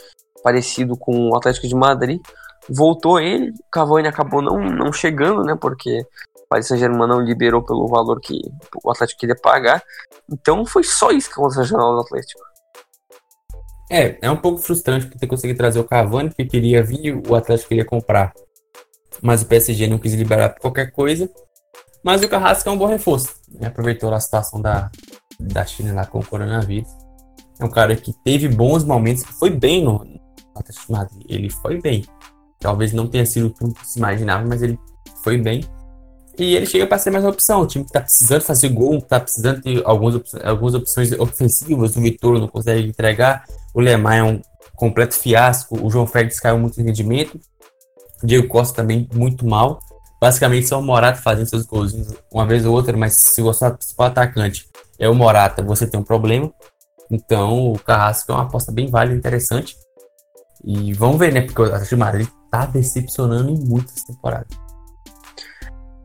parecido 0.43 0.97
com 0.97 1.31
o 1.31 1.37
Atlético 1.37 1.69
de 1.69 1.75
Madrid. 1.75 2.21
Voltou 2.69 3.19
ele, 3.19 3.53
Cavani 3.73 4.09
acabou 4.09 4.43
não, 4.43 4.59
não 4.59 4.93
chegando, 4.93 5.43
né, 5.43 5.57
porque 5.59 6.01
o 6.01 6.49
Paris 6.49 6.67
Saint-Germain 6.67 7.09
não 7.09 7.21
liberou 7.21 7.63
pelo 7.63 7.87
valor 7.89 8.21
que 8.21 8.41
o 8.85 8.91
Atlético 8.91 9.21
queria 9.21 9.37
pagar. 9.37 9.83
Então 10.31 10.67
foi 10.67 10.85
só 10.85 11.11
isso 11.11 11.29
que 11.29 11.41
aconteceu 11.41 11.77
na 11.77 11.85
do 11.85 12.01
Atlético. 12.01 12.41
É, 13.91 14.19
é 14.21 14.31
um 14.31 14.37
pouco 14.37 14.59
frustrante 14.59 15.07
por 15.07 15.19
ter 15.19 15.27
conseguido 15.27 15.57
trazer 15.57 15.81
o 15.81 15.85
Cavani, 15.85 16.31
que 16.31 16.45
queria 16.45 16.83
vir 16.83 17.23
o 17.27 17.35
Atlético 17.35 17.71
queria 17.71 17.87
comprar 17.87 18.35
mas 19.23 19.43
o 19.43 19.47
PSG 19.47 19.87
não 19.87 19.99
quis 19.99 20.15
liberar 20.15 20.51
por 20.51 20.61
qualquer 20.61 20.91
coisa. 20.91 21.29
Mas 22.03 22.23
o 22.23 22.29
Carrasco 22.29 22.69
é 22.69 22.73
um 22.73 22.79
bom 22.79 22.87
reforço. 22.87 23.35
Né? 23.51 23.69
Aproveitou 23.69 24.13
a 24.13 24.21
situação 24.21 24.61
da, 24.61 24.91
da 25.39 25.65
China 25.65 25.93
lá 25.93 26.07
com 26.07 26.19
o 26.19 26.27
coronavírus. 26.27 26.89
É 27.61 27.65
um 27.65 27.71
cara 27.71 27.97
que 27.97 28.13
teve 28.25 28.49
bons 28.49 28.85
momentos, 28.85 29.25
foi 29.25 29.51
bem 29.51 29.85
no, 29.85 30.05
Atlético 30.61 30.93
Madrid. 30.93 31.25
Ele 31.29 31.51
foi 31.51 31.81
bem. 31.81 32.05
Talvez 32.59 32.93
não 32.93 33.07
tenha 33.07 33.25
sido 33.25 33.51
tudo 33.51 33.75
que 33.75 33.87
se 33.87 33.99
imaginava, 33.99 34.47
mas 34.47 34.63
ele 34.63 34.79
foi 35.23 35.39
bem. 35.39 35.65
E 36.39 36.55
ele 36.55 36.67
chega 36.67 36.87
para 36.87 36.99
ser 36.99 37.11
mais 37.11 37.25
uma 37.25 37.31
opção. 37.31 37.63
O 37.63 37.67
time 37.67 37.85
que 37.85 37.91
está 37.91 38.01
precisando 38.01 38.43
fazer 38.43 38.69
gol, 38.69 38.99
está 38.99 39.19
precisando 39.19 39.61
ter 39.61 39.83
algumas, 39.85 40.35
algumas 40.45 40.75
opções 40.75 41.13
ofensivas. 41.13 41.97
O 41.97 42.01
Vitor 42.01 42.39
não 42.39 42.49
consegue 42.49 42.89
entregar. 42.89 43.45
O 43.75 43.81
Lemar 43.81 44.19
é 44.19 44.23
um 44.23 44.41
completo 44.77 45.15
fiasco. 45.15 45.85
O 45.85 45.91
João 45.91 46.07
Félix 46.07 46.39
caiu 46.39 46.59
muito 46.59 46.81
em 46.81 46.85
rendimento. 46.85 47.41
Diego 48.23 48.49
Costa 48.49 48.77
também 48.77 49.09
muito 49.13 49.47
mal. 49.47 49.81
Basicamente 50.21 50.67
só 50.67 50.81
o 50.81 50.83
Morata 50.83 51.21
fazendo 51.21 51.49
seus 51.49 51.65
gols 51.65 51.95
uma 52.33 52.47
vez 52.47 52.67
ou 52.67 52.75
outra, 52.75 52.97
mas 52.97 53.15
se 53.15 53.41
o 53.41 53.53
seu 53.53 53.75
principal 53.75 54.09
atacante 54.09 54.69
é 54.99 55.09
o 55.09 55.15
Morata, 55.15 55.63
você 55.63 55.87
tem 55.87 55.99
um 55.99 56.05
problema. 56.05 56.53
Então 57.11 57.73
o 57.73 57.79
Carrasco 57.79 58.33
é 58.33 58.35
uma 58.35 58.45
aposta 58.45 58.73
bem 58.73 58.91
válida, 58.91 59.17
interessante. 59.17 59.77
E 60.65 60.93
vamos 60.93 61.19
ver, 61.19 61.33
né? 61.33 61.43
Porque 61.43 61.63
o 61.63 61.65
Atlético 61.65 61.95
de 61.95 61.97
Madrid 61.97 62.29
tá 62.51 62.67
decepcionando 62.67 63.51
em 63.51 63.59
muitas 63.59 64.03
temporadas. 64.05 64.49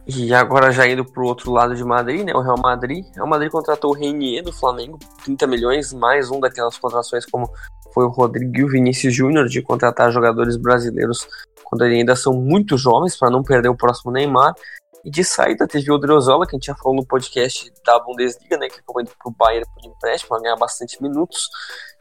E 0.06 0.34
agora 0.34 0.72
já 0.72 0.86
indo 0.86 1.06
pro 1.06 1.26
outro 1.26 1.52
lado 1.52 1.76
de 1.76 1.84
Madrid, 1.84 2.26
né? 2.26 2.34
O 2.34 2.42
Real 2.42 2.58
Madrid. 2.58 3.06
O 3.12 3.16
Real 3.16 3.28
Madrid 3.28 3.50
contratou 3.50 3.92
o 3.92 3.94
Renier 3.94 4.44
do 4.44 4.52
Flamengo, 4.52 5.00
30 5.24 5.48
milhões, 5.48 5.94
mais 5.94 6.30
um 6.30 6.40
daquelas 6.40 6.78
contratações 6.78 7.26
como 7.26 7.50
foi 7.94 8.06
o 8.06 8.10
Rodrigo 8.10 8.58
e 8.58 8.64
o 8.64 8.68
Vinícius 8.68 9.14
Júnior 9.14 9.48
de 9.48 9.62
contratar 9.62 10.12
jogadores 10.12 10.58
brasileiros 10.58 11.28
quando 11.74 11.82
ainda 11.84 12.16
são 12.16 12.34
muito 12.34 12.78
jovens, 12.78 13.18
para 13.18 13.32
não 13.32 13.42
perder 13.42 13.70
o 13.70 13.76
próximo 13.76 14.12
Neymar. 14.12 14.54
E 15.04 15.10
de 15.10 15.24
saída 15.24 15.68
teve 15.68 15.92
o 15.92 15.96
Odriozola, 15.96 16.46
que 16.46 16.56
a 16.56 16.58
gente 16.58 16.68
já 16.68 16.76
falou 16.76 16.96
no 16.96 17.06
podcast 17.06 17.70
da 17.86 18.00
Bundesliga, 18.00 18.58
né, 18.58 18.70
que 18.70 18.80
acabou 18.80 19.02
indo 19.02 19.12
pro 19.22 19.34
Bayern 19.38 19.66
por 19.74 19.86
empréstimo, 19.86 20.30
para 20.30 20.42
ganhar 20.42 20.56
bastante 20.56 21.02
minutos. 21.02 21.50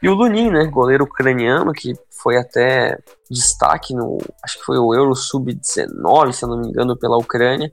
E 0.01 0.07
o 0.07 0.13
Lunin, 0.13 0.51
né, 0.51 0.65
goleiro 0.65 1.03
ucraniano, 1.03 1.73
que 1.73 1.93
foi 2.21 2.37
até 2.37 2.97
destaque 3.29 3.93
no, 3.93 4.19
acho 4.41 4.59
que 4.59 4.63
foi 4.63 4.77
o 4.77 4.93
Euro 4.93 5.15
Sub-19, 5.15 6.31
se 6.31 6.45
eu 6.45 6.49
não 6.49 6.61
me 6.61 6.69
engano, 6.69 6.97
pela 6.97 7.17
Ucrânia. 7.17 7.69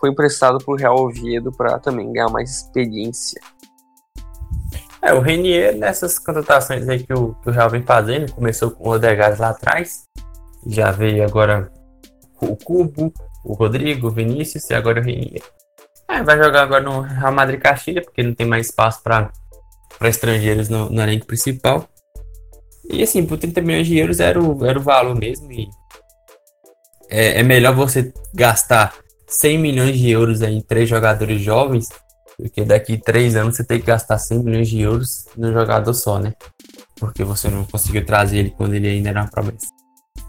Foi 0.00 0.10
emprestado 0.10 0.58
pro 0.58 0.74
Real 0.74 0.98
Oviedo 0.98 1.52
para 1.52 1.78
também 1.78 2.10
ganhar 2.12 2.28
mais 2.28 2.50
experiência. 2.50 3.40
É, 5.00 5.12
o 5.12 5.20
Renier, 5.20 5.76
nessas 5.76 6.18
contratações 6.18 6.88
aí 6.88 7.04
que 7.04 7.12
o, 7.12 7.34
que 7.34 7.50
o 7.50 7.52
Real 7.52 7.70
vem 7.70 7.82
fazendo, 7.82 8.32
começou 8.32 8.70
com 8.70 8.88
o 8.88 8.92
Odegaard 8.92 9.38
lá 9.38 9.50
atrás, 9.50 10.04
já 10.66 10.90
veio 10.90 11.24
agora 11.24 11.70
o 12.40 12.56
Cubo, 12.56 13.12
o 13.44 13.54
Rodrigo, 13.54 14.08
o 14.08 14.10
Vinícius 14.10 14.68
e 14.70 14.74
agora 14.74 15.00
o 15.00 15.04
Renier. 15.04 15.42
É, 16.08 16.22
vai 16.22 16.36
jogar 16.38 16.62
agora 16.62 16.82
no 16.82 17.00
Real 17.00 17.32
Madrid 17.32 17.60
Castilha, 17.60 18.02
porque 18.02 18.22
não 18.22 18.34
tem 18.34 18.46
mais 18.46 18.66
espaço 18.66 19.02
para 19.02 19.30
estrangeiros 20.02 20.68
no, 20.68 20.90
no 20.90 21.02
elenco 21.02 21.26
principal. 21.26 21.88
E 22.90 23.02
assim, 23.02 23.24
por 23.24 23.38
30 23.38 23.60
milhões 23.62 23.86
de 23.86 23.98
euros 23.98 24.20
era 24.20 24.40
o, 24.40 24.64
era 24.64 24.78
o 24.78 24.82
valor 24.82 25.14
mesmo. 25.14 25.50
E 25.50 25.68
é, 27.08 27.40
é 27.40 27.42
melhor 27.42 27.74
você 27.74 28.12
gastar 28.34 28.94
100 29.26 29.58
milhões 29.58 29.98
de 29.98 30.10
euros 30.10 30.42
em 30.42 30.60
três 30.60 30.88
jogadores 30.88 31.40
jovens 31.40 31.88
porque 32.36 32.64
daqui 32.64 32.98
três 32.98 33.36
anos 33.36 33.56
você 33.56 33.64
tem 33.64 33.80
que 33.80 33.86
gastar 33.86 34.18
100 34.18 34.42
milhões 34.42 34.68
de 34.68 34.80
euros 34.80 35.26
no 35.36 35.52
jogador 35.52 35.94
só, 35.94 36.18
né? 36.18 36.34
Porque 36.98 37.22
você 37.22 37.48
não 37.48 37.64
conseguiu 37.64 38.04
trazer 38.04 38.38
ele 38.38 38.50
quando 38.50 38.74
ele 38.74 38.88
ainda 38.88 39.10
era 39.10 39.22
uma 39.22 39.30
promessa. 39.30 39.66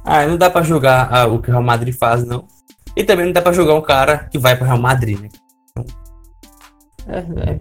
Ah, 0.05 0.25
não 0.27 0.37
dá 0.37 0.49
para 0.49 0.63
jogar 0.63 1.11
ah, 1.11 1.25
o 1.25 1.41
que 1.41 1.49
o 1.49 1.51
Real 1.51 1.63
Madrid 1.63 1.95
faz, 1.95 2.23
não. 2.23 2.47
E 2.95 3.03
também 3.03 3.25
não 3.25 3.33
dá 3.33 3.41
para 3.41 3.51
jogar 3.51 3.73
um 3.73 3.81
cara 3.81 4.29
que 4.29 4.37
vai 4.37 4.55
para 4.55 4.63
o 4.63 4.67
Real 4.67 4.79
Madrid, 4.79 5.19
né? 5.19 5.29
Então, 5.71 5.85
é, 7.07 7.59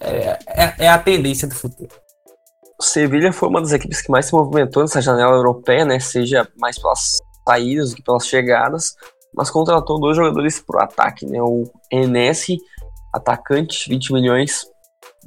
é, 0.00 0.38
é, 0.46 0.74
é, 0.78 0.88
a 0.88 0.98
tendência 0.98 1.48
do 1.48 1.54
futuro. 1.54 1.88
O 2.78 2.82
Sevilha 2.82 3.32
foi 3.32 3.48
uma 3.48 3.60
das 3.60 3.72
equipes 3.72 4.02
que 4.02 4.10
mais 4.10 4.26
se 4.26 4.34
movimentou 4.34 4.82
nessa 4.82 5.00
janela 5.00 5.34
europeia, 5.34 5.84
né? 5.84 5.98
Seja 5.98 6.46
mais 6.58 6.78
pelas 6.78 7.18
saídas 7.48 7.90
do 7.90 7.96
que 7.96 8.02
pelas 8.02 8.26
chegadas, 8.26 8.94
mas 9.34 9.50
contratou 9.50 9.98
dois 9.98 10.16
jogadores 10.16 10.60
para 10.60 10.80
o 10.80 10.84
ataque, 10.84 11.24
né? 11.24 11.40
O 11.40 11.64
Enes 11.90 12.46
atacante, 13.14 13.88
20 13.88 14.12
milhões 14.12 14.66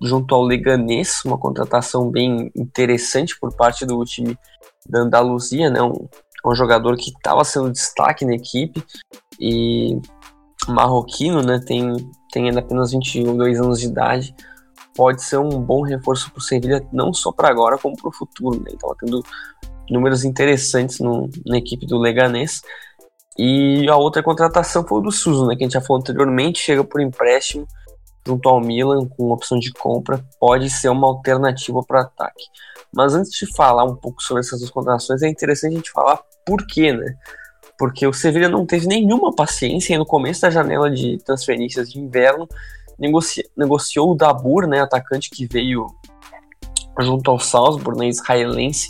junto 0.01 0.33
ao 0.33 0.43
Leganês, 0.43 1.21
uma 1.25 1.37
contratação 1.37 2.09
bem 2.09 2.51
interessante 2.55 3.37
por 3.39 3.55
parte 3.55 3.85
do 3.85 4.03
time 4.05 4.37
da 4.87 5.01
Andaluzia, 5.01 5.69
né? 5.69 5.81
Um, 5.81 6.07
um 6.45 6.55
jogador 6.55 6.95
que 6.95 7.11
estava 7.11 7.43
sendo 7.43 7.71
destaque 7.71 8.25
na 8.25 8.35
equipe 8.35 8.83
e 9.39 9.97
marroquino, 10.67 11.41
né? 11.41 11.59
Tem, 11.65 11.95
tem 12.31 12.47
ainda 12.47 12.59
apenas 12.59 12.91
22 12.91 13.59
anos 13.59 13.79
de 13.79 13.87
idade. 13.87 14.35
Pode 14.95 15.23
ser 15.23 15.37
um 15.37 15.49
bom 15.61 15.81
reforço 15.81 16.31
para 16.31 16.39
o 16.39 16.43
Sevilha, 16.43 16.85
não 16.91 17.13
só 17.13 17.31
para 17.31 17.49
agora, 17.49 17.77
como 17.77 17.95
para 17.95 18.09
o 18.09 18.13
futuro. 18.13 18.59
Né? 18.59 18.71
Estava 18.73 18.95
tendo 18.99 19.23
números 19.89 20.23
interessantes 20.23 20.99
no, 20.99 21.29
na 21.45 21.57
equipe 21.57 21.85
do 21.85 21.97
Leganês. 21.97 22.61
E 23.37 23.89
a 23.89 23.95
outra 23.95 24.21
contratação 24.21 24.85
foi 24.85 24.99
o 24.99 25.01
do 25.01 25.11
Suso, 25.11 25.47
né, 25.47 25.55
que 25.55 25.63
a 25.63 25.65
gente 25.65 25.73
já 25.73 25.81
falou 25.81 26.01
anteriormente, 26.01 26.59
chega 26.59 26.83
por 26.83 26.99
empréstimo 26.99 27.65
junto 28.29 28.47
ao 28.47 28.61
Milan 28.61 29.07
com 29.07 29.31
opção 29.31 29.57
de 29.57 29.71
compra, 29.71 30.23
pode 30.39 30.69
ser 30.69 30.89
uma 30.89 31.07
alternativa 31.07 31.81
para 31.83 32.01
ataque. 32.01 32.43
Mas 32.93 33.13
antes 33.13 33.31
de 33.31 33.45
falar 33.55 33.83
um 33.83 33.95
pouco 33.95 34.21
sobre 34.21 34.41
essas 34.41 34.59
duas 34.59 34.71
contratações, 34.71 35.21
é 35.21 35.27
interessante 35.27 35.73
a 35.73 35.77
gente 35.77 35.91
falar 35.91 36.19
por 36.45 36.65
quê, 36.65 36.91
né? 36.91 37.15
Porque 37.77 38.05
o 38.05 38.13
Sevilla 38.13 38.49
não 38.49 38.65
teve 38.65 38.87
nenhuma 38.87 39.33
paciência 39.33 39.93
e 39.93 39.97
no 39.97 40.05
começo 40.05 40.41
da 40.41 40.49
janela 40.49 40.89
de 40.89 41.17
transferências 41.23 41.91
de 41.91 41.99
inverno 41.99 42.47
negocia, 42.99 43.45
negociou 43.55 44.11
o 44.11 44.15
Dabur, 44.15 44.67
né, 44.67 44.81
atacante 44.81 45.29
que 45.29 45.47
veio 45.47 45.87
junto 46.99 47.31
ao 47.31 47.39
Salzburg, 47.39 47.97
né, 47.97 48.07
israelense. 48.07 48.89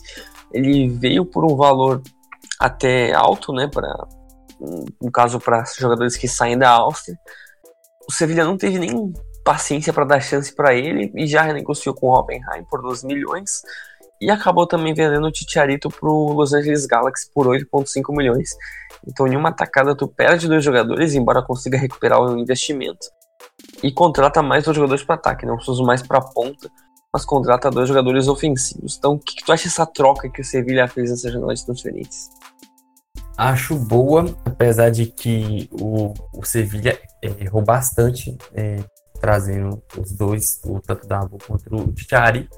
Ele 0.52 0.90
veio 0.90 1.24
por 1.24 1.46
um 1.46 1.56
valor 1.56 2.02
até 2.60 3.14
alto, 3.14 3.54
né, 3.54 3.68
para 3.68 4.08
no 4.60 5.10
caso 5.10 5.40
para 5.40 5.64
jogadores 5.78 6.18
que 6.18 6.28
saem 6.28 6.58
da 6.58 6.70
Áustria. 6.70 7.18
O 8.10 8.12
Sevilla 8.12 8.44
não 8.44 8.58
teve 8.58 8.78
nem 8.78 9.14
paciência 9.46 9.94
para 9.94 10.04
dar 10.04 10.20
chance 10.20 10.54
para 10.54 10.74
ele 10.74 11.12
e 11.16 11.26
já 11.26 11.44
renegociou 11.44 11.96
com 11.96 12.08
o 12.08 12.12
Hoffenheim 12.12 12.66
por 12.70 12.82
12 12.82 13.06
milhões. 13.06 13.62
E 14.22 14.30
acabou 14.30 14.68
também 14.68 14.94
vendendo 14.94 15.28
o 15.28 15.32
Titiarito 15.32 15.90
pro 15.90 16.34
Los 16.34 16.54
Angeles 16.54 16.86
Galaxy 16.86 17.30
por 17.34 17.48
8,5 17.48 18.16
milhões. 18.16 18.50
Então, 19.08 19.28
em 19.28 19.36
uma 19.36 19.52
tacada, 19.52 19.96
tu 19.96 20.08
perde 20.08 20.48
dois 20.48 20.64
jogadores, 20.64 21.14
embora 21.14 21.42
consiga 21.42 21.78
recuperar 21.78 22.22
o 22.22 22.38
investimento, 22.38 23.08
e 23.82 23.92
contrata 23.92 24.42
mais 24.42 24.66
dois 24.66 24.76
jogadores 24.76 25.04
para 25.04 25.16
ataque, 25.16 25.46
não 25.46 25.56
precisa 25.56 25.82
mais 25.84 26.02
para 26.02 26.22
ponta, 26.22 26.70
mas 27.14 27.26
contrata 27.26 27.72
dois 27.72 27.88
jogadores 27.88 28.28
ofensivos. 28.28 28.98
Então, 28.98 29.14
o 29.14 29.20
que, 29.20 29.36
que 29.36 29.46
tu 29.46 29.52
acha 29.52 29.66
dessa 29.66 29.86
troca 29.86 30.30
que 30.30 30.42
o 30.42 30.46
Sevilla 30.46 30.88
fez 30.88 31.10
nessa 31.10 31.32
janela 31.32 31.54
de 31.54 31.66
transferências? 31.66 32.30
Acho 33.38 33.76
boa, 33.76 34.26
apesar 34.46 34.90
de 34.90 35.06
que 35.06 35.70
o, 35.72 36.14
o 36.34 36.44
Sevilla 36.44 36.98
errou 37.24 37.62
bastante, 37.62 38.38
é, 38.54 38.84
trazendo 39.20 39.82
os 39.98 40.12
dois, 40.12 40.60
o 40.66 40.80
tanto 40.82 41.08
da 41.08 41.28
quanto 41.48 41.74
o 41.74 41.94
Tiari. 41.94 42.50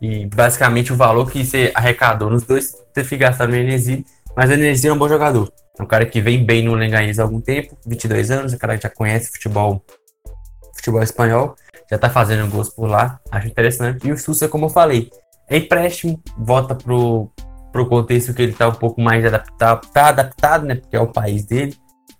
E 0.00 0.26
basicamente 0.26 0.92
o 0.92 0.96
valor 0.96 1.30
que 1.30 1.44
você 1.44 1.70
arrecadou 1.74 2.30
nos 2.30 2.44
dois, 2.44 2.74
você 2.92 3.04
fica 3.04 3.28
gastando 3.28 3.54
energia, 3.54 4.02
mas 4.36 4.50
a 4.50 4.54
energia 4.54 4.90
é 4.90 4.92
um 4.92 4.98
bom 4.98 5.08
jogador. 5.08 5.52
É 5.78 5.82
um 5.82 5.86
cara 5.86 6.06
que 6.06 6.20
vem 6.20 6.44
bem 6.44 6.64
no 6.64 6.74
Lenganês 6.74 7.18
há 7.18 7.22
algum 7.22 7.40
tempo, 7.40 7.76
22 7.86 8.30
anos, 8.30 8.52
é 8.52 8.56
um 8.56 8.58
cara 8.58 8.76
que 8.76 8.82
já 8.82 8.90
conhece 8.90 9.30
futebol, 9.30 9.84
futebol 10.74 11.02
espanhol, 11.02 11.54
já 11.90 11.98
tá 11.98 12.08
fazendo 12.08 12.50
gols 12.50 12.70
por 12.70 12.86
lá, 12.86 13.20
acho 13.30 13.46
interessante. 13.46 14.06
E 14.06 14.12
o 14.12 14.18
Sousa, 14.18 14.48
como 14.48 14.66
eu 14.66 14.70
falei, 14.70 15.10
é 15.48 15.58
empréstimo, 15.58 16.22
volta 16.38 16.74
pro, 16.74 17.30
pro 17.72 17.88
contexto 17.88 18.32
que 18.32 18.42
ele 18.42 18.52
tá 18.52 18.68
um 18.68 18.74
pouco 18.74 19.00
mais 19.00 19.24
adaptado, 19.24 19.86
tá 19.92 20.08
adaptado, 20.08 20.66
né, 20.66 20.76
porque 20.76 20.96
é 20.96 21.00
o 21.00 21.12
país 21.12 21.44
dele, 21.44 21.74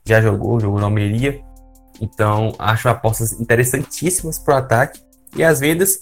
já 0.04 0.20
jogou, 0.20 0.60
jogou 0.60 0.80
na 0.80 0.86
Almeria. 0.86 1.40
Então, 2.00 2.52
acho 2.58 2.88
apostas 2.88 3.38
interessantíssimas 3.38 4.38
pro 4.38 4.54
ataque. 4.54 4.98
E 5.36 5.44
as 5.44 5.60
vendas, 5.60 6.00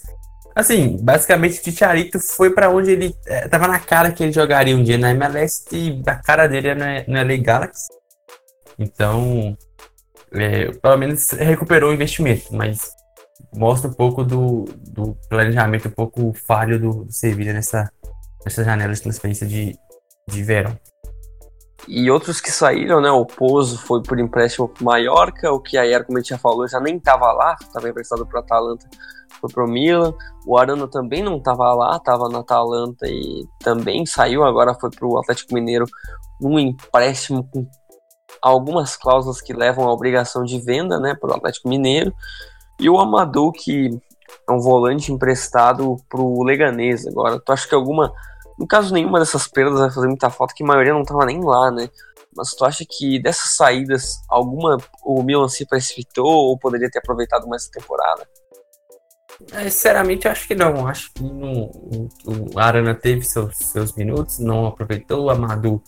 assim, 0.59 0.97
basicamente 1.01 1.61
o 1.61 1.63
Ticharito 1.63 2.19
foi 2.19 2.51
para 2.51 2.69
onde 2.69 2.91
ele 2.91 3.15
é, 3.27 3.47
tava 3.47 3.69
na 3.69 3.79
cara 3.79 4.11
que 4.11 4.25
ele 4.25 4.33
jogaria 4.33 4.77
um 4.77 4.83
dia 4.83 4.99
na 4.99 5.13
MLS 5.13 5.65
e 5.71 6.03
a 6.05 6.17
cara 6.17 6.49
dele 6.49 6.69
é 6.69 6.75
na, 6.75 7.05
na 7.07 7.23
LA 7.23 7.37
Galaxy. 7.37 7.87
Então, 8.77 9.57
é, 10.33 10.73
pelo 10.73 10.97
menos 10.97 11.31
recuperou 11.31 11.91
o 11.91 11.95
investimento, 11.95 12.53
mas 12.53 12.91
mostra 13.55 13.89
um 13.89 13.95
pouco 13.95 14.25
do, 14.25 14.65
do 14.89 15.17
planejamento 15.29 15.87
um 15.87 15.93
pouco 15.93 16.33
falho 16.35 16.79
do, 16.79 17.05
do 17.05 17.13
Sevilla 17.13 17.53
nessa, 17.53 17.89
nessa 18.45 18.65
janela 18.65 18.93
de 18.93 19.01
transferência 19.01 19.47
de, 19.47 19.77
de 20.29 20.43
verão. 20.43 20.77
E 21.89 22.11
outros 22.11 22.39
que 22.39 22.51
saíram, 22.51 23.01
né? 23.01 23.11
O 23.11 23.25
Pozo 23.25 23.79
foi 23.79 24.03
por 24.03 24.21
empréstimo 24.21 24.69
para 24.69 24.85
Mallorca, 24.85 25.51
o 25.51 25.59
que 25.59 25.79
a 25.79 25.83
Ayer, 25.83 26.05
como 26.05 26.19
a 26.19 26.21
gente 26.21 26.31
já 26.31 26.39
falou, 26.39 26.69
já 26.69 26.79
nem 26.79 26.97
estava 26.97 27.33
lá, 27.33 27.57
estava 27.59 27.89
emprestado 27.89 28.27
para 28.27 28.41
Atalanta, 28.41 28.87
foi 29.41 29.51
para 29.51 29.65
o 29.65 29.69
Milan. 29.69 30.13
O 30.47 30.59
Arana 30.59 30.87
também 30.87 31.23
não 31.23 31.39
estava 31.39 31.73
lá, 31.75 31.97
estava 31.97 32.29
na 32.29 32.41
Atalanta 32.41 33.07
e 33.07 33.47
também 33.61 34.05
saiu, 34.05 34.45
agora 34.45 34.75
foi 34.75 34.91
para 34.91 35.07
o 35.07 35.19
Atlético 35.19 35.55
Mineiro 35.55 35.87
num 36.39 36.59
empréstimo 36.59 37.49
com 37.51 37.67
algumas 38.43 38.95
cláusulas 38.95 39.41
que 39.41 39.55
levam 39.55 39.89
à 39.89 39.93
obrigação 39.93 40.45
de 40.45 40.61
venda, 40.61 41.01
né, 41.01 41.15
para 41.15 41.31
o 41.31 41.37
Atlético 41.37 41.71
Mineiro. 41.71 42.13
E 42.79 42.89
o 42.89 42.99
Amadou, 42.99 43.51
que 43.51 43.89
é 44.49 44.53
um 44.53 44.61
volante 44.61 45.11
emprestado 45.11 45.97
para 46.09 46.21
o 46.21 46.45
Leganês 46.45 47.07
agora. 47.07 47.41
Tu 47.41 47.51
acha 47.51 47.67
que 47.67 47.75
alguma 47.75 48.13
no 48.59 48.67
caso, 48.67 48.93
nenhuma 48.93 49.21
dessas 49.21 49.47
perdas 49.47 49.79
vai 49.79 49.91
fazer 49.91 50.09
muita 50.09 50.31
falta, 50.31 50.55
que 50.55 50.65
a 50.65 50.67
maioria 50.67 50.93
não 50.93 51.05
tava 51.05 51.25
nem 51.25 51.43
lá, 51.43 51.71
né? 51.71 51.89
Mas 52.37 52.55
tu 52.55 52.65
acha 52.65 52.85
que 52.89 53.21
dessas 53.21 53.57
saídas, 53.57 54.21
alguma 54.29 54.77
o 55.05 55.23
Milan 55.23 55.49
se 55.49 55.67
precipitou 55.67 56.27
ou 56.27 56.59
poderia 56.59 56.91
ter 56.91 56.99
aproveitado 56.99 57.47
mais 57.47 57.63
essa 57.63 57.73
temporada? 57.73 58.27
É, 59.53 59.65
sinceramente, 59.71 60.27
acho 60.27 60.49
que 60.49 60.55
não. 60.55 60.87
Acho 60.87 61.13
que 61.15 61.23
não, 61.23 61.71
o 62.25 62.59
Arana 62.59 62.95
teve 62.95 63.23
seus, 63.23 63.57
seus 63.57 63.95
minutos, 63.95 64.39
não 64.41 64.67
aproveitou. 64.67 65.25
O 65.25 65.31
Amadou 65.31 65.83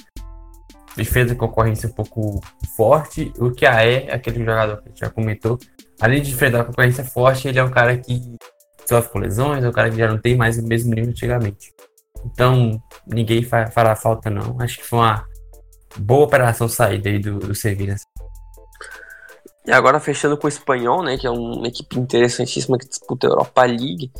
fez 1.05 1.31
a 1.31 1.35
concorrência 1.35 1.89
um 1.89 1.93
pouco 1.93 2.41
forte. 2.77 3.33
O 3.39 3.51
que 3.51 3.67
é 3.67 4.13
aquele 4.13 4.39
jogador 4.39 4.83
que 4.83 4.93
já 4.95 5.11
comentou, 5.11 5.59
além 6.01 6.23
de 6.23 6.31
enfrentar 6.33 6.61
a 6.61 6.65
concorrência 6.65 7.05
forte, 7.05 7.49
ele 7.49 7.59
é 7.59 7.65
um 7.65 7.71
cara 7.71 7.97
que 7.99 8.37
sofre 8.87 9.11
com 9.11 9.19
lesões, 9.19 9.65
é 9.65 9.69
um 9.69 9.73
cara 9.73 9.91
que 9.91 9.97
já 9.97 10.09
não 10.09 10.19
tem 10.19 10.37
mais 10.37 10.59
o 10.59 10.63
mesmo 10.67 10.95
nível 10.95 11.11
antigamente. 11.11 11.73
Então, 12.25 12.83
ninguém 13.07 13.43
fará 13.43 13.97
falta, 13.97 14.31
não. 14.31 14.57
Acho 14.61 14.79
que 14.79 14.85
foi 14.85 14.99
uma 14.99 15.25
boa 15.97 16.25
operação 16.25 16.69
sair 16.69 17.03
aí 17.07 17.19
do, 17.19 17.39
do 17.39 17.55
Sevilla. 17.55 17.97
E 19.67 19.73
agora 19.73 20.01
fechando 20.01 20.37
com 20.37 20.47
o 20.47 20.49
Espanhol, 20.49 21.03
né, 21.03 21.17
que 21.17 21.27
é 21.27 21.31
uma 21.31 21.69
equipe 21.69 21.99
interessantíssima 21.99 22.79
que 22.79 22.89
disputa 22.89 23.27
a 23.27 23.31
Europa 23.31 23.65
League. 23.65 24.11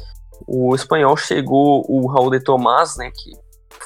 O 0.47 0.75
Espanhol 0.75 1.17
chegou 1.17 1.85
o 1.89 2.07
Raul 2.07 2.31
de 2.31 2.41
Tomás, 2.41 2.97
né, 2.97 3.11
que 3.11 3.33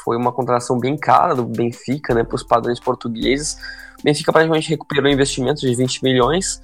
foi 0.05 0.17
uma 0.17 0.33
contratação 0.33 0.79
bem 0.79 0.97
cara 0.97 1.35
do 1.35 1.45
Benfica, 1.45 2.15
né, 2.15 2.25
para 2.25 2.35
os 2.35 2.43
padrões 2.43 2.81
portugueses. 2.81 3.57
O 4.01 4.03
Benfica 4.03 4.33
praticamente 4.33 4.69
recuperou 4.69 5.11
investimentos 5.11 5.63
de 5.63 5.75
20 5.75 6.03
milhões 6.03 6.61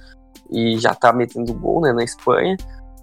e 0.51 0.77
já 0.77 0.91
está 0.91 1.13
metendo 1.13 1.53
gol, 1.53 1.81
né, 1.81 1.93
na 1.93 2.03
Espanha. 2.03 2.57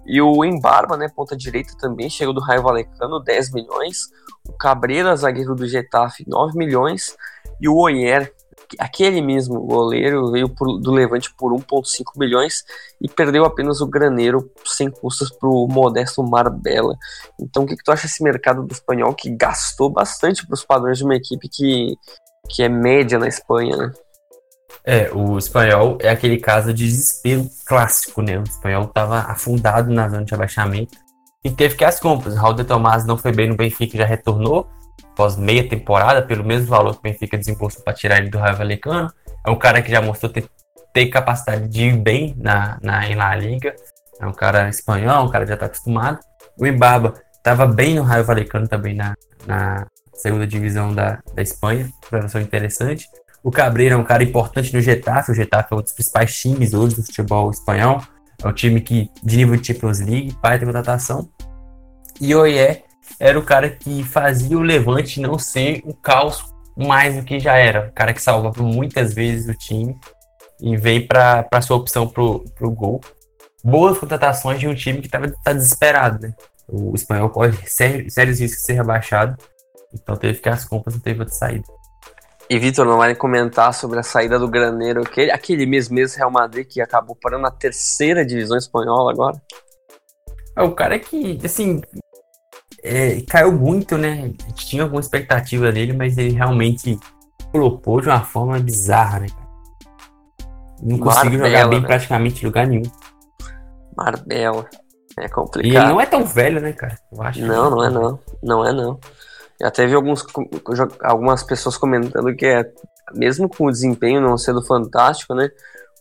E 0.09 0.19
o 0.19 0.43
Embarba, 0.43 0.97
né, 0.97 1.07
ponta 1.07 1.37
direita 1.37 1.77
também, 1.77 2.09
chegou 2.09 2.33
do 2.33 2.41
Raio 2.41 2.63
Valecano, 2.63 3.19
10 3.19 3.53
milhões. 3.53 4.07
O 4.47 4.53
Cabreira, 4.53 5.15
zagueiro 5.15 5.53
do 5.53 5.67
Getafe, 5.67 6.25
9 6.27 6.57
milhões. 6.57 7.15
E 7.61 7.69
o 7.69 7.77
Oyer, 7.77 8.33
aquele 8.79 9.21
mesmo 9.21 9.61
goleiro, 9.61 10.31
veio 10.31 10.49
por, 10.49 10.79
do 10.79 10.91
Levante 10.91 11.31
por 11.35 11.53
1,5 11.53 12.17
milhões 12.17 12.63
e 12.99 13.07
perdeu 13.07 13.45
apenas 13.45 13.81
o 13.81 13.87
Graneiro 13.87 14.51
sem 14.65 14.89
custas 14.89 15.29
para 15.29 15.47
o 15.47 15.67
modesto 15.67 16.23
Marbella. 16.23 16.97
Então, 17.39 17.61
o 17.61 17.67
que, 17.67 17.77
que 17.77 17.83
tu 17.83 17.91
acha 17.91 18.07
desse 18.07 18.23
mercado 18.23 18.65
do 18.65 18.73
espanhol 18.73 19.13
que 19.13 19.29
gastou 19.29 19.91
bastante 19.91 20.43
para 20.43 20.55
os 20.55 20.65
padrões 20.65 20.97
de 20.97 21.03
uma 21.03 21.15
equipe 21.15 21.47
que, 21.47 21.95
que 22.49 22.63
é 22.63 22.69
média 22.69 23.19
na 23.19 23.27
Espanha, 23.27 23.77
né? 23.77 23.91
É, 24.85 25.11
o 25.13 25.37
espanhol 25.37 25.97
é 26.01 26.09
aquele 26.09 26.37
caso 26.37 26.73
de 26.73 26.85
desespero 26.85 27.47
clássico, 27.65 28.21
né? 28.21 28.37
O 28.39 28.43
espanhol 28.43 28.85
estava 28.85 29.19
afundado 29.19 29.91
na 29.91 30.09
zona 30.09 30.25
de 30.25 30.33
abaixamento 30.33 30.97
e 31.43 31.49
teve 31.51 31.75
que 31.75 31.85
as 31.85 31.99
compras. 31.99 32.35
Raul 32.35 32.53
de 32.53 32.63
Tomás 32.63 33.05
não 33.05 33.17
foi 33.17 33.31
bem 33.31 33.47
no 33.47 33.55
Benfica, 33.55 33.97
já 33.97 34.05
retornou 34.05 34.69
após 35.19 35.35
meia 35.35 35.67
temporada, 35.67 36.21
pelo 36.21 36.45
mesmo 36.45 36.67
valor 36.67 36.93
que 36.93 36.99
o 36.99 37.03
Benfica 37.03 37.37
desembolsou 37.37 37.83
para 37.83 37.93
tirar 37.93 38.19
ele 38.19 38.29
do 38.29 38.37
Raio 38.37 38.55
Valecano. 38.55 39.11
É 39.45 39.49
um 39.49 39.55
cara 39.55 39.81
que 39.81 39.91
já 39.91 40.01
mostrou 40.01 40.31
ter, 40.31 40.49
ter 40.93 41.07
capacidade 41.07 41.67
de 41.67 41.87
ir 41.87 41.97
bem 41.97 42.33
na, 42.37 42.77
na, 42.81 43.01
La 43.15 43.35
Liga. 43.35 43.75
É 44.19 44.25
um 44.25 44.33
cara 44.33 44.69
espanhol, 44.69 45.25
um 45.25 45.29
cara 45.29 45.43
que 45.43 45.49
já 45.49 45.55
está 45.55 45.65
acostumado. 45.65 46.19
O 46.57 46.65
Embarba 46.65 47.15
estava 47.35 47.65
bem 47.65 47.95
no 47.95 48.03
Raio 48.03 48.23
Valecano 48.23 48.67
também 48.67 48.95
na, 48.95 49.13
na 49.45 49.85
segunda 50.13 50.47
divisão 50.47 50.93
da, 50.93 51.19
da 51.33 51.41
Espanha, 51.41 51.89
relação 52.09 52.39
interessante. 52.39 53.07
O 53.43 53.51
Cabreira 53.51 53.95
é 53.95 53.97
um 53.97 54.03
cara 54.03 54.23
importante 54.23 54.73
no 54.73 54.81
Getafe. 54.81 55.31
O 55.31 55.35
Getafe 55.35 55.73
é 55.73 55.77
um 55.77 55.81
dos 55.81 55.93
principais 55.93 56.35
times 56.35 56.73
hoje 56.73 56.95
do 56.95 57.03
futebol 57.03 57.49
espanhol. 57.49 58.01
É 58.43 58.47
um 58.47 58.53
time 58.53 58.81
que 58.81 59.09
de 59.23 59.37
nível 59.37 59.55
de 59.55 59.67
Champions 59.67 59.99
League, 59.99 60.35
pai 60.41 60.59
de 60.59 60.65
contratação. 60.65 61.29
E 62.19 62.35
o 62.35 62.43
era 63.19 63.39
o 63.39 63.43
cara 63.43 63.69
que 63.69 64.03
fazia 64.03 64.57
o 64.57 64.61
Levante 64.61 65.19
não 65.19 65.39
ser 65.39 65.81
um 65.85 65.93
caos 65.93 66.43
mais 66.77 67.15
do 67.15 67.23
que 67.23 67.39
já 67.39 67.57
era. 67.57 67.87
O 67.87 67.91
cara 67.91 68.13
que 68.13 68.21
salvava 68.21 68.61
muitas 68.61 69.13
vezes 69.13 69.47
o 69.47 69.57
time 69.57 69.97
e 70.61 70.75
veio 70.77 71.07
para 71.07 71.61
sua 71.61 71.77
opção 71.77 72.07
pro, 72.07 72.43
pro 72.55 72.69
gol. 72.71 73.01
Boas 73.63 73.97
contratações 73.97 74.59
de 74.59 74.67
um 74.67 74.75
time 74.75 74.99
que 74.99 75.07
estava 75.07 75.31
tá 75.43 75.53
desesperado, 75.53 76.21
né? 76.21 76.33
O 76.67 76.93
espanhol 76.93 77.29
corre 77.29 77.57
sérios 77.67 78.39
riscos 78.39 78.59
de 78.59 78.65
ser 78.65 78.73
rebaixado. 78.73 79.37
Então 79.93 80.15
teve 80.15 80.39
que 80.39 80.49
as 80.49 80.65
compras 80.65 80.95
não 80.95 81.01
teve 81.01 81.19
outra 81.19 81.33
saída. 81.33 81.65
E 82.49 82.57
Vitor 82.57 82.85
não 82.85 82.97
vai 82.97 83.13
comentar 83.13 83.73
sobre 83.73 83.99
a 83.99 84.03
saída 84.03 84.39
do 84.39 84.47
Graneiro, 84.47 85.01
aquele, 85.01 85.29
aquele 85.29 85.65
mesmo, 85.67 85.93
mesmo 85.93 86.17
Real 86.17 86.31
Madrid 86.31 86.65
que 86.67 86.81
acabou 86.81 87.15
parando 87.15 87.43
na 87.43 87.51
terceira 87.51 88.25
divisão 88.25 88.57
espanhola 88.57 89.11
agora. 89.11 89.39
É 90.55 90.63
o 90.63 90.71
cara 90.73 90.97
que, 90.97 91.39
assim, 91.43 91.79
é, 92.83 93.21
caiu 93.21 93.51
muito, 93.51 93.97
né? 93.97 94.33
Tinha 94.55 94.83
alguma 94.83 94.99
expectativa 94.99 95.71
dele, 95.71 95.93
mas 95.93 96.17
ele 96.17 96.31
realmente 96.31 96.99
flopou 97.51 98.01
de 98.01 98.07
uma 98.07 98.21
forma 98.21 98.59
bizarra, 98.59 99.19
né, 99.19 99.27
Não 100.81 100.97
conseguiu 100.97 101.39
jogar 101.39 101.67
bem 101.67 101.81
né? 101.81 101.87
praticamente 101.87 102.41
em 102.41 102.45
lugar 102.45 102.67
nenhum. 102.67 102.91
Marbella. 103.95 104.67
É 105.17 105.27
complicado. 105.27 105.71
E 105.71 105.75
ele 105.75 105.87
não 105.87 105.99
é 105.99 106.05
tão 106.05 106.25
velho, 106.25 106.61
né, 106.61 106.71
cara? 106.71 106.97
Eu 107.11 107.21
acho 107.21 107.45
não, 107.45 107.69
não 107.69 107.83
é 107.83 107.89
não. 107.89 108.19
Não 108.41 108.65
é 108.65 108.71
não. 108.71 108.99
Já 109.61 109.69
teve 109.69 109.93
alguns, 109.93 110.25
algumas 111.01 111.43
pessoas 111.43 111.77
comentando 111.77 112.33
que 112.35 112.45
é, 112.45 112.71
mesmo 113.13 113.49
com 113.49 113.65
o 113.65 113.71
desempenho 113.71 114.21
não 114.21 114.37
sendo 114.37 114.63
fantástico, 114.63 115.33
né? 115.33 115.49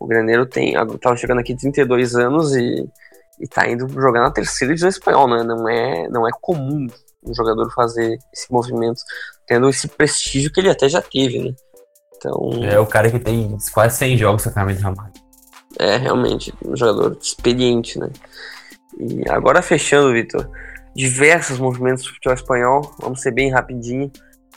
O 0.00 0.06
Graneiro 0.06 0.46
tem, 0.46 0.74
tava 1.00 1.16
chegando 1.16 1.40
aqui 1.40 1.56
32 1.56 2.14
anos 2.14 2.54
e, 2.54 2.88
e 3.40 3.48
tá 3.48 3.68
indo 3.68 3.88
jogar 3.88 4.20
na 4.20 4.30
terceira 4.30 4.72
divisão 4.72 4.88
espanhol, 4.88 5.28
né? 5.28 5.42
Não 5.42 5.68
é, 5.68 6.08
não 6.08 6.26
é 6.26 6.30
comum 6.40 6.86
um 7.24 7.34
jogador 7.34 7.68
fazer 7.72 8.18
esse 8.32 8.50
movimento, 8.52 9.00
tendo 9.46 9.68
esse 9.68 9.88
prestígio 9.88 10.52
que 10.52 10.60
ele 10.60 10.70
até 10.70 10.88
já 10.88 11.02
teve, 11.02 11.42
né? 11.42 11.54
Então... 12.16 12.50
É 12.62 12.78
o 12.78 12.86
cara 12.86 13.10
que 13.10 13.18
tem 13.18 13.56
quase 13.72 13.98
100 13.98 14.18
jogos 14.18 14.44
com 14.44 14.50
a 14.50 14.52
camisa. 14.52 14.94
É, 15.78 15.96
realmente, 15.96 16.52
um 16.64 16.76
jogador 16.76 17.16
experiente, 17.20 17.98
né? 17.98 18.08
E 18.98 19.28
agora 19.28 19.62
fechando, 19.62 20.12
Vitor, 20.12 20.48
diversos 20.98 21.60
movimentos 21.60 22.02
do 22.02 22.10
futebol 22.10 22.34
espanhol. 22.34 22.96
Vamos 22.98 23.22
ser 23.22 23.30
bem 23.30 23.52
rapidinho. 23.52 24.10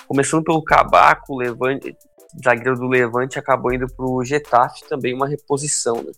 Começando 0.08 0.44
pelo 0.44 0.64
Cabaco, 0.64 1.38
Levante, 1.38 1.96
zagueiro 2.44 2.76
do 2.76 2.88
Levante, 2.88 3.38
acabou 3.38 3.72
indo 3.72 3.86
para 3.86 4.06
o 4.06 4.26
Getafe, 4.26 4.84
também 4.90 5.14
uma 5.14 5.28
reposição. 5.28 6.02
Né? 6.02 6.12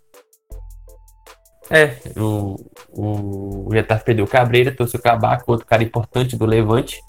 É, 1.70 1.98
o, 2.18 2.56
o, 2.90 3.68
o 3.68 3.74
Getafe 3.74 4.06
perdeu 4.06 4.24
o 4.24 4.28
Cabreira, 4.28 4.74
trouxe 4.74 4.96
o 4.96 5.02
Cabaco, 5.02 5.52
outro 5.52 5.68
cara 5.68 5.84
importante 5.84 6.38
do 6.38 6.46
Levante. 6.46 7.02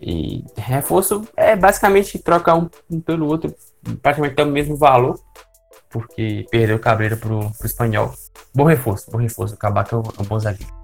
E 0.00 0.42
reforço 0.56 1.28
é 1.36 1.54
basicamente 1.54 2.18
trocar 2.18 2.56
um, 2.56 2.68
um 2.90 2.98
pelo 2.98 3.26
outro, 3.26 3.54
praticamente 4.00 4.34
tem 4.34 4.46
o 4.46 4.50
mesmo 4.50 4.74
valor, 4.74 5.20
porque 5.90 6.46
perdeu 6.50 6.76
o 6.76 6.80
Cabreira 6.80 7.14
pro, 7.14 7.50
pro 7.52 7.66
espanhol. 7.66 8.14
Bom 8.54 8.64
reforço, 8.64 9.10
bom 9.10 9.18
reforço. 9.18 9.54
O 9.54 9.58
Cabaco 9.58 9.94
é 9.94 9.98
um, 9.98 10.02
é 10.02 10.22
um 10.22 10.24
bom 10.24 10.38
zagueiro. 10.38 10.82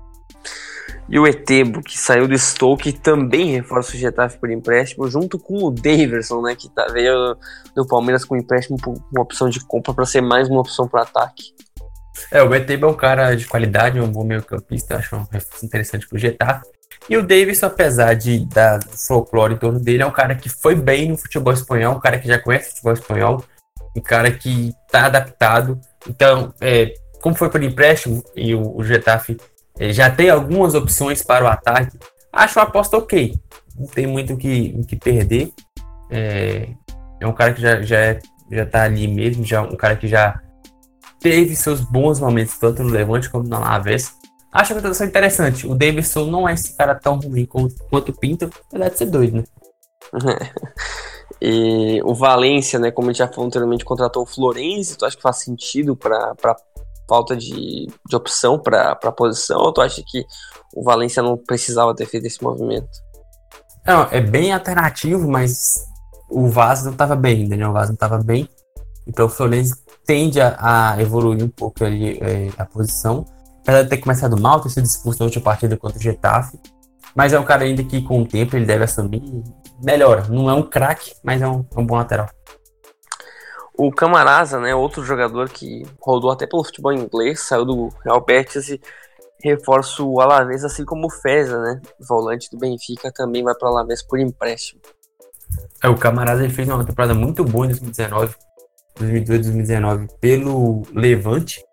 E 1.09 1.19
o 1.19 1.27
Etebo, 1.27 1.83
que 1.83 1.99
saiu 1.99 2.29
do 2.29 2.39
Stoke, 2.39 2.93
também 2.93 3.53
reforça 3.53 3.97
o 3.97 3.99
Getafe 3.99 4.39
por 4.39 4.51
empréstimo, 4.51 5.09
junto 5.09 5.39
com 5.39 5.65
o 5.65 5.71
Daverson, 5.71 6.43
né, 6.43 6.55
que 6.55 6.69
tá, 6.69 6.87
veio 6.93 7.37
do 7.75 7.87
Palmeiras 7.87 8.25
com 8.25 8.37
empréstimo 8.37 8.77
por 8.77 8.95
uma 9.13 9.23
opção 9.23 9.49
de 9.49 9.61
compra 9.61 9.95
para 9.95 10.05
ser 10.05 10.21
mais 10.21 10.49
uma 10.49 10.61
opção 10.61 10.87
para 10.87 11.03
ataque. 11.03 11.55
É, 12.31 12.43
o 12.43 12.55
Etebo 12.55 12.87
é 12.87 12.91
um 12.91 12.95
cara 12.95 13.35
de 13.35 13.47
qualidade, 13.47 14.01
um 14.01 14.11
bom 14.11 14.25
meio 14.25 14.43
campista, 14.43 14.97
acho 14.97 15.17
um 15.17 15.27
reforço 15.31 15.65
interessante 15.65 16.07
pro 16.07 16.19
Getafe. 16.19 16.67
E 17.09 17.17
o 17.17 17.23
Davis, 17.23 17.63
apesar 17.63 18.15
de 18.15 18.45
da 18.47 18.79
folclore 19.07 19.55
em 19.55 19.57
torno 19.57 19.81
dele, 19.81 20.03
é 20.03 20.07
um 20.07 20.11
cara 20.11 20.35
que 20.35 20.49
foi 20.49 20.75
bem 20.75 21.09
no 21.09 21.17
futebol 21.17 21.53
espanhol, 21.53 21.97
um 21.97 22.01
cara 22.01 22.19
que 22.19 22.29
já 22.29 22.39
conhece 22.39 22.67
o 22.67 22.71
futebol 22.73 22.93
espanhol, 22.93 23.45
um 23.97 24.01
cara 24.01 24.31
que 24.31 24.75
está 24.87 25.07
adaptado. 25.07 25.81
Então, 26.07 26.53
é, 26.61 26.93
como 27.23 27.35
foi 27.35 27.49
por 27.49 27.63
empréstimo 27.63 28.23
e 28.37 28.55
o, 28.55 28.77
o 28.77 28.85
Getafe 28.85 29.39
é, 29.79 29.93
já 29.93 30.11
tem 30.11 30.31
algumas 30.31 30.75
opções 30.75 31.23
para 31.23 31.45
o 31.45 31.49
ataque, 31.49 31.99
acho 32.33 32.59
uma 32.59 32.67
aposta 32.67 32.97
ok. 32.97 33.35
Não 33.79 33.87
tem 33.87 34.07
muito 34.07 34.35
o 34.35 34.37
que, 34.37 34.75
o 34.77 34.85
que 34.85 34.97
perder. 34.97 35.53
É, 36.11 36.69
é 37.21 37.27
um 37.27 37.33
cara 37.33 37.53
que 37.53 37.61
já, 37.61 37.81
já, 37.83 37.99
é, 37.99 38.19
já 38.51 38.67
tá 38.67 38.83
ali 38.83 39.07
mesmo, 39.07 39.45
já 39.45 39.63
um 39.63 39.77
cara 39.77 39.97
que 39.97 40.09
já 40.09 40.41
teve 41.21 41.55
seus 41.55 41.81
bons 41.81 42.21
momentos, 42.21 42.59
tanto 42.59 42.83
no 42.83 42.91
Levante 42.91 43.31
como 43.31 43.45
no 43.45 43.57
Alavés. 43.57 44.15
Acho 44.53 44.73
a 44.73 44.77
contratação 44.77 45.07
interessante. 45.07 45.67
O 45.67 45.75
Davidson 45.75 46.25
não 46.27 46.49
é 46.49 46.55
esse 46.55 46.77
cara 46.77 46.95
tão 46.95 47.19
ruim 47.19 47.47
quanto, 47.47 47.77
o 48.11 48.19
Pinto, 48.19 48.51
apesar 48.69 48.89
de 48.89 48.99
ser 48.99 49.07
doido, 49.07 49.37
né? 49.39 49.45
e 51.41 52.01
o 52.03 52.15
Valência, 52.15 52.79
né, 52.79 52.91
como 52.91 53.09
a 53.09 53.13
gente 53.13 53.19
já 53.19 53.29
falou 53.29 53.47
anteriormente, 53.47 53.85
contratou 53.85 54.23
o 54.23 54.27
Florenzi. 54.27 54.97
Tu 54.97 55.05
acha 55.05 55.17
que 55.17 55.23
faz 55.23 55.39
sentido 55.39 55.95
para 55.95 56.35
falta 57.09 57.37
de, 57.37 57.87
de 58.07 58.17
opção 58.17 58.59
para 58.59 58.93
a 58.93 59.13
posição? 59.13 59.59
Ou 59.61 59.73
tu 59.73 59.81
acha 59.81 60.03
que 60.07 60.25
o 60.75 60.83
Valência 60.83 61.23
não 61.23 61.37
precisava 61.37 61.95
ter 61.95 62.07
feito 62.07 62.27
esse 62.27 62.43
movimento? 62.43 62.89
Não, 63.87 64.03
é 64.11 64.21
bem 64.21 64.53
alternativo, 64.53 65.29
mas 65.29 65.57
o 66.31 66.49
Vaz 66.49 66.85
não 66.85 66.93
estava 66.93 67.17
bem 67.17 67.49
né? 67.49 67.67
O 67.67 67.73
Vaz 67.73 67.89
não 67.89 67.95
estava 67.95 68.19
bem. 68.19 68.49
Então 69.07 69.27
o 69.27 69.29
Florenzi 69.31 69.75
tende 70.05 70.41
a, 70.41 70.57
a 70.93 71.01
evoluir 71.01 71.43
um 71.43 71.49
pouco 71.49 71.85
ali 71.85 72.19
é, 72.21 72.51
a 72.59 72.67
posição 72.67 73.25
apesar 73.69 73.83
de 73.83 73.91
ter 73.91 73.99
começado 73.99 74.41
mal, 74.41 74.61
ter 74.61 74.71
sido 74.71 74.87
expulso 74.87 75.19
na 75.21 75.27
última 75.27 75.45
partida 75.45 75.77
contra 75.77 75.99
o 75.99 76.03
Getafe. 76.03 76.59
Mas 77.15 77.35
é 77.35 77.39
um 77.39 77.45
cara 77.45 77.65
ainda 77.65 77.85
que 77.85 78.01
com 78.01 78.23
o 78.23 78.27
tempo 78.27 78.57
ele 78.57 78.65
deve 78.65 78.85
assumir 78.85 79.23
melhora. 79.83 80.27
Não 80.29 80.49
é 80.49 80.55
um 80.55 80.63
craque, 80.63 81.13
mas 81.23 81.43
é 81.43 81.47
um, 81.47 81.67
é 81.77 81.81
um, 81.81 81.85
bom 81.85 81.97
lateral. 81.97 82.29
O 83.79 83.93
Camarasa, 83.93 84.59
né, 84.59 84.75
outro 84.75 85.05
jogador 85.05 85.49
que 85.49 85.87
rodou 86.01 86.31
até 86.31 86.47
pelo 86.47 86.65
futebol 86.65 86.93
inglês, 86.93 87.41
saiu 87.41 87.65
do 87.65 87.89
Real 88.05 88.25
Betis 88.25 88.69
e 88.69 88.81
reforça 89.43 90.03
o 90.03 90.21
Alavés, 90.21 90.65
assim 90.65 90.85
como 90.85 91.07
o 91.07 91.11
Feza, 91.11 91.61
né, 91.63 91.81
volante 92.01 92.51
do 92.51 92.59
Benfica, 92.59 93.13
também 93.13 93.45
vai 93.45 93.55
para 93.55 93.69
o 93.69 93.73
Alavés 93.73 94.03
por 94.03 94.19
empréstimo. 94.19 94.81
É, 95.83 95.89
o 95.89 95.97
Camarasa 95.97 96.43
ele 96.43 96.53
fez 96.53 96.69
uma 96.69 96.85
temporada 96.85 97.15
muito 97.15 97.45
boa 97.45 97.67
em 97.67 97.69
2019, 97.69 98.35
2002, 98.99 99.41
2019 99.43 100.09
pelo 100.21 100.83
Levante 100.93 101.65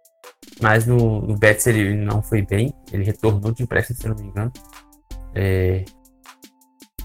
mas 0.62 0.86
no, 0.86 1.22
no 1.22 1.38
Betis 1.38 1.68
ele 1.68 1.96
não 1.96 2.22
foi 2.22 2.42
bem, 2.42 2.74
ele 2.92 3.04
retornou 3.04 3.52
de 3.52 3.64
empréstimo, 3.64 3.98
se 3.98 4.08
não 4.08 4.16
me 4.16 4.24
engano. 4.24 4.52
É, 5.34 5.84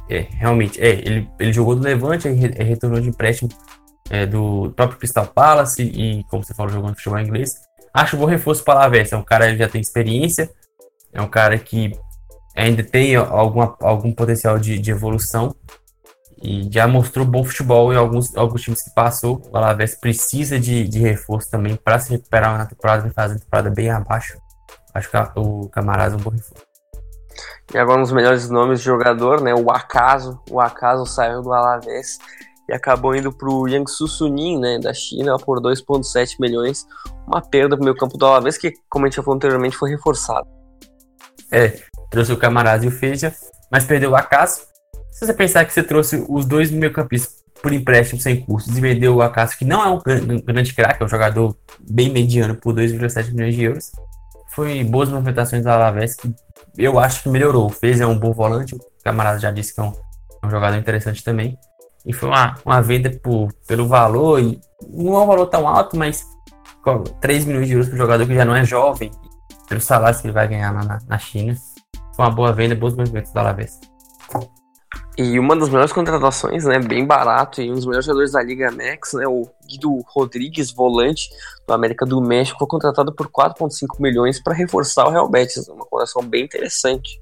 é 0.09 0.19
realmente, 0.31 0.81
é, 0.81 0.91
ele, 0.91 1.29
ele 1.39 1.53
jogou 1.53 1.75
no 1.75 1.83
Levante, 1.83 2.29
e 2.29 2.33
retornou 2.33 3.01
de 3.01 3.09
empréstimo 3.09 3.49
é, 4.11 4.27
do 4.27 4.73
próprio 4.75 4.99
Crystal 4.99 5.27
Palace 5.27 5.83
e, 5.83 6.25
como 6.25 6.45
você 6.45 6.53
falou, 6.53 6.73
jogando 6.73 6.97
futebol 6.97 7.21
inglês. 7.21 7.55
Acho 7.95 8.17
bom 8.17 8.27
reforço 8.27 8.65
para 8.65 8.75
a 8.75 8.83
Alavés, 8.83 9.13
é 9.13 9.17
um 9.17 9.23
cara 9.23 9.51
que 9.51 9.59
já 9.59 9.69
tem 9.69 9.81
experiência, 9.81 10.51
é 11.13 11.23
um 11.23 11.29
cara 11.29 11.59
que 11.59 11.93
ainda 12.57 12.83
tem 12.83 13.17
alguma, 13.17 13.77
algum 13.81 14.13
potencial 14.13 14.59
de, 14.59 14.79
de 14.79 14.91
evolução 14.91 15.55
e 16.43 16.69
já 16.73 16.87
mostrou 16.89 17.27
bom 17.27 17.45
futebol 17.45 17.93
em 17.93 17.97
alguns, 17.97 18.35
alguns 18.37 18.63
times 18.63 18.83
que 18.83 18.91
passou. 18.95 19.43
O 19.51 19.57
Alavés 19.57 19.95
precisa 19.95 20.59
de, 20.59 20.89
de 20.89 20.99
reforço 20.99 21.51
também 21.51 21.77
para 21.77 21.99
se 21.99 22.11
recuperar 22.11 22.57
na 22.57 22.67
temporada 22.67 23.11
fazer 23.11 23.37
a 23.37 23.39
temporada 23.39 23.71
bem 23.71 23.91
abaixo. 23.91 24.39
Acho 24.95 25.11
que 25.11 25.17
o 25.37 25.69
Camarada 25.69 26.15
é 26.15 26.17
um 26.17 26.21
bom 26.21 26.31
reforço. 26.31 26.65
E 27.73 27.79
agora 27.79 27.99
um 27.99 28.03
dos 28.03 28.13
melhores 28.13 28.49
nomes 28.51 28.81
de 28.81 28.87
jogador, 28.87 29.41
né? 29.41 29.55
O 29.55 29.71
Acaso. 29.71 30.41
O 30.51 30.61
Acaso 30.61 31.07
saiu 31.07 31.43
do 31.43 31.53
Alavés 31.53 32.19
e 32.71 32.75
acabou 32.75 33.15
indo 33.15 33.33
para 33.33 33.51
o 33.51 33.69
Jiangsu 33.69 34.07
Suning, 34.09 34.59
né, 34.59 34.79
da 34.79 34.95
China, 34.95 35.37
por 35.39 35.61
2,7 35.61 36.37
milhões. 36.41 36.87
Uma 37.27 37.43
perda 37.43 37.77
para 37.77 37.83
o 37.83 37.85
meio 37.85 37.97
campo 37.97 38.17
do 38.17 38.25
Alavés, 38.25 38.57
que, 38.57 38.73
como 38.89 39.05
a 39.05 39.09
gente 39.09 39.17
já 39.17 39.23
falou 39.23 39.37
anteriormente, 39.37 39.77
foi 39.77 39.91
reforçado. 39.91 40.49
É, 41.53 41.81
trouxe 42.11 42.33
o 42.33 42.37
Camarada 42.37 42.85
e 42.85 42.89
o 42.89 42.93
Feja, 42.93 43.35
mas 43.71 43.85
perdeu 43.85 44.13
o 44.13 44.17
Acaso 44.17 44.71
se 45.21 45.27
você 45.27 45.35
pensar 45.35 45.67
que 45.67 45.73
você 45.73 45.83
trouxe 45.83 46.25
os 46.29 46.47
dois 46.47 46.71
meio-campistas 46.71 47.45
por 47.61 47.75
empréstimo 47.75 48.19
sem 48.19 48.41
custos 48.41 48.79
e 48.79 48.81
vendeu 48.81 49.17
o 49.17 49.21
Acaso, 49.21 49.59
que 49.59 49.67
não 49.67 49.83
é 49.83 49.89
um 49.89 49.99
grande 50.41 50.73
craque, 50.73 51.03
é 51.03 51.05
um 51.05 51.09
jogador 51.09 51.55
bem 51.79 52.11
mediano 52.11 52.55
por 52.55 52.75
2,7 52.75 53.33
milhões 53.33 53.55
de 53.55 53.65
euros, 53.65 53.93
foi 54.55 54.83
boas 54.83 55.11
movimentações 55.11 55.63
da 55.63 55.75
Alavés 55.75 56.15
que 56.15 56.33
eu 56.79 56.99
acho 56.99 57.23
que 57.23 57.29
melhorou. 57.29 57.69
Fez 57.69 58.01
é 58.01 58.07
um 58.07 58.19
bom 58.19 58.33
volante, 58.33 58.75
o 58.75 58.81
camarada 59.05 59.39
já 59.39 59.51
disse 59.51 59.75
que 59.75 59.81
é 59.81 59.83
um, 59.83 59.93
é 60.43 60.47
um 60.47 60.51
jogador 60.51 60.79
interessante 60.79 61.23
também. 61.23 61.59
E 62.07 62.13
foi 62.13 62.29
uma, 62.29 62.55
uma 62.65 62.81
venda 62.81 63.11
por, 63.23 63.53
pelo 63.67 63.87
valor, 63.87 64.41
e 64.41 64.61
não 64.89 65.15
é 65.15 65.21
um 65.21 65.27
valor 65.27 65.47
tão 65.47 65.69
alto, 65.69 65.97
mas 65.97 66.25
3 67.21 67.45
milhões 67.45 67.67
de 67.67 67.75
euros 67.75 67.89
para 67.89 67.97
um 67.97 67.99
jogador 67.99 68.27
que 68.27 68.35
já 68.35 68.45
não 68.45 68.57
é 68.57 68.65
jovem, 68.65 69.11
pelo 69.69 69.81
salário 69.81 70.19
que 70.19 70.27
ele 70.27 70.33
vai 70.33 70.49
ganhar 70.49 70.73
lá 70.73 70.85
na, 70.85 70.99
na 71.07 71.19
China. 71.19 71.55
Foi 72.15 72.25
uma 72.25 72.31
boa 72.31 72.53
venda, 72.53 72.75
bons 72.75 72.95
movimentos 72.95 73.33
da 73.33 73.41
Alavés. 73.41 73.79
E 75.19 75.39
uma 75.39 75.55
das 75.55 75.69
melhores 75.69 75.93
contratações, 75.93 76.65
né, 76.65 76.79
bem 76.79 77.07
barato, 77.07 77.61
e 77.61 77.71
um 77.71 77.75
dos 77.75 77.85
melhores 77.85 78.07
jogadores 78.07 78.33
da 78.33 78.43
Liga 78.43 78.71
Max, 78.71 79.13
né, 79.13 79.27
o 79.27 79.47
Guido 79.69 80.03
Rodrigues, 80.09 80.73
volante 80.73 81.29
do 81.67 81.75
América 81.75 82.07
do 82.07 82.23
México, 82.23 82.59
foi 82.59 82.69
contratado 82.69 83.13
por 83.15 83.29
4,5 83.29 84.01
milhões 84.01 84.43
para 84.43 84.55
reforçar 84.55 85.07
o 85.07 85.11
Real 85.11 85.29
Betis, 85.29 85.69
uma 85.69 85.85
contratação 85.85 86.23
bem 86.23 86.45
interessante. 86.45 87.21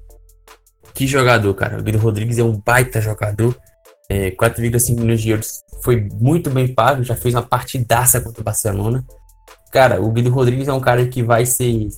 Que 0.93 1.05
jogador, 1.05 1.53
cara. 1.53 1.77
O 1.77 1.83
Guido 1.83 1.97
Rodrigues 1.97 2.37
é 2.37 2.43
um 2.43 2.57
baita 2.57 3.01
jogador. 3.01 3.55
É, 4.09 4.31
4,5 4.31 4.99
milhões 4.99 5.21
de 5.21 5.29
euros 5.29 5.63
foi 5.83 6.09
muito 6.19 6.49
bem 6.49 6.73
pago, 6.73 7.03
já 7.03 7.15
fez 7.15 7.35
uma 7.35 7.43
partidaça 7.43 8.19
contra 8.19 8.41
o 8.41 8.43
Barcelona. 8.43 9.05
Cara, 9.71 10.01
o 10.01 10.11
Guido 10.11 10.31
Rodrigues 10.31 10.67
é 10.67 10.73
um 10.73 10.79
cara 10.79 11.07
que 11.07 11.21
vai 11.21 11.45
ser 11.45 11.89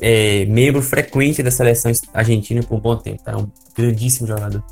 é, 0.00 0.44
membro 0.46 0.80
frequente 0.80 1.42
da 1.42 1.50
seleção 1.50 1.90
argentina 2.14 2.62
por 2.62 2.76
um 2.76 2.80
bom 2.80 2.96
tempo. 2.96 3.22
Tá? 3.22 3.32
É 3.32 3.36
um 3.36 3.50
grandíssimo 3.76 4.26
jogador. 4.26 4.62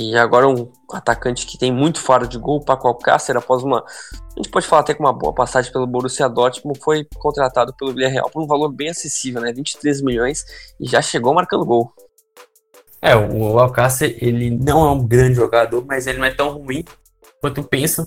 E 0.00 0.16
agora 0.16 0.48
um 0.48 0.70
atacante 0.92 1.44
que 1.44 1.58
tem 1.58 1.72
muito 1.72 2.00
fora 2.00 2.26
de 2.26 2.38
gol, 2.38 2.64
Paco 2.64 2.86
Alcácer, 2.86 3.36
após 3.36 3.64
uma... 3.64 3.80
A 3.80 4.36
gente 4.36 4.48
pode 4.48 4.64
falar 4.64 4.82
até 4.82 4.94
com 4.94 5.02
uma 5.02 5.12
boa 5.12 5.34
passagem 5.34 5.72
pelo 5.72 5.88
Borussia 5.88 6.28
Dortmund, 6.28 6.78
foi 6.78 7.04
contratado 7.16 7.74
pelo 7.74 7.92
Villarreal 7.92 8.30
por 8.30 8.40
um 8.40 8.46
valor 8.46 8.72
bem 8.72 8.90
acessível, 8.90 9.40
né? 9.40 9.52
23 9.52 10.00
milhões, 10.02 10.44
e 10.78 10.88
já 10.88 11.02
chegou 11.02 11.34
marcando 11.34 11.66
gol. 11.66 11.92
É, 13.00 13.14
o 13.14 13.58
Alcácer, 13.58 14.16
ele 14.20 14.50
não 14.50 14.86
é 14.86 14.90
um 14.90 15.06
grande 15.06 15.34
jogador, 15.34 15.84
mas 15.86 16.06
ele 16.06 16.18
não 16.18 16.24
é 16.24 16.30
tão 16.30 16.50
ruim 16.58 16.84
quanto 17.40 17.62
penso. 17.62 18.06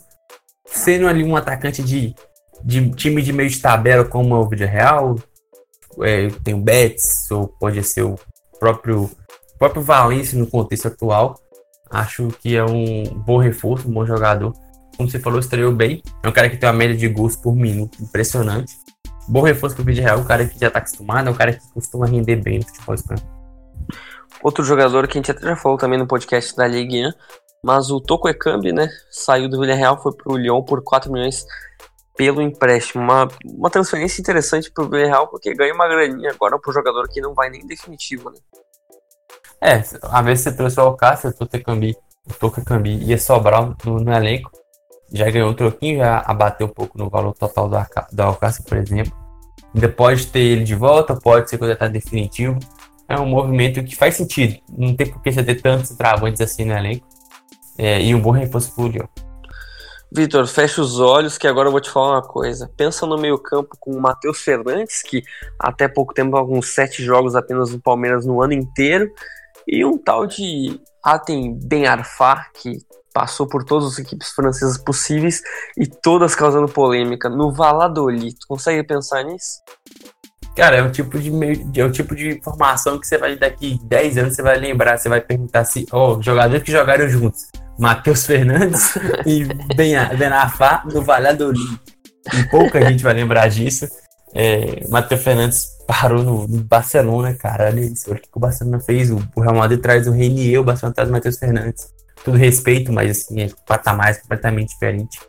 Sendo 0.66 1.08
ali 1.08 1.24
um 1.24 1.36
atacante 1.36 1.82
de 1.84 2.16
de 2.64 2.90
time 2.92 3.22
de 3.22 3.34
meio 3.34 3.50
de 3.50 3.60
tabela 3.60 4.06
como 4.06 4.36
é 4.36 4.38
o 4.38 4.48
Vídeo 4.48 4.68
Real, 4.68 5.16
é, 6.02 6.28
tem 6.44 6.54
o 6.54 6.62
Betis, 6.62 7.30
ou 7.32 7.48
pode 7.48 7.84
ser 7.84 8.04
o 8.04 8.16
próprio, 8.60 9.10
próprio 9.58 9.82
Valência 9.82 10.38
no 10.38 10.48
contexto 10.48 10.88
atual. 10.88 11.40
Acho 11.90 12.30
que 12.40 12.56
é 12.56 12.64
um 12.64 13.04
bom 13.04 13.38
reforço, 13.38 13.88
um 13.88 13.94
bom 13.94 14.06
jogador. 14.06 14.54
Como 14.96 15.10
você 15.10 15.20
falou, 15.20 15.40
estreou 15.40 15.74
bem. 15.74 16.02
É 16.24 16.30
um 16.30 16.32
cara 16.32 16.50
que 16.50 16.58
tem 16.58 16.70
uma 16.70 16.76
média 16.76 16.96
de 16.96 17.08
gols 17.08 17.36
por 17.36 17.56
minuto 17.56 18.02
impressionante. 18.02 18.74
Bom 19.28 19.42
reforço 19.42 19.76
pro 19.76 19.84
Vídeo 19.84 20.04
Real, 20.04 20.20
um 20.20 20.24
cara 20.24 20.46
que 20.46 20.60
já 20.60 20.68
está 20.68 20.80
acostumado, 20.80 21.28
é 21.28 21.32
um 21.32 21.36
cara 21.36 21.54
que 21.54 21.74
costuma 21.74 22.06
render 22.06 22.38
bem 22.38 22.60
no 22.60 22.66
futebol 22.66 22.96
espanhol. 22.96 23.26
Outro 24.44 24.64
jogador 24.64 25.08
que 25.08 25.18
a 25.18 25.20
gente 25.22 25.32
até 25.32 25.42
já 25.42 25.56
falou 25.56 25.78
também 25.78 26.00
no 26.00 26.08
podcast 26.08 26.56
da 26.56 26.68
Ligue 26.68 27.06
1, 27.06 27.12
mas 27.64 27.92
o 27.92 28.02
Toko 28.02 28.28
Ekambi, 28.28 28.72
né, 28.72 28.90
saiu 29.12 29.48
do 29.48 29.60
Villarreal, 29.60 30.02
foi 30.02 30.14
pro 30.14 30.36
Lyon 30.36 30.64
por 30.64 30.84
4 30.84 31.12
milhões 31.12 31.46
pelo 32.18 32.42
empréstimo. 32.42 33.04
Uma, 33.04 33.28
uma 33.46 33.70
transferência 33.70 34.22
interessante 34.22 34.72
pro 34.72 34.90
Villarreal, 34.90 35.28
porque 35.28 35.54
ganha 35.54 35.74
uma 35.74 35.88
graninha 35.88 36.32
agora 36.32 36.58
pro 36.60 36.74
jogador 36.74 37.08
que 37.08 37.22
não 37.22 37.34
vai 37.34 37.50
nem 37.50 37.66
definitivo, 37.66 38.30
né? 38.30 38.38
É, 39.62 39.84
a 40.04 40.22
vez 40.24 40.42
você 40.42 40.52
trouxe 40.52 40.80
o 40.80 40.84
Alcácer, 40.84 41.30
o 41.30 41.34
Tocacambi, 41.34 41.96
o 42.26 42.88
ia 43.04 43.18
sobrar 43.20 43.76
no, 43.86 44.00
no, 44.00 44.12
elenco. 44.12 44.52
Já 45.14 45.30
ganhou 45.30 45.52
um 45.52 45.54
troquinho, 45.54 46.00
já 46.00 46.20
abateu 46.26 46.66
um 46.66 46.72
pouco 46.72 46.98
no 46.98 47.10
valor 47.10 47.34
total 47.34 47.70
do, 47.70 48.24
Alcácer, 48.24 48.66
por 48.66 48.78
exemplo. 48.78 49.14
Ainda 49.76 49.88
pode 49.88 50.28
ter 50.28 50.40
ele 50.40 50.64
de 50.64 50.74
volta, 50.74 51.16
pode 51.16 51.50
ser 51.50 51.62
está 51.64 51.88
definitivo. 51.88 52.58
É 53.12 53.20
um 53.20 53.26
movimento 53.26 53.84
que 53.84 53.94
faz 53.94 54.16
sentido. 54.16 54.58
Não 54.70 54.96
tem 54.96 55.06
por 55.06 55.22
que 55.22 55.32
você 55.32 55.44
ter 55.44 55.62
tantos 55.62 55.90
travantes 55.90 56.40
assim 56.40 56.64
no 56.64 56.74
elenco. 56.74 57.06
É, 57.78 58.02
e 58.02 58.16
um 58.16 58.22
bom 58.22 58.32
reforço 58.32 58.74
pro 58.74 58.88
Lyon. 58.88 59.08
Vitor, 60.14 60.46
fecha 60.48 60.82
os 60.82 61.00
olhos 61.00 61.38
que 61.38 61.48
agora 61.48 61.68
eu 61.68 61.72
vou 61.72 61.82
te 61.82 61.90
falar 61.90 62.16
uma 62.16 62.22
coisa. 62.22 62.72
Pensa 62.78 63.06
no 63.06 63.18
meio-campo 63.18 63.76
com 63.80 63.92
o 63.92 64.02
Matheus 64.02 64.40
Fernandes, 64.40 65.02
que 65.02 65.24
até 65.60 65.88
pouco 65.88 66.14
tempo 66.14 66.38
alguns 66.38 66.74
sete 66.74 67.04
jogos 67.04 67.36
apenas 67.36 67.72
no 67.72 67.82
Palmeiras 67.82 68.26
no 68.26 68.42
ano 68.42 68.54
inteiro, 68.54 69.10
e 69.68 69.84
um 69.84 69.98
tal 69.98 70.26
de 70.26 70.80
Atem 71.04 71.58
Ben 71.64 71.88
Arfa, 71.88 72.46
que 72.62 72.78
passou 73.14 73.48
por 73.48 73.64
todas 73.64 73.94
as 73.94 74.00
equipes 74.00 74.30
francesas 74.30 74.78
possíveis 74.78 75.42
e 75.78 75.86
todas 75.88 76.36
causando 76.36 76.68
polêmica. 76.68 77.30
No 77.30 77.52
Valladolid, 77.52 78.36
consegue 78.48 78.84
pensar 78.84 79.24
nisso? 79.24 79.62
Cara, 80.56 80.78
é 80.78 80.82
o 80.82 80.92
tipo 80.92 81.18
de 81.18 81.32
é 81.80 81.84
o 81.84 81.92
tipo 81.92 82.14
de 82.14 82.30
informação 82.30 83.00
que 83.00 83.08
você 83.08 83.18
vai 83.18 83.38
daqui 83.38 83.80
10 83.84 84.18
anos 84.18 84.36
você 84.36 84.42
vai 84.42 84.58
lembrar, 84.58 84.98
você 84.98 85.08
vai 85.08 85.22
perguntar 85.22 85.64
se, 85.64 85.86
ó, 85.92 86.18
oh, 86.18 86.22
jogadores 86.22 86.64
que 86.64 86.72
jogaram 86.72 87.08
juntos, 87.08 87.48
Matheus 87.80 88.26
Fernandes 88.26 88.96
e 89.26 89.46
Ben, 89.76 89.96
ben 90.18 90.28
Arfa 90.28 90.84
no 90.92 91.02
Valladolid. 91.02 91.80
E 92.34 92.44
pouca 92.50 92.82
gente 92.82 93.04
vai 93.04 93.14
lembrar 93.14 93.50
disso. 93.50 93.88
É, 94.34 94.88
Matheus 94.88 95.24
Fernandes 95.24 95.66
parou 95.88 96.24
no, 96.24 96.48
no, 96.48 96.64
Barcelona, 96.64 97.34
cara. 97.34 97.66
Olha 97.66 97.82
isso, 97.82 98.10
olha 98.10 98.20
o 98.20 98.22
que 98.22 98.30
o 98.34 98.40
Barcelona 98.40 98.80
fez. 98.80 99.10
O, 99.10 99.22
o 99.36 99.42
Real 99.42 99.56
Madrid 99.56 99.82
traz 99.82 100.08
o 100.08 100.12
Renier, 100.12 100.60
o 100.60 100.64
Barcelona 100.64 100.94
traz 100.94 101.10
o 101.10 101.12
Matheus 101.12 101.38
Fernandes. 101.38 101.90
Tudo 102.24 102.38
respeito, 102.38 102.94
mas 102.94 103.12
assim, 103.12 103.42
é 103.42 103.50
patamar 103.66 104.16
completamente 104.22 104.70
diferente. 104.70 105.20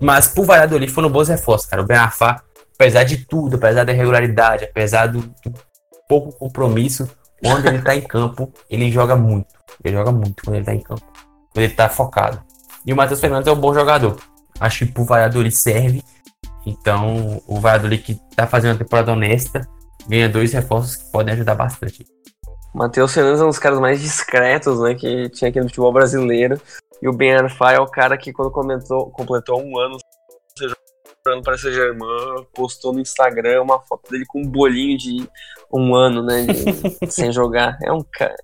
Mas 0.00 0.28
pro 0.28 0.44
Valladolid 0.44 0.90
foram 0.90 1.10
bons 1.10 1.28
reforços, 1.28 1.66
cara. 1.66 1.82
O 1.82 1.86
Ben 1.86 1.96
Arfa, 1.96 2.42
apesar 2.74 3.04
de 3.04 3.18
tudo, 3.24 3.56
apesar 3.56 3.84
da 3.84 3.92
irregularidade, 3.92 4.64
apesar 4.64 5.06
do, 5.06 5.20
do 5.20 5.52
pouco 6.08 6.32
compromisso, 6.32 7.08
quando 7.42 7.66
ele 7.66 7.82
tá 7.82 7.96
em 7.96 8.02
campo, 8.02 8.52
ele 8.70 8.90
joga 8.90 9.16
muito. 9.16 9.48
Ele 9.84 9.96
joga 9.96 10.12
muito 10.12 10.44
quando 10.44 10.56
ele 10.56 10.64
tá 10.64 10.74
em 10.74 10.80
campo. 10.80 11.02
Quando 11.52 11.64
ele 11.64 11.74
tá 11.74 11.88
focado. 11.88 12.42
E 12.86 12.92
o 12.92 12.96
Matheus 12.96 13.20
Fernandes 13.20 13.48
é 13.48 13.52
um 13.52 13.60
bom 13.60 13.74
jogador. 13.74 14.16
Acho 14.60 14.86
que 14.86 14.92
pro 14.92 15.04
Valladolid 15.04 15.54
serve. 15.54 16.02
Então, 16.64 17.42
o 17.46 17.58
Valladolid 17.58 18.02
que 18.02 18.20
tá 18.36 18.46
fazendo 18.46 18.72
uma 18.72 18.78
temporada 18.78 19.12
honesta, 19.12 19.66
ganha 20.08 20.28
dois 20.28 20.52
reforços 20.52 20.96
que 20.96 21.10
podem 21.10 21.34
ajudar 21.34 21.54
bastante. 21.54 22.06
Matheus 22.74 23.12
Fernandes 23.12 23.40
é 23.40 23.44
um 23.44 23.48
dos 23.48 23.58
caras 23.58 23.80
mais 23.80 24.00
discretos, 24.00 24.80
né, 24.80 24.94
que 24.94 25.28
tinha 25.30 25.50
aqui 25.50 25.60
no 25.60 25.66
futebol 25.66 25.92
brasileiro. 25.92 26.60
E 27.02 27.08
o 27.08 27.12
Ben 27.12 27.34
Arfa 27.34 27.72
é 27.72 27.80
o 27.80 27.86
cara 27.86 28.16
que 28.16 28.32
quando 28.32 28.50
comentou, 28.50 29.10
completou 29.10 29.60
um 29.60 29.78
ano 29.78 29.98
para 31.22 31.56
Saint 31.56 31.74
Germain, 31.74 32.44
postou 32.52 32.92
no 32.92 33.00
Instagram 33.00 33.62
uma 33.62 33.80
foto 33.80 34.10
dele 34.10 34.26
com 34.26 34.40
um 34.40 34.48
bolinho 34.48 34.98
de 34.98 35.28
um 35.72 35.94
ano, 35.94 36.22
né, 36.22 36.46
de, 36.46 37.06
sem 37.10 37.30
jogar. 37.30 37.78
É 37.82 37.92
um 37.92 38.02
cara, 38.02 38.36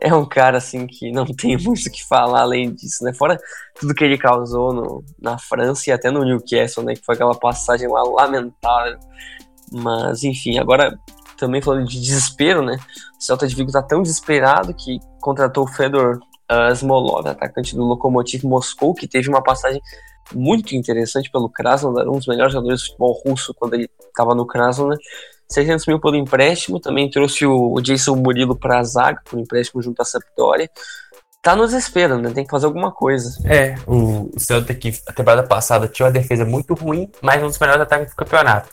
é 0.00 0.14
um 0.14 0.24
cara 0.24 0.58
assim 0.58 0.86
que 0.86 1.10
não 1.10 1.26
tem 1.34 1.56
muito 1.56 1.86
o 1.86 1.90
que 1.90 2.06
falar 2.06 2.42
além 2.42 2.72
disso, 2.72 3.04
né? 3.04 3.12
Fora 3.12 3.38
tudo 3.78 3.94
que 3.94 4.04
ele 4.04 4.16
causou 4.16 4.72
no, 4.72 5.04
na 5.20 5.38
França 5.38 5.90
e 5.90 5.92
até 5.92 6.10
no 6.10 6.24
Newcastle, 6.24 6.84
né, 6.84 6.94
que 6.94 7.04
foi 7.04 7.16
aquela 7.16 7.34
passagem 7.34 7.88
lá 7.88 8.02
lamentável. 8.02 8.98
Mas 9.72 10.22
enfim, 10.22 10.58
agora 10.58 10.96
também 11.36 11.62
falando 11.62 11.88
de 11.88 12.00
desespero, 12.00 12.62
né? 12.62 12.76
O 13.18 13.22
Celta 13.22 13.46
de 13.46 13.56
Vigo 13.56 13.72
tá 13.72 13.82
tão 13.82 14.02
desesperado 14.02 14.74
que 14.74 14.98
contratou 15.20 15.64
o 15.64 15.72
Fedor 15.72 16.20
uh, 16.50 16.72
Smolov, 16.72 17.26
atacante 17.26 17.74
do 17.76 17.84
Lokomotiv 17.84 18.44
Moscou, 18.44 18.94
que 18.94 19.06
teve 19.06 19.28
uma 19.28 19.42
passagem 19.42 19.80
muito 20.34 20.74
interessante 20.74 21.30
pelo 21.30 21.48
Krasnodar, 21.48 22.08
um 22.08 22.18
dos 22.18 22.26
melhores 22.26 22.52
jogadores 22.52 22.80
de 22.80 22.86
futebol 22.86 23.20
russo 23.24 23.54
quando 23.54 23.74
ele 23.74 23.88
estava 24.08 24.34
no 24.34 24.46
Krasnodar. 24.46 24.98
600 25.48 25.86
mil 25.86 26.00
pelo 26.00 26.14
empréstimo, 26.14 26.78
também 26.78 27.10
trouxe 27.10 27.44
o 27.44 27.80
Jason 27.80 28.14
Murilo 28.14 28.56
para 28.56 28.78
a 28.78 28.84
zaga, 28.84 29.20
por 29.28 29.38
empréstimo 29.38 29.82
junto 29.82 30.00
à 30.00 30.04
Sampdoria. 30.04 30.70
Tá 31.42 31.56
no 31.56 31.66
desespero, 31.66 32.18
né? 32.18 32.30
Tem 32.30 32.44
que 32.44 32.50
fazer 32.50 32.66
alguma 32.66 32.92
coisa. 32.92 33.36
É, 33.48 33.74
o 33.86 34.30
Celta 34.38 34.74
que 34.74 34.92
a 35.08 35.12
temporada 35.12 35.42
passada 35.42 35.88
tinha 35.88 36.06
uma 36.06 36.12
defesa 36.12 36.44
muito 36.44 36.74
ruim, 36.74 37.10
mas 37.20 37.42
um 37.42 37.46
dos 37.46 37.58
melhores 37.58 37.82
ataques 37.82 38.10
do 38.10 38.16
campeonato. 38.16 38.68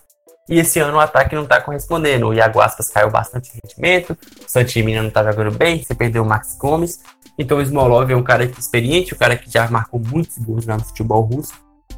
E 0.50 0.60
esse 0.60 0.80
ano 0.80 0.98
o 0.98 1.00
ataque 1.00 1.36
não 1.36 1.46
tá 1.46 1.60
correspondendo. 1.60 2.28
O 2.28 2.34
Iago 2.34 2.62
Aspas 2.62 2.90
caiu 2.90 3.10
bastante 3.10 3.52
de 3.52 3.60
rendimento, 3.64 4.12
o 4.12 4.50
Santimina 4.50 5.04
não 5.04 5.10
tá 5.10 5.24
jogando 5.24 5.58
bem, 5.58 5.84
você 5.84 5.94
perdeu 5.94 6.24
o 6.24 6.26
Max 6.26 6.58
Gomes. 6.58 7.00
Então 7.38 7.58
o 7.58 7.62
Smolov 7.62 8.10
é 8.10 8.16
um 8.16 8.24
cara 8.24 8.46
experiente, 8.46 9.14
um 9.14 9.18
cara 9.18 9.36
que 9.36 9.50
já 9.52 9.70
marcou 9.70 10.00
muitos 10.00 10.38
gols 10.38 10.66
no 10.66 10.80
futebol 10.80 11.22
russo. 11.22 11.54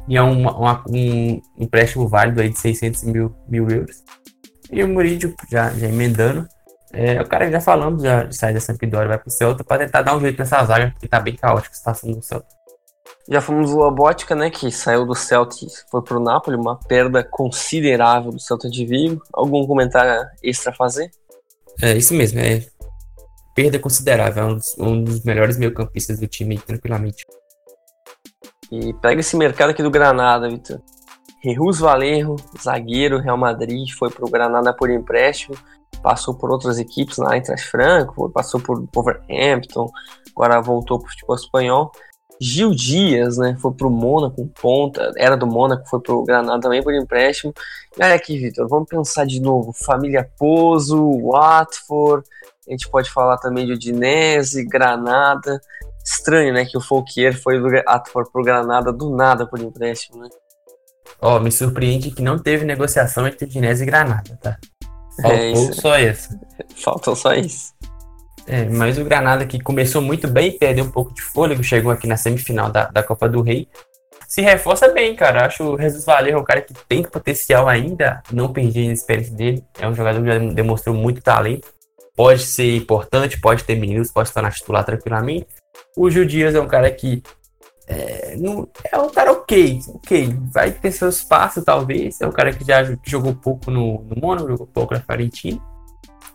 E 0.08 0.16
é 0.16 0.22
um, 0.22 0.48
uma, 0.48 0.82
um 0.88 1.40
empréstimo 1.58 2.08
válido 2.08 2.40
aí 2.40 2.48
de 2.48 2.58
600 2.58 3.04
mil, 3.04 3.34
mil 3.48 3.68
euros. 3.70 4.02
E 4.70 4.82
o 4.82 4.88
Murídio, 4.88 5.34
já, 5.50 5.70
já 5.70 5.88
emendando, 5.88 6.48
é, 6.92 7.20
o 7.20 7.26
cara 7.26 7.50
já 7.50 7.60
falamos, 7.60 8.02
já 8.02 8.30
sai 8.32 8.52
da 8.52 8.60
Sampdoria, 8.60 9.08
vai 9.08 9.18
pro 9.18 9.30
Celta 9.30 9.62
para 9.62 9.84
tentar 9.84 10.02
dar 10.02 10.16
um 10.16 10.20
jeito 10.20 10.38
nessa 10.38 10.64
zaga, 10.64 10.90
porque 10.90 11.06
tá 11.06 11.20
bem 11.20 11.36
caótico 11.36 11.72
a 11.72 11.76
situação 11.76 12.10
do 12.10 12.22
Celta. 12.22 12.59
Já 13.28 13.40
fomos 13.40 13.72
o 13.72 13.76
Lobotka, 13.76 14.34
né, 14.34 14.50
que 14.50 14.70
saiu 14.72 15.06
do 15.06 15.14
Celta 15.14 15.56
e 15.64 15.68
foi 15.90 16.02
pro 16.02 16.18
Napoli, 16.18 16.56
uma 16.56 16.76
perda 16.76 17.22
considerável 17.22 18.32
do 18.32 18.40
Celta 18.40 18.68
de 18.68 18.84
Vigo. 18.84 19.22
Algum 19.32 19.66
comentário 19.66 20.28
extra 20.42 20.72
a 20.72 20.74
fazer? 20.74 21.10
É, 21.82 21.96
isso 21.96 22.14
mesmo, 22.14 22.40
é 22.40 22.64
perda 23.54 23.78
considerável, 23.78 24.42
é 24.42 24.46
um 24.46 24.54
dos, 24.54 24.78
um 24.78 25.04
dos 25.04 25.22
melhores 25.22 25.56
meio-campistas 25.58 26.18
do 26.18 26.26
time, 26.26 26.58
tranquilamente. 26.58 27.24
E 28.70 28.94
pega 28.94 29.20
esse 29.20 29.36
mercado 29.36 29.70
aqui 29.70 29.82
do 29.82 29.90
Granada, 29.90 30.48
Vitor. 30.48 30.80
Rehus 31.42 31.78
Valerro, 31.78 32.36
zagueiro, 32.62 33.18
Real 33.18 33.36
Madrid, 33.36 33.88
foi 33.98 34.10
pro 34.10 34.30
Granada 34.30 34.74
por 34.74 34.90
empréstimo, 34.90 35.56
passou 36.02 36.34
por 36.34 36.50
outras 36.50 36.78
equipes 36.78 37.18
na 37.18 37.34
Eintracht 37.34 37.66
Frankfurt, 37.66 38.32
passou 38.32 38.60
por 38.60 38.86
Wolverhampton, 38.94 39.90
agora 40.34 40.60
voltou 40.60 40.98
pro 40.98 41.10
futebol 41.10 41.36
espanhol. 41.36 41.92
Gil 42.40 42.74
Dias, 42.74 43.36
né, 43.36 43.56
foi 43.60 43.72
pro 43.72 43.90
Mônaco, 43.90 44.50
ponta, 44.60 45.12
era 45.16 45.36
do 45.36 45.46
Mônaco, 45.46 45.86
foi 45.88 46.00
pro 46.00 46.24
Granada 46.24 46.60
também 46.60 46.82
por 46.82 46.94
empréstimo. 46.94 47.52
E 47.98 48.02
olha 48.02 48.14
aqui, 48.14 48.38
Vitor, 48.38 48.66
vamos 48.66 48.88
pensar 48.88 49.26
de 49.26 49.40
novo. 49.40 49.72
Família 49.74 50.28
Pozo, 50.38 51.20
Watford, 51.28 52.26
a 52.66 52.70
gente 52.70 52.88
pode 52.88 53.10
falar 53.10 53.36
também 53.36 53.66
de 53.66 53.72
Udinese, 53.72 54.64
Granada. 54.64 55.60
Estranho, 56.02 56.54
né, 56.54 56.64
que 56.64 56.78
o 56.78 56.80
Folquier 56.80 57.38
foi 57.38 57.60
do 57.60 57.68
Watford 57.68 58.30
pro 58.32 58.42
Granada 58.42 58.90
do 58.90 59.14
nada 59.14 59.46
por 59.46 59.60
empréstimo, 59.60 60.22
né? 60.22 60.28
Ó, 61.20 61.36
oh, 61.36 61.40
me 61.40 61.52
surpreende 61.52 62.10
que 62.10 62.22
não 62.22 62.38
teve 62.38 62.64
negociação 62.64 63.26
entre 63.26 63.44
Udinese 63.44 63.82
e 63.82 63.86
Granada, 63.86 64.38
tá? 64.40 64.56
Faltou 65.20 65.68
é 65.68 65.72
só 65.72 65.98
isso. 65.98 66.28
Faltou 66.82 67.16
só 67.16 67.34
isso. 67.34 67.74
É, 68.52 68.64
mas 68.64 68.98
o 68.98 69.04
Granada 69.04 69.46
que 69.46 69.60
começou 69.60 70.02
muito 70.02 70.26
bem, 70.26 70.58
perdeu 70.58 70.84
um 70.84 70.90
pouco 70.90 71.14
de 71.14 71.22
fôlego, 71.22 71.62
chegou 71.62 71.92
aqui 71.92 72.08
na 72.08 72.16
semifinal 72.16 72.68
da, 72.68 72.86
da 72.86 73.00
Copa 73.00 73.28
do 73.28 73.42
Rei. 73.42 73.68
Se 74.26 74.42
reforça 74.42 74.88
bem, 74.88 75.14
cara. 75.14 75.46
Acho 75.46 75.62
o 75.62 75.80
Jesus 75.80 76.04
Valer 76.04 76.36
um 76.36 76.42
cara 76.42 76.60
que 76.60 76.74
tem 76.88 77.04
potencial 77.04 77.68
ainda, 77.68 78.20
não 78.32 78.52
perdi 78.52 78.88
a 78.88 78.92
experiência 78.92 79.36
dele. 79.36 79.64
É 79.78 79.88
um 79.88 79.94
jogador 79.94 80.20
que 80.20 80.26
já 80.26 80.38
demonstrou 80.52 80.96
muito 80.96 81.22
talento. 81.22 81.68
Pode 82.16 82.42
ser 82.42 82.76
importante, 82.76 83.40
pode 83.40 83.62
ter 83.62 83.76
minutos, 83.76 84.10
pode 84.10 84.28
estar 84.28 84.42
na 84.42 84.50
titular 84.50 84.84
tranquilamente. 84.84 85.46
O 85.96 86.10
Gil 86.10 86.24
Dias 86.24 86.52
é 86.52 86.60
um 86.60 86.66
cara 86.66 86.90
que 86.90 87.22
é, 87.86 88.34
não, 88.36 88.68
é 88.90 88.98
um 88.98 89.10
cara 89.10 89.30
ok, 89.30 89.78
ok. 89.94 90.36
Vai 90.52 90.72
ter 90.72 90.90
seu 90.90 91.08
espaço, 91.08 91.64
talvez. 91.64 92.20
É 92.20 92.26
um 92.26 92.32
cara 92.32 92.52
que 92.52 92.64
já 92.64 92.82
jogou 93.06 93.32
pouco 93.32 93.70
no, 93.70 94.02
no 94.02 94.20
Mono, 94.20 94.48
jogou 94.48 94.66
pouco 94.66 94.92
na 94.92 95.00
Fiorentina. 95.00 95.69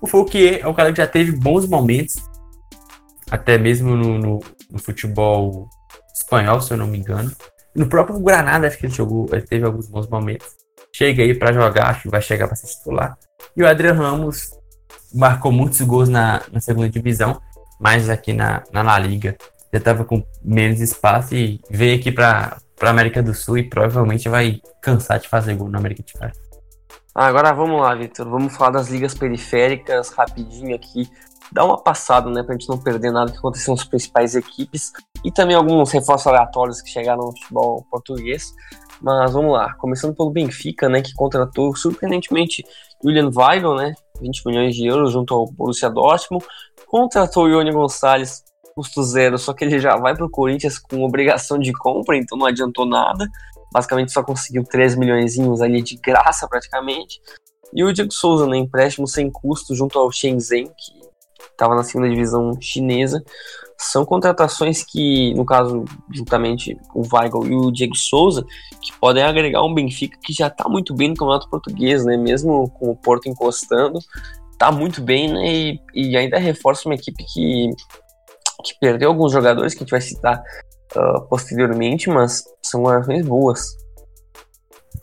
O 0.01 0.07
Fouquier 0.07 0.61
é 0.61 0.67
um 0.67 0.73
cara 0.73 0.91
que 0.91 0.97
já 0.97 1.07
teve 1.07 1.31
bons 1.31 1.67
momentos, 1.67 2.15
até 3.29 3.57
mesmo 3.57 3.95
no, 3.95 4.17
no, 4.17 4.39
no, 4.69 4.79
futebol 4.79 5.69
espanhol, 6.13 6.61
se 6.61 6.71
eu 6.71 6.77
não 6.77 6.87
me 6.87 6.97
engano. 6.97 7.31
No 7.75 7.87
próprio 7.87 8.19
Granada, 8.19 8.67
acho 8.67 8.77
que 8.77 8.85
ele 8.85 8.93
jogou, 8.93 9.27
ele 9.31 9.41
teve 9.41 9.65
alguns 9.65 9.87
bons 9.87 10.07
momentos. 10.07 10.47
Chega 10.93 11.23
aí 11.23 11.33
para 11.33 11.51
jogar, 11.51 11.89
acho 11.89 12.03
que 12.03 12.09
vai 12.09 12.21
chegar 12.21 12.47
para 12.47 12.55
ser 12.55 12.67
titular. 12.67 13.17
E 13.55 13.63
o 13.63 13.67
Adriano 13.67 14.01
Ramos 14.01 14.51
marcou 15.13 15.51
muitos 15.51 15.81
gols 15.81 16.09
na, 16.09 16.41
na 16.51 16.59
segunda 16.59 16.89
divisão, 16.89 17.41
mas 17.79 18.09
aqui 18.09 18.33
na, 18.33 18.63
na 18.71 18.81
La 18.81 18.99
Liga 18.99 19.35
já 19.73 19.79
estava 19.79 20.05
com 20.05 20.23
menos 20.43 20.79
espaço 20.79 21.35
e 21.35 21.59
veio 21.69 21.99
aqui 21.99 22.11
para 22.11 22.57
a 22.81 22.89
América 22.89 23.21
do 23.21 23.33
Sul 23.33 23.57
e 23.57 23.69
provavelmente 23.69 24.29
vai 24.29 24.61
cansar 24.81 25.19
de 25.19 25.27
fazer 25.27 25.55
gol 25.55 25.69
na 25.69 25.79
América 25.79 26.03
de 26.03 26.13
Cali. 26.13 26.33
Agora 27.15 27.53
vamos 27.53 27.79
lá, 27.79 27.95
Vitor. 27.95 28.29
Vamos 28.29 28.57
falar 28.57 28.71
das 28.71 28.89
ligas 28.89 29.13
periféricas 29.13 30.09
rapidinho 30.09 30.75
aqui. 30.75 31.09
Dá 31.49 31.63
uma 31.63 31.81
passada, 31.81 32.29
né, 32.29 32.43
pra 32.43 32.53
gente 32.53 32.67
não 32.67 32.77
perder 32.77 33.09
nada 33.11 33.31
que 33.31 33.37
aconteceu 33.37 33.73
nas 33.73 33.85
principais 33.85 34.35
equipes. 34.35 34.91
E 35.23 35.31
também 35.31 35.55
alguns 35.55 35.91
reforços 35.91 36.27
aleatórios 36.27 36.81
que 36.81 36.89
chegaram 36.89 37.27
no 37.27 37.31
futebol 37.31 37.85
português. 37.89 38.53
Mas 39.01 39.31
vamos 39.31 39.53
lá, 39.53 39.73
começando 39.75 40.13
pelo 40.13 40.29
Benfica, 40.29 40.89
né, 40.89 41.01
que 41.01 41.13
contratou 41.13 41.73
surpreendentemente 41.73 42.65
Julian 43.01 43.29
Weigl, 43.33 43.75
né, 43.75 43.93
20 44.19 44.45
milhões 44.45 44.75
de 44.75 44.85
euros 44.85 45.13
junto 45.13 45.33
ao 45.33 45.45
Borussia 45.51 45.89
Dortmund, 45.89 46.45
contratou 46.87 47.45
o 47.45 47.49
Ione 47.49 47.71
Gonçalves, 47.71 48.43
custo 48.73 49.03
zero, 49.03 49.37
só 49.37 49.53
que 49.53 49.63
ele 49.63 49.79
já 49.79 49.97
vai 49.97 50.15
para 50.15 50.25
o 50.25 50.29
Corinthians 50.29 50.79
com 50.79 51.03
obrigação 51.03 51.59
de 51.59 51.71
compra, 51.73 52.17
então 52.17 52.37
não 52.37 52.45
adiantou 52.45 52.85
nada, 52.85 53.27
basicamente 53.75 54.13
só 54.13 54.23
conseguiu 54.23 54.63
3 54.63 54.95
milhões 54.95 55.37
ali 55.61 55.81
de 55.81 55.97
graça 55.97 56.47
praticamente, 56.47 57.19
e 57.73 57.83
o 57.83 57.91
Diego 57.91 58.13
Souza, 58.13 58.47
né, 58.47 58.55
empréstimo 58.55 59.05
sem 59.05 59.29
custo 59.29 59.75
junto 59.75 59.99
ao 59.99 60.09
Shenzhen, 60.09 60.67
que 60.67 61.05
estava 61.51 61.75
na 61.75 61.83
segunda 61.83 62.09
divisão 62.09 62.57
chinesa, 62.61 63.21
são 63.77 64.05
contratações 64.05 64.81
que, 64.81 65.33
no 65.33 65.45
caso, 65.45 65.83
juntamente 66.09 66.77
o 66.93 67.01
Weigl 67.01 67.45
e 67.47 67.53
o 67.53 67.71
Diego 67.71 67.97
Souza, 67.97 68.45
que 68.81 68.97
podem 68.97 69.23
agregar 69.23 69.61
um 69.61 69.73
Benfica 69.73 70.17
que 70.23 70.31
já 70.31 70.47
está 70.47 70.69
muito 70.69 70.95
bem 70.95 71.09
no 71.09 71.15
Campeonato 71.15 71.49
Português, 71.49 72.05
né? 72.05 72.15
Mesmo 72.15 72.69
com 72.71 72.91
o 72.91 72.95
Porto 72.95 73.27
encostando, 73.27 73.99
está 74.53 74.71
muito 74.71 75.01
bem, 75.01 75.33
né? 75.33 75.45
E, 75.45 75.81
e, 75.93 76.15
ainda 76.15 76.39
reforça 76.39 76.87
uma 76.87 76.95
equipe 76.95 77.25
que, 77.25 77.69
que 78.63 78.79
perdeu 78.79 79.09
alguns 79.09 79.33
jogadores 79.33 79.73
que 79.73 79.79
a 79.79 79.83
gente 79.83 79.91
vai 79.91 80.01
citar 80.01 80.41
uh, 80.95 81.21
posteriormente, 81.27 82.09
mas 82.09 82.43
são 82.61 82.83
contratações 82.83 83.25
boas. 83.25 83.77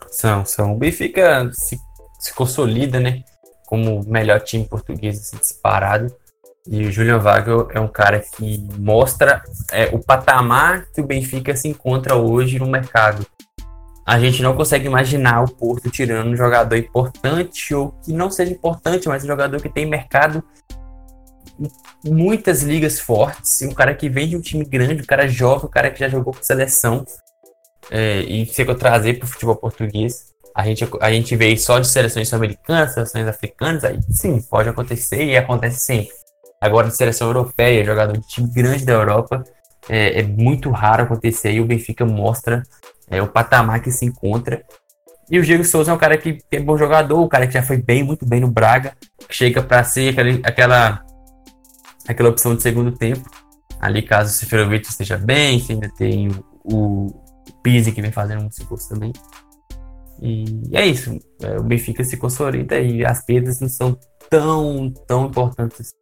São, 0.09 0.45
são. 0.45 0.73
O 0.73 0.77
Benfica 0.77 1.49
se, 1.53 1.79
se 2.19 2.33
consolida, 2.33 2.99
né? 2.99 3.23
Como 3.65 4.01
o 4.01 4.09
melhor 4.09 4.41
time 4.41 4.65
português 4.65 5.19
assim, 5.19 5.37
disparado 5.37 6.13
e 6.67 6.85
o 6.85 6.91
Julian 6.91 7.19
Wagel 7.19 7.67
é 7.71 7.79
um 7.79 7.87
cara 7.87 8.19
que 8.19 8.65
mostra 8.77 9.43
é, 9.71 9.85
o 9.87 9.99
patamar 9.99 10.85
que 10.93 11.01
o 11.01 11.05
Benfica 11.05 11.55
se 11.55 11.67
encontra 11.67 12.15
hoje 12.15 12.57
no 12.57 12.67
mercado. 12.67 13.25
A 14.05 14.19
gente 14.19 14.41
não 14.41 14.55
consegue 14.55 14.85
imaginar 14.85 15.43
o 15.43 15.51
Porto 15.51 15.89
tirando 15.89 16.29
um 16.29 16.35
jogador 16.35 16.75
importante 16.75 17.73
ou 17.73 17.91
que 18.03 18.13
não 18.13 18.29
seja 18.29 18.51
importante, 18.51 19.07
mas 19.07 19.23
um 19.23 19.27
jogador 19.27 19.61
que 19.61 19.69
tem 19.69 19.85
mercado 19.85 20.43
muitas 22.03 22.63
ligas 22.63 22.99
fortes, 22.99 23.61
um 23.61 23.73
cara 23.73 23.93
que 23.93 24.09
vem 24.09 24.29
de 24.29 24.37
um 24.37 24.41
time 24.41 24.65
grande, 24.65 25.03
um 25.03 25.05
cara 25.05 25.27
jovem, 25.27 25.65
um 25.65 25.71
cara 25.71 25.89
que 25.91 25.99
já 25.99 26.09
jogou 26.09 26.33
com 26.33 26.43
seleção 26.43 27.05
é, 27.91 28.19
e 28.21 28.45
chegou 28.45 28.75
a 28.75 28.77
trazer 28.77 29.15
para 29.15 29.25
o 29.25 29.29
futebol 29.29 29.55
português. 29.55 30.31
A 30.55 30.65
gente, 30.65 30.87
a 31.01 31.11
gente 31.11 31.35
vê 31.35 31.55
só 31.57 31.79
de 31.79 31.87
seleções 31.87 32.31
americanas, 32.33 32.93
seleções 32.93 33.27
africanas, 33.27 33.83
aí 33.83 33.99
sim, 34.09 34.41
pode 34.41 34.69
acontecer 34.69 35.23
e 35.23 35.35
acontece 35.35 35.79
sempre. 35.79 36.13
Agora, 36.61 36.87
de 36.87 36.95
seleção 36.95 37.27
europeia, 37.27 37.83
jogador 37.83 38.13
de 38.17 38.27
time 38.27 38.49
grande 38.53 38.85
da 38.85 38.93
Europa, 38.93 39.43
é, 39.89 40.19
é 40.19 40.23
muito 40.23 40.69
raro 40.69 41.03
acontecer 41.03 41.51
e 41.51 41.59
o 41.59 41.65
Benfica 41.65 42.05
mostra 42.05 42.63
é, 43.09 43.21
o 43.21 43.27
patamar 43.27 43.81
que 43.81 43.91
se 43.91 44.05
encontra. 44.05 44.63
E 45.29 45.39
o 45.39 45.43
Diego 45.43 45.63
Souza 45.63 45.91
é 45.91 45.93
um 45.93 45.97
cara 45.97 46.17
que, 46.17 46.39
é 46.51 46.59
bom 46.59 46.77
jogador, 46.77 47.19
o 47.19 47.27
cara 47.27 47.47
que 47.47 47.53
já 47.53 47.63
foi 47.63 47.77
bem, 47.77 48.03
muito 48.03 48.25
bem 48.25 48.41
no 48.41 48.51
Braga, 48.51 48.93
que 49.27 49.35
chega 49.35 49.61
para 49.61 49.83
ser 49.83 50.09
aquele, 50.09 50.41
aquela, 50.43 51.03
aquela 52.07 52.29
opção 52.29 52.55
de 52.55 52.61
segundo 52.61 52.91
tempo. 52.91 53.29
Ali, 53.79 54.01
caso 54.01 54.29
o 54.29 54.33
Seferovic 54.33 54.87
esteja 54.87 55.17
bem, 55.17 55.59
se 55.59 55.73
ainda 55.73 55.89
tem 55.97 56.29
o, 56.63 57.07
o 57.07 57.53
Pise 57.61 57.91
que 57.91 58.01
vem 58.01 58.11
fazendo 58.11 58.41
muitos 58.41 58.59
gols 58.59 58.87
também. 58.87 59.11
E 60.21 60.45
é 60.71 60.85
isso. 60.85 61.19
É, 61.41 61.57
o 61.57 61.63
Benfica 61.63 62.03
se 62.03 62.17
consolida 62.17 62.79
e 62.79 63.05
as 63.05 63.25
perdas 63.25 63.59
não 63.59 63.67
são 63.67 63.97
tão, 64.29 64.91
tão 65.07 65.25
importantes 65.25 65.93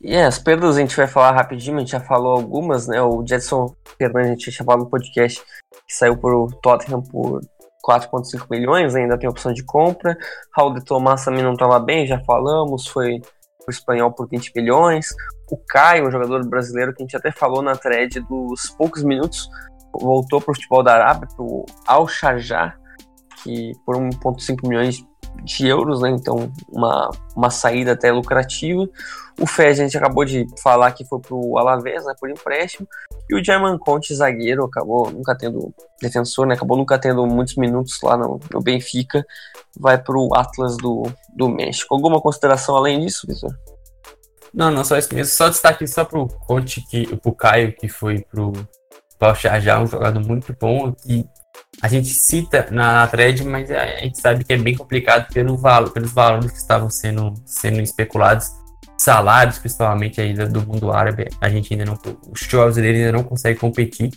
e 0.00 0.14
é, 0.14 0.24
as 0.24 0.38
perdas 0.38 0.76
a 0.76 0.80
gente 0.80 0.96
vai 0.96 1.06
falar 1.06 1.32
rapidinho, 1.32 1.76
a 1.76 1.80
gente 1.80 1.90
já 1.90 2.00
falou 2.00 2.32
algumas, 2.32 2.86
né? 2.86 3.00
O 3.02 3.26
Jetson 3.26 3.74
Fernandes, 3.98 4.30
a 4.30 4.34
gente 4.34 4.50
tinha 4.50 4.64
falado 4.64 4.80
no 4.84 4.90
podcast 4.90 5.42
que 5.42 5.94
saiu 5.94 6.16
por 6.16 6.52
Tottenham 6.62 7.02
por 7.02 7.40
4,5 7.84 8.46
milhões, 8.50 8.94
ainda 8.94 9.18
tem 9.18 9.28
opção 9.28 9.52
de 9.52 9.64
compra. 9.64 10.16
Raul 10.54 10.74
de 10.74 10.84
Tomás 10.84 11.24
também 11.24 11.42
não 11.42 11.54
estava 11.54 11.78
bem, 11.80 12.06
já 12.06 12.20
falamos, 12.24 12.86
foi 12.86 13.16
o 13.16 13.22
espanhol 13.70 14.12
por 14.12 14.28
20 14.28 14.52
milhões. 14.54 15.08
O 15.50 15.56
Caio, 15.56 16.08
um 16.08 16.10
jogador 16.10 16.46
brasileiro 16.48 16.94
que 16.94 17.02
a 17.02 17.04
gente 17.04 17.16
até 17.16 17.30
falou 17.30 17.62
na 17.62 17.76
thread 17.76 18.20
dos 18.20 18.70
poucos 18.76 19.02
minutos, 19.02 19.48
voltou 19.92 20.40
para 20.40 20.52
o 20.52 20.54
futebol 20.54 20.82
da 20.82 20.94
Arábia, 20.94 21.28
para 21.28 21.44
o 21.44 21.64
Al 21.86 22.08
Sharjah, 22.08 22.76
que 23.42 23.72
por 23.84 23.96
1,5 23.96 24.68
milhões 24.68 25.04
de 25.44 25.66
euros, 25.66 26.00
né? 26.00 26.10
Então, 26.10 26.52
uma, 26.68 27.10
uma 27.34 27.50
saída 27.50 27.92
até 27.92 28.10
lucrativa. 28.12 28.88
O 29.40 29.46
Fé, 29.46 29.68
a 29.68 29.74
gente 29.74 29.96
acabou 29.96 30.24
de 30.24 30.46
falar 30.62 30.92
que 30.92 31.04
foi 31.04 31.20
pro 31.20 31.58
Alavés, 31.58 32.04
né? 32.04 32.14
Por 32.18 32.30
empréstimo. 32.30 32.88
E 33.28 33.34
o 33.34 33.44
German 33.44 33.78
Conte, 33.78 34.14
zagueiro, 34.14 34.64
acabou 34.64 35.10
nunca 35.10 35.36
tendo 35.36 35.74
defensor, 36.00 36.46
né? 36.46 36.54
Acabou 36.54 36.76
nunca 36.76 36.98
tendo 36.98 37.26
muitos 37.26 37.56
minutos 37.56 38.00
lá 38.02 38.16
no, 38.16 38.40
no 38.52 38.60
Benfica. 38.60 39.24
Vai 39.78 39.98
pro 40.02 40.30
Atlas 40.34 40.76
do, 40.76 41.04
do 41.34 41.48
México. 41.48 41.94
Alguma 41.94 42.20
consideração 42.20 42.76
além 42.76 43.00
disso, 43.00 43.26
Vitor? 43.28 43.54
Não, 44.54 44.70
não, 44.70 44.84
só 44.84 44.96
isso 44.96 45.14
mesmo. 45.14 45.32
Só 45.32 45.48
destaque 45.48 45.86
só 45.86 46.04
pro 46.04 46.26
Conte, 46.26 46.80
que, 46.88 47.14
pro 47.16 47.32
Caio, 47.32 47.74
que 47.74 47.88
foi 47.88 48.20
pro, 48.20 48.52
pro 49.18 49.34
já 49.60 49.78
um 49.80 49.86
jogador 49.86 50.20
muito 50.26 50.56
bom, 50.58 50.92
que 50.92 51.26
a 51.82 51.88
gente 51.88 52.08
cita 52.08 52.68
na 52.70 53.06
thread, 53.06 53.44
mas 53.44 53.70
a 53.70 53.86
gente 53.98 54.18
sabe 54.18 54.44
que 54.44 54.52
é 54.52 54.56
bem 54.56 54.74
complicado 54.74 55.32
pelo 55.32 55.56
valor, 55.56 55.90
pelos 55.90 56.12
valores 56.12 56.50
que 56.50 56.58
estavam 56.58 56.88
sendo, 56.88 57.34
sendo 57.44 57.80
especulados, 57.80 58.50
salários, 58.96 59.58
principalmente 59.58 60.20
aí 60.20 60.32
do 60.32 60.66
mundo 60.66 60.90
árabe. 60.90 61.28
A 61.40 61.48
gente 61.48 61.72
ainda 61.72 61.84
não, 61.84 61.98
os 62.30 62.40
jovens 62.40 62.76
dele 62.76 62.98
ainda 62.98 63.12
não 63.12 63.22
consegue 63.22 63.58
competir. 63.58 64.10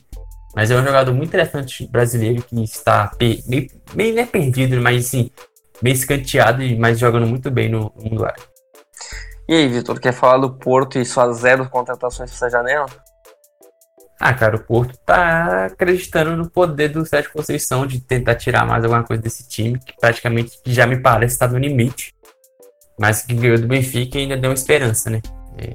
Mas 0.56 0.72
é 0.72 0.76
um 0.76 0.84
jogador 0.84 1.14
muito 1.14 1.30
interessante 1.30 1.86
brasileiro 1.88 2.42
que 2.42 2.64
está 2.64 3.12
meio, 3.20 3.68
meio 3.94 4.16
né, 4.16 4.26
perdido, 4.26 4.82
mas 4.82 5.06
assim, 5.06 5.30
meio 5.82 5.94
escanteado, 5.94 6.64
mas 6.78 6.98
jogando 6.98 7.28
muito 7.28 7.52
bem 7.52 7.70
no, 7.70 7.92
no 7.96 8.04
mundo 8.10 8.26
árabe. 8.26 8.44
E 9.48 9.54
aí, 9.54 9.68
Vitor, 9.68 10.00
quer 10.00 10.14
falar 10.14 10.38
do 10.38 10.54
Porto 10.54 10.98
e 10.98 11.06
suas 11.06 11.38
zero 11.38 11.70
contratações 11.70 12.30
para 12.30 12.48
essa 12.48 12.50
janela? 12.50 12.86
Ah, 14.20 14.34
cara, 14.34 14.58
o 14.58 14.60
Porto 14.60 14.98
tá 15.06 15.68
acreditando 15.68 16.36
no 16.36 16.50
poder 16.50 16.90
do 16.90 17.06
Sérgio 17.06 17.32
Conceição 17.32 17.88
de 17.88 18.02
tentar 18.02 18.36
tirar 18.36 18.66
mais 18.66 18.84
alguma 18.84 19.04
coisa 19.04 19.24
desse 19.24 19.48
time, 19.48 19.80
que 19.80 19.94
praticamente 19.98 20.60
já 20.66 20.86
me 20.86 21.00
parece 21.00 21.36
estar 21.36 21.48
tá 21.48 21.54
no 21.54 21.60
limite. 21.60 22.14
Mas 23.00 23.22
que 23.22 23.34
ganhou 23.34 23.58
do 23.58 23.68
Benfica 23.68 24.20
ainda 24.20 24.36
deu 24.36 24.50
uma 24.50 24.56
esperança, 24.56 25.10
né? 25.10 25.22
É, 25.58 25.74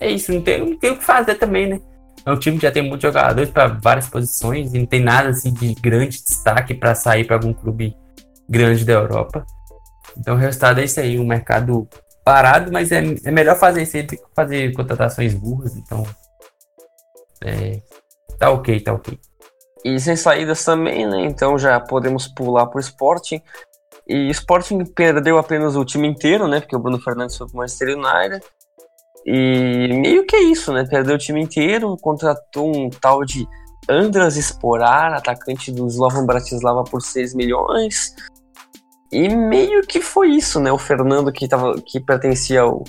é 0.00 0.10
isso, 0.10 0.32
não 0.32 0.40
tem, 0.40 0.58
não 0.58 0.78
tem 0.78 0.92
o 0.92 0.98
que 0.98 1.04
fazer 1.04 1.34
também, 1.34 1.68
né? 1.68 1.80
É 2.24 2.32
um 2.32 2.38
time 2.38 2.56
que 2.56 2.62
já 2.62 2.72
tem 2.72 2.82
muitos 2.82 3.02
jogadores 3.02 3.50
para 3.50 3.68
várias 3.68 4.08
posições 4.08 4.72
e 4.72 4.78
não 4.78 4.86
tem 4.86 5.00
nada 5.00 5.28
assim 5.28 5.52
de 5.52 5.74
grande 5.74 6.24
destaque 6.24 6.72
para 6.72 6.94
sair 6.94 7.24
para 7.24 7.36
algum 7.36 7.52
clube 7.52 7.94
grande 8.48 8.82
da 8.82 8.94
Europa. 8.94 9.44
Então 10.16 10.34
o 10.34 10.38
resultado 10.38 10.80
é 10.80 10.84
isso 10.84 10.98
aí, 10.98 11.18
um 11.18 11.26
mercado 11.26 11.86
parado, 12.24 12.72
mas 12.72 12.90
é, 12.90 13.04
é 13.24 13.30
melhor 13.30 13.56
fazer 13.58 13.82
isso 13.82 13.96
aí 13.96 14.02
do 14.02 14.08
que 14.08 14.22
fazer 14.34 14.72
contratações 14.72 15.34
burras. 15.34 15.76
Então 15.76 16.04
é, 17.42 17.80
tá 18.38 18.50
ok, 18.50 18.80
tá 18.80 18.92
ok. 18.92 19.18
E 19.84 20.00
sem 20.00 20.16
saídas 20.16 20.64
também, 20.64 21.06
né? 21.06 21.24
Então 21.24 21.58
já 21.58 21.78
podemos 21.78 22.26
pular 22.26 22.66
pro 22.66 22.80
Sporting. 22.80 23.40
E 24.08 24.30
Sporting 24.30 24.84
perdeu 24.84 25.38
apenas 25.38 25.76
o 25.76 25.84
time 25.84 26.08
inteiro, 26.08 26.48
né? 26.48 26.60
Porque 26.60 26.76
o 26.76 26.78
Bruno 26.78 27.00
Fernandes 27.00 27.36
foi 27.36 27.46
pro 27.46 27.58
Manchester 27.58 27.96
United. 27.96 28.44
E 29.24 29.88
meio 29.94 30.24
que 30.24 30.36
é 30.36 30.42
isso, 30.42 30.72
né? 30.72 30.84
Perdeu 30.88 31.16
o 31.16 31.18
time 31.18 31.40
inteiro, 31.40 31.96
contratou 32.00 32.76
um 32.76 32.88
tal 32.88 33.24
de 33.24 33.46
Andras 33.88 34.36
Esporar, 34.36 35.12
atacante 35.14 35.70
do 35.72 35.86
Slovan 35.86 36.26
Bratislava 36.26 36.84
por 36.84 37.02
6 37.02 37.34
milhões. 37.34 38.14
E 39.12 39.28
meio 39.28 39.82
que 39.82 40.00
foi 40.00 40.30
isso, 40.30 40.58
né? 40.60 40.72
O 40.72 40.78
Fernando 40.78 41.32
que, 41.32 41.48
tava, 41.48 41.74
que 41.80 42.00
pertencia 42.00 42.62
ao, 42.62 42.82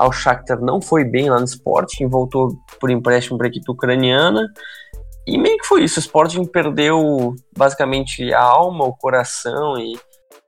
ao 0.00 0.10
Shakhtar 0.10 0.58
não 0.60 0.80
foi 0.80 1.04
bem 1.04 1.28
lá 1.28 1.38
no 1.38 1.44
Sporting, 1.44 2.08
voltou 2.08 2.56
por 2.80 2.90
empréstimo 2.90 3.36
para 3.36 3.46
a 3.46 3.50
equipe 3.50 3.70
ucraniana. 3.70 4.48
E 5.26 5.36
meio 5.36 5.58
que 5.58 5.66
foi 5.66 5.84
isso, 5.84 6.00
o 6.00 6.02
Sporting 6.02 6.46
perdeu 6.46 7.34
basicamente 7.56 8.32
a 8.32 8.42
alma, 8.42 8.86
o 8.86 8.96
coração 8.96 9.78
e 9.78 9.98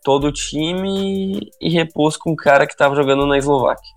todo 0.02 0.28
o 0.28 0.32
time 0.32 1.50
e 1.60 1.68
repôs 1.68 2.16
com 2.16 2.32
o 2.32 2.36
cara 2.36 2.66
que 2.66 2.72
estava 2.72 2.96
jogando 2.96 3.26
na 3.26 3.36
Eslováquia. 3.36 3.92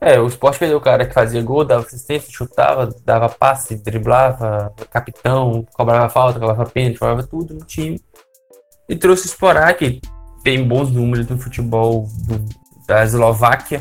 É, 0.00 0.20
o 0.20 0.26
Sport 0.26 0.58
perdeu 0.58 0.78
o 0.78 0.82
cara 0.82 1.06
que 1.06 1.14
fazia 1.14 1.40
gol, 1.40 1.64
dava 1.64 1.82
assistência, 1.82 2.30
chutava, 2.30 2.94
dava 3.04 3.28
passe, 3.28 3.76
driblava, 3.76 4.74
capitão, 4.90 5.64
cobrava 5.72 6.08
falta, 6.10 6.38
cobrava 6.38 6.66
pênalti, 6.66 6.98
cobrava 6.98 7.22
tudo 7.22 7.54
no 7.54 7.64
time. 7.64 7.98
E 8.86 8.96
trouxe 8.96 9.24
o 9.24 9.30
Sporar, 9.30 9.74
que 9.78 10.00
tem 10.42 10.66
bons 10.66 10.90
números 10.90 11.26
no 11.28 11.38
futebol 11.38 12.06
do, 12.26 12.44
da 12.86 13.02
Eslováquia, 13.02 13.80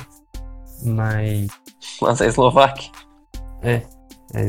mas. 0.83 1.47
Mas 2.01 2.21
é 2.21 2.27
Eslováquia. 2.27 2.91
É, 3.61 3.81
é. 4.33 4.45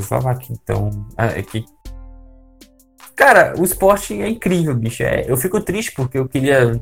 Então, 0.51 0.91
é, 1.17 1.39
é 1.39 1.43
que. 1.43 1.65
Cara, 3.17 3.55
o 3.59 3.65
esporte 3.65 4.21
é 4.21 4.29
incrível, 4.29 4.75
bicho. 4.75 5.03
É, 5.03 5.25
eu 5.29 5.37
fico 5.37 5.61
triste 5.61 5.93
porque 5.93 6.19
eu 6.19 6.29
queria. 6.29 6.81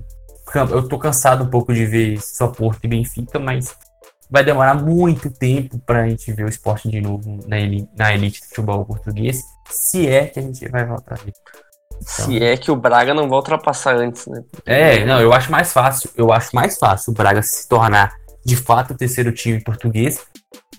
Eu 0.71 0.89
tô 0.89 0.99
cansado 0.99 1.45
um 1.45 1.51
pouco 1.51 1.73
de 1.73 1.87
ver 1.87 2.21
só 2.21 2.49
Porto 2.49 2.85
e 2.85 2.89
Benfica, 2.89 3.39
mas 3.39 3.75
vai 4.31 4.43
demorar 4.43 4.75
muito 4.75 5.31
tempo 5.31 5.79
pra 5.79 6.09
gente 6.09 6.33
ver 6.33 6.45
o 6.45 6.49
esporte 6.49 6.89
de 6.89 7.01
novo 7.01 7.39
na 7.47 7.59
elite, 7.59 7.89
na 7.97 8.15
elite 8.15 8.41
do 8.41 8.47
futebol 8.47 8.85
português. 8.85 9.43
Se 9.69 10.07
é 10.07 10.27
que 10.27 10.39
a 10.39 10.43
gente 10.43 10.69
vai 10.69 10.85
voltar 10.87 11.21
ali. 11.21 11.33
Então... 11.91 12.27
Se 12.27 12.43
é 12.43 12.57
que 12.57 12.71
o 12.71 12.77
Braga 12.77 13.15
não 13.15 13.29
vai 13.29 13.37
ultrapassar 13.37 13.95
antes, 13.95 14.27
né? 14.27 14.43
É, 14.67 15.05
não, 15.05 15.21
eu 15.21 15.33
acho 15.33 15.51
mais 15.53 15.73
fácil. 15.73 16.11
Eu 16.17 16.33
acho 16.33 16.55
mais 16.55 16.79
fácil 16.79 17.13
o 17.13 17.15
Braga 17.15 17.43
se 17.43 17.69
tornar 17.69 18.15
de 18.45 18.57
fato 18.57 18.93
o 18.93 18.97
terceiro 18.97 19.33
time 19.33 19.63
português. 19.63 20.27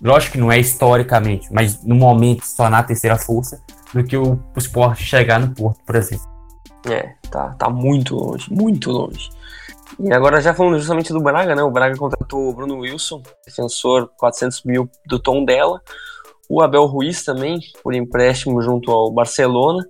Lógico 0.02 0.34
que 0.34 0.40
não 0.40 0.52
é 0.52 0.60
historicamente, 0.60 1.48
mas 1.52 1.84
no 1.84 1.96
momento 1.96 2.44
se 2.44 2.56
tornar 2.58 2.80
a 2.80 2.84
terceira 2.84 3.18
força 3.18 3.62
do 3.94 4.04
que 4.04 4.18
o, 4.18 4.34
o 4.34 4.96
chegar 4.96 5.40
no 5.40 5.54
Porto, 5.54 5.80
por 5.86 5.96
exemplo. 5.96 6.26
É, 6.90 7.14
tá, 7.30 7.54
tá 7.54 7.70
muito 7.70 8.16
longe, 8.16 8.52
muito 8.52 8.92
longe. 8.92 9.30
E 10.00 10.12
agora 10.12 10.42
já 10.42 10.54
falando 10.54 10.80
justamente 10.80 11.14
do 11.14 11.22
Braga, 11.22 11.56
né? 11.56 11.64
O 11.64 11.72
Braga 11.72 11.96
contratou 11.96 12.50
o 12.50 12.54
Bruno 12.54 12.80
Wilson, 12.80 13.22
defensor 13.46 14.10
400 14.18 14.64
mil 14.64 14.90
do 15.06 15.20
tom 15.20 15.46
dela. 15.46 15.82
O 16.50 16.62
Abel 16.62 16.86
Ruiz 16.86 17.24
também, 17.24 17.60
por 17.84 17.94
empréstimo 17.94 18.62
junto 18.62 18.92
ao 18.92 19.12
Barcelona. 19.12 19.86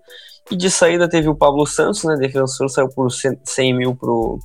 E 0.52 0.56
de 0.56 0.70
saída 0.70 1.10
teve 1.10 1.30
o 1.30 1.36
Pablo 1.36 1.66
Santos, 1.66 2.04
né? 2.04 2.16
Defensor 2.18 2.70
saiu 2.70 2.90
por 2.90 3.10
100 3.10 3.78
mil 3.78 3.96
pro, 3.96 4.40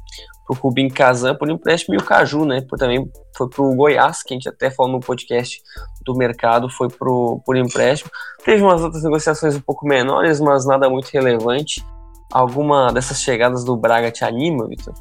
pro 0.48 0.60
Rubim 0.60 0.88
Kazan 0.88 1.34
por 1.34 1.50
empréstimo. 1.50 1.94
E 1.94 1.98
o 1.98 2.04
Caju, 2.04 2.44
né? 2.44 2.62
Por, 2.62 2.78
também 2.78 3.10
foi 3.36 3.48
pro 3.48 3.74
Goiás, 3.74 4.22
que 4.22 4.32
a 4.32 4.36
gente 4.36 4.48
até 4.48 4.70
falou 4.70 4.92
no 4.92 5.00
podcast 5.00 5.60
do 6.04 6.16
mercado, 6.16 6.70
foi 6.70 6.88
pro, 6.88 7.42
por 7.44 7.56
empréstimo. 7.56 8.10
Teve 8.44 8.62
umas 8.62 8.82
outras 8.82 9.02
negociações 9.02 9.54
um 9.56 9.60
pouco 9.60 9.86
menores, 9.86 10.40
mas 10.40 10.64
nada 10.64 10.88
muito 10.88 11.08
relevante. 11.08 11.84
Alguma 12.32 12.92
dessas 12.92 13.20
chegadas 13.20 13.64
do 13.64 13.76
Braga 13.76 14.10
te 14.10 14.24
anima, 14.24 14.66
Vitor? 14.66 14.94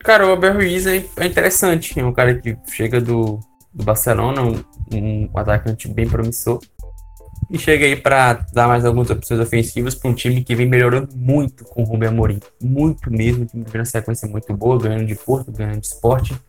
Cara, 0.00 0.26
o 0.26 0.32
Abel 0.32 0.54
Ruiz 0.54 0.86
é, 0.86 1.04
interessante. 1.24 1.98
É 1.98 2.04
um 2.04 2.12
cara 2.12 2.34
que 2.34 2.56
chega 2.68 3.00
do, 3.00 3.38
do 3.72 3.84
Barcelona, 3.84 4.42
um, 4.42 4.62
um 4.92 5.30
atacante 5.34 5.88
bem 5.88 6.08
promissor. 6.08 6.60
E 7.50 7.58
chega 7.58 7.84
aí 7.84 7.96
para 7.96 8.46
dar 8.52 8.68
mais 8.68 8.84
algumas 8.84 9.10
opções 9.10 9.40
ofensivas 9.40 9.94
para 9.94 10.10
um 10.10 10.14
time 10.14 10.44
que 10.44 10.54
vem 10.54 10.66
melhorando 10.66 11.08
muito 11.16 11.64
com 11.64 11.82
o 11.82 11.84
Rubem 11.84 12.08
Amorim. 12.08 12.38
Muito 12.62 13.10
mesmo. 13.10 13.44
Time 13.44 13.64
vem 13.66 13.80
uma 13.80 13.84
sequência 13.84 14.28
muito 14.28 14.54
boa, 14.54 14.78
ganhando 14.78 15.06
de 15.06 15.16
Porto, 15.16 15.50
ganhando 15.50 15.80
de 15.80 15.86
esporte. 15.86 16.40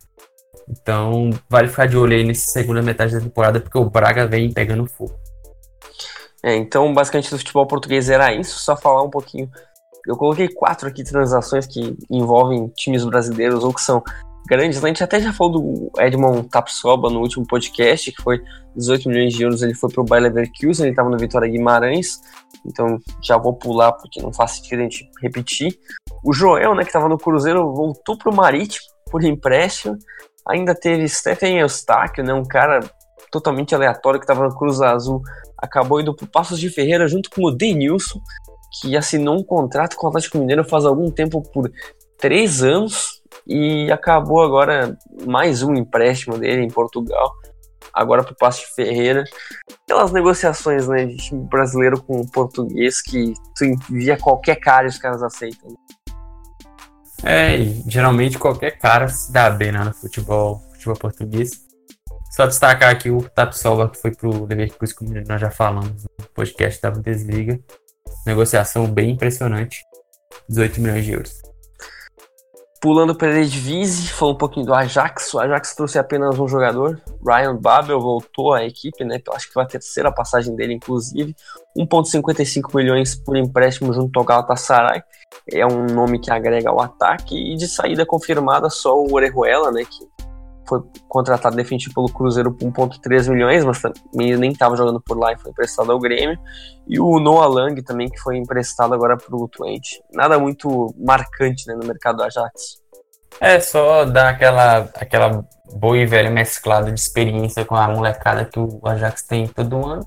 Então, 0.68 1.30
vale 1.50 1.68
ficar 1.68 1.86
de 1.86 1.96
olho 1.96 2.16
aí 2.16 2.24
nessa 2.24 2.50
segunda 2.52 2.80
metade 2.80 3.14
da 3.14 3.20
temporada, 3.20 3.60
porque 3.60 3.76
o 3.76 3.90
Braga 3.90 4.26
vem 4.26 4.52
pegando 4.52 4.86
fogo. 4.86 5.18
É, 6.42 6.54
então, 6.54 6.94
basicamente, 6.94 7.30
do 7.30 7.38
futebol 7.38 7.66
português 7.66 8.08
era 8.08 8.32
isso. 8.32 8.60
Só 8.60 8.76
falar 8.76 9.02
um 9.02 9.10
pouquinho 9.10 9.50
eu 10.06 10.16
coloquei 10.16 10.48
quatro 10.48 10.88
aqui 10.88 11.04
transações 11.04 11.66
que 11.66 11.96
envolvem 12.10 12.68
times 12.68 13.04
brasileiros 13.04 13.62
ou 13.62 13.72
que 13.72 13.80
são 13.80 14.02
grandes. 14.46 14.82
A 14.82 14.86
gente 14.86 15.02
até 15.02 15.20
já 15.20 15.32
falou 15.32 15.52
do 15.52 16.00
Edmond 16.00 16.48
Tapsoba 16.48 17.10
no 17.10 17.20
último 17.20 17.46
podcast, 17.46 18.10
que 18.10 18.22
foi 18.22 18.40
18 18.76 19.08
milhões 19.08 19.32
de 19.32 19.42
euros. 19.42 19.62
Ele 19.62 19.74
foi 19.74 19.90
para 19.90 20.00
o 20.00 20.04
Bayer 20.04 20.24
Leverkusen, 20.24 20.84
ele 20.84 20.92
estava 20.92 21.08
no 21.08 21.18
Vitória 21.18 21.48
Guimarães. 21.48 22.20
Então 22.66 22.98
já 23.22 23.36
vou 23.36 23.54
pular 23.54 23.92
porque 23.92 24.20
não 24.20 24.32
faz 24.32 24.52
sentido 24.52 24.80
a 24.80 24.82
gente 24.82 25.08
repetir. 25.20 25.78
O 26.24 26.32
Joel, 26.32 26.74
né, 26.74 26.82
que 26.82 26.88
estava 26.88 27.08
no 27.08 27.18
Cruzeiro, 27.18 27.72
voltou 27.72 28.16
para 28.16 28.30
o 28.30 28.34
Marítimo 28.34 28.86
por 29.10 29.24
empréstimo. 29.24 29.96
Ainda 30.48 30.74
teve 30.74 31.08
Stephen 31.08 31.58
Eustáquio, 31.58 32.24
né, 32.24 32.32
um 32.32 32.44
cara 32.44 32.80
totalmente 33.30 33.74
aleatório 33.74 34.20
que 34.20 34.24
estava 34.24 34.46
no 34.46 34.54
Cruz 34.54 34.80
Azul, 34.82 35.22
acabou 35.56 36.00
indo 36.00 36.14
para 36.14 36.26
Passos 36.26 36.60
de 36.60 36.68
Ferreira 36.68 37.08
junto 37.08 37.30
com 37.30 37.42
o 37.44 37.50
Denilson 37.50 38.20
que 38.72 38.96
assinou 38.96 39.38
um 39.38 39.44
contrato 39.44 39.96
com 39.96 40.06
o 40.06 40.08
Atlético 40.08 40.38
Mineiro 40.38 40.64
faz 40.64 40.84
algum 40.84 41.10
tempo 41.10 41.42
por 41.42 41.70
três 42.22 42.62
anos 42.62 43.20
e 43.44 43.90
acabou 43.90 44.44
agora 44.44 44.96
mais 45.26 45.64
um 45.64 45.74
empréstimo 45.74 46.38
dele 46.38 46.62
em 46.62 46.70
Portugal, 46.70 47.32
agora 47.92 48.22
para 48.22 48.32
o 48.32 48.36
Passo 48.36 48.60
de 48.60 48.74
Ferreira. 48.76 49.24
Aquelas 49.82 50.12
negociações 50.12 50.86
né, 50.86 51.04
de 51.04 51.16
time 51.16 51.44
brasileiro 51.48 52.00
com 52.00 52.20
o 52.20 52.30
português 52.30 53.02
que 53.02 53.34
tu 53.56 53.64
envia 53.64 54.16
qualquer 54.16 54.54
cara 54.54 54.84
e 54.84 54.90
os 54.90 54.98
caras 54.98 55.20
aceitam. 55.20 55.74
É, 57.24 57.58
geralmente 57.88 58.38
qualquer 58.38 58.78
cara 58.78 59.08
se 59.08 59.32
dá 59.32 59.50
bem 59.50 59.72
né, 59.72 59.82
no 59.82 59.92
futebol, 59.92 60.62
futebol 60.74 60.96
português. 60.96 61.50
Só 62.30 62.46
destacar 62.46 62.90
aqui 62.90 63.10
o 63.10 63.28
Tapsoba 63.30 63.90
que 63.90 64.00
foi 64.00 64.14
pro 64.14 64.46
Leverkusen, 64.46 64.94
como 64.96 65.12
nós 65.26 65.40
já 65.40 65.50
falamos 65.50 66.04
no 66.04 66.26
podcast 66.32 66.80
da 66.80 66.90
Bundesliga. 66.90 67.58
Negociação 68.24 68.86
bem 68.86 69.10
impressionante. 69.10 69.82
18 70.48 70.80
milhões 70.80 71.04
de 71.04 71.12
euros. 71.12 71.51
Pulando 72.82 73.14
para 73.14 73.28
a 73.28 73.30
Eredivisie, 73.30 74.08
falou 74.08 74.34
um 74.34 74.36
pouquinho 74.36 74.66
do 74.66 74.74
Ajax. 74.74 75.32
O 75.34 75.38
Ajax 75.38 75.72
trouxe 75.76 76.00
apenas 76.00 76.36
um 76.36 76.48
jogador. 76.48 77.00
Ryan 77.24 77.54
Babel 77.54 78.00
voltou 78.00 78.52
à 78.52 78.64
equipe, 78.64 79.04
né? 79.04 79.22
Acho 79.32 79.46
que 79.46 79.52
foi 79.52 79.62
a 79.62 79.66
terceira 79.66 80.10
passagem 80.10 80.56
dele, 80.56 80.74
inclusive. 80.74 81.32
1,55 81.78 82.74
milhões 82.74 83.14
por 83.14 83.36
empréstimo 83.36 83.92
junto 83.92 84.18
ao 84.18 84.24
Galatasaray. 84.24 85.00
É 85.48 85.64
um 85.64 85.86
nome 85.86 86.18
que 86.18 86.28
agrega 86.32 86.70
ao 86.70 86.80
ataque. 86.80 87.36
E 87.36 87.56
de 87.56 87.68
saída 87.68 88.04
confirmada 88.04 88.68
só 88.68 88.96
o 88.96 89.14
Orejuela, 89.14 89.70
né? 89.70 89.84
Que 89.84 90.04
foi 90.68 90.80
contratado 91.08 91.56
definitivo 91.56 91.94
pelo 91.94 92.12
Cruzeiro 92.12 92.52
por 92.52 92.70
1,3 92.70 93.30
milhões, 93.30 93.64
mas 93.64 93.80
também 93.80 94.36
nem 94.36 94.52
estava 94.52 94.76
jogando 94.76 95.00
por 95.00 95.18
lá 95.18 95.32
e 95.32 95.38
foi 95.38 95.50
emprestado 95.50 95.92
ao 95.92 95.98
Grêmio. 95.98 96.38
E 96.88 96.98
o 97.00 97.18
Noah 97.18 97.48
Lang 97.48 97.82
também, 97.82 98.08
que 98.08 98.18
foi 98.20 98.36
emprestado 98.36 98.94
agora 98.94 99.16
para 99.16 99.34
o 99.34 99.48
Twente. 99.48 100.02
Nada 100.12 100.38
muito 100.38 100.94
marcante 100.98 101.66
né, 101.66 101.74
no 101.74 101.86
mercado 101.86 102.16
do 102.16 102.24
Ajax. 102.24 102.82
É, 103.40 103.58
só 103.60 104.04
dar 104.04 104.30
aquela, 104.30 104.88
aquela 104.94 105.44
boa 105.74 105.96
e 105.96 106.06
velha 106.06 106.30
mesclada 106.30 106.92
de 106.92 107.00
experiência 107.00 107.64
com 107.64 107.74
a 107.74 107.88
molecada 107.88 108.44
que 108.44 108.58
o 108.58 108.80
Ajax 108.84 109.22
tem 109.22 109.46
todo 109.48 109.84
ano. 109.84 110.06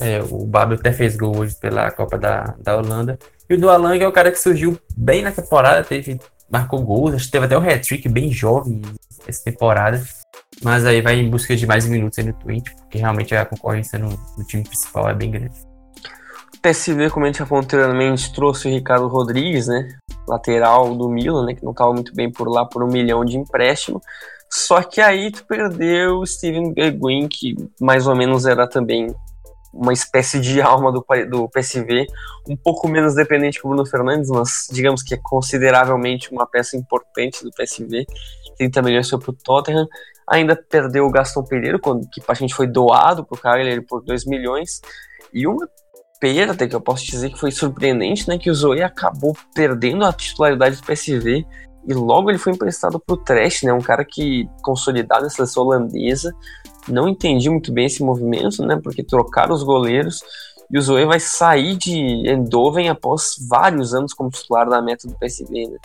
É, 0.00 0.20
o 0.22 0.44
Babel 0.44 0.78
até 0.78 0.92
fez 0.92 1.16
gol 1.16 1.38
hoje 1.38 1.56
pela 1.58 1.90
Copa 1.90 2.18
da, 2.18 2.54
da 2.58 2.76
Holanda. 2.76 3.18
E 3.48 3.54
o 3.54 3.58
Noah 3.58 3.78
Lang 3.78 4.02
é 4.02 4.06
o 4.06 4.12
cara 4.12 4.30
que 4.30 4.38
surgiu 4.38 4.78
bem 4.96 5.22
na 5.22 5.32
temporada, 5.32 5.82
teve 5.82 6.20
marcou 6.50 6.82
gols, 6.82 7.28
teve 7.30 7.46
até 7.46 7.58
um 7.58 7.62
hat-trick 7.62 8.08
bem 8.08 8.30
jovem 8.32 8.82
essa 9.26 9.44
temporada. 9.44 10.02
Mas 10.62 10.84
aí 10.84 11.00
vai 11.00 11.16
em 11.16 11.30
busca 11.30 11.54
de 11.54 11.66
mais 11.66 11.86
minutos 11.86 12.18
aí 12.18 12.24
no 12.24 12.32
Twitch, 12.32 12.70
porque 12.74 12.98
realmente 12.98 13.34
a 13.34 13.44
concorrência 13.44 13.98
no, 13.98 14.08
no 14.36 14.44
time 14.44 14.64
principal 14.64 15.08
é 15.08 15.14
bem 15.14 15.30
grande. 15.30 15.68
O 16.56 16.60
PSV, 16.60 17.10
como 17.10 17.24
a 17.24 17.28
gente 17.28 17.44
falou 17.44 17.62
anteriormente, 17.62 18.32
trouxe 18.32 18.66
o 18.66 18.70
Ricardo 18.70 19.06
Rodrigues, 19.06 19.68
né? 19.68 19.96
Lateral 20.26 20.96
do 20.96 21.08
Milan, 21.08 21.46
né? 21.46 21.54
Que 21.54 21.64
não 21.64 21.70
estava 21.70 21.92
muito 21.92 22.12
bem 22.14 22.30
por 22.32 22.48
lá 22.48 22.64
por 22.64 22.82
um 22.82 22.88
milhão 22.88 23.24
de 23.24 23.36
empréstimo. 23.36 24.02
Só 24.50 24.82
que 24.82 25.00
aí 25.00 25.30
tu 25.30 25.44
perdeu 25.44 26.18
o 26.18 26.26
Steven 26.26 26.72
Bergwijn, 26.72 27.28
que 27.28 27.54
mais 27.80 28.06
ou 28.06 28.16
menos 28.16 28.46
era 28.46 28.66
também 28.66 29.14
uma 29.72 29.92
espécie 29.92 30.40
de 30.40 30.60
alma 30.62 30.92
do, 30.92 31.04
do 31.30 31.48
PSV, 31.48 32.06
um 32.48 32.56
pouco 32.56 32.88
menos 32.88 33.14
dependente 33.14 33.60
que 33.60 33.66
o 33.66 33.70
Bruno 33.70 33.86
Fernandes, 33.86 34.30
mas 34.30 34.68
digamos 34.70 35.02
que 35.02 35.14
é 35.14 35.18
consideravelmente 35.22 36.32
uma 36.32 36.46
peça 36.46 36.76
importante 36.76 37.44
do 37.44 37.50
PSV. 37.50 38.06
30 38.56 38.82
milhões 38.82 39.08
foi 39.08 39.18
para 39.18 39.30
o 39.30 39.34
Tottenham. 39.34 39.86
Ainda 40.28 40.54
perdeu 40.56 41.06
o 41.06 41.10
Gaston 41.10 41.44
Pereira, 41.44 41.78
que 42.12 42.22
a 42.26 42.34
gente 42.34 42.54
foi 42.54 42.66
doado 42.66 43.24
para 43.24 43.36
o 43.36 43.40
Cagliari 43.40 43.80
por 43.80 44.02
2 44.02 44.26
milhões. 44.26 44.80
E 45.32 45.46
uma 45.46 45.66
perda 46.20 46.66
que 46.66 46.74
eu 46.74 46.80
posso 46.80 47.06
dizer 47.06 47.30
que 47.30 47.38
foi 47.38 47.50
surpreendente, 47.50 48.28
né, 48.28 48.38
que 48.38 48.50
o 48.50 48.54
Zoe 48.54 48.82
acabou 48.82 49.36
perdendo 49.54 50.04
a 50.04 50.12
titularidade 50.12 50.76
do 50.76 50.82
PSV 50.82 51.46
e 51.86 51.94
logo 51.94 52.30
ele 52.30 52.38
foi 52.38 52.52
emprestado 52.52 53.00
para 53.00 53.14
o 53.14 53.16
Trash, 53.16 53.62
né, 53.62 53.72
um 53.72 53.80
cara 53.80 54.04
que 54.04 54.48
consolidado 54.62 55.22
na 55.22 55.30
seleção 55.30 55.64
holandesa, 55.64 56.34
não 56.88 57.08
entendi 57.08 57.48
muito 57.50 57.72
bem 57.72 57.86
esse 57.86 58.02
movimento, 58.02 58.64
né? 58.64 58.78
Porque 58.82 59.02
trocaram 59.02 59.54
os 59.54 59.62
goleiros 59.62 60.20
e 60.70 60.78
o 60.78 60.82
Zoe 60.82 61.06
vai 61.06 61.18
sair 61.18 61.76
de 61.76 61.96
Endoven 62.28 62.88
após 62.88 63.36
vários 63.48 63.94
anos 63.94 64.12
como 64.12 64.30
titular 64.30 64.68
da 64.68 64.82
meta 64.82 65.08
do 65.08 65.14
PSV, 65.14 65.68
né? 65.68 65.78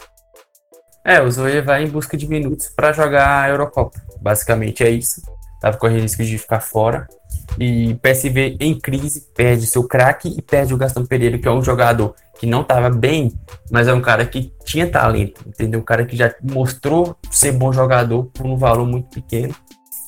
É, 1.06 1.22
o 1.22 1.30
Zoe 1.30 1.62
vai 1.62 1.84
em 1.84 1.90
busca 1.90 2.16
de 2.16 2.28
minutos 2.28 2.70
para 2.70 2.94
jogar 2.94 3.44
a 3.44 3.50
Eurocopa. 3.50 4.02
Basicamente 4.22 4.84
é 4.84 4.90
isso. 4.90 5.22
Tava 5.60 5.78
correndo 5.78 6.02
risco 6.02 6.24
de 6.24 6.38
ficar 6.38 6.60
fora. 6.60 7.08
E 7.60 7.96
PSV 7.96 8.58
em 8.60 8.78
crise 8.78 9.22
perde 9.34 9.66
seu 9.68 9.84
craque 9.86 10.34
e 10.38 10.42
perde 10.42 10.74
o 10.74 10.78
Gastão 10.78 11.06
Pereira, 11.06 11.38
que 11.38 11.48
é 11.48 11.52
um 11.52 11.64
jogador 11.64 12.16
que 12.40 12.46
não 12.46 12.62
estava 12.62 12.90
bem, 12.90 13.32
mas 13.72 13.88
é 13.88 13.94
um 13.94 14.02
cara 14.02 14.26
que 14.26 14.52
tinha 14.66 14.90
talento, 14.90 15.42
entendeu? 15.48 15.80
Um 15.80 15.84
cara 15.84 16.06
que 16.06 16.16
já 16.16 16.34
mostrou 16.42 17.16
ser 17.30 17.52
bom 17.54 17.72
jogador 17.72 18.26
por 18.34 18.46
um 18.46 18.58
valor 18.58 18.86
muito 18.86 19.10
pequeno 19.10 19.56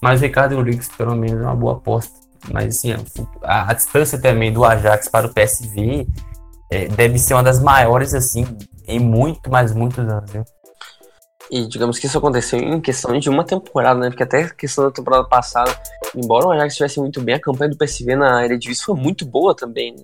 mas 0.06 0.22
o 0.22 0.24
Ricardo 0.24 0.56
Rodrigues, 0.56 0.88
pelo 0.90 1.16
menos, 1.16 1.42
é 1.42 1.46
uma 1.46 1.56
boa 1.56 1.74
aposta. 1.74 2.14
Mas, 2.54 2.76
assim, 2.78 2.94
a, 3.42 3.72
a 3.72 3.74
distância 3.74 4.22
também 4.22 4.54
do 4.54 4.64
Ajax 4.64 5.08
para 5.08 5.26
o 5.26 5.34
PSV 5.34 6.08
é, 6.72 6.88
deve 6.90 7.18
ser 7.18 7.34
uma 7.34 7.42
das 7.42 7.60
maiores, 7.60 8.14
assim, 8.14 8.46
em 8.88 9.00
muito, 9.00 9.50
mas 9.50 9.74
muitos 9.74 10.08
anos, 10.08 10.30
viu? 10.30 10.46
E 11.50 11.68
digamos 11.68 11.98
que 11.98 12.06
isso 12.06 12.20
aconteceu 12.20 12.60
em 12.60 12.80
questão 12.80 13.18
de 13.18 13.32
uma 13.32 13.44
temporada, 13.44 14.00
né? 14.00 14.10
Porque 14.10 14.22
até 14.22 14.44
a 14.44 14.50
questão 14.52 14.84
da 14.84 14.92
temporada 14.92 15.28
passada, 15.28 15.76
embora 16.16 16.46
o 16.46 16.52
Ajax 16.52 16.74
estivesse 16.74 17.00
muito 17.00 17.20
bem, 17.20 17.34
a 17.34 17.42
campanha 17.42 17.72
do 17.72 17.78
PSV 17.78 18.16
na 18.16 18.46
Eredivisie 18.46 18.86
foi 18.86 18.96
muito 18.96 19.26
boa 19.26 19.56
também, 19.56 19.96
né? 19.96 20.04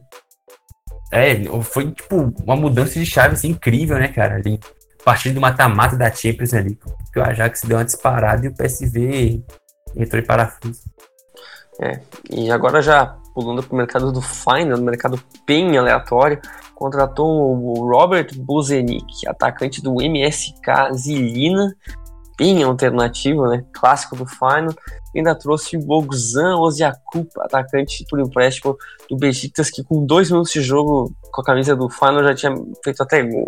É, 1.11 1.35
foi 1.61 1.91
tipo 1.91 2.33
uma 2.43 2.55
mudança 2.55 2.99
de 2.99 3.05
chave 3.05 3.35
assim, 3.35 3.49
incrível, 3.49 3.99
né, 3.99 4.07
cara? 4.07 4.37
Ali, 4.37 4.59
a 4.99 5.03
partir 5.03 5.29
do 5.29 5.39
mata-mata 5.39 5.95
da 5.95 6.11
Champions 6.11 6.55
ali, 6.55 6.75
que 7.13 7.19
o 7.19 7.23
Ajax 7.23 7.61
deu 7.65 7.77
uma 7.77 7.85
disparada 7.85 8.43
e 8.47 8.49
o 8.49 8.55
PSV 8.55 9.43
entrou 9.95 10.21
em 10.21 10.25
parafuso. 10.25 10.81
É, 11.79 11.99
e 12.29 12.51
agora 12.51 12.81
já 12.81 13.17
pulando 13.33 13.63
para 13.63 13.73
o 13.73 13.77
mercado 13.77 14.11
do 14.11 14.21
Final, 14.21 14.77
no 14.77 14.83
mercado 14.83 15.19
bem 15.47 15.77
aleatório, 15.77 16.39
contratou 16.75 17.29
o 17.29 17.89
Robert 17.89 18.27
Buzenic, 18.35 19.27
atacante 19.27 19.81
do 19.81 20.01
MSK 20.01 20.93
Zilina, 20.93 21.75
bem 22.37 22.63
alternativo, 22.63 23.47
né? 23.47 23.63
Clássico 23.71 24.15
do 24.15 24.25
Final. 24.25 24.73
Ainda 25.15 25.35
trouxe 25.35 25.77
o 25.77 25.79
Bogzan 25.79 26.57
Oziakup, 26.57 27.29
atacante 27.39 28.05
por 28.09 28.19
empréstimo 28.19 28.75
do 29.09 29.17
Besiktas, 29.17 29.69
que 29.69 29.83
com 29.83 30.05
dois 30.05 30.31
minutos 30.31 30.51
de 30.51 30.61
jogo 30.61 31.13
com 31.31 31.41
a 31.41 31.45
camisa 31.45 31.75
do 31.75 31.89
Final 31.89 32.23
já 32.23 32.33
tinha 32.33 32.53
feito 32.83 33.03
até 33.03 33.21
gol. 33.21 33.47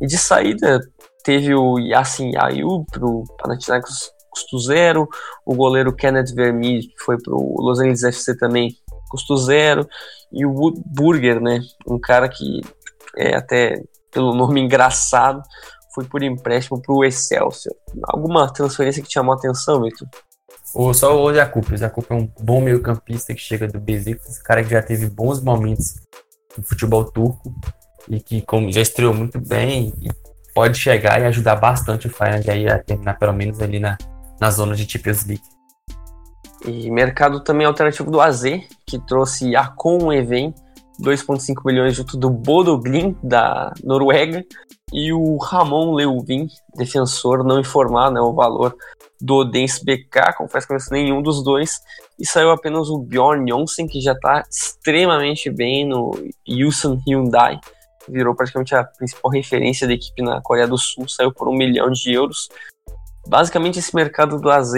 E 0.00 0.06
de 0.06 0.18
saída 0.18 0.80
teve 1.22 1.54
o 1.54 1.78
Yassin 1.78 2.32
Ayub 2.36 2.84
pro 2.90 3.24
Panathinaikos 3.38 4.10
custo 4.32 4.58
zero, 4.58 5.06
o 5.44 5.54
goleiro 5.54 5.94
Kenneth 5.94 6.34
Vermeer, 6.34 6.80
que 6.80 7.04
foi 7.04 7.20
pro 7.20 7.54
Los 7.58 7.78
Angeles 7.78 8.02
FC 8.02 8.36
também, 8.36 8.74
custo 9.10 9.36
zero, 9.36 9.86
e 10.32 10.46
o 10.46 10.72
Burger, 10.86 11.40
né, 11.40 11.60
um 11.86 11.98
cara 12.00 12.28
que 12.28 12.62
é 13.16 13.36
até 13.36 13.82
pelo 14.10 14.34
nome 14.34 14.60
engraçado, 14.64 15.42
foi 15.94 16.04
por 16.04 16.22
empréstimo 16.22 16.80
pro 16.80 17.04
Excelsior. 17.04 17.74
Alguma 18.04 18.50
transferência 18.50 19.02
que 19.02 19.08
te 19.08 19.14
chamou 19.14 19.34
a 19.34 19.36
atenção, 19.36 19.82
Victor? 19.82 20.08
O, 20.74 20.94
só 20.94 21.22
o 21.22 21.34
Jacup. 21.34 21.74
O 21.74 21.76
Jacup 21.76 22.06
é 22.10 22.14
um 22.14 22.32
bom 22.40 22.62
meio 22.62 22.80
campista 22.80 23.34
que 23.34 23.40
chega 23.40 23.68
do 23.68 23.78
Besiktas, 23.78 24.40
cara 24.40 24.64
que 24.64 24.70
já 24.70 24.82
teve 24.82 25.06
bons 25.10 25.42
momentos 25.42 25.96
no 26.56 26.64
futebol 26.64 27.04
turco 27.04 27.54
e 28.08 28.20
que 28.20 28.40
como 28.40 28.72
já 28.72 28.80
estreou 28.80 29.12
muito 29.12 29.38
bem 29.38 29.92
pode 30.54 30.78
chegar 30.78 31.20
e 31.20 31.24
ajudar 31.24 31.56
bastante 31.56 32.06
o 32.06 32.10
Feyenoord 32.10 32.68
a 32.68 32.78
terminar 32.82 33.18
pelo 33.18 33.32
menos 33.32 33.60
ali 33.60 33.78
na, 33.78 33.96
na 34.42 34.50
zona 34.50 34.74
de 34.74 34.90
Champions 34.90 35.24
League. 35.24 35.44
E 36.66 36.90
mercado 36.90 37.44
também 37.44 37.64
alternativo 37.64 38.10
do 38.10 38.20
AZ, 38.20 38.42
que 38.84 38.98
trouxe 39.06 39.54
a 39.54 39.68
Com 39.68 40.12
Even, 40.12 40.52
2,5 41.00 41.64
milhões 41.64 41.94
junto 41.94 42.16
do 42.16 42.28
Bodo 42.28 42.76
Glimt, 42.76 43.16
da 43.22 43.72
Noruega, 43.84 44.44
e 44.92 45.12
o 45.12 45.36
Ramon 45.36 45.94
Leuvin, 45.94 46.48
defensor, 46.74 47.44
não 47.44 47.60
informado 47.60 48.14
né, 48.14 48.20
o 48.20 48.32
valor 48.32 48.76
do 49.20 49.36
Odense 49.36 49.84
BK, 49.84 50.34
confesso 50.36 50.66
que 50.66 50.72
não 50.72 50.80
sei 50.80 51.04
nenhum 51.04 51.22
dos 51.22 51.44
dois, 51.44 51.78
e 52.18 52.26
saiu 52.26 52.50
apenas 52.50 52.88
o 52.88 52.98
Bjorn 52.98 53.48
Jonsen, 53.48 53.86
que 53.86 54.00
já 54.00 54.12
está 54.12 54.42
extremamente 54.50 55.50
bem 55.50 55.86
no 55.86 56.10
Yusan 56.48 56.98
Hyundai, 57.06 57.60
virou 58.08 58.34
praticamente 58.34 58.74
a 58.74 58.82
principal 58.82 59.30
referência 59.30 59.86
da 59.86 59.94
equipe 59.94 60.20
na 60.20 60.40
Coreia 60.40 60.66
do 60.66 60.76
Sul, 60.76 61.08
saiu 61.08 61.32
por 61.32 61.48
um 61.48 61.56
milhão 61.56 61.92
de 61.92 62.12
euros, 62.12 62.48
basicamente 63.26 63.78
esse 63.78 63.94
mercado 63.94 64.40
do 64.40 64.50
AZ 64.50 64.72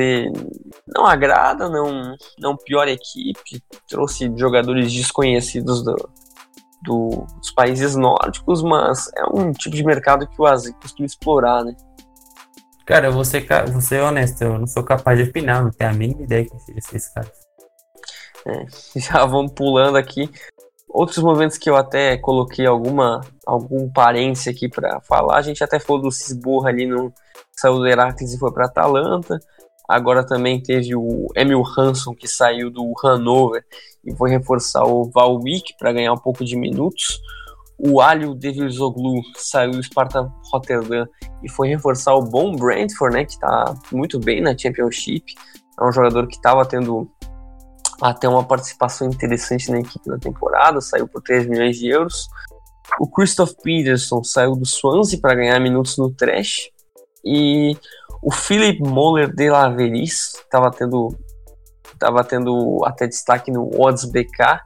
não 0.86 1.06
agrada, 1.06 1.68
não, 1.68 2.14
não 2.38 2.56
piora 2.56 2.90
a 2.90 2.94
equipe, 2.94 3.62
trouxe 3.88 4.32
jogadores 4.36 4.92
desconhecidos 4.92 5.82
do, 5.82 5.96
do, 6.82 7.26
dos 7.38 7.50
países 7.52 7.96
nórdicos, 7.96 8.62
mas 8.62 9.10
é 9.16 9.24
um 9.32 9.52
tipo 9.52 9.74
de 9.74 9.84
mercado 9.84 10.28
que 10.28 10.40
o 10.40 10.46
AZ 10.46 10.70
costuma 10.80 11.06
explorar, 11.06 11.64
né? 11.64 11.74
Cara, 12.86 13.06
eu 13.06 13.12
vou 13.12 13.24
ser, 13.24 13.46
vou 13.72 13.80
ser 13.80 14.02
honesto, 14.02 14.42
eu 14.42 14.58
não 14.58 14.66
sou 14.66 14.82
capaz 14.82 15.18
de 15.18 15.28
opinar, 15.28 15.64
não 15.64 15.70
tenho 15.70 15.90
a 15.90 15.94
mínima 15.94 16.22
ideia 16.22 16.44
que 16.44 16.58
seja 16.60 16.78
esses 16.78 17.08
caras. 17.08 17.32
É, 18.46 18.66
já 19.00 19.24
vamos 19.24 19.52
pulando 19.52 19.96
aqui. 19.96 20.30
Outros 20.86 21.18
momentos 21.18 21.56
que 21.56 21.68
eu 21.68 21.76
até 21.76 22.16
coloquei 22.18 22.66
alguma 22.66 23.22
algum 23.44 23.90
parência 23.90 24.52
aqui 24.52 24.68
para 24.68 25.00
falar, 25.00 25.38
a 25.38 25.42
gente 25.42 25.64
até 25.64 25.80
falou 25.80 26.02
do 26.02 26.12
Cisborra 26.12 26.68
ali 26.68 26.86
no, 26.86 27.12
saiu 27.64 27.78
do 27.78 27.86
Heracles 27.86 28.34
e 28.34 28.38
foi 28.38 28.52
para 28.52 28.66
Atalanta. 28.66 29.38
Agora 29.88 30.24
também 30.24 30.62
teve 30.62 30.94
o 30.94 31.28
Emil 31.34 31.62
Hansson, 31.62 32.14
que 32.14 32.28
saiu 32.28 32.70
do 32.70 32.92
Hannover 33.02 33.64
e 34.04 34.14
foi 34.14 34.30
reforçar 34.30 34.84
o 34.84 35.10
Valwick 35.10 35.74
para 35.78 35.92
ganhar 35.92 36.12
um 36.12 36.18
pouco 36.18 36.44
de 36.44 36.56
minutos. 36.56 37.18
O 37.78 38.00
Alio 38.00 38.34
Devilzoglu 38.34 39.20
saiu 39.36 39.72
do 39.72 39.82
Sparta 39.82 40.30
Rotterdam 40.52 41.06
e 41.42 41.50
foi 41.50 41.68
reforçar 41.68 42.14
o 42.14 42.22
Bom 42.22 42.54
Brentford, 42.54 43.16
né, 43.16 43.24
que 43.24 43.32
está 43.32 43.74
muito 43.90 44.18
bem 44.18 44.40
na 44.40 44.56
Championship. 44.56 45.34
É 45.80 45.84
um 45.84 45.92
jogador 45.92 46.26
que 46.26 46.36
estava 46.36 46.64
tendo 46.64 47.10
até 48.00 48.28
uma 48.28 48.44
participação 48.44 49.08
interessante 49.08 49.70
na 49.70 49.80
equipe 49.80 50.08
na 50.08 50.18
temporada, 50.18 50.80
saiu 50.80 51.08
por 51.08 51.22
3 51.22 51.46
milhões 51.46 51.76
de 51.76 51.88
euros. 51.88 52.28
O 53.00 53.08
Christoph 53.08 53.52
Peterson 53.62 54.22
saiu 54.22 54.54
do 54.54 54.66
Swansea 54.66 55.18
para 55.20 55.34
ganhar 55.34 55.58
minutos 55.58 55.96
no 55.96 56.10
Trash. 56.10 56.73
E 57.24 57.76
o 58.22 58.30
Philip 58.30 58.80
Moller 58.82 59.34
de 59.34 59.50
Laveris 59.50 60.34
estava 60.34 60.70
tendo, 60.70 61.14
tava 61.98 62.24
tendo 62.24 62.82
até 62.84 63.06
destaque 63.06 63.50
no 63.50 63.70
Odds 63.78 64.04
BK 64.06 64.60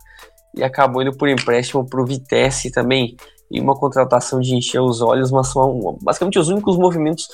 e 0.55 0.63
acabou 0.63 1.03
indo 1.03 1.17
por 1.17 1.29
empréstimo 1.29 1.85
para 1.85 2.01
o 2.01 2.07
Vitesse 2.07 2.71
também. 2.71 3.17
E 3.51 3.61
uma 3.61 3.75
contratação 3.75 4.41
de 4.41 4.55
encher 4.55 4.81
os 4.81 5.01
olhos, 5.01 5.31
mas 5.31 5.49
são 5.49 5.99
basicamente 6.03 6.39
os 6.39 6.49
únicos 6.49 6.77
movimentos 6.77 7.27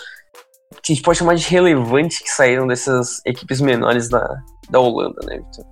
que 0.83 0.93
a 0.93 0.95
gente 0.95 1.05
pode 1.05 1.19
chamar 1.19 1.35
de 1.35 1.49
relevantes 1.49 2.19
que 2.19 2.31
saíram 2.31 2.67
dessas 2.67 3.21
equipes 3.27 3.61
menores 3.61 4.09
da, 4.09 4.27
da 4.71 4.79
Holanda, 4.79 5.21
né, 5.27 5.39
Victor? 5.39 5.65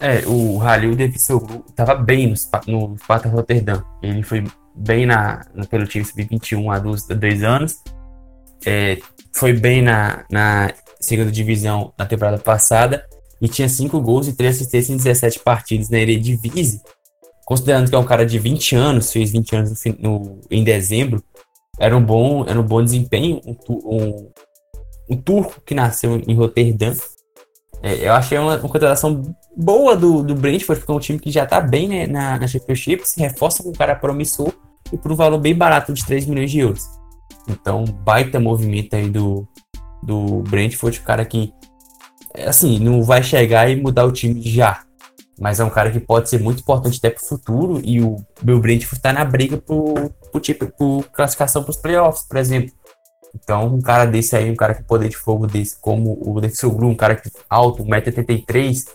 É, 0.00 0.24
o 0.26 0.58
Halil 0.60 0.94
Devisoglu 0.94 1.64
estava 1.68 1.94
bem 1.94 2.34
no, 2.66 2.88
no 2.88 3.30
Rotterdam. 3.30 3.82
Ele 4.02 4.22
foi 4.22 4.44
bem 4.74 5.06
na, 5.06 5.44
na 5.54 5.64
pelo 5.64 5.86
time 5.86 6.04
sub-21 6.04 6.74
há 6.74 6.78
dois, 6.78 7.06
dois 7.06 7.42
anos 7.42 7.82
é, 8.66 8.98
foi 9.32 9.52
bem 9.52 9.82
na, 9.82 10.24
na 10.30 10.72
segunda 11.00 11.30
divisão 11.30 11.92
na 11.98 12.06
temporada 12.06 12.38
passada 12.38 13.04
e 13.40 13.48
tinha 13.48 13.68
5 13.68 14.00
gols 14.00 14.26
e 14.26 14.32
3 14.32 14.56
assistências 14.56 14.90
em 14.90 14.96
17 14.96 15.40
partidas 15.40 15.88
na 15.88 15.98
Eredivisie. 15.98 16.80
Considerando 17.44 17.88
que 17.88 17.94
é 17.94 17.98
um 17.98 18.04
cara 18.04 18.26
de 18.26 18.38
20 18.38 18.76
anos, 18.76 19.12
fez 19.12 19.30
20 19.30 19.56
anos 19.56 19.84
no, 19.84 20.18
no, 20.18 20.40
em 20.50 20.62
dezembro, 20.62 21.22
era 21.78 21.96
um 21.96 22.04
bom, 22.04 22.44
era 22.46 22.60
um 22.60 22.64
bom 22.64 22.82
desempenho, 22.82 23.40
um, 23.46 23.56
um, 23.68 24.30
um 25.10 25.16
turco 25.16 25.62
que 25.64 25.74
nasceu 25.74 26.20
em 26.26 26.34
Roterdã. 26.34 26.92
É, 27.82 28.06
eu 28.06 28.12
achei 28.12 28.36
uma, 28.36 28.56
uma 28.56 28.68
contratação 28.68 29.34
boa 29.56 29.96
do, 29.96 30.22
do 30.22 30.34
Brentford, 30.34 30.80
porque 30.80 30.92
é 30.92 30.94
um 30.94 31.00
time 31.00 31.18
que 31.18 31.30
já 31.30 31.44
está 31.44 31.60
bem 31.60 31.88
né, 31.88 32.06
na, 32.06 32.38
na 32.38 32.46
Championship, 32.46 33.08
se 33.08 33.20
reforça 33.20 33.62
com 33.62 33.70
um 33.70 33.72
cara 33.72 33.94
promissor 33.94 34.52
e 34.92 34.98
por 34.98 35.12
um 35.12 35.16
valor 35.16 35.38
bem 35.38 35.54
barato 35.54 35.92
de 35.92 36.04
3 36.04 36.26
milhões 36.26 36.50
de 36.50 36.58
euros. 36.58 36.97
Então, 37.48 37.84
baita 37.84 38.38
movimento 38.38 38.94
aí 38.94 39.08
do, 39.08 39.48
do 40.02 40.42
Brentford, 40.42 41.00
cara 41.00 41.24
que, 41.24 41.52
assim, 42.46 42.78
não 42.78 43.02
vai 43.02 43.22
chegar 43.22 43.70
e 43.70 43.76
mudar 43.76 44.04
o 44.04 44.12
time 44.12 44.42
já. 44.42 44.82
Mas 45.40 45.60
é 45.60 45.64
um 45.64 45.70
cara 45.70 45.90
que 45.90 46.00
pode 46.00 46.28
ser 46.28 46.40
muito 46.40 46.60
importante 46.60 46.98
até 46.98 47.10
pro 47.10 47.24
futuro. 47.24 47.80
E 47.84 48.02
o 48.02 48.16
meu 48.42 48.60
Brentford 48.60 49.00
tá 49.00 49.12
na 49.12 49.24
briga 49.24 49.56
pro, 49.56 50.10
pro, 50.30 50.40
tipo, 50.40 50.66
pro 50.66 51.04
classificação 51.12 51.62
pros 51.62 51.76
playoffs, 51.76 52.26
por 52.26 52.36
exemplo. 52.36 52.74
Então, 53.34 53.66
um 53.66 53.80
cara 53.80 54.04
desse 54.04 54.36
aí, 54.36 54.50
um 54.50 54.56
cara 54.56 54.74
com 54.74 54.82
poder 54.82 55.08
de 55.08 55.16
fogo 55.16 55.46
desse, 55.46 55.78
como 55.80 56.18
o 56.20 56.40
Defensor 56.40 56.74
Blue, 56.74 56.90
um 56.90 56.96
cara 56.96 57.14
que 57.14 57.30
alto, 57.48 57.84
1,83m, 57.84 58.88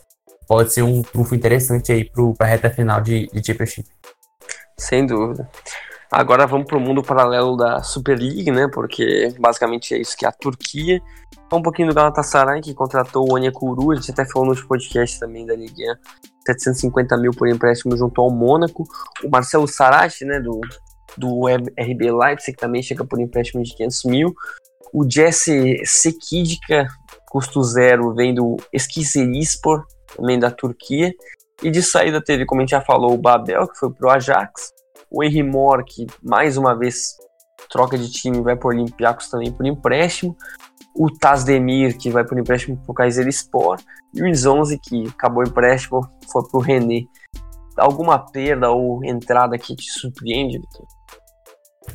pode 0.47 0.73
ser 0.73 0.81
um 0.81 1.01
trunfo 1.01 1.33
interessante 1.33 1.91
aí 1.91 2.03
pro, 2.03 2.33
pra 2.33 2.47
reta 2.47 2.69
final 2.69 2.99
de, 2.99 3.27
de 3.27 3.45
Championship. 3.45 3.87
Sem 4.77 5.05
dúvida. 5.05 5.49
Agora 6.13 6.45
vamos 6.45 6.67
para 6.67 6.77
o 6.77 6.79
mundo 6.79 7.01
paralelo 7.01 7.57
da 7.57 7.81
Super 7.81 8.19
League, 8.19 8.51
né? 8.51 8.67
Porque 8.71 9.33
basicamente 9.39 9.95
é 9.95 9.97
isso 9.97 10.15
que 10.15 10.27
é 10.27 10.29
a 10.29 10.31
Turquia. 10.31 11.01
Um 11.51 11.59
pouquinho 11.59 11.87
do 11.87 11.95
Galatasaray, 11.95 12.61
que 12.61 12.71
contratou 12.75 13.27
o 13.27 13.33
Onyekuru, 13.33 13.91
a 13.91 13.95
gente 13.95 14.11
até 14.11 14.23
falou 14.23 14.49
nos 14.49 14.61
podcasts 14.61 15.19
também 15.19 15.43
da 15.43 15.55
Liga 15.55 15.99
750 16.45 17.17
mil 17.17 17.31
por 17.31 17.47
empréstimo 17.47 17.97
junto 17.97 18.21
ao 18.21 18.29
Mônaco. 18.29 18.83
O 19.23 19.29
Marcelo 19.29 19.67
Sarach, 19.67 20.23
né, 20.23 20.39
do, 20.39 20.61
do 21.17 21.47
RB 21.47 22.11
Leipzig, 22.11 22.55
que 22.55 22.61
também 22.61 22.83
chega 22.83 23.03
por 23.03 23.19
empréstimo 23.19 23.63
de 23.63 23.75
500 23.75 24.03
mil. 24.03 24.35
O 24.93 25.09
Jesse 25.09 25.81
Sekidica, 25.83 26.87
custo 27.27 27.63
zero, 27.63 28.13
vem 28.13 28.35
do 28.35 28.57
Eskiserispor, 28.71 29.83
também 30.15 30.37
da 30.37 30.51
Turquia. 30.51 31.11
E 31.63 31.71
de 31.71 31.81
saída 31.81 32.23
teve, 32.23 32.45
como 32.45 32.61
a 32.61 32.63
gente 32.63 32.71
já 32.71 32.81
falou, 32.81 33.15
o 33.15 33.17
Babel, 33.17 33.67
que 33.67 33.79
foi 33.79 33.91
pro 33.91 34.11
Ajax 34.11 34.73
o 35.13 35.23
Henry 35.23 35.43
Moore, 35.43 35.85
que 35.85 36.07
mais 36.23 36.57
uma 36.57 36.75
vez 36.75 37.15
troca 37.69 37.97
de 37.97 38.11
time, 38.11 38.41
vai 38.41 38.55
por 38.55 38.73
Olympiacos 38.73 39.29
também 39.29 39.51
por 39.51 39.65
empréstimo. 39.65 40.35
O 40.95 41.09
Tazdemir, 41.09 41.97
que 41.97 42.09
vai 42.09 42.25
por 42.25 42.37
empréstimo 42.37 42.77
para 42.77 42.91
o 42.91 42.93
Kaiser 42.95 43.27
Sport. 43.27 43.83
E 44.13 44.23
o 44.23 44.27
Izonzi, 44.27 44.79
que 44.79 45.07
acabou 45.07 45.43
o 45.43 45.47
empréstimo, 45.47 46.01
foi 46.31 46.43
para 46.49 46.57
o 46.57 46.61
René. 46.61 47.03
Alguma 47.77 48.17
perda 48.19 48.71
ou 48.71 49.03
entrada 49.05 49.57
que 49.57 49.75
te 49.75 49.91
surpreende, 49.91 50.59
Victor? 50.59 50.85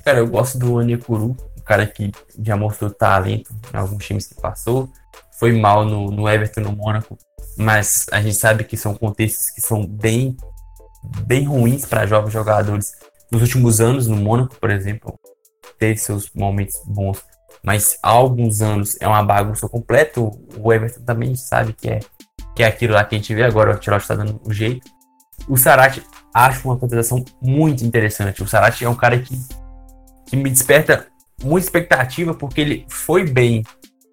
Cara, 0.04 0.18
eu 0.18 0.28
gosto 0.28 0.58
do 0.58 0.74
Onyekuru, 0.74 1.36
um 1.58 1.62
cara 1.64 1.86
que 1.86 2.12
já 2.40 2.56
mostrou 2.56 2.90
talento 2.90 3.50
em 3.72 3.76
alguns 3.76 4.04
times 4.04 4.26
que 4.26 4.40
passou. 4.40 4.88
Foi 5.38 5.52
mal 5.52 5.84
no, 5.84 6.10
no 6.10 6.28
Everton, 6.28 6.60
no 6.60 6.72
Mônaco, 6.72 7.16
mas 7.56 8.06
a 8.12 8.20
gente 8.20 8.34
sabe 8.34 8.64
que 8.64 8.76
são 8.76 8.94
contextos 8.94 9.50
que 9.50 9.60
são 9.60 9.86
bem, 9.86 10.36
bem 11.24 11.44
ruins 11.44 11.86
para 11.86 12.06
jovens 12.06 12.32
jogadores 12.32 12.97
nos 13.30 13.42
últimos 13.42 13.80
anos, 13.80 14.06
no 14.06 14.16
Mônaco, 14.16 14.56
por 14.56 14.70
exemplo, 14.70 15.18
teve 15.78 15.98
seus 15.98 16.30
momentos 16.34 16.80
bons, 16.86 17.22
mas 17.62 17.98
há 18.02 18.08
alguns 18.08 18.60
anos 18.62 18.96
é 19.00 19.06
uma 19.06 19.22
bagunça 19.22 19.68
completa. 19.68 20.20
O 20.20 20.72
Everton 20.72 21.02
também 21.02 21.34
sabe 21.34 21.72
que 21.72 21.88
é, 21.88 22.00
que 22.54 22.62
é 22.62 22.66
aquilo 22.66 22.94
lá 22.94 23.04
que 23.04 23.14
a 23.14 23.18
gente 23.18 23.34
vê 23.34 23.44
agora, 23.44 23.70
o 23.70 23.74
Ancelotti 23.74 24.02
está 24.02 24.14
dando 24.14 24.40
o 24.44 24.52
jeito. 24.52 24.88
o 25.48 25.56
Sarate 25.56 26.02
acho 26.34 26.68
uma 26.68 26.78
contratação 26.78 27.24
muito 27.42 27.84
interessante. 27.84 28.42
O 28.42 28.48
Sarate 28.48 28.84
é 28.84 28.88
um 28.88 28.94
cara 28.94 29.18
que, 29.18 29.38
que 30.26 30.36
me 30.36 30.50
desperta 30.50 31.06
muita 31.42 31.66
expectativa 31.66 32.34
porque 32.34 32.60
ele 32.60 32.86
foi 32.88 33.24
bem, 33.24 33.62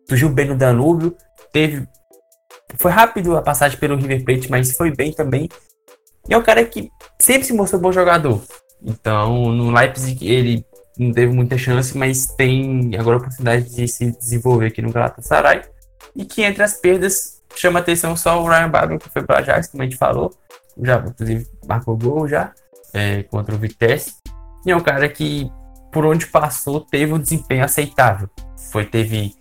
surgiu 0.07 0.29
bem 0.29 0.47
no 0.47 0.57
Danúbio, 0.57 1.15
teve 1.51 1.87
foi 2.77 2.91
rápido 2.91 3.37
a 3.37 3.41
passagem 3.41 3.79
pelo 3.79 3.95
River 3.95 4.23
Plate, 4.25 4.49
mas 4.51 4.71
foi 4.75 4.91
bem 4.91 5.13
também. 5.13 5.47
E 6.27 6.33
é 6.33 6.37
um 6.37 6.43
cara 6.43 6.65
que 6.65 6.89
sempre 7.21 7.43
se 7.43 7.53
mostrou 7.53 7.81
bom 7.81 7.91
jogador. 7.91 8.41
Então, 8.85 9.51
no 9.51 9.71
Leipzig 9.71 10.27
ele 10.27 10.65
não 10.97 11.11
teve 11.11 11.33
muita 11.33 11.57
chance, 11.57 11.97
mas 11.97 12.27
tem 12.27 12.95
agora 12.97 13.17
a 13.17 13.19
oportunidade 13.19 13.75
de 13.75 13.87
se 13.87 14.11
desenvolver 14.11 14.67
aqui 14.67 14.81
no 14.81 14.91
Galatasaray. 14.91 15.63
E 16.15 16.23
que 16.23 16.43
entre 16.43 16.63
as 16.63 16.75
perdas 16.75 17.41
chama 17.55 17.79
atenção 17.79 18.15
só 18.15 18.41
o 18.41 18.47
Ryan 18.47 18.69
Babel, 18.69 18.99
que 18.99 19.09
foi 19.09 19.23
para 19.23 19.39
Ajax, 19.39 19.67
como 19.67 19.81
a 19.81 19.85
gente 19.85 19.97
falou. 19.97 20.31
Já, 20.81 20.97
inclusive, 20.99 21.47
marcou 21.67 21.97
gol 21.97 22.27
já 22.27 22.53
é, 22.93 23.23
contra 23.23 23.55
o 23.55 23.57
Vitesse. 23.57 24.13
E 24.65 24.71
é 24.71 24.75
um 24.75 24.81
cara 24.81 25.09
que, 25.09 25.51
por 25.91 26.05
onde 26.05 26.27
passou, 26.27 26.81
teve 26.81 27.11
um 27.11 27.19
desempenho 27.19 27.63
aceitável. 27.63 28.29
Foi, 28.71 28.85
teve, 28.85 29.33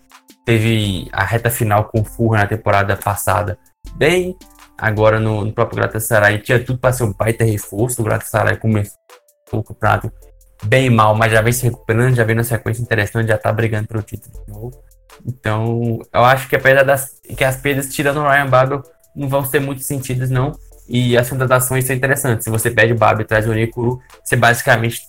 teve 0.45 1.09
a 1.13 1.25
reta 1.25 1.51
final 1.51 1.85
com 1.85 2.01
o 2.01 2.05
Furra 2.05 2.39
na 2.39 2.47
temporada 2.47 2.97
passada 2.97 3.59
bem. 3.97 4.37
Agora 4.77 5.21
no, 5.21 5.45
no 5.45 5.53
próprio 5.53 5.79
Galatasaray 5.79 6.41
tinha 6.41 6.63
tudo 6.63 6.79
para 6.79 6.93
ser 6.93 7.05
um 7.05 7.13
baita 7.13 7.45
reforço. 7.45 8.03
O 8.03 8.05
Galatasaray 8.05 8.57
começou 8.57 8.99
o 9.53 9.63
campeonato 9.63 10.13
bem 10.65 10.91
mal, 10.91 11.15
mas 11.15 11.33
já 11.33 11.43
vem 11.43 11.53
se 11.53 11.65
recuperando, 11.65 12.15
já 12.15 12.25
vem 12.25 12.37
na 12.37 12.45
sequência 12.45 12.83
interessante, 12.83 13.29
já 13.29 13.39
tá 13.39 13.53
brigando 13.53 13.89
pelo 13.89 14.03
título 14.03 14.45
de 14.45 14.53
novo. 14.53 14.85
Então, 15.27 16.01
eu 16.13 16.25
acho 16.25 16.49
que 16.49 16.57
apesar 16.57 16.83
das 16.83 17.21
que 17.37 17.45
as 17.45 17.57
perdas 17.57 17.93
tirando 17.93 18.19
o 18.19 18.29
Ryan 18.29 18.49
Babel 18.49 18.83
não 19.15 19.29
vão 19.29 19.45
ser 19.45 19.61
muito 19.61 19.83
sentidas 19.83 20.31
não, 20.31 20.53
e 20.89 21.17
as 21.17 21.29
contratações 21.29 21.85
são 21.85 21.95
interessantes. 21.95 22.45
Se 22.45 22.51
você 22.51 22.71
pede 22.71 22.93
o 22.93 22.99
Babel 22.99 23.23
e 23.23 23.27
traz 23.27 23.47
o 23.47 23.51
Onikuru, 23.51 24.01
você 24.23 24.37
basicamente 24.37 25.01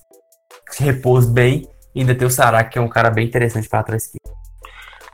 se 0.69 0.83
repousa 0.83 1.29
bem 1.29 1.67
e 1.93 2.01
ainda 2.01 2.15
tem 2.15 2.27
o 2.27 2.31
Sarak, 2.31 2.71
que 2.71 2.77
é 2.77 2.81
um 2.81 2.87
cara 2.87 3.09
bem 3.09 3.25
interessante 3.25 3.67
para 3.67 3.83
trás 3.83 4.07
aqui. 4.07 4.17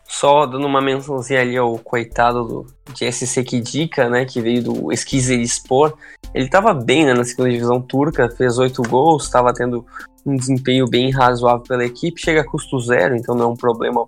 Só 0.08 0.46
dando 0.46 0.68
uma 0.68 0.82
mençãozinha 0.82 1.42
ali 1.42 1.58
ao 1.58 1.78
coitado 1.80 2.44
do, 2.44 2.68
de 2.94 3.10
SC 3.12 3.44
Kidika, 3.44 4.10
né, 4.10 4.26
que 4.26 4.42
veio 4.42 4.62
do 4.62 4.92
Eskizerispor. 4.92 5.98
Ele 6.34 6.46
estava 6.46 6.74
bem 6.74 7.06
né, 7.06 7.14
na 7.14 7.24
segunda 7.24 7.50
divisão 7.50 7.82
turca, 7.82 8.30
fez 8.30 8.58
oito 8.58 8.82
gols, 8.84 9.26
estava 9.26 9.54
tendo 9.54 9.86
um 10.26 10.36
desempenho 10.36 10.88
bem 10.88 11.12
razoável 11.12 11.64
pela 11.64 11.84
equipe, 11.84 12.22
chega 12.22 12.42
a 12.42 12.46
custo 12.46 12.80
zero, 12.80 13.16
então 13.16 13.36
não 13.36 13.46
é 13.46 13.48
um 13.48 13.56
problema 13.56 14.06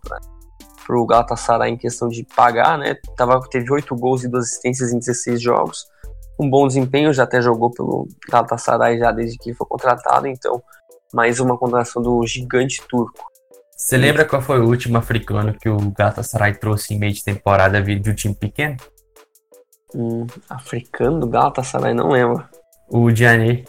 para 0.85 0.97
o 0.97 1.05
Galatasaray 1.05 1.71
em 1.71 1.77
questão 1.77 2.07
de 2.07 2.25
pagar, 2.35 2.77
né? 2.77 2.95
Tava, 3.17 3.39
teve 3.49 3.71
oito 3.73 3.95
gols 3.95 4.23
e 4.23 4.29
duas 4.29 4.45
assistências 4.45 4.91
em 4.91 4.99
16 4.99 5.41
jogos. 5.41 5.85
Um 6.39 6.49
bom 6.49 6.67
desempenho, 6.67 7.13
já 7.13 7.23
até 7.23 7.41
jogou 7.41 7.71
pelo 7.71 8.07
Galatasaray 8.29 8.99
já 8.99 9.11
desde 9.11 9.37
que 9.37 9.53
foi 9.53 9.67
contratado, 9.67 10.27
então 10.27 10.61
mais 11.13 11.39
uma 11.39 11.57
contratação 11.57 12.01
do 12.01 12.25
gigante 12.25 12.81
turco. 12.87 13.23
Você 13.75 13.97
lembra 13.97 14.23
qual 14.23 14.41
foi 14.41 14.59
o 14.59 14.67
último 14.67 14.97
africano 14.97 15.53
que 15.53 15.67
o 15.67 15.77
Galatasaray 15.91 16.55
trouxe 16.55 16.93
em 16.93 16.99
meio 16.99 17.13
de 17.13 17.23
temporada 17.23 17.81
vindo 17.81 18.01
de 18.01 18.09
um 18.11 18.15
time 18.15 18.33
pequeno? 18.33 18.77
Hum, 19.95 20.25
africano 20.49 21.19
do 21.19 21.27
Galatasaray, 21.27 21.93
não 21.93 22.09
lembro. 22.09 22.43
O 22.89 23.11
Diané. 23.11 23.63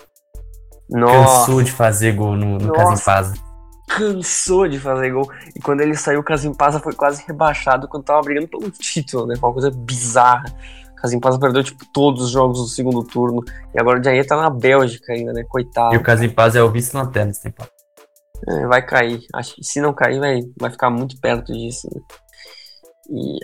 Cansou 0.91 1.63
de 1.63 1.71
fazer 1.71 2.13
gol 2.13 2.37
no, 2.37 2.59
no 2.59 2.73
Casimpasa. 2.73 3.35
Cansou 3.89 4.69
de 4.69 4.79
fazer 4.79 5.11
gol. 5.13 5.31
E 5.55 5.61
quando 5.61 5.81
ele 5.81 5.97
saiu, 5.97 6.21
o 6.21 6.25
Casimpasa 6.25 6.81
foi 6.81 6.93
quase 6.95 7.25
rebaixado 7.27 7.89
quando 7.89 8.05
tava 8.05 8.23
brigando 8.23 8.49
pelo 8.49 8.71
título, 8.71 9.27
né? 9.27 9.37
Foi 9.37 9.49
uma 9.49 9.55
coisa 9.55 9.71
bizarra. 9.71 10.45
O 10.93 10.95
Casimpasa 10.97 11.39
perdeu, 11.39 11.63
tipo, 11.63 11.85
todos 11.93 12.23
os 12.23 12.31
jogos 12.31 12.59
do 12.59 12.67
segundo 12.67 13.03
turno. 13.05 13.43
E 13.75 13.81
agora 13.81 13.99
o 13.99 14.01
Diané 14.01 14.25
tá 14.25 14.37
na 14.37 14.51
Bélgica 14.51 15.13
ainda, 15.13 15.33
né? 15.33 15.45
Coitado. 15.49 15.95
E 15.95 15.99
o 15.99 16.03
Casimpasa 16.03 16.59
é 16.59 16.63
o 16.63 16.71
vice-lanterna 16.71 17.29
nesse 17.29 17.43
tempo. 17.43 17.67
É, 18.49 18.67
vai 18.67 18.85
cair. 18.85 19.21
Acho 19.35 19.55
que 19.55 19.65
se 19.65 19.81
não 19.81 19.95
cair, 19.95 20.19
vai, 20.19 20.41
vai 20.59 20.71
ficar 20.71 20.91
muito 20.91 21.19
perto 21.21 21.53
disso. 21.53 21.89
Né? 21.95 22.01
E 23.11 23.39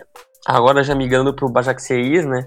agora 0.47 0.83
já 0.83 0.95
migrando 0.95 1.35
pro 1.35 1.51
Bajakseir, 1.51 2.27
né? 2.27 2.47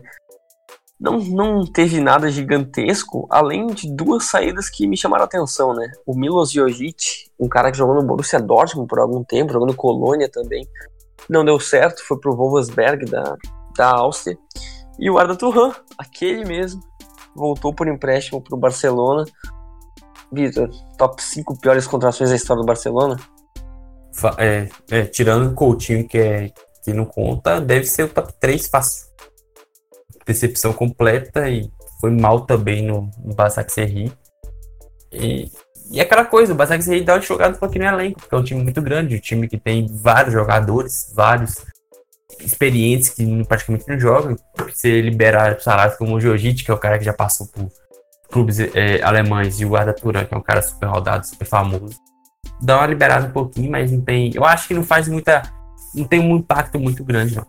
Não, 1.03 1.19
não 1.19 1.65
teve 1.65 1.99
nada 1.99 2.31
gigantesco, 2.31 3.27
além 3.29 3.67
de 3.67 3.93
duas 3.93 4.23
saídas 4.23 4.69
que 4.69 4.87
me 4.87 4.95
chamaram 4.95 5.23
a 5.23 5.25
atenção, 5.25 5.73
né? 5.73 5.91
O 6.05 6.15
Milos 6.15 6.49
Jojic, 6.49 7.25
um 7.37 7.49
cara 7.49 7.69
que 7.69 7.77
jogou 7.77 7.93
no 7.93 8.07
Borussia 8.07 8.39
Dortmund 8.39 8.87
por 8.87 8.99
algum 8.99 9.21
tempo, 9.21 9.51
jogou 9.51 9.67
no 9.67 9.75
Colônia 9.75 10.29
também. 10.31 10.65
Não 11.29 11.43
deu 11.43 11.59
certo, 11.59 12.01
foi 12.07 12.17
pro 12.17 12.33
Wolfsberg 12.33 13.03
da, 13.03 13.35
da 13.75 13.89
Áustria. 13.89 14.37
E 14.97 15.09
o 15.09 15.17
Arda 15.17 15.35
Turan, 15.35 15.73
aquele 15.97 16.45
mesmo, 16.45 16.81
voltou 17.35 17.75
por 17.75 17.89
empréstimo 17.89 18.41
pro 18.41 18.55
Barcelona. 18.55 19.25
Vitor, 20.31 20.69
top 20.97 21.21
5 21.21 21.59
piores 21.59 21.85
contratações 21.85 22.29
da 22.29 22.37
história 22.37 22.61
do 22.61 22.65
Barcelona? 22.65 23.19
É, 24.37 24.69
é, 24.89 25.03
tirando 25.03 25.51
o 25.51 25.53
Coutinho, 25.53 26.07
que, 26.07 26.17
é, 26.17 26.49
que 26.81 26.93
não 26.93 27.03
conta, 27.03 27.59
deve 27.59 27.83
ser 27.87 28.03
o 28.03 28.07
top 28.07 28.31
3 28.39 28.67
fácil. 28.67 29.12
Decepção 30.25 30.73
completa 30.73 31.49
e 31.49 31.69
foi 31.99 32.11
mal 32.11 32.41
também 32.41 32.81
no, 32.81 33.09
no 33.23 33.33
Basak 33.33 33.71
Serri. 33.71 34.11
E, 35.11 35.51
e 35.91 36.01
aquela 36.01 36.25
coisa, 36.25 36.53
o 36.53 36.55
Basak 36.55 36.83
Serri 36.83 37.03
dá 37.03 37.15
uma 37.15 37.21
jogada 37.21 37.57
porque 37.57 37.77
no 37.77 37.85
elenco, 37.85 38.19
porque 38.19 38.35
é 38.35 38.37
um 38.37 38.43
time 38.43 38.63
muito 38.63 38.81
grande, 38.81 39.15
um 39.15 39.19
time 39.19 39.47
que 39.47 39.57
tem 39.57 39.87
vários 39.87 40.33
jogadores, 40.33 41.11
vários 41.15 41.55
experientes 42.39 43.09
que 43.09 43.43
praticamente 43.45 43.87
não 43.87 43.99
jogam. 43.99 44.35
Você 44.69 45.01
liberar 45.01 45.59
salários 45.61 45.97
como 45.97 46.15
o 46.15 46.21
Jojic, 46.21 46.63
que 46.63 46.71
é 46.71 46.73
o 46.73 46.79
cara 46.79 46.97
que 46.97 47.05
já 47.05 47.13
passou 47.13 47.47
por 47.47 47.69
clubes 48.31 48.59
é, 48.59 49.01
alemães 49.03 49.59
e 49.59 49.65
o 49.65 49.75
Arda 49.75 49.93
Turan, 49.93 50.25
que 50.25 50.33
é 50.33 50.37
um 50.37 50.41
cara 50.41 50.61
super 50.61 50.87
rodado, 50.87 51.27
super 51.27 51.45
famoso, 51.45 51.95
dá 52.59 52.77
uma 52.77 52.87
liberada 52.87 53.27
um 53.27 53.31
pouquinho, 53.31 53.71
mas 53.71 53.91
não 53.91 54.01
tem. 54.01 54.31
Eu 54.33 54.43
acho 54.43 54.67
que 54.67 54.73
não 54.73 54.83
faz 54.83 55.07
muita. 55.07 55.43
Não 55.93 56.05
tem 56.05 56.19
um 56.19 56.35
impacto 56.37 56.79
muito 56.79 57.03
grande, 57.03 57.35
não. 57.35 57.45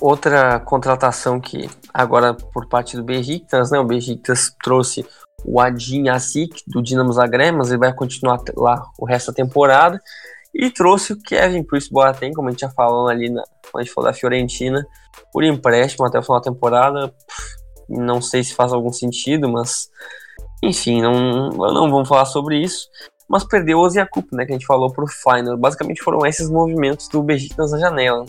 Outra 0.00 0.60
contratação 0.60 1.40
que 1.40 1.68
agora 1.92 2.34
por 2.34 2.68
parte 2.68 2.96
do 2.96 3.02
Besiktas, 3.02 3.70
né? 3.70 3.78
O 3.78 3.84
Besiktas 3.84 4.54
trouxe 4.62 5.04
o 5.44 5.60
Adin 5.60 6.08
Asik 6.08 6.62
do 6.66 6.82
Dinamo 6.82 7.12
Zagreb, 7.12 7.56
mas 7.56 7.68
ele 7.68 7.78
vai 7.78 7.92
continuar 7.92 8.40
lá 8.56 8.82
o 8.98 9.04
resto 9.04 9.28
da 9.28 9.36
temporada. 9.36 10.00
E 10.54 10.70
trouxe 10.70 11.12
o 11.12 11.20
Kevin 11.20 11.62
Prince 11.62 11.90
Boateng, 11.90 12.32
como 12.32 12.48
a 12.48 12.50
gente 12.50 12.60
já 12.60 12.70
falou 12.70 13.08
ali 13.08 13.28
na, 13.28 13.42
quando 13.70 13.82
a 13.82 13.84
gente 13.84 13.92
falou 13.92 14.10
da 14.10 14.16
Fiorentina, 14.16 14.86
por 15.32 15.44
empréstimo 15.44 16.06
até 16.06 16.18
o 16.18 16.22
final 16.22 16.40
da 16.40 16.50
temporada. 16.50 17.14
Não 17.88 18.20
sei 18.20 18.42
se 18.42 18.54
faz 18.54 18.72
algum 18.72 18.92
sentido, 18.92 19.48
mas 19.48 19.88
enfim, 20.62 21.00
não, 21.00 21.50
não 21.50 21.90
vamos 21.90 22.08
falar 22.08 22.24
sobre 22.24 22.58
isso. 22.62 22.88
Mas 23.28 23.44
perdeu 23.44 23.78
o 23.78 23.82
Oziakup, 23.82 24.26
né, 24.32 24.46
que 24.46 24.52
a 24.52 24.54
gente 24.54 24.66
falou 24.66 24.92
pro 24.92 25.06
final. 25.06 25.56
Basicamente 25.58 26.02
foram 26.02 26.26
esses 26.26 26.48
movimentos 26.50 27.08
do 27.08 27.22
Besiktas 27.22 27.72
na 27.72 27.78
janela. 27.78 28.24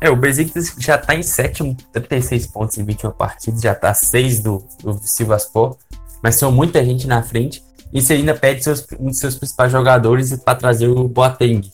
É, 0.00 0.08
o 0.08 0.16
Besiktas 0.16 0.74
já 0.78 0.96
tá 0.96 1.14
em 1.14 1.22
sétimo, 1.22 1.76
36 1.92 2.46
pontos 2.46 2.78
em 2.78 2.84
21 2.84 3.10
partidas, 3.10 3.60
já 3.60 3.74
tá 3.74 3.92
6 3.92 4.40
do, 4.40 4.66
do 4.82 4.98
Sivaspor, 5.02 5.76
mas 6.22 6.36
são 6.36 6.50
muita 6.50 6.84
gente 6.84 7.06
na 7.06 7.22
frente. 7.22 7.62
E 7.92 8.00
você 8.00 8.14
ainda 8.14 8.34
pede 8.34 8.62
seus, 8.62 8.86
um 8.98 9.06
dos 9.06 9.18
seus 9.18 9.34
principais 9.34 9.70
jogadores 9.70 10.34
para 10.42 10.54
trazer 10.54 10.88
o 10.88 11.08
Boateng. 11.08 11.70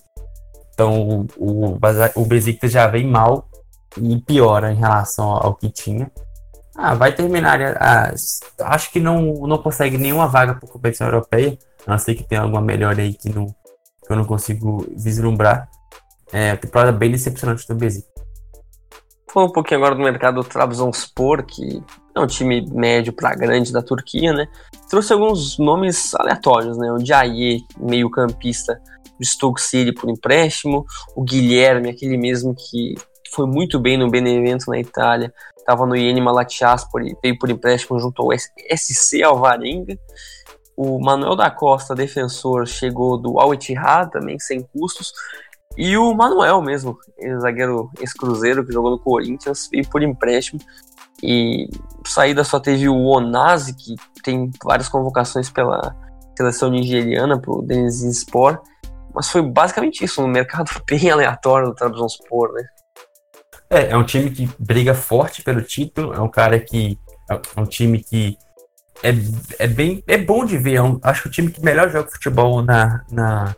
Então 0.73 1.27
o, 1.39 1.75
o, 1.75 1.79
o 2.17 2.25
Besiktas 2.25 2.73
já 2.73 2.87
vem 2.87 3.07
mal 3.07 3.49
e 3.97 4.17
piora 4.21 4.73
em 4.73 4.77
relação 4.77 5.29
ao 5.29 5.55
que 5.55 5.71
tinha. 5.71 6.11
Ah, 6.77 6.95
vai 6.95 7.13
terminar. 7.13 7.61
Ah, 7.81 8.13
acho 8.61 8.91
que 8.91 9.01
não, 9.01 9.47
não 9.47 9.59
consegue 9.59 9.97
nenhuma 9.97 10.27
vaga 10.27 10.55
para 10.55 10.69
competição 10.69 11.07
europeia. 11.07 11.59
A 11.87 11.93
não 11.93 11.99
ser 11.99 12.15
que 12.15 12.25
tenha 12.25 12.43
alguma 12.43 12.61
melhor 12.61 12.99
aí 12.99 13.15
que, 13.15 13.31
não, 13.31 13.47
que 13.47 14.11
eu 14.11 14.17
não 14.17 14.25
consigo 14.25 14.87
vislumbrar. 14.97 15.69
É, 16.33 16.51
a 16.51 16.57
temporada 16.57 16.93
bem 16.93 17.11
decepcionante 17.11 17.67
do 17.69 17.75
Besiktas. 17.75 18.17
Falando 19.33 19.51
um 19.51 19.53
pouquinho 19.53 19.79
agora 19.79 19.95
do 19.95 20.03
mercado 20.03 20.43
do 20.43 20.49
Trabzonspor, 20.49 21.45
que 21.45 21.83
é 22.15 22.21
um 22.21 22.27
time 22.27 22.67
médio 22.71 23.13
para 23.13 23.35
grande 23.35 23.73
da 23.73 23.83
Turquia, 23.83 24.33
né? 24.33 24.49
Trouxe 24.89 25.13
alguns 25.13 25.59
nomes 25.59 26.15
aleatórios, 26.15 26.79
né? 26.79 26.91
O 26.91 27.05
Jaye, 27.05 27.63
meio 27.79 28.11
campista 28.11 28.81
do 29.19 29.27
Stoke 29.27 29.61
City 29.61 29.93
por 29.93 30.09
empréstimo. 30.09 30.87
O 31.15 31.23
Guilherme, 31.23 31.91
aquele 31.91 32.17
mesmo 32.17 32.55
que 32.55 32.95
foi 33.35 33.47
muito 33.47 33.79
bem 33.79 33.99
no 33.99 34.11
Benevento 34.11 34.71
na 34.71 34.79
Itália, 34.79 35.33
estava 35.59 35.85
no 35.85 35.97
Iene 35.97 36.21
Malatyaspor 36.21 37.03
veio 37.23 37.39
por 37.39 37.51
empréstimo 37.51 37.99
junto 37.99 38.23
ao 38.23 38.31
SC 38.39 39.23
Alvarenga. 39.23 39.99
O 40.77 41.01
Manuel 41.01 41.35
da 41.35 41.51
Costa, 41.51 41.95
defensor, 41.95 42.67
chegou 42.67 43.19
do 43.19 43.41
Al 43.41 43.53
Ittihad 43.55 44.11
também, 44.11 44.39
sem 44.39 44.63
custos. 44.63 45.13
E 45.77 45.97
o 45.97 46.15
Manuel 46.15 46.63
mesmo, 46.63 46.99
zagueiro 47.41 47.91
ex-cruzeiro 48.01 48.65
que 48.65 48.73
jogou 48.73 48.91
no 48.91 48.99
Corinthians, 48.99 49.69
veio 49.71 49.89
por 49.89 50.03
empréstimo. 50.03 50.61
E 51.23 51.69
saída 52.07 52.45
só 52.45 52.59
teve 52.61 52.89
o 52.89 53.05
Onazi, 53.05 53.75
que 53.75 53.95
tem 54.23 54.51
várias 54.65 54.89
convocações 54.89 55.51
pela 55.51 55.95
seleção 56.37 56.71
nigeriana, 56.71 57.39
para 57.39 57.53
o 57.53 57.63
Denizlispor. 57.63 58.61
Mas 59.15 59.31
foi 59.31 59.43
basicamente 59.43 60.05
isso, 60.05 60.23
um 60.23 60.29
mercado 60.29 60.71
bem 60.89 61.11
aleatório 61.11 61.69
do 61.69 61.75
Trabzonspor, 61.75 62.53
né? 62.53 62.65
É, 63.69 63.91
é 63.91 63.97
um 63.97 64.05
time 64.05 64.31
que 64.31 64.49
briga 64.59 64.95
forte 64.95 65.43
pelo 65.43 65.61
título, 65.63 66.15
é 66.15 66.21
um 66.21 66.29
cara 66.29 66.61
que 66.61 66.99
é 67.29 67.61
um 67.61 67.65
time 67.65 67.99
que 67.99 68.39
é, 69.03 69.11
é 69.59 69.67
bem 69.67 70.03
é 70.07 70.17
bom 70.17 70.45
de 70.45 70.57
ver. 70.57 70.77
É 70.77 70.83
um, 70.83 71.01
acho 71.03 71.23
que 71.23 71.29
o 71.29 71.33
time 71.33 71.51
que 71.51 71.63
melhor 71.65 71.91
joga 71.91 72.11
futebol 72.11 72.63
na, 72.63 73.05
na, 73.11 73.55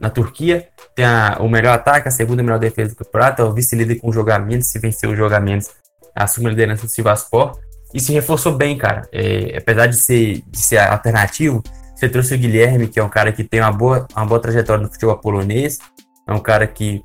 na 0.00 0.10
Turquia 0.10 0.68
tem 0.94 1.04
a, 1.04 1.38
o 1.40 1.48
melhor 1.48 1.74
ataque, 1.74 2.08
a 2.08 2.10
segunda 2.10 2.42
melhor 2.42 2.58
defesa 2.58 2.90
do 2.90 2.96
campeonato, 2.96 3.42
é 3.42 3.44
o 3.44 3.52
vice-líder 3.52 3.96
com 3.96 4.12
jogamentos. 4.12 4.68
Se 4.68 4.78
vencer 4.78 5.08
os 5.08 5.16
jogamentos, 5.16 5.70
assume 6.14 6.46
a 6.46 6.50
liderança 6.50 6.86
do 6.86 6.90
Sivaspor. 6.90 7.58
E 7.92 8.00
se 8.00 8.12
reforçou 8.12 8.52
bem, 8.52 8.76
cara. 8.76 9.08
É, 9.12 9.56
apesar 9.56 9.86
de 9.86 9.96
ser, 9.96 10.42
de 10.46 10.58
ser 10.58 10.78
alternativo, 10.78 11.62
você 11.94 12.08
trouxe 12.08 12.34
o 12.34 12.38
Guilherme, 12.38 12.86
que 12.86 13.00
é 13.00 13.02
um 13.02 13.08
cara 13.08 13.32
que 13.32 13.42
tem 13.42 13.60
uma 13.60 13.72
boa, 13.72 14.06
uma 14.14 14.26
boa 14.26 14.40
trajetória 14.40 14.84
no 14.84 14.92
futebol 14.92 15.18
polonês. 15.18 15.78
É 16.26 16.32
um 16.32 16.38
cara 16.38 16.66
que 16.66 17.02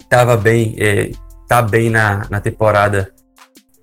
estava 0.00 0.36
bem, 0.36 0.76
é, 0.78 1.10
tá 1.48 1.62
bem 1.62 1.88
na, 1.88 2.26
na 2.28 2.40
temporada 2.40 3.12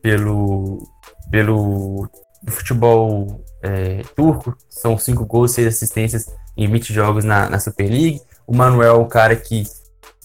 pelo, 0.02 0.88
pelo 1.32 2.08
futebol 2.50 3.44
é, 3.64 4.02
turco. 4.16 4.56
São 4.70 4.98
cinco 4.98 5.26
gols, 5.26 5.54
seis 5.54 5.68
assistências 5.68 6.28
em 6.58 6.68
20 6.68 6.94
jogos 6.94 7.24
na, 7.24 7.50
na 7.50 7.60
Super 7.60 7.90
League. 7.90 8.22
O 8.46 8.56
Manuel 8.56 8.96
é 8.96 8.98
um 8.98 9.08
cara 9.08 9.36
que, 9.36 9.64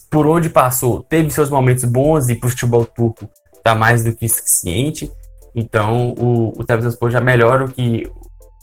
por 0.09 0.27
onde 0.27 0.49
passou, 0.49 1.03
teve 1.03 1.29
seus 1.31 1.49
momentos 1.49 1.85
bons 1.85 2.29
e 2.29 2.35
para 2.35 2.47
o 2.47 2.49
futebol 2.49 2.85
turco 2.85 3.29
tá 3.63 3.75
mais 3.75 4.03
do 4.03 4.15
que 4.15 4.27
suficiente. 4.27 5.11
Então 5.55 6.13
o, 6.17 6.59
o 6.59 6.63
Trabzonspor 6.63 7.09
já 7.11 7.21
melhora 7.21 7.65
o 7.65 7.71
que, 7.71 8.09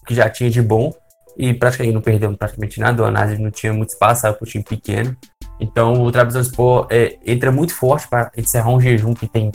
que 0.07 0.15
já 0.15 0.29
tinha 0.31 0.51
de 0.51 0.63
bom 0.63 0.93
e 1.37 1.53
praticamente 1.53 1.95
não 1.95 2.01
perdeu 2.01 2.37
praticamente 2.37 2.81
nada. 2.81 3.03
O 3.03 3.07
Anásio 3.07 3.39
não 3.39 3.51
tinha 3.51 3.73
muito 3.73 3.91
espaço, 3.91 4.23
para 4.23 4.37
o 4.41 4.47
time 4.47 4.65
pequeno. 4.65 5.17
Então 5.61 6.03
o 6.03 6.13
Trabzonspor 6.13 6.87
é, 6.91 7.19
entra 7.25 7.51
muito 7.51 7.75
forte 7.75 8.09
para 8.09 8.31
encerrar 8.37 8.71
um 8.71 8.81
jejum 8.81 9.15
que 9.15 9.27
tem 9.27 9.51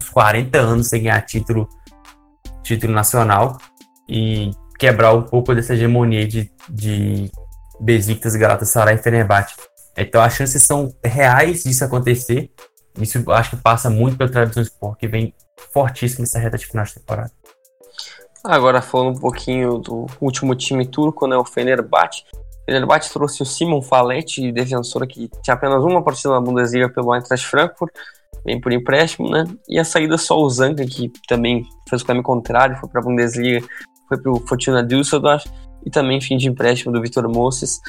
uns 0.00 0.08
40 0.10 0.58
anos 0.58 0.88
sem 0.88 1.02
ganhar 1.02 1.20
título, 1.22 1.68
título 2.62 2.92
nacional 2.92 3.58
e 4.08 4.50
quebrar 4.78 5.12
um 5.12 5.22
pouco 5.22 5.54
dessa 5.54 5.74
hegemonia 5.74 6.26
de, 6.26 6.50
de 6.70 7.30
Besiktas, 7.80 8.34
Galatasaray 8.36 8.96
e 8.96 8.98
Fenerbahçe. 8.98 9.54
Então 9.96 10.22
as 10.22 10.34
chances 10.34 10.62
são 10.62 10.94
reais 11.04 11.64
disso 11.64 11.84
acontecer. 11.84 12.50
Isso 13.00 13.30
acho 13.30 13.50
que 13.50 13.56
passa 13.56 13.88
muito 13.90 14.16
pelo 14.16 14.30
Trabzonspor, 14.30 14.96
que 14.96 15.06
vem 15.06 15.34
fortíssimo 15.72 16.22
nessa 16.22 16.38
reta 16.38 16.56
de 16.56 16.66
final 16.66 16.84
de 16.84 16.94
temporada. 16.94 17.30
Agora 18.44 18.80
falando 18.80 19.16
um 19.16 19.20
pouquinho 19.20 19.78
do 19.78 20.06
último 20.20 20.54
time 20.54 20.86
turco, 20.86 21.26
né, 21.26 21.36
o 21.36 21.44
Fenerbahçe. 21.44 22.22
O 22.32 22.64
Fenerbahçe 22.64 23.12
trouxe 23.12 23.42
o 23.42 23.46
Simon 23.46 23.82
Falete, 23.82 24.52
defensor 24.52 25.06
que 25.06 25.28
tinha 25.42 25.54
apenas 25.54 25.82
uma 25.82 26.02
partida 26.02 26.30
na 26.30 26.40
Bundesliga 26.40 26.88
pelo 26.88 27.14
Eintracht 27.14 27.46
Frankfurt, 27.46 27.92
vem 28.44 28.60
por 28.60 28.72
empréstimo, 28.72 29.30
né? 29.30 29.44
E 29.68 29.78
a 29.78 29.84
saída 29.84 30.16
só 30.16 30.38
o 30.38 30.48
que 30.48 31.10
também 31.26 31.64
fez 31.88 32.02
o 32.02 32.04
caminho 32.04 32.24
contrário, 32.24 32.76
foi 32.76 32.88
para 32.88 33.00
a 33.00 33.04
Bundesliga, 33.04 33.66
foi 34.08 34.18
para 34.18 34.32
o 34.32 34.46
Fortuna 34.46 34.82
Düsseldorf, 34.82 35.46
e 35.84 35.90
também 35.90 36.20
fim 36.20 36.36
de 36.36 36.48
empréstimo 36.48 36.92
do 36.92 37.00
Vitor 37.00 37.28
Moses. 37.28 37.80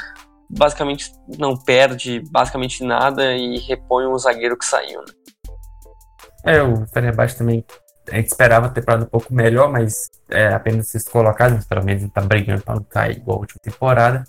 Basicamente 0.49 1.11
não 1.37 1.55
perde 1.55 2.23
basicamente 2.31 2.83
nada 2.83 3.35
e 3.35 3.59
repõe 3.59 4.07
um 4.07 4.17
zagueiro 4.17 4.57
que 4.57 4.65
saiu, 4.65 4.99
né? 5.01 5.13
É, 6.45 6.63
o 6.63 6.87
Fenerbahçe 6.87 7.37
também 7.37 7.63
a 8.11 8.15
gente 8.15 8.27
esperava 8.27 8.69
ter 8.69 8.81
parado 8.81 9.05
um 9.05 9.07
pouco 9.09 9.33
melhor, 9.33 9.71
mas 9.71 10.09
é 10.29 10.47
apenas 10.47 10.87
se 10.87 11.03
colocado, 11.09 11.53
mas 11.53 11.65
pelo 11.65 11.83
menos 11.83 12.03
não 12.03 12.09
tá 12.09 12.21
brigando 12.21 12.61
para 12.63 12.75
não 12.75 12.83
cair 12.83 13.17
igual 13.17 13.37
a 13.37 13.41
última 13.41 13.59
temporada. 13.61 14.23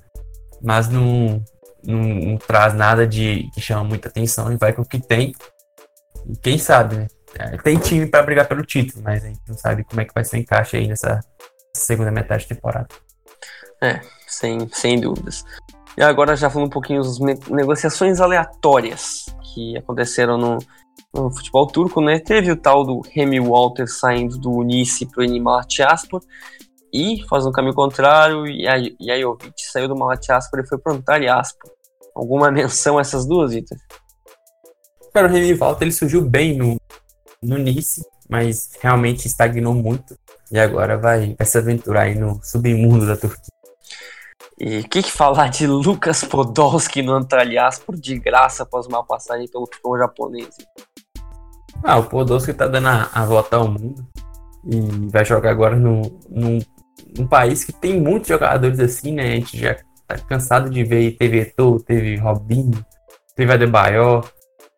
Mas 0.62 0.88
não, 0.88 1.42
não, 1.82 2.02
não, 2.02 2.36
traz 2.36 2.74
nada 2.74 3.06
de 3.06 3.48
que 3.54 3.60
chama 3.60 3.84
muita 3.84 4.08
atenção 4.08 4.52
e 4.52 4.56
vai 4.56 4.72
com 4.72 4.82
o 4.82 4.84
que 4.84 4.98
tem. 4.98 5.34
E 6.26 6.36
quem 6.36 6.58
sabe, 6.58 6.96
né? 6.96 7.06
É, 7.38 7.56
tem 7.58 7.78
time 7.78 8.06
para 8.06 8.22
brigar 8.22 8.46
pelo 8.46 8.64
título, 8.64 9.02
mas 9.02 9.24
a 9.24 9.28
gente 9.28 9.40
não 9.48 9.56
sabe 9.56 9.84
como 9.84 10.00
é 10.00 10.04
que 10.04 10.12
vai 10.12 10.24
ser 10.24 10.36
o 10.36 10.40
encaixe 10.40 10.76
aí 10.76 10.86
nessa 10.86 11.20
segunda 11.74 12.10
metade 12.10 12.42
de 12.42 12.54
temporada. 12.54 12.88
É, 13.82 14.00
sem, 14.26 14.68
sem 14.72 15.00
dúvidas. 15.00 15.44
E 15.96 16.02
agora 16.02 16.36
já 16.36 16.48
falando 16.48 16.68
um 16.68 16.70
pouquinho 16.70 17.02
das 17.02 17.18
negociações 17.18 18.20
aleatórias 18.20 19.26
que 19.52 19.76
aconteceram 19.76 20.38
no, 20.38 20.58
no 21.12 21.30
futebol 21.30 21.66
turco, 21.66 22.00
né? 22.00 22.18
Teve 22.18 22.52
o 22.52 22.56
tal 22.56 22.84
do 22.84 23.00
Remy 23.00 23.40
Walter 23.40 23.86
saindo 23.88 24.38
do 24.38 24.62
Nice 24.62 25.06
para 25.06 25.24
o 25.24 25.40
Malatyaspor 25.42 26.20
e 26.92 27.24
fazendo 27.28 27.50
o 27.50 27.52
caminho 27.52 27.74
contrário, 27.74 28.46
e 28.46 28.66
a 28.66 29.20
Jovic 29.20 29.54
saiu 29.58 29.88
do 29.88 29.96
Malatyaspor 29.96 30.60
e 30.60 30.66
foi 30.66 30.78
para 30.78 30.92
o 30.92 30.96
Antalyaspor. 30.96 31.70
Alguma 32.14 32.50
menção 32.52 32.98
a 32.98 33.00
essas 33.00 33.26
duas, 33.26 33.52
Vitor? 33.52 33.78
Cara, 35.12 35.28
o 35.28 35.30
Remy 35.30 35.54
Walter 35.54 35.84
ele 35.84 35.92
surgiu 35.92 36.22
bem 36.22 36.56
no, 36.56 36.80
no 37.42 37.58
Nice, 37.58 38.04
mas 38.28 38.70
realmente 38.80 39.26
estagnou 39.26 39.74
muito. 39.74 40.16
E 40.50 40.58
agora 40.58 40.98
vai, 40.98 41.34
vai 41.36 41.46
se 41.46 41.58
aventurar 41.58 42.02
aí 42.02 42.14
no 42.16 42.40
submundo 42.42 43.06
da 43.06 43.16
Turquia. 43.16 43.59
E 44.60 44.80
o 44.80 44.84
que, 44.86 45.02
que, 45.02 45.10
falar 45.10 45.48
de 45.48 45.66
Lucas 45.66 46.22
Podolski 46.22 47.00
no 47.00 47.14
Antalyaspor 47.14 47.96
de 47.96 48.18
graça 48.18 48.62
após 48.62 48.86
uma 48.86 49.02
passagem 49.02 49.48
pelo 49.48 49.64
futebol 49.64 49.96
japonês? 49.96 50.50
Ah, 51.82 51.96
o 51.96 52.04
Podolski 52.04 52.52
tá 52.52 52.68
dando 52.68 52.88
a, 52.88 53.08
a 53.10 53.24
volta 53.24 53.56
ao 53.56 53.66
mundo 53.66 54.06
e 54.66 55.08
vai 55.10 55.24
jogar 55.24 55.50
agora 55.50 55.76
no, 55.76 56.02
num, 56.28 56.58
num 57.16 57.26
país 57.26 57.64
que 57.64 57.72
tem 57.72 57.98
muitos 57.98 58.28
jogadores 58.28 58.78
assim, 58.80 59.12
né? 59.12 59.32
A 59.32 59.36
gente 59.36 59.56
já 59.56 59.78
tá 60.06 60.18
cansado 60.18 60.68
de 60.68 60.84
ver 60.84 61.12
teve 61.12 61.40
Eto'o, 61.40 61.80
teve 61.80 62.16
Robinho, 62.16 62.84
teve 63.34 63.50
Adebayor. 63.54 64.30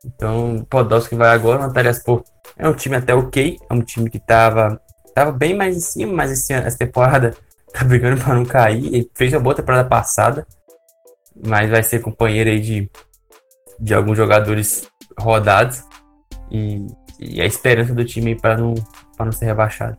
Então, 0.04 0.59
o 0.59 0.64
Podolski 0.64 1.16
vai 1.16 1.30
agora 1.30 1.59
no 1.59 1.64
Antalyaspor. 1.64 2.22
É 2.56 2.68
um 2.68 2.74
time 2.74 2.94
até 2.94 3.16
ok, 3.16 3.59
é 3.68 3.74
um 3.74 3.82
time 3.82 4.09
que 4.09 4.20
tava, 4.20 4.80
tava 5.12 5.32
bem 5.32 5.56
mais 5.56 5.76
em 5.76 5.80
cima, 5.80 6.12
mas 6.12 6.30
esse, 6.30 6.52
essa 6.52 6.78
temporada 6.78 7.34
tá 7.72 7.84
brigando 7.84 8.22
para 8.22 8.34
não 8.34 8.44
cair. 8.44 8.86
Ele 8.86 9.10
fez 9.14 9.32
a 9.34 9.40
boa 9.40 9.54
temporada 9.54 9.88
passada, 9.88 10.46
mas 11.46 11.70
vai 11.70 11.82
ser 11.82 12.00
companheiro 12.00 12.50
aí 12.50 12.60
de, 12.60 12.90
de 13.80 13.94
alguns 13.94 14.16
jogadores 14.16 14.88
rodados 15.18 15.82
e, 16.50 16.86
e 17.18 17.40
a 17.40 17.46
esperança 17.46 17.94
do 17.94 18.04
time 18.04 18.34
para 18.34 18.56
não, 18.56 18.74
não 19.18 19.32
ser 19.32 19.46
rebaixado. 19.46 19.96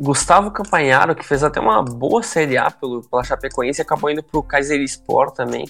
Gustavo 0.00 0.50
Campanharo, 0.50 1.14
que 1.14 1.24
fez 1.24 1.44
até 1.44 1.60
uma 1.60 1.82
boa 1.82 2.22
Série 2.22 2.58
A 2.58 2.70
pelo, 2.70 3.08
pela 3.08 3.22
Chapecoense, 3.22 3.80
acabou 3.80 4.10
indo 4.10 4.22
pro 4.24 4.44
Sport 4.84 5.36
também, 5.36 5.64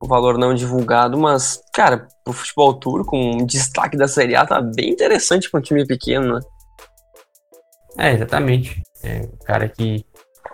o 0.00 0.06
valor 0.06 0.38
não 0.38 0.54
divulgado, 0.54 1.18
mas, 1.18 1.60
cara, 1.74 2.08
pro 2.24 2.32
futebol 2.32 2.74
turco, 2.74 3.16
um 3.16 3.44
destaque 3.44 3.96
da 3.96 4.08
Série 4.08 4.34
A 4.34 4.46
tá 4.46 4.60
bem 4.60 4.90
interessante 4.90 5.50
para 5.50 5.60
um 5.60 5.62
time 5.62 5.86
pequeno, 5.86 6.34
né? 6.34 6.40
É, 7.98 8.12
exatamente. 8.12 8.82
É, 9.02 9.20
o 9.20 9.44
cara 9.44 9.68
que 9.68 10.04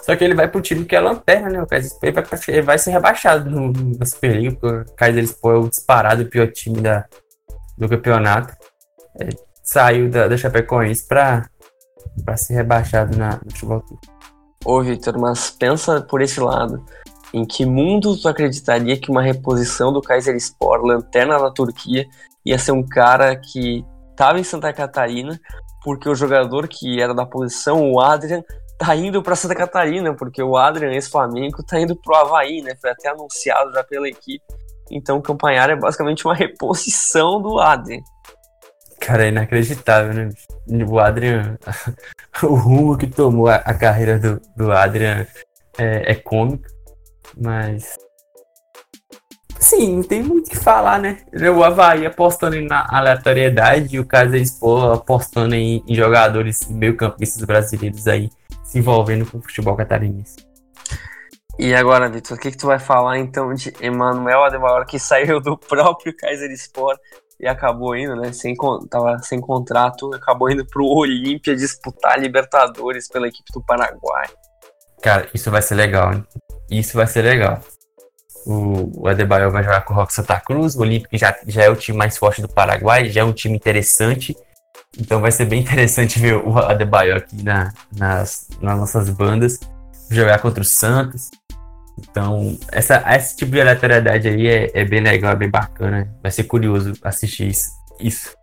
só 0.02 0.16
que 0.16 0.24
ele 0.24 0.34
vai 0.34 0.48
pro 0.48 0.60
time 0.60 0.84
que 0.84 0.96
é 0.96 1.00
lanterna, 1.00 1.48
né? 1.48 1.62
O 1.62 1.66
Kayserispor 1.66 2.12
vai, 2.12 2.62
vai 2.62 2.78
ser 2.78 2.90
rebaixado 2.90 3.48
no, 3.48 3.72
na 3.98 4.04
Superliga, 4.04 4.56
porque 4.56 4.90
o 4.90 4.96
Kayserispor 4.96 5.54
é 5.54 5.58
o 5.58 5.68
disparado 5.68 6.26
pior 6.26 6.50
time 6.50 6.80
da, 6.80 7.06
do 7.78 7.88
campeonato. 7.88 8.52
É, 9.20 9.28
saiu 9.62 10.10
da, 10.10 10.26
da 10.26 10.36
Chapecoense 10.36 11.06
pra, 11.06 11.48
pra 12.24 12.36
ser 12.36 12.54
rebaixado 12.54 13.16
na, 13.16 13.40
no 13.44 13.50
futebol 13.52 13.84
Ô, 14.64 14.80
Victor, 14.82 15.18
mas 15.18 15.50
pensa 15.50 16.00
por 16.00 16.20
esse 16.20 16.40
lado. 16.40 16.84
Em 17.32 17.44
que 17.44 17.64
mundo 17.64 18.16
tu 18.20 18.28
acreditaria 18.28 18.98
que 18.98 19.10
uma 19.10 19.22
reposição 19.22 19.92
do 19.92 20.02
Kayserispor, 20.02 20.84
lanterna 20.84 21.38
da 21.38 21.50
Turquia, 21.50 22.06
ia 22.44 22.58
ser 22.58 22.72
um 22.72 22.82
cara 22.82 23.34
que 23.36 23.84
tava 24.16 24.38
em 24.38 24.44
Santa 24.44 24.72
Catarina, 24.72 25.40
porque 25.82 26.08
o 26.08 26.14
jogador 26.14 26.68
que 26.68 27.00
era 27.00 27.14
da 27.14 27.24
posição, 27.24 27.90
o 27.90 28.00
Adrian, 28.00 28.42
tá 28.78 28.94
indo 28.96 29.22
para 29.22 29.36
Santa 29.36 29.54
Catarina, 29.54 30.14
porque 30.14 30.42
o 30.42 30.56
Adrian, 30.56 30.92
ex-Flamengo, 30.92 31.62
tá 31.62 31.80
indo 31.80 31.96
pro 31.96 32.16
Havaí, 32.16 32.62
né? 32.62 32.74
Foi 32.80 32.90
até 32.90 33.08
anunciado 33.08 33.72
já 33.72 33.84
pela 33.84 34.08
equipe. 34.08 34.44
Então 34.90 35.18
o 35.18 35.22
Campanhar 35.22 35.70
é 35.70 35.76
basicamente 35.76 36.24
uma 36.24 36.34
reposição 36.36 37.40
do 37.40 37.58
Adrian. 37.58 38.00
Cara, 39.00 39.24
é 39.24 39.28
inacreditável, 39.28 40.14
né? 40.14 40.28
O 40.88 40.98
Adrian, 40.98 41.58
o 42.42 42.54
rumo 42.54 42.96
que 42.96 43.06
tomou 43.06 43.48
a, 43.48 43.74
carreira 43.74 44.18
do, 44.18 44.40
do 44.56 44.70
Adrian 44.70 45.26
é, 45.78 46.12
é 46.12 46.14
cômico, 46.14 46.66
mas 47.36 47.98
Sim, 49.62 49.96
não 49.96 50.02
tem 50.02 50.22
muito 50.24 50.48
o 50.48 50.50
que 50.50 50.58
falar, 50.58 50.98
né? 50.98 51.18
O 51.56 51.62
Havaí 51.62 52.04
apostando 52.04 52.60
na 52.62 52.84
aleatoriedade 52.90 53.94
e 53.94 54.00
o 54.00 54.04
Casas 54.04 54.34
Expo 54.34 54.92
apostando 54.92 55.54
em, 55.54 55.84
em 55.86 55.94
jogadores 55.94 56.68
meio-campistas 56.68 57.44
brasileiros 57.44 58.08
aí 58.08 58.28
se 58.72 58.78
envolvendo 58.78 59.30
com 59.30 59.36
o 59.36 59.42
futebol 59.42 59.76
catarinense. 59.76 60.36
E 61.58 61.74
agora, 61.74 62.08
Vitor, 62.08 62.38
o 62.38 62.40
que, 62.40 62.50
que 62.50 62.56
tu 62.56 62.66
vai 62.66 62.78
falar 62.78 63.18
então 63.18 63.52
de 63.52 63.72
Emanuel 63.80 64.44
Adebayor, 64.44 64.86
que 64.86 64.98
saiu 64.98 65.38
do 65.38 65.56
próprio 65.58 66.16
Kaiser 66.16 66.50
Sport 66.52 66.98
e 67.38 67.46
acabou 67.46 67.94
indo, 67.94 68.16
né? 68.16 68.32
Sem, 68.32 68.54
tava 68.88 69.18
sem 69.18 69.38
contrato, 69.40 70.12
acabou 70.14 70.50
indo 70.50 70.64
pro 70.64 70.86
Olímpia 70.86 71.54
disputar 71.54 72.18
Libertadores 72.18 73.06
pela 73.08 73.28
equipe 73.28 73.52
do 73.52 73.62
Paraguai. 73.62 74.26
Cara, 75.02 75.28
isso 75.34 75.50
vai 75.50 75.60
ser 75.60 75.74
legal, 75.74 76.14
hein? 76.14 76.26
Isso 76.70 76.96
vai 76.96 77.06
ser 77.06 77.22
legal. 77.22 77.60
O, 78.46 79.02
o 79.02 79.08
Adebayor 79.08 79.52
vai 79.52 79.62
jogar 79.62 79.82
com 79.82 79.92
o 79.92 79.96
Rock 79.96 80.14
Santa 80.14 80.40
Cruz, 80.40 80.74
o 80.74 80.80
Olímpico 80.80 81.18
já, 81.18 81.36
já 81.46 81.64
é 81.64 81.68
o 81.68 81.76
time 81.76 81.98
mais 81.98 82.16
forte 82.16 82.40
do 82.40 82.48
Paraguai, 82.48 83.10
já 83.10 83.20
é 83.20 83.24
um 83.24 83.32
time 83.32 83.54
interessante 83.54 84.34
Então 84.98 85.20
vai 85.20 85.30
ser 85.32 85.46
bem 85.46 85.60
interessante 85.60 86.18
ver 86.18 86.36
o 86.36 86.58
Adebayo 86.58 87.16
aqui 87.16 87.42
na, 87.42 87.72
nas, 87.96 88.48
nas 88.60 88.78
nossas 88.78 89.08
bandas, 89.10 89.58
jogar 90.10 90.38
contra 90.40 90.62
o 90.62 90.66
Santos. 90.66 91.30
Então, 91.98 92.58
essa, 92.70 93.02
esse 93.14 93.36
tipo 93.36 93.52
de 93.52 93.60
aleatoriedade 93.60 94.28
aí 94.28 94.46
é, 94.46 94.70
é 94.74 94.84
bem 94.84 95.00
legal, 95.00 95.32
é 95.32 95.36
bem 95.36 95.50
bacana. 95.50 96.12
Vai 96.22 96.30
ser 96.30 96.44
curioso 96.44 96.92
assistir 97.02 97.48
isso. 97.48 97.70
isso. 98.00 98.34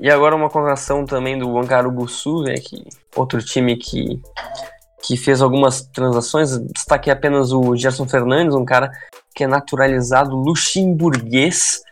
E 0.00 0.10
agora 0.10 0.34
uma 0.34 0.48
contratação 0.48 1.04
também 1.04 1.38
do 1.38 1.58
Ancarubuçu, 1.58 2.42
né, 2.42 2.54
que 2.54 2.84
outro 3.14 3.42
time 3.44 3.76
que, 3.76 4.20
que 5.02 5.16
fez 5.16 5.42
algumas 5.42 5.82
transações. 5.82 6.56
Destaquei 6.58 7.12
apenas 7.12 7.52
o 7.52 7.76
Gerson 7.76 8.08
Fernandes, 8.08 8.54
um 8.54 8.64
cara 8.64 8.90
que 9.34 9.44
é 9.44 9.46
naturalizado 9.46 10.34
luxemburguês, 10.34 11.82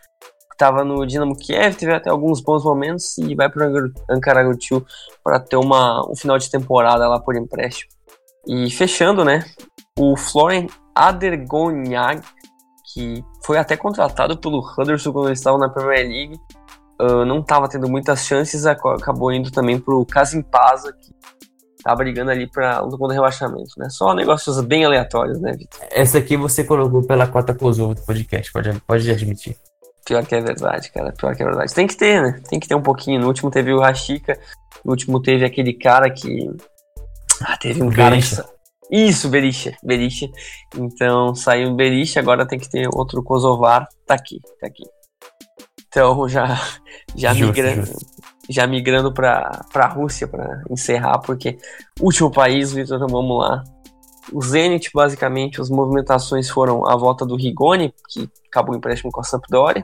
estava 0.59 0.83
no 0.83 1.07
Dinamo 1.07 1.37
Kiev, 1.37 1.77
teve 1.77 1.93
até 1.93 2.09
alguns 2.09 2.41
bons 2.41 2.65
momentos 2.65 3.17
e 3.17 3.33
vai 3.33 3.49
para 3.49 3.71
o 3.71 3.91
Ankaragutiu 4.09 4.85
para 5.23 5.39
ter 5.39 5.55
uma, 5.55 6.05
um 6.11 6.15
final 6.17 6.37
de 6.37 6.51
temporada 6.51 7.07
lá 7.07 7.17
por 7.17 7.37
empréstimo. 7.37 7.89
E 8.45 8.69
fechando, 8.69 9.23
né, 9.23 9.45
o 9.97 10.17
Florian 10.17 10.67
Adergonhag, 10.93 12.21
que 12.93 13.23
foi 13.45 13.57
até 13.57 13.77
contratado 13.77 14.37
pelo 14.37 14.59
Huddersfield 14.59 15.13
quando 15.13 15.27
eles 15.29 15.39
estavam 15.39 15.59
na 15.59 15.69
Premier 15.69 16.05
League, 16.05 16.35
uh, 17.01 17.23
não 17.23 17.39
estava 17.39 17.69
tendo 17.69 17.87
muitas 17.87 18.25
chances, 18.25 18.65
acabou 18.65 19.31
indo 19.31 19.49
também 19.51 19.79
para 19.79 19.95
o 19.95 20.05
Kasimpasa, 20.05 20.91
que 20.91 21.13
tá 21.81 21.95
brigando 21.95 22.31
ali 22.31 22.51
para 22.51 22.81
luta 22.81 22.97
contra 22.97 23.15
rebaixamento, 23.15 23.71
né? 23.77 23.89
Só 23.89 24.13
negócios 24.13 24.59
bem 24.59 24.83
aleatórios, 24.83 25.39
né, 25.39 25.53
Vitor? 25.53 25.79
Essa 25.89 26.17
aqui 26.17 26.35
você 26.35 26.65
colocou 26.65 27.01
pela 27.03 27.27
cota 27.27 27.53
Kosovo 27.53 27.95
do 27.95 28.01
podcast, 28.01 28.51
pode, 28.51 28.81
pode 28.81 29.09
admitir. 29.09 29.55
Pior 30.05 30.25
que 30.25 30.35
é 30.35 30.41
verdade, 30.41 30.91
cara. 30.91 31.11
Pior 31.11 31.35
que 31.35 31.43
é 31.43 31.45
verdade. 31.45 31.73
Tem 31.73 31.87
que 31.87 31.95
ter, 31.95 32.21
né? 32.21 32.41
Tem 32.49 32.59
que 32.59 32.67
ter 32.67 32.75
um 32.75 32.81
pouquinho. 32.81 33.21
No 33.21 33.27
último 33.27 33.51
teve 33.51 33.71
o 33.73 33.79
Rashika, 33.79 34.39
no 34.83 34.91
último 34.91 35.21
teve 35.21 35.45
aquele 35.45 35.73
cara 35.73 36.09
que. 36.09 36.49
Ah, 37.41 37.57
teve 37.57 37.81
um 37.83 37.91
cara 37.91 38.17
que. 38.17 38.23
Isso, 38.91 39.29
Berisha, 39.29 39.77
Berisha. 39.83 40.27
Então 40.75 41.35
saiu 41.35 41.75
Berisha, 41.75 42.19
agora 42.19 42.47
tem 42.47 42.57
que 42.57 42.69
ter 42.69 42.87
outro 42.91 43.23
Kosovar. 43.23 43.87
Tá 44.05 44.15
aqui, 44.15 44.39
tá 44.59 44.67
aqui. 44.67 44.83
Então 45.87 46.27
já, 46.27 46.59
já 47.15 47.33
justo, 47.33 47.47
migrando, 47.47 47.85
justo. 47.85 48.05
já 48.49 48.67
migrando 48.67 49.13
para 49.13 49.65
a 49.75 49.87
Rússia 49.87 50.27
para 50.27 50.63
encerrar, 50.69 51.19
porque 51.19 51.57
último 51.99 52.31
país, 52.31 52.71
Vitor, 52.71 52.99
vamos 52.99 53.39
lá. 53.39 53.63
O 54.31 54.41
Zenit, 54.41 54.89
basicamente, 54.93 55.59
as 55.59 55.69
movimentações 55.69 56.49
foram 56.49 56.87
a 56.87 56.95
volta 56.95 57.25
do 57.25 57.35
Rigoni, 57.35 57.93
que 58.09 58.29
acabou 58.47 58.75
o 58.75 58.77
empréstimo 58.77 59.11
com 59.11 59.21
a 59.21 59.23
Sampdoria, 59.23 59.83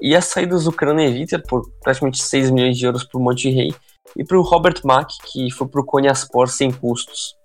e 0.00 0.16
as 0.16 0.26
saídas 0.26 0.64
do 0.64 0.72
Kraneviter 0.72 1.42
por 1.46 1.68
praticamente 1.82 2.22
6 2.22 2.50
milhões 2.50 2.76
de 2.76 2.84
euros 2.84 3.04
para 3.04 3.18
o 3.18 3.22
Monte 3.22 3.50
Rei, 3.50 3.74
e 4.16 4.24
para 4.24 4.38
o 4.38 4.42
Robert 4.42 4.80
Mack, 4.84 5.14
que 5.30 5.50
foi 5.50 5.66
para 5.66 5.80
o 5.80 5.84
Konyaspor 5.84 6.48
sem 6.48 6.70
custos. 6.70 7.36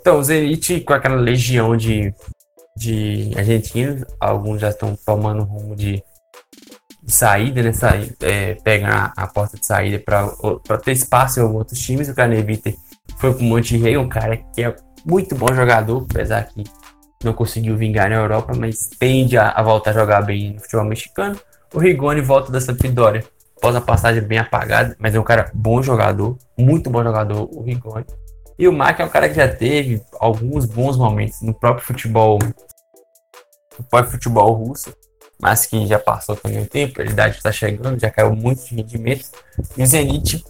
Então, 0.00 0.18
o 0.18 0.22
Zenit, 0.22 0.80
com 0.80 0.92
aquela 0.92 1.16
legião 1.16 1.76
de, 1.76 2.14
de 2.76 3.32
argentinos, 3.36 4.04
alguns 4.20 4.60
já 4.60 4.68
estão 4.68 4.96
tomando 5.04 5.42
rumo 5.42 5.74
de, 5.74 6.02
de 7.02 7.12
saída, 7.12 7.62
né? 7.62 7.72
Sair, 7.72 8.14
é, 8.20 8.54
pegar 8.54 9.12
a, 9.16 9.26
porta 9.26 9.58
de 9.58 9.66
saída 9.66 9.98
para 9.98 10.78
ter 10.78 10.92
espaço 10.92 11.40
em 11.40 11.42
outros 11.42 11.80
times. 11.80 12.08
O 12.08 12.14
Caneviter 12.14 12.76
foi 13.18 13.32
para 13.32 13.42
o 13.42 13.44
Monte 13.44 13.76
Rei, 13.76 13.96
um 13.96 14.08
cara 14.08 14.36
que 14.36 14.62
é 14.62 14.74
muito 15.04 15.34
bom 15.34 15.52
jogador, 15.54 16.06
apesar 16.10 16.44
que 16.44 16.64
não 17.24 17.32
conseguiu 17.32 17.76
vingar 17.76 18.10
na 18.10 18.16
Europa, 18.16 18.52
mas 18.56 18.88
tende 18.98 19.38
a, 19.38 19.50
a 19.50 19.62
voltar 19.62 19.90
a 19.90 19.94
jogar 19.94 20.22
bem 20.22 20.54
no 20.54 20.60
futebol 20.60 20.84
mexicano. 20.84 21.38
O 21.72 21.78
Rigoni 21.78 22.20
volta 22.20 22.52
da 22.52 22.60
Sampdoria 22.60 23.24
após 23.56 23.74
a 23.74 23.80
passagem 23.80 24.22
bem 24.22 24.38
apagada, 24.38 24.94
mas 24.98 25.14
é 25.14 25.20
um 25.20 25.24
cara 25.24 25.50
bom 25.54 25.82
jogador, 25.82 26.36
muito 26.58 26.90
bom 26.90 27.02
jogador, 27.02 27.48
o 27.52 27.62
Rigoni. 27.62 28.06
E 28.58 28.68
o 28.68 28.72
Mac 28.72 29.00
é 29.00 29.04
um 29.04 29.08
cara 29.08 29.28
que 29.28 29.34
já 29.34 29.48
teve 29.48 30.02
alguns 30.18 30.64
bons 30.64 30.96
momentos 30.96 31.42
no 31.42 31.54
próprio 31.54 31.86
futebol, 31.86 32.38
no 33.78 33.84
próprio 33.84 34.12
futebol 34.12 34.52
russo, 34.52 34.94
mas 35.40 35.66
que 35.66 35.86
já 35.86 35.98
passou 35.98 36.36
também 36.36 36.62
o 36.62 36.66
tempo, 36.66 37.00
a 37.00 37.04
idade 37.04 37.36
está 37.36 37.52
chegando, 37.52 38.00
já 38.00 38.10
caiu 38.10 38.34
muito 38.34 38.64
de 38.64 38.74
rendimento. 38.74 39.30
E 39.76 39.82
o 39.82 39.86
Zenit 39.86 40.42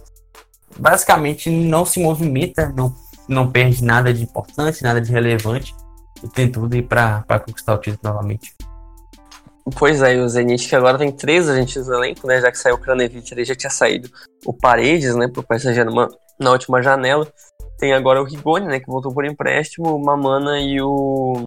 basicamente 0.79 1.49
não 1.49 1.85
se 1.85 2.01
movimenta, 2.01 2.73
não, 2.75 2.93
não 3.27 3.49
perde 3.51 3.83
nada 3.83 4.13
de 4.13 4.23
importante, 4.23 4.83
nada 4.83 5.01
de 5.01 5.11
relevante, 5.11 5.75
e 6.23 6.27
tem 6.27 6.51
tudo 6.51 6.73
aí 6.73 6.81
para 6.81 7.23
conquistar 7.45 7.75
o 7.75 7.77
título 7.77 7.99
novamente. 8.03 8.55
Pois 9.77 10.01
é, 10.01 10.15
o 10.17 10.29
Zenit 10.29 10.67
que 10.67 10.75
agora 10.75 10.97
tem 10.97 11.11
três 11.11 11.49
agentes 11.49 11.87
no 11.87 11.95
elenco, 11.95 12.25
né? 12.25 12.39
Já 12.39 12.49
que 12.49 12.57
saiu 12.57 12.75
o 12.75 12.77
Kranevich, 12.77 13.33
ele 13.33 13.43
já 13.43 13.53
tinha 13.53 13.69
saído 13.69 14.09
o 14.45 14.53
Paredes, 14.53 15.13
né? 15.13 15.27
Pro 15.27 15.43
Paris 15.43 15.63
Saint-Germain 15.63 16.07
na 16.39 16.51
última 16.51 16.81
janela. 16.81 17.27
Tem 17.77 17.93
agora 17.93 18.21
o 18.21 18.25
Rigoni, 18.25 18.65
né, 18.65 18.79
que 18.79 18.87
voltou 18.87 19.13
por 19.13 19.25
empréstimo, 19.25 19.95
o 19.95 20.03
Mamana 20.03 20.59
e 20.59 20.81
o 20.81 21.43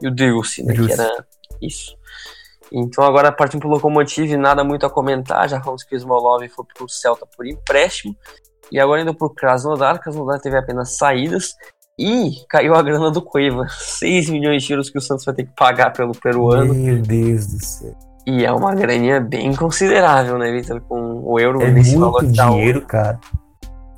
e 0.00 0.08
o 0.08 0.14
Dulce, 0.14 0.62
né, 0.62 0.74
que 0.74 0.92
era 0.92 1.26
isso. 1.60 1.96
Então 2.72 3.04
agora 3.04 3.32
partindo 3.32 3.60
pro 3.60 3.68
Lokomotiv, 3.68 4.34
nada 4.36 4.62
muito 4.62 4.86
a 4.86 4.90
comentar, 4.90 5.48
já 5.48 5.60
falamos 5.60 5.82
que 5.82 5.94
o 5.94 5.98
Smolov 5.98 6.46
foi 6.48 6.64
pro 6.74 6.88
Celta 6.88 7.26
por 7.26 7.46
empréstimo, 7.46 8.16
e 8.70 8.78
agora 8.78 9.02
indo 9.02 9.14
pro 9.14 9.30
Krasnodar, 9.30 10.00
Krasnodar 10.00 10.40
teve 10.40 10.56
apenas 10.56 10.96
saídas, 10.96 11.54
e 11.98 12.30
caiu 12.48 12.74
a 12.74 12.82
grana 12.82 13.10
do 13.10 13.20
Cueva, 13.20 13.66
6 13.98 14.30
milhões 14.30 14.62
de 14.62 14.72
euros 14.72 14.88
que 14.88 14.98
o 14.98 15.00
Santos 15.00 15.24
vai 15.24 15.34
ter 15.34 15.44
que 15.44 15.52
pagar 15.56 15.92
pelo 15.92 16.12
peruano. 16.12 16.72
Meu 16.72 17.02
Deus 17.02 17.46
do 17.46 17.64
céu. 17.64 17.94
E 18.26 18.44
é 18.44 18.52
uma 18.52 18.74
graninha 18.74 19.20
bem 19.20 19.54
considerável, 19.54 20.36
né, 20.36 20.52
Vitor? 20.52 20.82
Com 20.82 21.22
o 21.24 21.40
euro 21.40 21.62
é 21.62 21.70
nesse 21.70 21.96
muito 21.96 22.12
valor 22.12 22.26
dinheiro, 22.26 22.82
cara. 22.82 23.18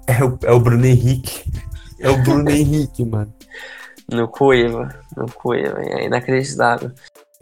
É 0.07 0.25
o, 0.25 0.39
é 0.45 0.53
o 0.53 0.61
Bruno 0.61 0.87
Henrique. 0.87 1.53
É 1.99 2.09
o 2.09 2.23
Bruno 2.23 2.49
Henrique, 2.51 3.05
mano. 3.05 3.35
No 4.09 4.29
Cueva. 4.29 4.89
No 5.17 5.27
Cueva. 5.33 5.81
É 5.81 6.07
inacreditável. 6.07 6.93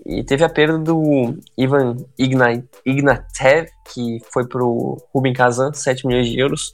E 0.06 0.24
teve 0.24 0.44
a 0.44 0.48
perda 0.48 0.78
do 0.78 1.36
Ivan 1.58 1.96
Ignatev, 2.18 3.68
que 3.92 4.18
foi 4.32 4.48
pro 4.48 4.96
Rubin 5.14 5.34
Kazan, 5.34 5.74
7 5.74 6.06
milhões 6.06 6.28
de 6.28 6.38
euros. 6.38 6.72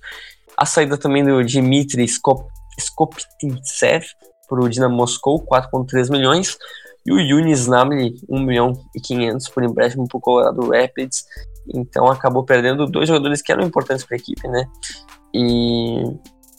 A 0.57 0.67
saída 0.67 0.97
também 0.97 1.25
do 1.25 1.43
Dmitry 1.45 2.05
Skop 2.05 2.45
Skoptintsev 2.79 4.05
pro 4.49 4.69
Dinamo 4.69 4.97
Moscou, 4.97 5.45
4,3 5.45 6.11
milhões. 6.11 6.57
E 7.07 7.13
o 7.13 7.21
Yunis 7.21 7.67
Namli, 7.67 8.15
1 8.29 8.41
milhão 8.41 8.73
e 8.95 9.01
500 9.01 9.49
por 9.51 9.63
empréstimo 9.63 10.09
pro 10.09 10.21
Colorado 10.21 10.71
Rapids. 10.71 11.25
Então 11.75 12.07
acabou 12.07 12.45
perdendo 12.45 12.87
dois 12.87 13.09
jogadores 13.09 13.43
que 13.43 13.53
eram 13.53 13.65
importantes 13.65 14.05
para 14.05 14.17
a 14.17 14.19
equipe, 14.19 14.47
né? 14.49 14.65
E 15.35 16.03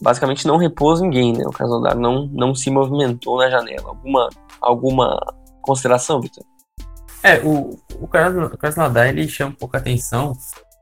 basicamente 0.02 0.46
não 0.46 0.58
repôs 0.58 1.02
ninguém, 1.02 1.34
né? 1.34 1.44
O 1.46 1.52
Krasnodar 1.52 1.98
não, 1.98 2.28
não 2.28 2.54
se 2.54 2.70
movimentou 2.70 3.38
na 3.38 3.50
janela. 3.50 3.88
Alguma, 3.88 4.30
alguma 4.62 5.34
consideração, 5.62 6.22
Vitor? 6.22 6.44
É, 7.24 7.40
o, 7.40 7.80
o 8.00 8.08
Krasnodar 8.08 9.08
ele 9.08 9.28
chama 9.28 9.52
um 9.52 9.56
pouco 9.56 9.76
a 9.76 9.80
atenção 9.80 10.34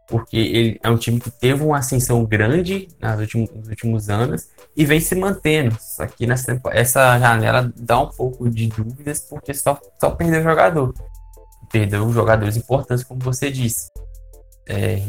porque 0.07 0.37
ele 0.37 0.79
é 0.83 0.89
um 0.89 0.97
time 0.97 1.19
que 1.19 1.31
teve 1.31 1.63
uma 1.63 1.77
ascensão 1.77 2.23
grande 2.25 2.87
nos 3.01 3.19
últimos, 3.19 3.49
nos 3.51 3.67
últimos 3.67 4.09
anos 4.09 4.49
e 4.75 4.85
vem 4.85 4.99
se 4.99 5.15
mantendo. 5.15 5.77
Só 5.79 6.05
que 6.05 6.27
nessa, 6.27 6.59
essa 6.71 7.19
janela 7.19 7.71
dá 7.75 7.99
um 7.99 8.09
pouco 8.09 8.49
de 8.49 8.67
dúvidas 8.67 9.21
porque 9.21 9.53
só, 9.53 9.79
só 9.99 10.11
perdeu 10.11 10.43
jogador. 10.43 10.93
Perdeu 11.71 12.11
jogadores 12.11 12.57
importantes, 12.57 13.03
como 13.03 13.19
você 13.21 13.49
disse. 13.49 13.89
É, 14.67 15.01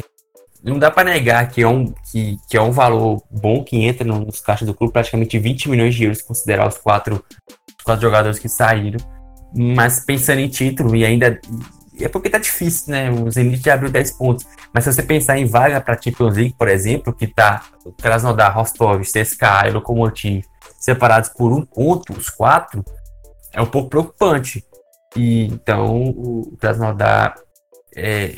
não 0.64 0.78
dá 0.78 0.90
para 0.90 1.10
negar 1.10 1.46
que 1.50 1.62
é, 1.62 1.68
um, 1.68 1.92
que, 2.10 2.38
que 2.48 2.56
é 2.56 2.62
um 2.62 2.70
valor 2.70 3.22
bom 3.30 3.62
que 3.62 3.76
entra 3.84 4.06
nos 4.06 4.40
caixas 4.40 4.66
do 4.66 4.72
clube, 4.72 4.94
praticamente 4.94 5.38
20 5.38 5.68
milhões 5.68 5.94
de 5.94 6.04
euros, 6.04 6.22
considerar 6.22 6.66
os 6.66 6.78
quatro, 6.78 7.22
os 7.78 7.84
quatro 7.84 8.00
jogadores 8.00 8.38
que 8.38 8.48
saíram. 8.48 8.98
Mas 9.54 10.04
pensando 10.04 10.40
em 10.40 10.48
título, 10.48 10.96
e 10.96 11.04
ainda. 11.04 11.38
É 12.00 12.08
porque 12.08 12.28
tá 12.28 12.38
difícil, 12.38 12.90
né? 12.90 13.10
O 13.10 13.30
Zenit 13.30 13.68
abriu 13.70 13.90
10 13.90 14.12
pontos. 14.12 14.44
Mas 14.72 14.84
se 14.84 14.92
você 14.92 15.02
pensar 15.02 15.38
em 15.38 15.46
vaga 15.46 15.80
para 15.80 16.00
Champions 16.00 16.36
League, 16.36 16.54
por 16.58 16.68
exemplo, 16.68 17.12
que 17.12 17.26
tá 17.26 17.62
Krasnodar, 18.00 18.54
Rostov, 18.54 19.00
CSKA 19.02 19.68
e 19.68 19.70
Lokomotiv 19.70 20.44
separados 20.80 21.30
por 21.30 21.52
um 21.52 21.64
ponto, 21.64 22.12
os 22.12 22.28
quatro, 22.28 22.84
é 23.52 23.62
um 23.62 23.66
pouco 23.66 23.88
preocupante. 23.88 24.64
E 25.16 25.46
então 25.46 26.08
o 26.08 26.56
Krasnodar 26.58 27.36
é, 27.94 28.34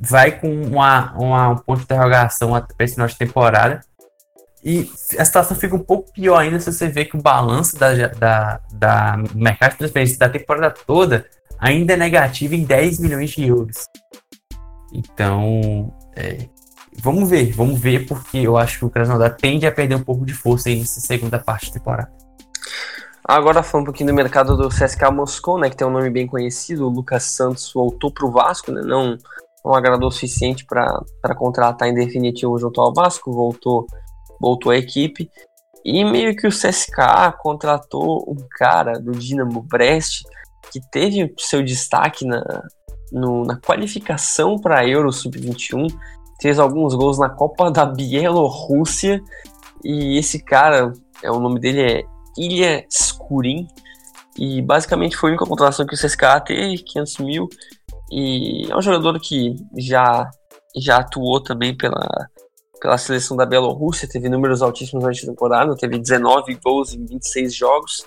vai 0.00 0.32
com 0.32 0.50
uma, 0.50 1.12
uma, 1.14 1.48
um 1.50 1.56
ponto 1.56 1.78
de 1.78 1.84
interrogação 1.84 2.50
para 2.50 2.84
esse 2.84 2.94
final 2.94 3.06
de 3.06 3.16
temporada. 3.16 3.80
E 4.64 4.90
a 5.16 5.24
situação 5.24 5.56
fica 5.56 5.76
um 5.76 5.82
pouco 5.82 6.12
pior 6.12 6.38
ainda 6.38 6.58
se 6.58 6.72
você 6.72 6.88
vê 6.88 7.04
que 7.04 7.16
o 7.16 7.22
balanço 7.22 7.78
da, 7.78 8.08
da, 8.08 8.60
da 8.72 9.16
mercado 9.32 9.72
de 9.72 9.78
transferência 9.78 10.18
da 10.18 10.28
temporada 10.28 10.74
toda 10.84 11.24
ainda 11.58 11.94
é 11.94 11.96
negativo 11.96 12.54
em 12.54 12.64
10 12.64 13.00
milhões 13.00 13.30
de 13.30 13.46
euros. 13.46 13.76
Então, 14.92 15.92
é, 16.16 16.48
vamos 17.00 17.28
ver, 17.28 17.52
vamos 17.52 17.78
ver, 17.78 18.06
porque 18.06 18.38
eu 18.38 18.56
acho 18.56 18.78
que 18.78 18.84
o 18.84 18.90
Krasnodar 18.90 19.36
tende 19.36 19.66
a 19.66 19.72
perder 19.72 19.96
um 19.96 20.02
pouco 20.02 20.24
de 20.24 20.32
força 20.32 20.68
aí 20.68 20.78
nessa 20.78 21.00
segunda 21.00 21.38
parte 21.38 21.66
da 21.66 21.78
temporada. 21.78 22.12
Agora 23.24 23.62
falando 23.62 23.82
um 23.82 23.86
pouquinho 23.86 24.10
do 24.10 24.14
mercado 24.14 24.56
do 24.56 24.68
CSKA 24.68 25.10
Moscou, 25.10 25.58
né, 25.58 25.68
que 25.68 25.76
tem 25.76 25.86
um 25.86 25.90
nome 25.90 26.08
bem 26.08 26.26
conhecido, 26.26 26.86
o 26.86 26.90
Lucas 26.90 27.24
Santos 27.24 27.70
voltou 27.74 28.10
para 28.10 28.26
o 28.26 28.30
Vasco, 28.30 28.72
né, 28.72 28.80
não 28.82 29.18
não 29.64 29.74
agradou 29.74 30.08
o 30.08 30.12
suficiente 30.12 30.64
para 30.64 31.34
contratar 31.36 31.88
em 31.88 31.94
definitivo 31.94 32.58
junto 32.58 32.80
ao 32.80 32.92
Vasco, 32.92 33.32
voltou, 33.32 33.86
voltou 34.40 34.72
à 34.72 34.78
equipe. 34.78 35.30
E 35.84 36.04
meio 36.04 36.34
que 36.34 36.46
o 36.46 36.50
CSKA 36.50 37.32
contratou 37.32 38.24
um 38.26 38.46
cara 38.50 38.94
do 38.94 39.12
Dinamo 39.12 39.62
Brest 39.62 40.22
que 40.72 40.80
teve 40.90 41.32
seu 41.38 41.62
destaque 41.62 42.26
na, 42.26 42.42
no, 43.12 43.44
na 43.44 43.56
qualificação 43.56 44.58
para 44.58 44.86
Euro 44.86 45.12
Sub-21, 45.12 45.88
fez 46.40 46.58
alguns 46.58 46.94
gols 46.94 47.18
na 47.18 47.28
Copa 47.28 47.70
da 47.70 47.84
Bielorrússia. 47.84 49.20
E 49.84 50.18
esse 50.18 50.42
cara, 50.42 50.92
é, 51.22 51.30
o 51.30 51.40
nome 51.40 51.60
dele 51.60 51.82
é 51.82 52.02
Ilha 52.36 52.86
Skurin. 52.90 53.66
E 54.38 54.62
basicamente 54.62 55.16
foi 55.16 55.30
a 55.30 55.32
única 55.32 55.46
contratação 55.46 55.84
que 55.84 55.94
o 55.94 55.98
CSKA 55.98 56.40
teve, 56.40 56.78
500 56.78 57.18
mil. 57.18 57.48
E 58.10 58.70
é 58.70 58.76
um 58.76 58.82
jogador 58.82 59.18
que 59.20 59.56
já, 59.76 60.30
já 60.76 60.98
atuou 60.98 61.42
também 61.42 61.76
pela, 61.76 62.06
pela 62.80 62.96
seleção 62.96 63.36
da 63.36 63.44
Bielorrússia, 63.44 64.08
teve 64.08 64.28
números 64.28 64.62
altíssimos 64.62 65.04
na 65.04 65.10
temporada, 65.10 65.76
teve 65.76 65.98
19 65.98 66.54
gols 66.64 66.94
em 66.94 67.04
26 67.04 67.54
jogos. 67.54 68.06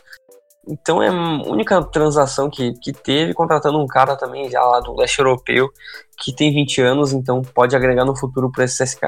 Então 0.67 1.01
é 1.01 1.07
a 1.07 1.41
única 1.49 1.83
transação 1.83 2.49
que, 2.49 2.73
que 2.73 2.93
teve, 2.93 3.33
contratando 3.33 3.79
um 3.79 3.87
cara 3.87 4.15
também 4.15 4.49
já 4.49 4.61
lá 4.63 4.79
do 4.79 4.95
leste 4.95 5.19
europeu, 5.19 5.69
que 6.17 6.33
tem 6.33 6.53
20 6.53 6.81
anos, 6.81 7.13
então 7.13 7.41
pode 7.41 7.75
agregar 7.75 8.05
no 8.05 8.15
futuro 8.15 8.51
para 8.51 8.65
esse 8.65 8.83
CSK. 8.83 9.01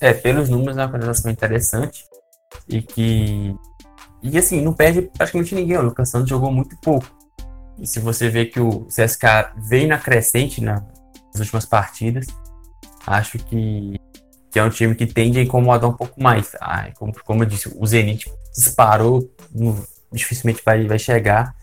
É, 0.00 0.12
pelos 0.12 0.48
números 0.48 0.76
é 0.76 0.82
uma 0.82 0.92
contratação 0.92 1.30
interessante 1.30 2.04
e 2.68 2.82
que. 2.82 3.54
E 4.22 4.38
assim, 4.38 4.60
não 4.60 4.72
perde 4.72 5.02
praticamente 5.02 5.54
ninguém. 5.54 5.76
O 5.78 5.82
Lucas 5.82 6.10
Santos 6.10 6.28
jogou 6.28 6.52
muito 6.52 6.76
pouco. 6.80 7.06
E 7.78 7.86
se 7.86 8.00
você 8.00 8.28
vê 8.28 8.46
que 8.46 8.60
o 8.60 8.86
CSK 8.86 9.52
vem 9.68 9.86
na 9.86 9.98
crescente 9.98 10.62
nas 10.62 10.82
últimas 11.38 11.66
partidas, 11.66 12.26
acho 13.06 13.38
que, 13.38 14.00
que 14.50 14.58
é 14.58 14.64
um 14.64 14.70
time 14.70 14.94
que 14.94 15.06
tende 15.06 15.38
a 15.38 15.42
incomodar 15.42 15.88
um 15.90 15.92
pouco 15.92 16.20
mais. 16.20 16.52
Ah, 16.60 16.90
como, 16.96 17.12
como 17.24 17.42
eu 17.42 17.46
disse, 17.46 17.72
o 17.78 17.86
Zenit 17.86 18.30
disparou, 18.54 19.30
no, 19.54 19.84
dificilmente 20.16 20.62
vai, 20.64 20.86
vai 20.86 20.98
chegar, 20.98 21.54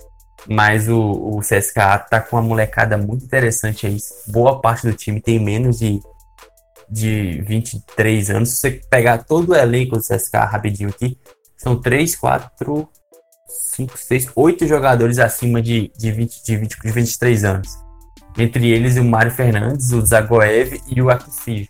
mas 0.47 0.87
o, 0.89 0.99
o 0.99 1.39
CSKA 1.39 1.99
tá 1.99 2.19
com 2.19 2.35
uma 2.35 2.41
molecada 2.41 2.97
muito 2.97 3.25
interessante 3.25 3.87
aí. 3.87 3.97
Boa 4.27 4.61
parte 4.61 4.87
do 4.87 4.93
time 4.93 5.21
tem 5.21 5.39
menos 5.39 5.79
de, 5.79 5.99
de 6.89 7.41
23 7.47 8.29
anos. 8.29 8.49
Se 8.49 8.57
você 8.57 8.71
pegar 8.89 9.23
todo 9.23 9.49
o 9.49 9.55
elenco 9.55 9.97
do 9.97 10.01
CSKA 10.01 10.45
rapidinho 10.45 10.89
aqui, 10.89 11.17
são 11.57 11.79
3, 11.79 12.15
4, 12.15 12.89
5, 13.47 13.97
6, 13.97 14.29
8 14.35 14.67
jogadores 14.67 15.19
acima 15.19 15.61
de, 15.61 15.91
de, 15.97 16.11
20, 16.11 16.43
de, 16.43 16.57
20, 16.57 16.79
de 16.81 16.91
23 16.91 17.43
anos. 17.45 17.69
Entre 18.37 18.69
eles 18.69 18.97
o 18.97 19.03
Mário 19.03 19.31
Fernandes, 19.31 19.91
o 19.91 20.05
Zagoev 20.05 20.81
e 20.87 21.01
o 21.01 21.09
Akifij. 21.09 21.69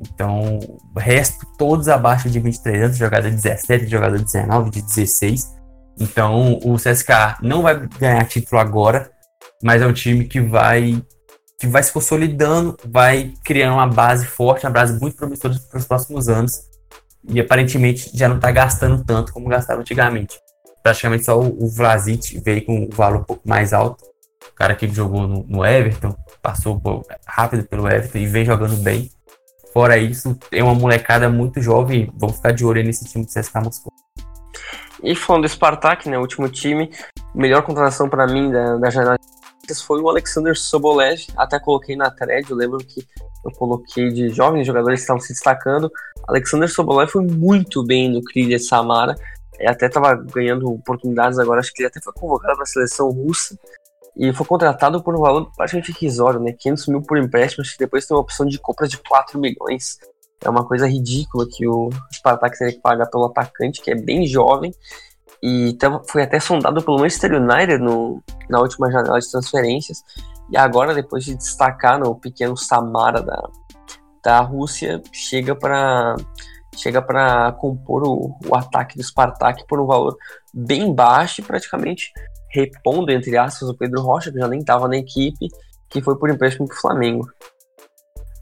Então, 0.00 0.58
o 0.94 0.98
resto 0.98 1.46
todos 1.56 1.88
abaixo 1.88 2.28
de 2.28 2.38
23 2.38 2.82
anos, 2.82 2.96
jogador 2.96 3.30
de 3.30 3.36
17, 3.36 3.86
jogador 3.86 4.18
de 4.18 4.24
19, 4.24 4.70
de 4.70 4.82
16. 4.82 5.55
Então, 5.98 6.58
o 6.64 6.76
CSKA 6.76 7.38
não 7.42 7.62
vai 7.62 7.86
ganhar 7.98 8.24
título 8.26 8.60
agora, 8.60 9.10
mas 9.62 9.82
é 9.82 9.86
um 9.86 9.92
time 9.92 10.24
que 10.24 10.40
vai 10.40 11.02
que 11.58 11.66
vai 11.66 11.82
se 11.82 11.90
consolidando, 11.90 12.76
vai 12.84 13.32
criando 13.42 13.74
uma 13.74 13.86
base 13.86 14.26
forte, 14.26 14.66
uma 14.66 14.72
base 14.72 15.00
muito 15.00 15.16
promissora 15.16 15.54
para 15.70 15.78
os 15.78 15.86
próximos 15.86 16.28
anos. 16.28 16.60
E 17.26 17.40
aparentemente 17.40 18.10
já 18.14 18.28
não 18.28 18.36
está 18.36 18.50
gastando 18.50 19.02
tanto 19.02 19.32
como 19.32 19.48
gastava 19.48 19.80
antigamente 19.80 20.38
praticamente 20.86 21.24
só 21.24 21.40
o, 21.40 21.68
Vlasic 21.68 22.38
veio 22.44 22.64
com 22.64 22.84
um 22.84 22.88
valor 22.88 23.22
um 23.22 23.24
pouco 23.24 23.42
mais 23.48 23.72
alto. 23.72 24.04
O 24.48 24.54
cara 24.54 24.76
que 24.76 24.86
jogou 24.88 25.26
no, 25.26 25.42
no 25.42 25.66
Everton, 25.66 26.14
passou 26.40 26.80
rápido 27.26 27.64
pelo 27.64 27.88
Everton 27.88 28.18
e 28.18 28.26
vem 28.26 28.44
jogando 28.44 28.76
bem. 28.76 29.10
Fora 29.72 29.98
isso, 29.98 30.36
tem 30.48 30.62
uma 30.62 30.76
molecada 30.76 31.28
muito 31.28 31.60
jovem. 31.60 32.08
Vamos 32.16 32.36
ficar 32.36 32.52
de 32.52 32.64
olho 32.64 32.84
nesse 32.84 33.04
time 33.04 33.24
do 33.24 33.32
CSKA 33.32 33.62
Moscou. 33.62 33.92
E 35.06 35.14
falando 35.14 35.42
do 35.42 35.48
Spartak, 35.48 36.08
né, 36.08 36.18
o 36.18 36.20
último 36.20 36.48
time, 36.48 36.90
melhor 37.34 37.62
contratação 37.62 38.08
para 38.08 38.26
mim 38.26 38.50
da, 38.50 38.76
da 38.76 38.90
janela 38.90 39.16
foi 39.84 40.00
o 40.00 40.08
Alexander 40.08 40.56
Sobolev. 40.56 41.26
Até 41.36 41.58
coloquei 41.58 41.96
na 41.96 42.10
thread, 42.10 42.50
eu 42.50 42.56
lembro 42.56 42.78
que 42.78 43.04
eu 43.44 43.50
coloquei 43.52 44.10
de 44.10 44.28
jovens 44.28 44.66
jogadores 44.66 45.00
que 45.00 45.02
estavam 45.02 45.20
se 45.20 45.32
destacando. 45.32 45.90
Alexander 46.28 46.68
Sobolev 46.68 47.10
foi 47.10 47.24
muito 47.24 47.84
bem 47.84 48.08
no 48.08 48.22
Krylia 48.22 48.58
Samara 48.58 49.16
ele 49.58 49.68
até 49.68 49.86
estava 49.86 50.14
ganhando 50.14 50.70
oportunidades 50.70 51.38
agora, 51.38 51.60
acho 51.60 51.72
que 51.72 51.82
ele 51.82 51.88
até 51.88 52.00
foi 52.00 52.12
convocado 52.12 52.54
para 52.54 52.62
a 52.62 52.66
seleção 52.66 53.10
russa 53.10 53.58
e 54.16 54.32
foi 54.32 54.46
contratado 54.46 55.02
por 55.02 55.14
um 55.14 55.20
valor 55.20 55.50
praticamente 55.54 55.90
irrisório, 55.90 56.40
né? 56.40 56.52
500 56.52 56.86
mil 56.88 57.02
por 57.02 57.18
empréstimo, 57.18 57.62
acho 57.62 57.72
que 57.72 57.78
depois 57.78 58.06
tem 58.06 58.16
uma 58.16 58.22
opção 58.22 58.46
de 58.46 58.58
compra 58.58 58.88
de 58.88 58.98
4 58.98 59.38
milhões. 59.38 59.98
É 60.42 60.50
uma 60.50 60.66
coisa 60.66 60.86
ridícula 60.86 61.46
que 61.50 61.66
o 61.66 61.90
Spartak 62.12 62.58
teria 62.58 62.74
que 62.74 62.80
pagar 62.80 63.06
pelo 63.06 63.26
atacante, 63.26 63.80
que 63.80 63.90
é 63.90 63.94
bem 63.94 64.26
jovem, 64.26 64.72
e 65.42 65.76
foi 66.08 66.22
até 66.22 66.40
sondado 66.40 66.82
pelo 66.82 66.98
Manchester 66.98 67.34
United 67.34 67.78
no, 67.78 68.22
na 68.48 68.60
última 68.60 68.90
janela 68.90 69.18
de 69.18 69.30
transferências, 69.30 70.02
e 70.50 70.56
agora, 70.56 70.94
depois 70.94 71.24
de 71.24 71.36
destacar 71.36 71.98
no 71.98 72.14
pequeno 72.14 72.56
Samara 72.56 73.20
da, 73.20 73.48
da 74.22 74.40
Rússia, 74.40 75.02
chega 75.12 75.54
para 75.54 76.16
chega 76.76 77.00
para 77.00 77.52
compor 77.52 78.06
o, 78.06 78.38
o, 78.46 78.54
ataque 78.54 78.98
do 78.98 79.02
Spartak 79.02 79.66
por 79.66 79.80
um 79.80 79.86
valor 79.86 80.14
bem 80.52 80.94
baixo 80.94 81.40
e 81.40 81.44
praticamente 81.44 82.12
repondo, 82.50 83.10
entre 83.10 83.36
aspas, 83.36 83.68
o 83.68 83.76
Pedro 83.76 84.02
Rocha, 84.02 84.30
que 84.30 84.38
já 84.38 84.46
nem 84.46 84.60
estava 84.60 84.86
na 84.86 84.98
equipe, 84.98 85.48
que 85.88 86.02
foi 86.02 86.18
por 86.18 86.28
empréstimo 86.28 86.66
para 86.66 86.76
o 86.76 86.80
Flamengo. 86.80 87.26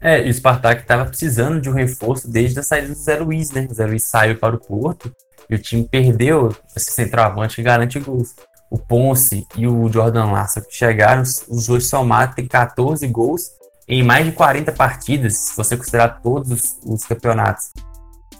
É, 0.05 0.23
e 0.23 0.29
o 0.29 0.33
Spartak 0.35 0.83
estava 0.83 1.03
precisando 1.03 1.59
de 1.59 1.67
um 1.67 1.73
reforço 1.73 2.29
desde 2.29 2.59
a 2.59 2.61
saída 2.61 2.89
do 2.89 2.93
Zé 2.93 3.17
Luiz, 3.17 3.49
né? 3.49 3.67
O 3.67 3.73
Zé 3.73 3.87
Luiz 3.87 4.03
saiu 4.03 4.37
para 4.37 4.55
o 4.55 4.59
Porto 4.59 5.11
e 5.49 5.55
o 5.55 5.57
time 5.57 5.83
perdeu 5.83 6.55
esse 6.75 6.91
centroavante 6.91 7.55
que 7.55 7.63
garante 7.63 7.99
gols. 7.99 8.35
O 8.69 8.77
Ponce 8.77 9.47
e 9.55 9.67
o 9.67 9.91
Jordan 9.91 10.25
Larson 10.25 10.61
que 10.61 10.75
chegaram, 10.75 11.23
os 11.23 11.65
dois 11.65 11.87
somados 11.87 12.35
têm 12.35 12.45
14 12.45 13.07
gols 13.07 13.49
em 13.87 14.03
mais 14.03 14.27
de 14.27 14.31
40 14.33 14.71
partidas, 14.73 15.37
se 15.37 15.57
você 15.57 15.75
considerar 15.75 16.21
todos 16.21 16.51
os, 16.51 16.77
os 16.85 17.03
campeonatos. 17.03 17.71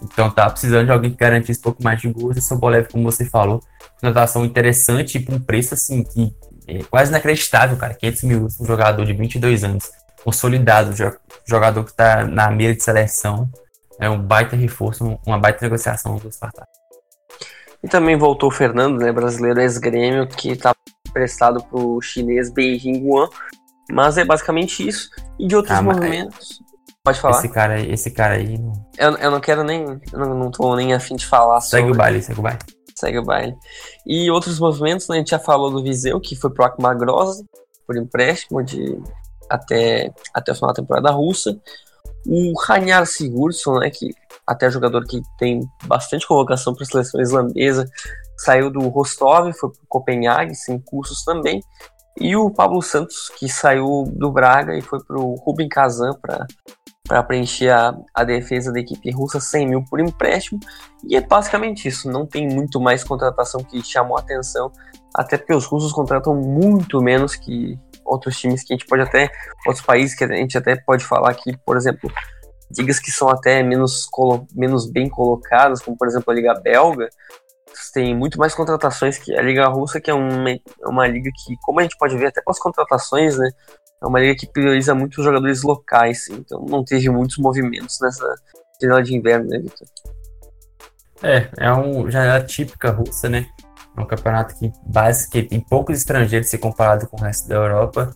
Então 0.00 0.30
tá 0.30 0.48
precisando 0.48 0.84
de 0.84 0.92
alguém 0.92 1.10
que 1.10 1.16
garantisse 1.16 1.58
um 1.58 1.64
pouco 1.64 1.82
mais 1.82 2.00
de 2.00 2.08
gols. 2.08 2.36
E 2.36 2.42
Sobolev, 2.42 2.86
como 2.92 3.02
você 3.02 3.24
falou, 3.24 3.60
contratação 3.94 4.44
interessante 4.44 5.18
e 5.18 5.20
por 5.20 5.34
um 5.34 5.40
preço 5.40 5.74
assim 5.74 6.04
que 6.04 6.32
é 6.68 6.84
quase 6.84 7.10
inacreditável, 7.10 7.76
cara. 7.76 7.94
500 7.94 8.22
mil 8.22 8.46
um 8.60 8.64
jogador 8.64 9.04
de 9.04 9.12
22 9.12 9.64
anos, 9.64 9.90
consolidado, 10.26 10.92
jogador 11.44 11.84
que 11.84 11.94
tá 11.94 12.24
na 12.24 12.50
mira 12.50 12.74
de 12.74 12.82
seleção. 12.82 13.48
É 14.00 14.10
um 14.10 14.20
baita 14.20 14.56
reforço, 14.56 15.18
uma 15.24 15.38
baita 15.38 15.64
negociação 15.64 16.16
do 16.16 16.30
Spartak. 16.30 16.66
E 17.82 17.88
também 17.88 18.16
voltou 18.16 18.48
o 18.48 18.52
Fernando, 18.52 18.98
né, 18.98 19.12
brasileiro 19.12 19.60
ex-grêmio, 19.60 20.26
que 20.26 20.56
tá 20.56 20.74
prestado 21.12 21.62
pro 21.62 22.00
chinês 22.02 22.50
Beijing 22.50 23.06
Guan. 23.06 23.28
Mas 23.90 24.18
é 24.18 24.24
basicamente 24.24 24.86
isso. 24.86 25.08
E 25.38 25.46
de 25.46 25.54
outros 25.54 25.78
ah, 25.78 25.82
movimentos. 25.82 26.60
Pode 27.04 27.20
falar. 27.20 27.38
Esse 27.38 27.48
cara, 27.48 27.80
esse 27.80 28.10
cara 28.10 28.34
aí. 28.34 28.58
Eu, 28.98 29.12
eu 29.12 29.30
não 29.30 29.40
quero 29.40 29.62
nem. 29.62 29.84
Eu 30.12 30.18
não, 30.18 30.34
não 30.34 30.50
tô 30.50 30.74
nem 30.74 30.92
afim 30.92 31.14
de 31.14 31.24
falar 31.24 31.60
segue 31.60 31.84
sobre. 31.84 31.84
Segue 31.84 31.92
o 31.92 31.96
baile, 31.96 32.22
segue 32.22 32.40
o 32.40 32.42
baile. 32.42 32.58
Segue 32.96 33.18
o 33.18 33.24
baile. 33.24 33.56
E 34.04 34.28
outros 34.28 34.58
movimentos, 34.58 35.06
né, 35.08 35.16
a 35.16 35.18
gente 35.20 35.30
já 35.30 35.38
falou 35.38 35.70
do 35.70 35.84
Viseu, 35.84 36.20
que 36.20 36.34
foi 36.34 36.50
pro 36.50 36.64
Akmagrosa, 36.64 37.44
por 37.86 37.96
empréstimo 37.96 38.60
de 38.64 39.00
até, 39.48 40.12
até 40.34 40.52
o 40.52 40.54
final 40.54 40.68
da 40.68 40.80
temporada 40.80 41.10
russa. 41.10 41.58
O 42.26 42.52
Raniar 42.60 43.06
Sigurdsson, 43.06 43.78
né, 43.78 43.90
que 43.90 44.10
até 44.46 44.66
é 44.66 44.70
jogador 44.70 45.04
que 45.04 45.20
tem 45.38 45.60
bastante 45.84 46.26
convocação 46.26 46.74
para 46.74 46.84
a 46.84 46.86
seleção 46.86 47.20
islandesa, 47.20 47.88
saiu 48.36 48.70
do 48.70 48.80
Rostov, 48.88 49.52
foi 49.52 49.70
para 49.70 49.80
Copenhague, 49.88 50.54
sem 50.54 50.78
cursos 50.78 51.24
também. 51.24 51.60
E 52.18 52.34
o 52.34 52.50
Pablo 52.50 52.80
Santos, 52.80 53.30
que 53.38 53.48
saiu 53.48 54.04
do 54.16 54.30
Braga 54.30 54.76
e 54.76 54.80
foi 54.80 55.02
para 55.04 55.18
o 55.18 55.34
Rubem 55.34 55.68
Kazan 55.68 56.12
para 56.14 57.22
preencher 57.24 57.70
a, 57.70 57.94
a 58.14 58.24
defesa 58.24 58.72
da 58.72 58.80
equipe 58.80 59.10
russa 59.10 59.38
100 59.38 59.68
mil 59.68 59.84
por 59.84 60.00
empréstimo. 60.00 60.58
E 61.06 61.14
é 61.16 61.20
basicamente 61.20 61.88
isso. 61.88 62.10
Não 62.10 62.26
tem 62.26 62.48
muito 62.48 62.80
mais 62.80 63.04
contratação 63.04 63.62
que 63.62 63.82
chamou 63.82 64.16
atenção, 64.16 64.72
até 65.14 65.36
porque 65.36 65.54
os 65.54 65.66
russos 65.66 65.92
contratam 65.92 66.34
muito 66.34 67.02
menos 67.02 67.36
que 67.36 67.78
outros 68.06 68.38
times 68.38 68.62
que 68.62 68.72
a 68.72 68.76
gente 68.76 68.86
pode 68.86 69.02
até, 69.02 69.30
outros 69.66 69.84
países 69.84 70.16
que 70.16 70.24
a 70.24 70.28
gente 70.28 70.56
até 70.56 70.76
pode 70.76 71.04
falar 71.04 71.30
aqui, 71.30 71.56
por 71.64 71.76
exemplo, 71.76 72.10
ligas 72.76 72.98
que 72.98 73.10
são 73.10 73.28
até 73.28 73.62
menos, 73.62 74.06
menos 74.54 74.90
bem 74.90 75.08
colocadas, 75.08 75.82
como 75.82 75.96
por 75.96 76.08
exemplo 76.08 76.30
a 76.30 76.34
Liga 76.34 76.54
Belga, 76.54 77.08
tem 77.92 78.16
muito 78.16 78.38
mais 78.38 78.54
contratações 78.54 79.18
que 79.18 79.36
a 79.36 79.42
Liga 79.42 79.66
Russa, 79.68 80.00
que 80.00 80.10
é 80.10 80.14
uma, 80.14 80.50
é 80.50 80.86
uma 80.86 81.06
liga 81.06 81.30
que, 81.44 81.54
como 81.62 81.80
a 81.80 81.82
gente 81.82 81.96
pode 81.98 82.16
ver 82.16 82.26
até 82.26 82.40
com 82.42 82.50
as 82.50 82.58
contratações, 82.58 83.36
né, 83.36 83.48
é 84.02 84.06
uma 84.06 84.20
liga 84.20 84.34
que 84.38 84.46
prioriza 84.46 84.94
muito 84.94 85.18
os 85.18 85.24
jogadores 85.24 85.62
locais, 85.62 86.28
então 86.28 86.64
não 86.68 86.84
teve 86.84 87.08
muitos 87.10 87.38
movimentos 87.38 87.98
nessa 88.00 88.26
janela 88.80 89.02
de 89.02 89.16
inverno, 89.16 89.48
né, 89.48 89.58
Victor? 89.58 89.88
É, 91.22 91.48
é 91.58 91.72
uma 91.72 92.10
janela 92.10 92.44
típica 92.44 92.90
russa, 92.90 93.28
né? 93.28 93.46
É 93.96 94.00
um 94.00 94.06
campeonato 94.06 94.54
que, 94.56 94.72
base, 94.84 95.28
que 95.28 95.42
tem 95.42 95.60
poucos 95.60 95.96
estrangeiros 95.98 96.48
se 96.48 96.58
comparado 96.58 97.06
com 97.08 97.16
o 97.16 97.24
resto 97.24 97.48
da 97.48 97.54
Europa. 97.54 98.14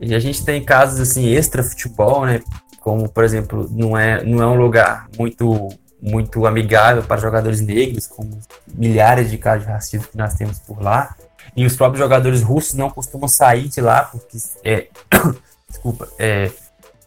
E 0.00 0.14
a 0.14 0.18
gente 0.18 0.44
tem 0.44 0.62
casos 0.62 1.00
assim 1.00 1.28
extra 1.28 1.62
futebol, 1.62 2.26
né? 2.26 2.42
Como 2.80 3.08
por 3.08 3.24
exemplo, 3.24 3.68
não 3.70 3.96
é 3.96 4.22
não 4.22 4.42
é 4.42 4.46
um 4.46 4.56
lugar 4.56 5.08
muito 5.16 5.70
muito 6.00 6.46
amigável 6.46 7.02
para 7.02 7.16
jogadores 7.16 7.60
negros, 7.60 8.06
com 8.06 8.38
milhares 8.74 9.30
de 9.30 9.38
casos 9.38 9.66
de 9.66 9.72
racismo 9.72 10.06
que 10.06 10.16
nós 10.16 10.34
temos 10.34 10.58
por 10.58 10.80
lá. 10.82 11.16
E 11.56 11.64
os 11.64 11.74
próprios 11.74 12.00
jogadores 12.00 12.42
russos 12.42 12.74
não 12.74 12.90
costumam 12.90 13.26
sair 13.26 13.68
de 13.68 13.80
lá 13.80 14.02
porque 14.04 14.36
é, 14.62 14.88
desculpa, 15.68 16.06
é, 16.18 16.50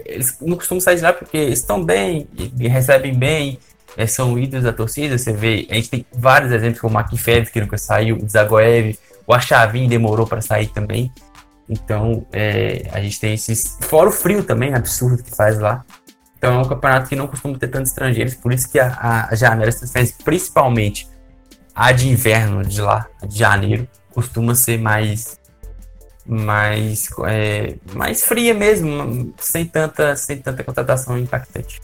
eles 0.03 0.35
não 0.41 0.57
costumam 0.57 0.81
sair 0.81 0.95
de 0.95 1.03
lá 1.03 1.13
porque 1.13 1.37
estão 1.37 1.83
bem 1.85 2.27
recebem 2.57 3.13
bem, 3.13 3.59
é, 3.97 4.07
são 4.07 4.37
ídolos 4.37 4.63
da 4.63 4.73
torcida. 4.73 5.17
Você 5.17 5.33
vê, 5.33 5.67
a 5.69 5.75
gente 5.75 5.89
tem 5.89 6.05
vários 6.13 6.51
exemplos 6.51 6.79
como 6.79 6.91
o 6.91 6.93
Makifev, 6.95 7.49
que 7.51 7.61
nunca 7.61 7.77
saiu, 7.77 8.17
o 8.17 8.27
Zagoev, 8.27 8.97
o 9.25 9.33
Achavin 9.33 9.87
demorou 9.87 10.25
para 10.25 10.41
sair 10.41 10.67
também. 10.67 11.11
Então, 11.69 12.25
é, 12.31 12.89
a 12.91 12.99
gente 13.01 13.19
tem 13.19 13.33
esses. 13.33 13.77
Fora 13.81 14.09
o 14.09 14.11
frio 14.11 14.43
também, 14.43 14.73
absurdo 14.73 15.21
que 15.23 15.35
faz 15.35 15.59
lá. 15.59 15.85
Então, 16.37 16.55
é 16.55 16.57
um 16.57 16.67
campeonato 16.67 17.09
que 17.09 17.15
não 17.15 17.27
costuma 17.27 17.57
ter 17.57 17.67
tantos 17.67 17.89
estrangeiros, 17.91 18.33
por 18.33 18.53
isso 18.53 18.71
que 18.71 18.79
a, 18.79 19.27
a 19.29 19.35
janela 19.35 19.71
transferência, 19.71 20.15
principalmente 20.23 21.07
a 21.75 21.91
de 21.91 22.07
inverno 22.07 22.63
de 22.63 22.81
lá, 22.81 23.07
de 23.27 23.37
janeiro, 23.37 23.87
costuma 24.13 24.55
ser 24.55 24.79
mais 24.79 25.37
mais, 26.25 27.09
é, 27.25 27.75
mais 27.93 28.23
fria 28.23 28.53
mesmo, 28.53 29.33
sem 29.39 29.65
tanta, 29.65 30.15
sem 30.15 30.37
tanta 30.37 30.63
contratação 30.63 31.17
impactante. 31.17 31.81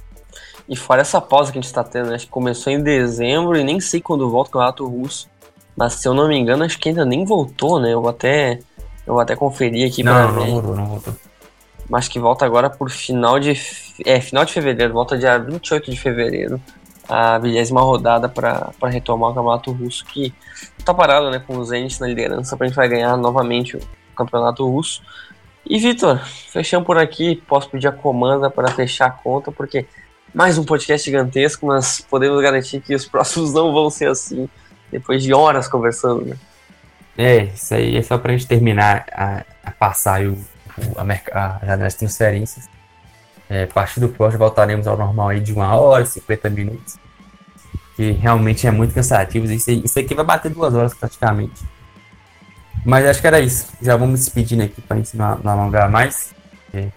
E 0.67 0.75
fora 0.75 1.01
essa 1.01 1.21
pausa 1.21 1.51
que 1.51 1.59
a 1.59 1.61
gente 1.61 1.69
está 1.69 1.83
tendo, 1.83 2.09
né? 2.09 2.15
acho 2.15 2.25
que 2.25 2.31
começou 2.31 2.73
em 2.73 2.81
dezembro 2.81 3.55
e 3.55 3.63
nem 3.63 3.79
sei 3.79 4.01
quando 4.01 4.29
volta 4.29 4.49
o 4.49 4.53
campeonato 4.53 4.87
russo. 4.87 5.29
Mas 5.75 5.93
se 5.93 6.07
eu 6.07 6.13
não 6.13 6.27
me 6.27 6.37
engano, 6.37 6.63
acho 6.63 6.79
que 6.79 6.89
ainda 6.89 7.05
nem 7.05 7.25
voltou, 7.25 7.79
né? 7.79 7.93
Eu 7.93 8.01
vou 8.01 8.09
até, 8.09 8.59
eu 9.05 9.13
vou 9.13 9.19
até 9.19 9.35
conferir 9.35 9.87
aqui 9.87 10.01
ver. 10.01 10.09
Não, 10.09 10.33
voltou, 10.33 10.75
não 10.75 10.85
voltou. 10.85 11.13
Mas 11.89 12.07
que 12.07 12.19
volta 12.19 12.45
agora 12.45 12.69
por 12.69 12.89
final 12.89 13.39
de. 13.39 13.53
É, 14.05 14.19
final 14.19 14.43
de 14.45 14.53
fevereiro, 14.53 14.93
volta 14.93 15.17
dia 15.17 15.37
28 15.37 15.91
de 15.91 15.99
fevereiro. 15.99 16.59
A 17.07 17.37
vigésima 17.37 17.81
rodada 17.81 18.27
para 18.27 18.73
retomar 18.83 19.29
o 19.29 19.35
campeonato 19.35 19.71
russo, 19.71 20.03
que 20.05 20.33
tá 20.83 20.93
parado, 20.93 21.29
né? 21.29 21.39
Com 21.45 21.57
o 21.57 21.63
Zenit 21.63 22.01
na 22.01 22.07
liderança, 22.07 22.57
pra 22.57 22.65
gente 22.65 22.75
vai 22.75 22.87
ganhar 22.87 23.15
novamente 23.15 23.77
o 23.77 23.81
campeonato 24.15 24.67
russo. 24.67 25.03
E 25.67 25.77
Vitor, 25.77 26.19
fechamos 26.49 26.87
por 26.87 26.97
aqui. 26.97 27.43
Posso 27.47 27.69
pedir 27.69 27.87
a 27.87 27.91
comanda 27.91 28.49
para 28.49 28.69
fechar 28.69 29.07
a 29.07 29.11
conta, 29.11 29.51
porque 29.51 29.85
mais 30.35 30.57
um 30.57 30.65
podcast 30.65 31.05
gigantesco, 31.05 31.65
mas 31.65 32.01
podemos 32.01 32.41
garantir 32.41 32.81
que 32.81 32.93
os 32.93 33.05
próximos 33.05 33.53
não 33.55 33.71
vão 33.71 33.89
ser 33.89 34.09
assim, 34.09 34.49
depois 34.91 35.23
de 35.23 35.33
horas 35.33 35.67
conversando, 35.67 36.25
né? 36.25 36.35
É, 37.17 37.43
isso 37.45 37.73
aí 37.73 37.95
é 37.95 38.01
só 38.01 38.17
para 38.17 38.33
a 38.33 38.37
gente 38.37 38.45
terminar 38.45 39.05
a, 39.13 39.45
a 39.63 39.71
passar 39.71 40.21
o, 40.25 40.37
a, 40.97 41.03
a 41.03 41.59
janela 41.61 41.77
das 41.77 41.95
transferências. 41.95 42.67
É, 43.49 43.63
a 43.63 43.67
partir 43.67 44.01
do 44.01 44.09
próximo 44.09 44.39
voltaremos 44.39 44.85
ao 44.85 44.97
normal 44.97 45.29
aí 45.29 45.39
de 45.39 45.53
uma 45.53 45.73
hora, 45.73 46.05
50 46.05 46.49
minutos. 46.49 46.97
Que 47.95 48.11
realmente 48.11 48.67
é 48.67 48.71
muito 48.71 48.93
cansativo. 48.93 49.49
Isso, 49.49 49.71
isso 49.71 49.97
aqui 49.97 50.13
vai 50.13 50.25
bater 50.25 50.51
duas 50.51 50.73
horas 50.73 50.93
praticamente. 50.93 51.63
Mas 52.85 53.05
acho 53.05 53.21
que 53.21 53.27
era 53.27 53.39
isso. 53.39 53.67
Já 53.81 53.95
vamos 53.95 54.19
despedindo 54.19 54.63
aqui 54.63 54.81
para 54.81 54.97
gente 54.97 55.15
não, 55.15 55.37
não 55.37 55.51
alongar 55.53 55.89
mais. 55.89 56.35
É. 56.73 56.89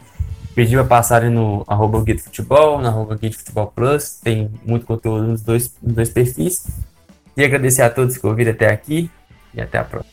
Pedir 0.59 0.75
para 0.75 0.87
passarem 0.87 1.31
no 1.31 1.63
arroba 1.69 2.03
Guia 2.03 2.19
Futebol, 2.19 2.81
no 2.81 2.89
arroba 2.89 3.15
Guia 3.15 3.33
Futebol 3.33 3.69
Plus. 3.69 4.19
Tem 4.21 4.51
muito 4.67 4.87
conteúdo 4.87 5.23
nos 5.29 5.41
dois, 5.41 5.73
nos 5.81 5.95
dois 5.95 6.09
perfis. 6.09 6.67
E 7.37 7.45
agradecer 7.45 7.83
a 7.83 7.89
todos 7.89 8.19
que 8.19 8.27
ouviram 8.27 8.51
até 8.51 8.67
aqui. 8.67 9.09
E 9.55 9.61
até 9.61 9.79
a 9.79 9.85
próxima. 9.85 10.13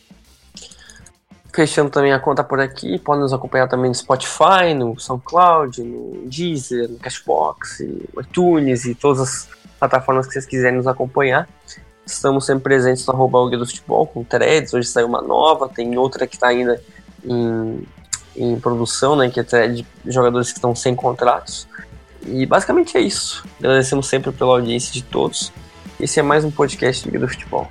Fechando 1.52 1.90
também 1.90 2.12
a 2.12 2.20
conta 2.20 2.44
por 2.44 2.60
aqui, 2.60 2.96
pode 2.96 3.22
nos 3.22 3.32
acompanhar 3.32 3.66
também 3.66 3.88
no 3.88 3.94
Spotify, 3.96 4.72
no 4.72 4.96
SoundCloud, 4.96 5.82
no 5.82 6.28
Deezer, 6.28 6.90
no 6.90 6.98
Cashbox, 6.98 7.80
no 7.80 8.22
iTunes 8.22 8.84
e 8.84 8.94
todas 8.94 9.20
as 9.20 9.48
plataformas 9.80 10.28
que 10.28 10.34
vocês 10.34 10.46
quiserem 10.46 10.76
nos 10.76 10.86
acompanhar. 10.86 11.48
Estamos 12.06 12.46
sempre 12.46 12.62
presentes 12.62 13.04
no 13.04 13.12
arroba 13.12 13.50
do 13.50 13.66
Futebol, 13.66 14.06
com 14.06 14.22
threads. 14.22 14.72
Hoje 14.72 14.86
saiu 14.86 15.08
uma 15.08 15.22
nova, 15.22 15.68
tem 15.68 15.98
outra 15.98 16.24
que 16.24 16.36
está 16.36 16.46
ainda 16.46 16.80
em, 17.24 17.84
em 18.36 18.58
produção, 18.58 19.16
né? 19.16 19.30
Que 19.30 19.40
é 19.40 19.68
de 19.68 19.86
jogadores 20.06 20.50
que 20.50 20.58
estão 20.58 20.74
sem 20.74 20.94
contratos. 20.94 21.66
E 22.26 22.44
basicamente 22.44 22.96
é 22.96 23.00
isso. 23.00 23.44
Agradecemos 23.58 24.06
sempre 24.06 24.32
pela 24.32 24.52
audiência 24.52 24.92
de 24.92 25.02
todos. 25.02 25.52
Esse 25.98 26.20
é 26.20 26.22
mais 26.22 26.44
um 26.44 26.50
podcast 26.50 27.08
do 27.08 27.28
Futebol. 27.28 27.70